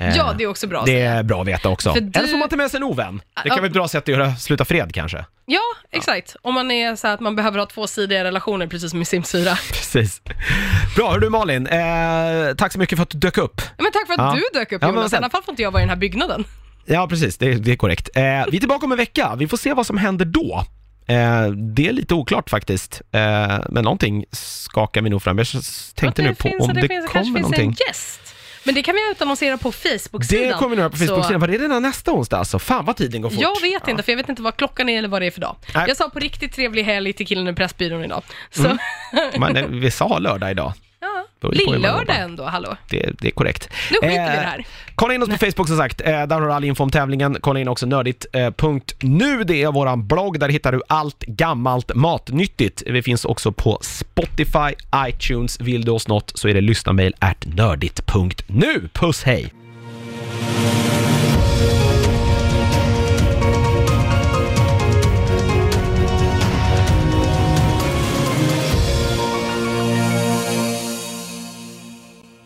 Eh, 0.00 0.16
Ja, 0.16 0.34
det 0.38 0.44
är 0.44 0.48
också 0.48 0.66
bra. 0.66 0.82
det 0.86 1.00
är 1.00 1.22
bra 1.22 1.40
att 1.40 1.46
veta 1.48 1.68
också. 1.68 1.92
För 1.92 2.00
du- 2.00 2.18
Eller 2.18 2.28
får 2.28 2.38
man 2.38 2.48
ta 2.48 2.56
med 2.56 2.70
sig 2.70 2.78
en 2.78 2.84
ovän. 2.84 3.16
Det 3.18 3.34
kan 3.34 3.48
Ja. 3.48 3.56
vara 3.56 3.66
ett 3.66 3.72
bra 3.72 3.88
sätt 3.88 4.02
att 4.02 4.08
göra 4.08 4.36
sluta 4.36 4.64
fred 4.64 4.94
kanske. 4.94 5.24
Ja, 5.46 5.60
exakt. 5.90 6.36
Om 6.42 6.54
man 6.54 6.70
är 6.70 6.96
så 6.96 7.06
här 7.06 7.14
att 7.14 7.20
man 7.20 7.36
behöver 7.36 7.58
ha 7.58 7.66
tvåsidiga 7.66 8.24
relationer, 8.24 8.66
precis 8.66 8.90
som 8.90 9.02
i 9.02 9.04
Sims 9.04 9.32
4. 9.32 9.56
Precis. 9.72 10.22
Bra, 10.96 11.10
hör 11.12 11.18
du 11.18 11.28
Malin. 11.30 11.66
Eh, 11.66 12.54
tack 12.56 12.72
så 12.72 12.78
mycket 12.78 12.98
för 12.98 13.02
att 13.02 13.10
du 13.10 13.18
dök 13.18 13.38
upp. 13.38 13.62
Men 13.78 13.92
tack 13.92 14.06
för 14.06 14.12
att 14.14 14.18
Ja. 14.18 14.34
du 14.52 14.58
dök 14.58 14.72
upp 14.72 14.82
Ja, 14.82 14.88
men 14.88 14.94
Jonas, 14.96 15.06
i 15.06 15.10
sen- 15.10 15.24
alla 15.24 15.30
fall 15.30 15.42
får 15.42 15.52
inte 15.52 15.62
jag 15.62 15.70
vara 15.70 15.82
i 15.82 15.84
den 15.84 15.90
här 15.90 15.96
byggnaden. 15.96 16.44
Ja, 16.86 17.06
precis. 17.08 17.38
Det, 17.38 17.54
det 17.54 17.72
är 17.72 17.76
korrekt. 17.76 18.08
Eh, 18.14 18.22
vi 18.22 18.28
är 18.28 18.50
tillbaka 18.50 18.86
om 18.86 18.92
en 18.92 18.98
vecka. 18.98 19.34
Vi 19.38 19.48
får 19.48 19.56
se 19.56 19.72
vad 19.74 19.86
som 19.86 19.98
händer 19.98 20.24
då. 20.24 20.64
Eh, 21.06 21.46
det 21.50 21.88
är 21.88 21.92
lite 21.92 22.14
oklart 22.14 22.50
faktiskt, 22.50 23.02
eh, 23.12 23.20
men 23.68 23.84
någonting 23.84 24.24
skakar 24.32 25.02
vi 25.02 25.10
nog 25.10 25.22
fram. 25.22 25.38
Jag 25.38 25.44
s- 25.44 25.92
tänkte 25.96 26.22
nu 26.22 26.34
på 26.34 26.48
om 26.48 26.68
det, 26.68 26.80
det, 26.80 26.88
finns, 26.88 26.90
kommer 26.90 27.12
kanske 27.12 27.22
finns 27.24 27.34
någonting. 27.42 27.68
en 27.70 27.76
gäst. 27.88 28.27
Men 28.68 28.74
det 28.74 28.82
kan 28.82 28.94
vi 28.94 29.10
utannonsera 29.10 29.58
på 29.58 29.72
Facebook-sidan. 29.72 30.48
Det 30.48 30.54
kommer 30.54 30.76
nog 30.76 30.78
göra 30.78 30.90
på 30.90 30.96
Facebook-sidan. 30.96 31.40
Var 31.40 31.48
det 31.48 31.58
redan 31.58 31.82
nästa 31.82 32.12
onsdag 32.12 32.38
alltså? 32.38 32.58
Fan 32.58 32.84
vad 32.84 32.96
tiden 32.96 33.22
går 33.22 33.30
fort. 33.30 33.40
Jag 33.40 33.60
vet 33.60 33.88
inte, 33.88 34.02
för 34.02 34.12
jag 34.12 34.16
vet 34.16 34.28
inte 34.28 34.42
vad 34.42 34.56
klockan 34.56 34.88
är 34.88 34.98
eller 34.98 35.08
vad 35.08 35.22
det 35.22 35.26
är 35.26 35.30
för 35.30 35.40
dag. 35.40 35.56
Nej. 35.74 35.84
Jag 35.88 35.96
sa 35.96 36.10
på 36.10 36.18
riktigt 36.18 36.52
trevlig 36.52 36.84
helg 36.84 37.12
till 37.12 37.26
killen 37.26 37.48
i 37.48 37.54
Pressbyrån 37.54 38.04
idag. 38.04 38.22
Så, 38.50 38.78
Men 39.38 39.56
eh, 39.56 39.66
vi 39.66 39.90
sa 39.90 40.18
lördag 40.18 40.50
idag. 40.50 40.72
Bara. 42.06 42.16
ändå, 42.16 42.44
hallå. 42.44 42.76
Det, 42.88 43.10
det 43.20 43.28
är 43.28 43.32
korrekt. 43.32 43.68
Nu 43.90 43.94
skiter 43.94 44.08
vi 44.08 44.14
i 44.14 44.16
det 44.16 44.46
här. 44.46 44.66
Kolla 44.94 45.14
in 45.14 45.22
oss 45.22 45.28
på 45.28 45.36
Facebook 45.46 45.68
som 45.68 45.76
sagt, 45.76 46.00
eh, 46.00 46.06
där 46.06 46.30
har 46.30 46.40
du 46.40 46.52
all 46.52 46.64
info 46.64 46.82
om 46.82 46.90
tävlingen. 46.90 47.36
Kolla 47.40 47.60
in 47.60 47.68
också 47.68 47.86
nördigt.nu, 47.86 49.44
det 49.44 49.62
är 49.62 49.72
våran 49.72 50.06
blogg, 50.06 50.40
där 50.40 50.48
hittar 50.48 50.72
du 50.72 50.82
allt 50.88 51.20
gammalt 51.20 51.94
matnyttigt. 51.94 52.82
Vi 52.86 53.02
finns 53.02 53.24
också 53.24 53.52
på 53.52 53.78
Spotify, 53.80 54.74
iTunes, 55.08 55.60
vill 55.60 55.84
du 55.84 55.90
oss 55.90 56.08
något 56.08 56.32
så 56.34 56.48
är 56.48 56.54
det 56.54 56.60
lyssnamail 56.60 57.14
at 57.18 57.46
nördigt.nu. 57.46 58.88
Puss 58.92 59.22
hej! 59.22 59.52